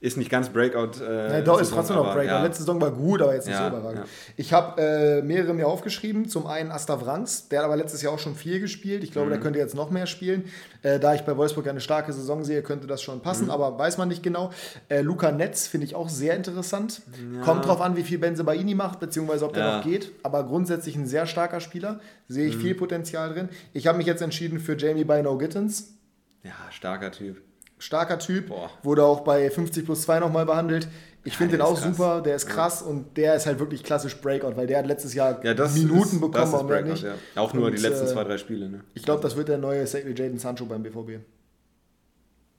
Ist 0.05 0.19
nicht 0.19 0.31
ganz 0.31 0.51
Breakout. 0.51 1.01
Äh, 1.03 1.39
Ja, 1.39 1.41
doch, 1.41 1.59
ist 1.61 1.71
trotzdem 1.73 1.97
noch 1.97 2.13
Breakout. 2.13 2.27
ja. 2.29 2.43
Letzte 2.43 2.63
Saison 2.63 2.79
war 2.79 2.91
gut, 2.91 3.23
aber 3.23 3.35
jetzt 3.35 3.47
nicht 3.47 3.55
Ja, 3.59 3.71
so 3.71 3.77
überragend. 3.79 4.05
Ich 4.37 4.53
habe 4.53 4.81
äh, 4.83 5.23
mehrere 5.23 5.55
mir 5.55 5.67
aufgeschrieben. 5.67 6.29
Zum 6.29 6.47
einen 6.47 6.71
Asta 6.71 7.01
Wrangs, 7.01 7.49
der 7.49 7.61
hat 7.61 7.65
aber 7.65 7.77
letztes 7.77 8.03
Jahr 8.03 8.13
auch 8.13 8.19
schon 8.19 8.35
viel 8.35 8.61
gespielt. 8.61 9.03
Ich 9.03 9.13
glaube, 9.13 9.29
Mhm. 9.29 9.31
der 9.33 9.41
könnte 9.41 9.59
jetzt 9.59 9.75
noch 9.75 9.89
mehr 9.91 10.05
spielen. 10.07 10.45
Äh, 10.83 11.01
da 11.01 11.15
ich 11.15 11.23
bei 11.23 11.35
Wolfsburg 11.39 11.67
eine 11.69 11.81
starke 11.81 12.13
Saison 12.13 12.45
sehe, 12.45 12.63
könnte 12.63 12.87
das 12.87 13.01
schon 13.01 13.17
Mhm. 13.19 13.23
passen, 13.23 13.51
aber 13.51 13.79
weiß 13.79 13.97
man 13.97 14.09
nicht 14.09 14.23
genau. 14.23 14.51
Äh, 14.91 15.01
Luca 15.01 15.33
Netz 15.33 15.67
finde 15.69 15.87
ich 15.87 15.95
auch 15.95 16.11
sehr 16.11 16.37
interessant. 16.37 17.01
Kommt 17.43 17.65
drauf 17.65 17.81
an, 17.81 17.97
wie 17.97 18.03
viel 18.03 18.19
Benzebaini 18.19 18.75
macht, 18.75 19.01
beziehungsweise 19.01 19.47
ob 19.47 19.55
der 19.55 19.79
noch 19.79 19.85
geht. 19.85 20.13
Aber 20.23 20.45
grundsätzlich 20.45 20.97
ein 20.97 21.07
sehr 21.07 21.25
starker 21.27 21.61
Spieler. 21.61 21.99
Sehe 22.29 22.45
Mhm. 22.45 22.51
ich 22.51 22.57
viel 22.59 22.75
Potenzial 22.75 23.33
drin. 23.33 23.49
Ich 23.73 23.87
habe 23.87 23.97
mich 23.97 24.07
jetzt 24.07 24.21
entschieden 24.21 24.61
für 24.61 24.77
Jamie 24.77 25.05
Bino 25.05 25.39
Gittens. 25.39 25.95
Ja, 26.43 26.53
starker 26.71 27.11
Typ. 27.11 27.41
Starker 27.85 28.19
Typ, 28.19 28.49
Boah. 28.49 28.71
wurde 28.83 29.05
auch 29.05 29.21
bei 29.21 29.51
50 29.51 29.85
plus 29.85 30.03
2 30.03 30.21
nochmal 30.21 30.47
behandelt. 30.47 30.89
Ich 31.27 31.37
finde 31.37 31.57
den 31.57 31.63
auch 31.63 31.75
krass. 31.81 31.85
super, 31.85 32.21
der 32.21 32.37
ist 32.37 32.47
krass 32.47 32.83
und 32.83 33.17
der 33.17 33.35
ist 33.35 33.47
halt 33.47 33.59
wirklich 33.59 33.83
klassisch 33.83 34.21
Breakout, 34.21 34.57
weil 34.57 34.67
der 34.67 34.79
hat 34.79 34.87
letztes 34.87 35.15
Jahr 35.15 35.43
Ja, 35.45 35.55
das 35.55 35.75
Minuten 35.75 36.01
ist, 36.03 36.11
bekommen, 36.15 36.33
das 36.35 36.49
ist 36.51 36.55
aber 36.55 36.69
Breakout, 36.69 36.91
nicht. 36.91 37.03
ja. 37.03 37.15
Auch 37.37 37.53
nur 37.55 37.67
Und, 37.67 37.73
die 37.79 37.83
letzten 37.83 38.07
äh, 38.07 38.09
zwei, 38.11 38.25
drei 38.25 38.37
Spiele. 38.39 38.69
Ne? 38.69 38.81
Ich 38.95 39.03
glaube, 39.05 39.23
das 39.23 39.35
wird 39.37 39.49
der 39.49 39.59
neue 39.59 39.85
Jaden 39.85 40.39
Sancho 40.39 40.67
beim 40.67 40.83
BVB. 40.83 41.21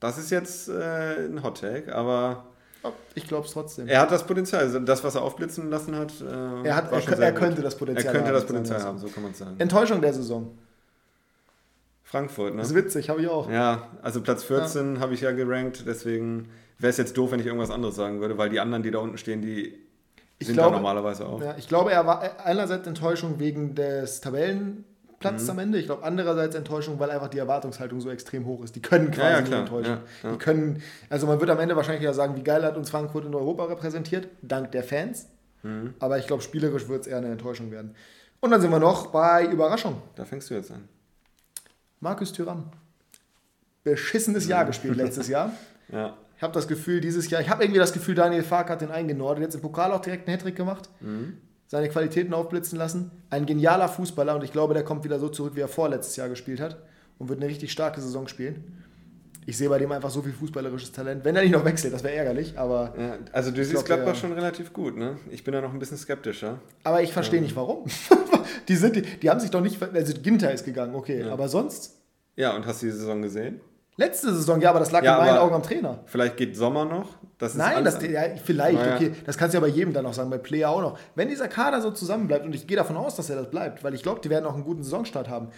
Das 0.00 0.18
ist 0.18 0.30
jetzt 0.30 0.68
äh, 0.68 1.26
ein 1.26 1.42
Hot 1.42 1.60
Take, 1.60 1.94
aber 1.94 2.44
Ja, 2.84 2.92
Ich 3.14 3.26
glaube 3.26 3.46
es 3.46 3.52
trotzdem. 3.52 3.88
er 3.88 4.00
hat 4.00 4.10
das 4.10 4.24
Potenzial. 4.26 4.62
Also 4.62 4.78
das, 4.80 5.02
was 5.02 5.14
er 5.14 5.22
aufblitzen 5.22 5.70
lassen 5.70 5.96
hat, 5.96 6.12
äh, 6.20 6.66
Er 6.68 6.76
hat- 6.76 6.92
er 6.92 7.18
er 7.20 7.32
könnte 7.32 7.62
das 7.62 7.76
Potenzial 7.76 8.06
Er 8.06 8.12
könnte 8.12 8.28
haben, 8.28 8.34
das 8.34 8.46
Potenzial 8.46 8.80
so. 8.80 8.86
haben, 8.86 8.98
so 8.98 9.08
kann 9.08 9.22
man 9.22 9.32
es 9.32 9.38
sagen. 9.38 9.54
Enttäuschung 9.58 10.00
der 10.00 10.12
Saison. 10.12 10.56
Frankfurt, 12.08 12.54
ne? 12.54 12.60
Das 12.62 12.70
ist 12.70 12.76
witzig, 12.76 13.10
habe 13.10 13.20
ich 13.20 13.28
auch. 13.28 13.50
Ja, 13.50 13.88
also 14.00 14.20
Platz 14.20 14.44
14 14.44 15.00
habe 15.00 15.14
ich 15.14 15.22
ja 15.22 15.32
gerankt, 15.32 15.84
deswegen 15.88 16.48
wäre 16.78 16.90
es 16.90 16.98
jetzt 16.98 17.16
doof, 17.18 17.32
wenn 17.32 17.40
ich 17.40 17.46
irgendwas 17.46 17.70
anderes 17.70 17.96
sagen 17.96 18.20
würde, 18.20 18.38
weil 18.38 18.48
die 18.48 18.60
anderen, 18.60 18.82
die 18.84 18.92
da 18.92 19.00
unten 19.00 19.18
stehen, 19.18 19.42
die 19.42 19.76
Ich 20.38 20.46
sind 20.46 20.54
glaube- 20.54 20.70
da 20.70 20.76
normalerweise 20.76 21.26
auch. 21.26 21.42
Ja, 21.42 21.56
ich 21.58 21.66
glaube, 21.68 21.90
er 21.92 22.06
war 22.06 22.22
einerseits 22.44 22.86
Enttäuschung 22.86 23.40
wegen 23.40 23.74
des 23.74 24.20
Tabellenplatzes 24.20 25.44
Mhm. 25.44 25.50
am 25.50 25.58
Ende. 25.58 25.78
Ich 25.78 25.86
glaube, 25.86 26.04
andererseits 26.04 26.54
Enttäuschung, 26.54 26.98
weil 27.00 27.10
einfach 27.10 27.26
die 27.28 27.38
Erwartungshaltung 27.38 28.00
so 28.00 28.08
extrem 28.10 28.46
hoch 28.46 28.62
ist. 28.62 28.76
Die 28.76 28.82
können 28.82 29.10
quasi 29.10 29.20
Ja, 29.22 29.30
ja, 29.30 29.36
nicht 29.40 29.48
klar. 29.48 29.60
enttäuschen. 29.62 29.98
Ja, 30.22 30.28
ja. 30.28 30.32
Die 30.32 30.38
können, 30.38 30.82
also 31.10 31.26
man 31.26 31.40
wird 31.40 31.50
am 31.50 31.58
Ende 31.58 31.74
wahrscheinlich 31.74 32.02
wieder 32.02 32.14
sagen, 32.14 32.36
wie 32.36 32.42
geil 32.44 32.62
hat 32.64 32.76
uns 32.76 32.88
Frankfurt 32.90 33.24
in 33.24 33.34
Europa 33.34 33.64
repräsentiert, 33.64 34.28
dank 34.42 34.70
der 34.70 34.84
Fans. 34.84 35.26
Mhm. 35.64 35.94
Aber 35.98 36.18
ich 36.18 36.28
glaube, 36.28 36.42
spielerisch 36.42 36.86
wird 36.88 37.00
es 37.00 37.06
eher 37.08 37.16
eine 37.16 37.32
Enttäuschung 37.32 37.72
werden. 37.72 37.96
Und 38.38 38.50
dann 38.52 38.60
sind 38.60 38.70
wir 38.70 38.78
noch 38.78 39.08
bei 39.08 39.44
Überraschung. 39.46 40.02
Da 40.14 40.24
fängst 40.24 40.50
du 40.50 40.54
jetzt 40.54 40.70
an. 40.70 40.86
Markus 42.06 42.32
Thüram. 42.32 42.66
Beschissenes 43.82 44.46
Jahr 44.46 44.64
gespielt 44.64 44.96
letztes 44.96 45.26
Jahr. 45.28 45.50
Ja. 45.92 46.16
Ich 46.36 46.42
habe 46.42 46.52
das 46.52 46.66
Gefühl, 46.66 47.00
dieses 47.00 47.30
Jahr, 47.30 47.40
ich 47.40 47.48
habe 47.48 47.62
irgendwie 47.62 47.78
das 47.78 47.92
Gefühl, 47.92 48.16
Daniel 48.16 48.42
Fark 48.42 48.70
hat 48.70 48.80
den 48.80 48.90
eingenordet. 48.90 49.44
Jetzt 49.44 49.54
im 49.54 49.60
Pokal 49.60 49.92
auch 49.92 50.00
direkt 50.00 50.26
einen 50.26 50.36
Hattrick 50.36 50.56
gemacht. 50.56 50.88
Mhm. 51.00 51.36
Seine 51.68 51.88
Qualitäten 51.88 52.34
aufblitzen 52.34 52.76
lassen. 52.76 53.12
Ein 53.30 53.46
genialer 53.46 53.88
Fußballer 53.88 54.34
und 54.34 54.42
ich 54.42 54.50
glaube, 54.50 54.74
der 54.74 54.82
kommt 54.82 55.04
wieder 55.04 55.20
so 55.20 55.28
zurück, 55.28 55.54
wie 55.54 55.60
er 55.60 55.68
vorletztes 55.68 56.16
Jahr 56.16 56.28
gespielt 56.28 56.60
hat 56.60 56.76
und 57.18 57.28
wird 57.28 57.38
eine 57.40 57.48
richtig 57.48 57.70
starke 57.70 58.00
Saison 58.00 58.26
spielen. 58.26 58.82
Ich 59.46 59.56
sehe 59.56 59.68
bei 59.68 59.78
dem 59.78 59.92
einfach 59.92 60.10
so 60.10 60.22
viel 60.22 60.32
fußballerisches 60.32 60.90
Talent. 60.90 61.24
Wenn 61.24 61.36
er 61.36 61.42
nicht 61.42 61.52
noch 61.52 61.64
wechselt, 61.64 61.94
das 61.94 62.02
wäre 62.02 62.16
ärgerlich, 62.16 62.58
aber, 62.58 62.94
Ja, 62.98 63.18
also 63.30 63.52
du 63.52 63.64
siehst 63.64 63.84
Gladbach 63.84 64.16
schon 64.16 64.32
relativ 64.32 64.72
gut, 64.72 64.96
ne? 64.96 65.18
Ich 65.30 65.44
bin 65.44 65.54
da 65.54 65.60
noch 65.60 65.72
ein 65.72 65.78
bisschen 65.78 65.98
skeptischer. 65.98 66.58
aber 66.82 67.02
ich 67.02 67.12
verstehe 67.12 67.40
nicht 67.40 67.54
warum. 67.54 67.84
die, 68.68 68.76
sind, 68.76 68.96
die, 68.96 69.02
die 69.02 69.30
haben 69.30 69.40
sich 69.40 69.50
doch 69.50 69.60
nicht. 69.60 69.82
Also 69.82 70.14
Ginter 70.22 70.52
ist 70.52 70.64
gegangen, 70.64 70.94
okay, 70.94 71.24
aber 71.24 71.48
sonst 71.48 71.96
Ja, 72.36 72.54
und 72.56 72.66
hast 72.66 72.82
du 72.82 72.86
die 72.86 72.92
Saison 72.92 73.22
gesehen? 73.22 73.60
Letzte 73.98 74.34
Saison, 74.34 74.60
ja, 74.60 74.68
aber 74.70 74.80
das 74.80 74.90
lag 74.92 75.02
Ja, 75.02 75.18
in 75.18 75.24
meinen 75.24 75.38
Augen 75.38 75.54
am 75.54 75.62
Trainer. 75.62 76.00
Vielleicht 76.04 76.36
geht 76.36 76.54
Sommer 76.54 76.84
noch. 76.84 77.14
Das 77.38 77.52
ist 77.52 77.56
Nein, 77.58 77.82
das, 77.82 77.98
ja, 78.02 78.24
vielleicht, 78.44 78.78
Naja. 78.78 78.94
okay. 78.96 79.12
Das 79.24 79.38
kannst 79.38 79.54
du 79.54 79.56
ja 79.56 79.60
bei 79.62 79.68
jedem 79.68 79.94
dann 79.94 80.04
auch 80.04 80.12
sagen, 80.12 80.28
bei 80.28 80.36
Player 80.36 80.68
auch 80.68 80.82
noch. 80.82 80.98
Wenn 81.14 81.28
dieser 81.28 81.48
Kader 81.48 81.80
so 81.80 81.90
zusammenbleibt, 81.90 82.44
und 82.44 82.54
ich 82.54 82.66
gehe 82.66 82.76
davon 82.76 82.96
aus, 82.98 83.14
dass 83.16 83.30
er 83.30 83.36
das 83.36 83.50
bleibt, 83.50 83.82
weil 83.84 83.94
ich 83.94 84.02
glaube, 84.02 84.20
die 84.22 84.28
werden 84.28 84.44
auch 84.44 84.52
einen 84.54 84.64
guten 84.64 84.82
Saisonstart 84.82 85.30
haben. 85.30 85.48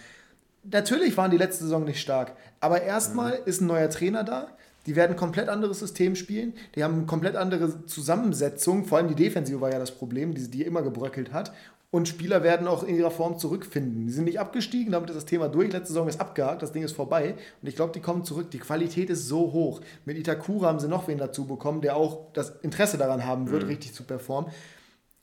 Natürlich 0.63 1.17
waren 1.17 1.31
die 1.31 1.37
letzte 1.37 1.63
Saison 1.65 1.83
nicht 1.83 1.99
stark, 2.01 2.33
aber 2.61 2.81
erstmal 2.81 3.31
Mhm. 3.39 3.45
ist 3.45 3.61
ein 3.61 3.67
neuer 3.67 3.89
Trainer 3.89 4.23
da. 4.23 4.47
Die 4.85 4.95
werden 4.95 5.11
ein 5.11 5.17
komplett 5.17 5.49
anderes 5.49 5.79
System 5.79 6.15
spielen. 6.15 6.53
Die 6.75 6.83
haben 6.83 6.93
eine 6.95 7.05
komplett 7.05 7.35
andere 7.35 7.85
Zusammensetzung. 7.85 8.85
Vor 8.85 8.97
allem 8.97 9.09
die 9.09 9.15
Defensive 9.15 9.59
war 9.61 9.71
ja 9.71 9.79
das 9.79 9.91
Problem, 9.91 10.33
die, 10.33 10.49
die 10.49 10.63
immer 10.63 10.81
gebröckelt 10.81 11.33
hat. 11.33 11.51
Und 11.91 12.07
Spieler 12.07 12.43
werden 12.43 12.67
auch 12.67 12.83
in 12.83 12.95
ihrer 12.95 13.09
Form 13.09 13.39
zurückfinden. 13.39 14.05
Die 14.05 14.13
sind 14.13 14.25
nicht 14.25 14.39
abgestiegen, 14.39 14.91
damit 14.91 15.09
ist 15.09 15.15
das 15.15 15.25
Thema 15.25 15.49
durch. 15.49 15.71
Letzte 15.71 15.87
Saison 15.87 16.07
ist 16.07 16.21
abgehakt, 16.21 16.61
das 16.61 16.71
Ding 16.71 16.83
ist 16.83 16.95
vorbei. 16.95 17.33
Und 17.61 17.67
ich 17.67 17.75
glaube, 17.75 17.93
die 17.93 17.99
kommen 17.99 18.23
zurück. 18.23 18.51
Die 18.51 18.59
Qualität 18.59 19.09
ist 19.09 19.27
so 19.27 19.51
hoch. 19.53 19.81
Mit 20.05 20.15
Itakura 20.15 20.67
haben 20.67 20.79
sie 20.79 20.87
noch 20.87 21.07
wen 21.07 21.17
dazu 21.17 21.47
bekommen, 21.47 21.81
der 21.81 21.95
auch 21.95 22.31
das 22.33 22.51
Interesse 22.61 22.99
daran 22.99 23.25
haben 23.25 23.49
wird, 23.49 23.67
richtig 23.67 23.93
zu 23.95 24.03
performen. 24.03 24.51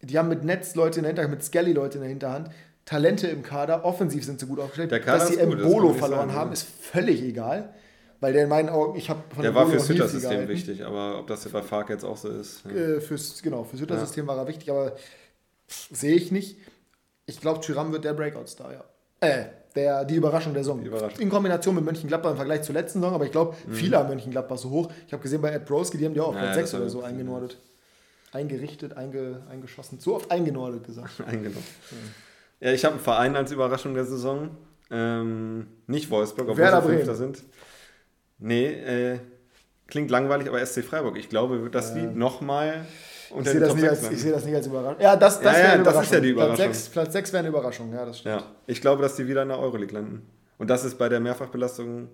Die 0.02 0.18
haben 0.18 0.28
mit 0.28 0.42
Netz 0.42 0.74
Leute 0.74 0.98
in 0.98 1.04
der 1.04 1.10
Hinterhand, 1.10 1.30
mit 1.30 1.44
Skelly 1.44 1.72
Leute 1.72 1.98
in 1.98 2.02
der 2.02 2.10
Hinterhand. 2.10 2.50
Talente 2.84 3.28
im 3.28 3.42
Kader, 3.42 3.84
offensiv 3.84 4.24
sind 4.24 4.40
sie 4.40 4.46
gut 4.46 4.58
aufgestellt. 4.58 4.90
Dass 5.06 5.28
sie 5.28 5.38
Embolo 5.38 5.92
verloren 5.92 6.32
haben, 6.32 6.50
ja. 6.50 6.54
ist 6.54 6.66
völlig 6.66 7.22
egal. 7.22 7.74
Weil 8.20 8.32
der 8.32 8.44
in 8.44 8.48
meinen 8.48 8.70
Augen, 8.70 8.96
ich 8.96 9.10
habe 9.10 9.20
von 9.28 9.42
Der 9.42 9.54
war 9.54 9.68
fürs 9.68 9.88
Hütter-System 9.88 10.48
wichtig, 10.48 10.84
aber 10.84 11.20
ob 11.20 11.26
das 11.26 11.46
bei 11.48 11.62
Fark 11.62 11.90
jetzt 11.90 12.04
auch 12.04 12.16
so 12.16 12.28
ist. 12.28 12.64
Ja. 12.64 12.70
Äh, 12.70 13.00
fürs, 13.00 13.42
genau, 13.42 13.62
fürs 13.62 13.82
Hütter-System 13.82 14.26
war 14.26 14.38
er 14.38 14.48
wichtig, 14.48 14.70
aber 14.70 14.96
sehe 15.68 16.14
ich 16.14 16.32
nicht. 16.32 16.58
Ich 17.26 17.40
glaube, 17.40 17.60
Tyram 17.60 17.92
wird 17.92 18.04
der 18.04 18.14
Breakout-Star, 18.14 18.72
ja. 18.72 18.84
Äh, 19.20 19.46
der, 19.74 20.04
die 20.04 20.16
Überraschung 20.16 20.54
der 20.54 20.64
Saison. 20.64 20.82
Überraschung. 20.82 21.18
Mhm. 21.18 21.22
In 21.22 21.30
Kombination 21.30 21.74
mit 21.74 21.84
Mönchengladbach 21.84 22.30
im 22.30 22.36
Vergleich 22.36 22.62
zur 22.62 22.74
letzten 22.74 23.00
Saison, 23.00 23.14
aber 23.14 23.24
ich 23.26 23.32
glaube, 23.32 23.54
viele 23.70 23.98
haben 23.98 24.08
Mönchengladbach 24.08 24.58
so 24.58 24.70
hoch. 24.70 24.90
Ich 25.06 25.12
habe 25.12 25.22
gesehen, 25.22 25.42
bei 25.42 25.50
Ed 25.50 25.66
Broski, 25.66 25.98
die 25.98 26.06
haben 26.06 26.14
die 26.14 26.20
auch 26.20 26.28
auf 26.28 26.34
Ja, 26.34 26.40
Platz 26.40 26.56
ja, 26.56 26.62
6 26.62 26.70
das 26.70 26.80
oder 26.80 26.90
so 26.90 27.02
eingenordet. 27.02 27.58
Eingerichtet, 28.32 28.96
einge, 28.96 29.42
eingeschossen. 29.50 29.98
So 29.98 30.16
oft 30.16 30.30
eingenordet 30.30 30.84
gesagt. 30.84 31.20
eingenommen. 31.26 31.64
Ja, 32.60 32.72
ich 32.72 32.84
habe 32.84 32.94
einen 32.94 33.04
Verein 33.04 33.36
als 33.36 33.52
Überraschung 33.52 33.94
der 33.94 34.04
Saison. 34.04 34.50
Ähm, 34.90 35.66
nicht 35.86 36.10
Wolfsburg, 36.10 36.48
obwohl 36.48 36.62
Werder 36.62 36.82
sie 36.82 36.88
Fünfter 36.88 37.14
sind. 37.14 37.42
Nee, 38.38 38.66
äh, 38.66 39.18
klingt 39.88 40.10
langweilig, 40.10 40.48
aber 40.48 40.64
SC 40.64 40.82
Freiburg. 40.84 41.16
Ich 41.16 41.28
glaube, 41.28 41.70
dass 41.70 41.94
die 41.94 42.02
nochmal 42.02 42.86
Ich 43.40 43.48
sehe 43.48 43.60
das, 43.60 43.68
Top 43.70 43.76
nicht 43.78 43.88
6 43.90 44.04
als- 44.04 44.12
ich 44.12 44.22
sehe 44.22 44.32
das 44.32 44.44
nicht 44.44 44.54
als 44.54 44.66
Überraschung. 44.66 45.00
Ja, 45.00 45.16
das, 45.16 45.40
das 45.40 45.52
Ja, 45.56 45.58
ja, 45.58 45.64
das 45.68 45.74
Überraschung. 45.80 46.02
ist 46.02 46.12
ja 46.12 46.20
die 46.20 46.28
Überraschung. 46.30 46.56
Platz 46.56 46.76
6, 46.84 46.88
Platz 46.90 47.12
6 47.12 47.32
wäre 47.32 47.38
eine 47.40 47.48
Überraschung, 47.48 47.92
ja, 47.92 48.04
das 48.06 48.18
stimmt. 48.20 48.34
Ja, 48.36 48.42
ich 48.66 48.80
glaube, 48.80 49.02
dass 49.02 49.16
die 49.16 49.26
wieder 49.26 49.42
in 49.42 49.48
der 49.48 49.58
Euroleague 49.58 49.94
landen. 49.94 50.22
Und 50.58 50.68
das 50.70 50.84
ist 50.84 50.96
bei 50.98 51.08
der 51.08 51.20
Mehrfachbelastung 51.20 52.08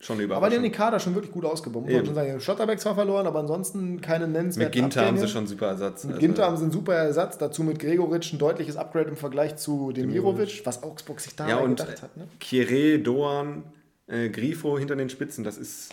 schon 0.00 0.18
eine 0.18 0.24
Aber 0.34 0.48
die 0.50 0.56
haben 0.56 0.62
Überraschung. 0.62 0.62
den 0.64 0.72
Kader 0.72 1.00
schon 1.00 1.14
wirklich 1.14 1.32
gut 1.32 1.44
ausgebaut. 1.44 1.84
Muss 1.88 2.04
schon 2.06 2.14
sagen. 2.14 2.40
Schlotterbeck 2.40 2.80
zwar 2.80 2.94
verloren, 2.94 3.26
aber 3.26 3.38
ansonsten 3.38 4.00
keine 4.00 4.26
Mit 4.26 4.36
nennenswerten 4.36 4.72
Ginter 4.72 5.00
haben 5.02 5.16
sie 5.16 5.22
Abgänge. 5.22 5.28
schon 5.28 5.38
einen 5.38 5.46
super 5.46 5.66
Ersatz. 5.68 6.04
Mit 6.04 6.14
Also, 6.16 6.26
Ginter 6.26 6.44
haben 6.46 6.56
sie 6.56 6.62
einen 6.64 6.72
super 6.72 6.94
Ersatz, 6.94 7.38
dazu 7.38 7.62
mit 7.62 7.78
Gregoritsch 7.78 8.32
ein 8.32 8.38
deutliches 8.38 8.76
Upgrade 8.76 9.08
im 9.08 9.16
Vergleich 9.16 9.56
zu 9.56 9.92
Demirovic, 9.92 10.62
was 10.64 10.82
Augsburg 10.82 11.20
sich 11.20 11.34
da 11.36 11.48
Ja, 11.48 11.64
gedacht 11.64 12.02
hat. 12.02 12.16
Ne? 12.16 12.26
Kieré, 12.40 12.98
Doan, 13.02 13.62
äh, 14.08 14.28
Grifo 14.28 14.78
hinter 14.78 14.96
den 14.96 15.08
Spitzen, 15.08 15.44
das 15.44 15.56
ist 15.56 15.90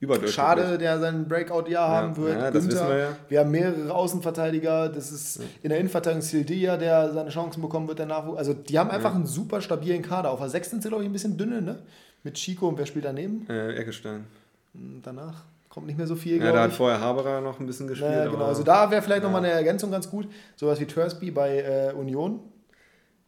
überdurchschnittlich. 0.00 0.34
Schade, 0.34 0.78
der 0.78 0.98
sein 1.00 1.26
Breakout-Jahr 1.26 1.88
haben 1.88 2.16
wird. 2.16 2.38
ja, 2.38 2.50
das 2.50 2.66
wissen 2.66 2.88
wir 2.88 3.16
ja. 3.30 3.40
haben 3.40 3.50
mehrere 3.50 3.92
Außenverteidiger. 3.94 4.88
Das 4.88 5.10
ist 5.10 5.40
in 5.62 5.70
der 5.70 5.78
Innenverteidigung 5.78 6.22
Sildia, 6.22 6.76
der 6.76 7.12
seine 7.12 7.30
Chancen 7.30 7.60
bekommen 7.60 7.88
wird, 7.88 7.98
der 7.98 8.06
Nachwuchs. 8.06 8.38
Also, 8.38 8.54
die 8.54 8.78
haben 8.78 8.90
einfach 8.90 9.14
einen 9.14 9.26
super 9.26 9.60
stabilen 9.60 10.02
Kader. 10.02 10.30
Auf 10.30 10.40
der 10.40 10.48
6 10.48 10.70
sind 10.70 10.82
sie, 10.82 10.88
glaube 10.88 11.02
ich, 11.04 11.10
ein 11.10 11.12
bisschen 11.12 11.36
dünne, 11.36 11.60
ne? 11.62 11.78
Mit 12.22 12.34
Chico 12.34 12.68
und 12.68 12.78
wer 12.78 12.86
spielt 12.86 13.04
daneben? 13.04 13.46
Äh, 13.48 13.74
Eckestein. 13.74 14.24
Und 14.74 15.02
danach 15.04 15.44
kommt 15.68 15.86
nicht 15.86 15.96
mehr 15.98 16.06
so 16.06 16.16
viel, 16.16 16.38
Ja, 16.38 16.52
da 16.52 16.58
ich. 16.58 16.70
hat 16.70 16.72
vorher 16.72 17.00
Haberer 17.00 17.40
noch 17.40 17.60
ein 17.60 17.66
bisschen 17.66 17.86
gespielt. 17.86 18.10
Ja, 18.10 18.26
genau. 18.26 18.44
Also 18.44 18.62
da 18.62 18.90
wäre 18.90 19.02
vielleicht 19.02 19.22
nochmal 19.22 19.44
eine 19.44 19.52
Ergänzung 19.52 19.90
ganz 19.90 20.10
gut. 20.10 20.28
Sowas 20.56 20.80
wie 20.80 20.86
Thursby 20.86 21.30
bei 21.30 21.58
äh, 21.58 21.92
Union, 21.92 22.40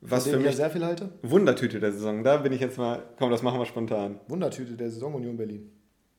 was 0.00 0.24
für 0.24 0.30
ich 0.30 0.36
ja 0.36 0.42
mich 0.42 0.56
sehr 0.56 0.70
viel 0.70 0.84
halte. 0.84 1.08
Wundertüte 1.22 1.78
der 1.78 1.92
Saison. 1.92 2.24
Da 2.24 2.38
bin 2.38 2.52
ich 2.52 2.60
jetzt 2.60 2.78
mal, 2.78 3.02
komm, 3.18 3.30
das 3.30 3.42
machen 3.42 3.58
wir 3.60 3.66
spontan. 3.66 4.18
Wundertüte 4.28 4.72
der 4.72 4.90
Saison 4.90 5.14
Union 5.14 5.36
Berlin. 5.36 5.70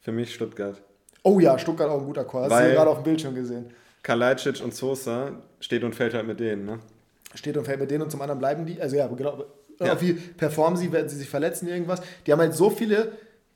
Für 0.02 0.12
mich 0.12 0.34
Stuttgart. 0.34 0.82
Oh 1.24 1.40
ja, 1.40 1.58
Stuttgart 1.58 1.90
auch 1.90 2.00
ein 2.00 2.06
guter 2.06 2.24
Chor. 2.24 2.50
Hast 2.50 2.52
du 2.52 2.74
gerade 2.74 2.90
auf 2.90 2.98
dem 2.98 3.04
Bildschirm 3.04 3.36
gesehen. 3.36 3.72
Kalajdzic 4.04 4.64
und 4.64 4.74
Sosa 4.74 5.32
steht 5.60 5.84
und 5.84 5.94
fällt 5.94 6.14
halt 6.14 6.26
mit 6.26 6.40
denen. 6.40 6.66
Ne? 6.66 6.80
Steht 7.36 7.56
und 7.56 7.66
fällt 7.66 7.80
mit 7.80 7.92
denen 7.92 8.04
und 8.04 8.10
zum 8.10 8.22
anderen 8.22 8.40
bleiben 8.40 8.66
die. 8.66 8.82
Also 8.82 8.96
ja, 8.96 9.08
genau. 9.08 9.46
Ja. 9.80 10.00
Wie 10.00 10.14
performen 10.14 10.78
sie, 10.78 10.92
werden 10.92 11.10
sie 11.10 11.18
sich 11.18 11.30
verletzen, 11.30 11.68
irgendwas. 11.68 12.02
Die 12.26 12.32
haben 12.32 12.40
halt 12.40 12.54
so 12.54 12.70
viele 12.70 13.12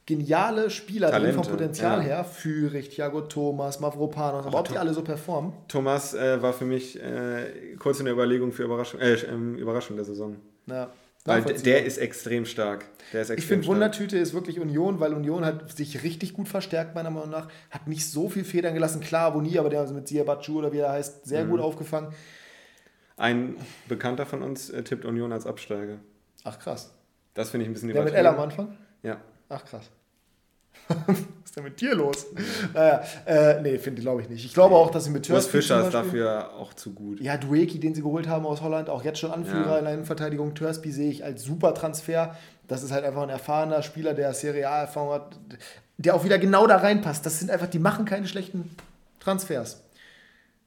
geniale 0.06 0.70
Spieler 0.70 1.12
Talente, 1.12 1.34
vom 1.34 1.48
Potenzial 1.48 2.00
ja. 2.00 2.06
her. 2.06 2.24
Führig, 2.24 2.89
Thiago 2.89 3.22
Thomas, 3.22 3.80
Mavropanos. 3.80 4.46
Aber 4.46 4.60
ob 4.60 4.68
die 4.68 4.78
alle 4.78 4.93
so 4.93 5.04
performen? 5.04 5.54
Thomas 5.68 6.14
äh, 6.14 6.41
war 6.41 6.54
für 6.54 6.66
mich 6.66 7.02
äh, 7.02 7.76
kurz 7.80 8.00
in 8.00 8.06
der 8.06 8.14
Überlegung 8.14 8.52
für 8.52 8.64
Überraschung, 8.64 9.00
äh, 9.00 9.14
ähm, 9.14 9.56
Überraschung 9.56 9.96
der 9.96 10.06
Saison. 10.06 10.36
Ja. 10.68 10.89
Weil 11.26 11.42
der 11.44 11.86
ist 11.86 11.98
extrem 11.98 12.46
stark. 12.46 12.86
Der 13.12 13.22
ist 13.24 13.30
extrem 13.32 13.38
Ich 13.40 13.46
finde. 13.48 13.68
Wundertüte 13.68 14.18
ist 14.18 14.34
wirklich 14.34 14.60
Union, 14.60 15.00
weil 15.00 15.14
Union 15.14 15.44
hat 15.44 15.76
sich 15.76 16.04
richtig 16.04 16.34
gut 16.34 16.48
verstärkt, 16.48 16.94
meiner 16.94 17.10
Meinung 17.10 17.32
nach. 17.32 17.48
Hat 17.72 17.88
nicht 17.88 18.10
so 18.10 18.30
viel 18.30 18.44
Federn 18.44 18.76
gelassen. 18.76 19.02
Klar, 19.02 19.34
Boni, 19.34 19.58
aber 19.58 19.70
der 19.70 19.82
hat 19.82 19.92
mit 19.92 20.08
Siabachu 20.08 20.60
oder 20.60 20.72
wie 20.72 20.78
er 20.80 20.92
heißt, 20.92 21.26
sehr 21.26 21.46
Mhm. 21.46 21.50
gut 21.50 21.60
aufgefangen. 21.62 22.14
Ein 23.18 23.56
Bekannter 23.88 24.26
von 24.26 24.42
uns 24.44 24.70
äh, 24.70 24.84
tippt 24.84 25.04
Union 25.06 25.32
als 25.32 25.46
Absteiger. 25.48 25.98
Ach, 26.44 26.60
krass. 26.60 26.92
Das 27.34 27.50
finde 27.50 27.64
ich 27.64 27.70
ein 27.70 27.74
bisschen 27.74 27.92
Der 27.92 28.04
mit. 28.04 28.14
L 28.14 28.28
am 28.28 28.40
Anfang? 28.40 28.78
Ja. 29.02 29.20
Ach, 29.50 29.66
krass. 29.66 29.90
Was 31.08 31.18
ist 31.46 31.56
denn 31.56 31.64
mit 31.64 31.80
dir 31.82 31.96
los? 31.96 32.26
Naja, 32.74 33.02
äh, 33.26 33.62
nee, 33.62 33.78
finde 33.78 34.02
glaube 34.02 34.22
ich 34.22 34.30
nicht. 34.30 34.46
Ich 34.46 34.54
glaube 34.54 34.76
auch, 34.76 34.92
dass 34.92 35.06
sie 35.06 35.10
mit 35.10 35.26
Thursby 35.26 35.52
Fischer 35.52 35.86
ist 35.86 35.94
dafür 35.94 36.54
auch 36.54 36.74
zu 36.74 36.94
gut. 36.94 37.20
Ja, 37.22 37.38
Dueki, 37.38 37.80
den 37.80 37.96
sie 37.96 38.02
geholt 38.02 38.28
haben 38.28 38.46
aus 38.46 38.62
Holland, 38.62 38.90
auch 38.90 39.04
jetzt 39.04 39.20
schon 39.20 39.32
Anführer 39.32 39.74
Ja. 39.74 39.78
in 39.80 39.86
der 39.86 39.94
Innenverteidigung. 39.94 40.54
Thursby 40.54 40.92
sehe 40.92 41.10
ich 41.10 41.24
als 41.24 41.44
super 41.44 41.74
Transfer. 41.74 42.36
Das 42.68 42.84
ist 42.84 42.92
halt 42.92 43.06
einfach 43.06 43.22
ein 43.24 43.30
erfahrener 43.30 43.82
Spieler, 43.84 44.14
der 44.14 44.34
Serie 44.34 44.70
A-Erfahrung 44.70 45.14
hat, 45.14 45.40
der 45.98 46.16
auch 46.16 46.24
wieder 46.24 46.38
genau 46.40 46.68
da 46.68 46.78
reinpasst. 46.78 47.26
Das 47.26 47.40
sind 47.40 47.50
einfach, 47.52 47.68
die 47.68 47.80
machen 47.80 48.06
keine 48.06 48.28
schlechten 48.28 48.76
Transfers. 49.20 49.82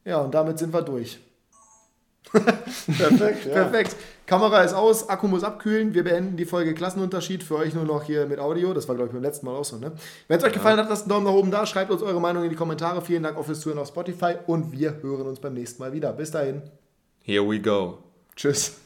Ja, 0.04 0.18
und 0.18 0.32
damit 0.34 0.58
sind 0.58 0.72
wir 0.72 0.82
durch. 0.82 1.18
Perfekt, 2.32 3.46
ja. 3.46 3.52
Perfekt. 3.52 3.96
Kamera 4.28 4.60
ist 4.60 4.74
aus, 4.74 5.08
Akku 5.08 5.26
muss 5.26 5.42
abkühlen. 5.42 5.94
Wir 5.94 6.04
beenden 6.04 6.36
die 6.36 6.44
Folge 6.44 6.74
Klassenunterschied 6.74 7.42
für 7.42 7.56
euch 7.56 7.72
nur 7.72 7.84
noch 7.84 8.02
hier 8.02 8.26
mit 8.26 8.38
Audio. 8.38 8.74
Das 8.74 8.86
war, 8.86 8.94
glaube 8.94 9.08
ich, 9.08 9.14
beim 9.14 9.22
letzten 9.22 9.46
Mal 9.46 9.56
auch 9.56 9.64
so. 9.64 9.78
Ne? 9.78 9.92
Wenn 10.28 10.36
es 10.36 10.44
euch 10.44 10.52
gefallen 10.52 10.78
hat, 10.78 10.90
lasst 10.90 11.04
einen 11.04 11.08
Daumen 11.08 11.24
nach 11.24 11.32
oben 11.32 11.50
da. 11.50 11.64
Schreibt 11.64 11.90
uns 11.90 12.02
eure 12.02 12.20
Meinung 12.20 12.44
in 12.44 12.50
die 12.50 12.56
Kommentare. 12.56 13.00
Vielen 13.00 13.22
Dank 13.22 13.38
auch 13.38 13.46
fürs 13.46 13.60
Zuhören 13.60 13.78
auf 13.78 13.88
Spotify 13.88 14.34
und 14.46 14.70
wir 14.70 14.98
hören 15.00 15.26
uns 15.26 15.40
beim 15.40 15.54
nächsten 15.54 15.82
Mal 15.82 15.94
wieder. 15.94 16.12
Bis 16.12 16.30
dahin. 16.30 16.60
Here 17.22 17.42
we 17.42 17.58
go. 17.58 18.00
Tschüss. 18.36 18.76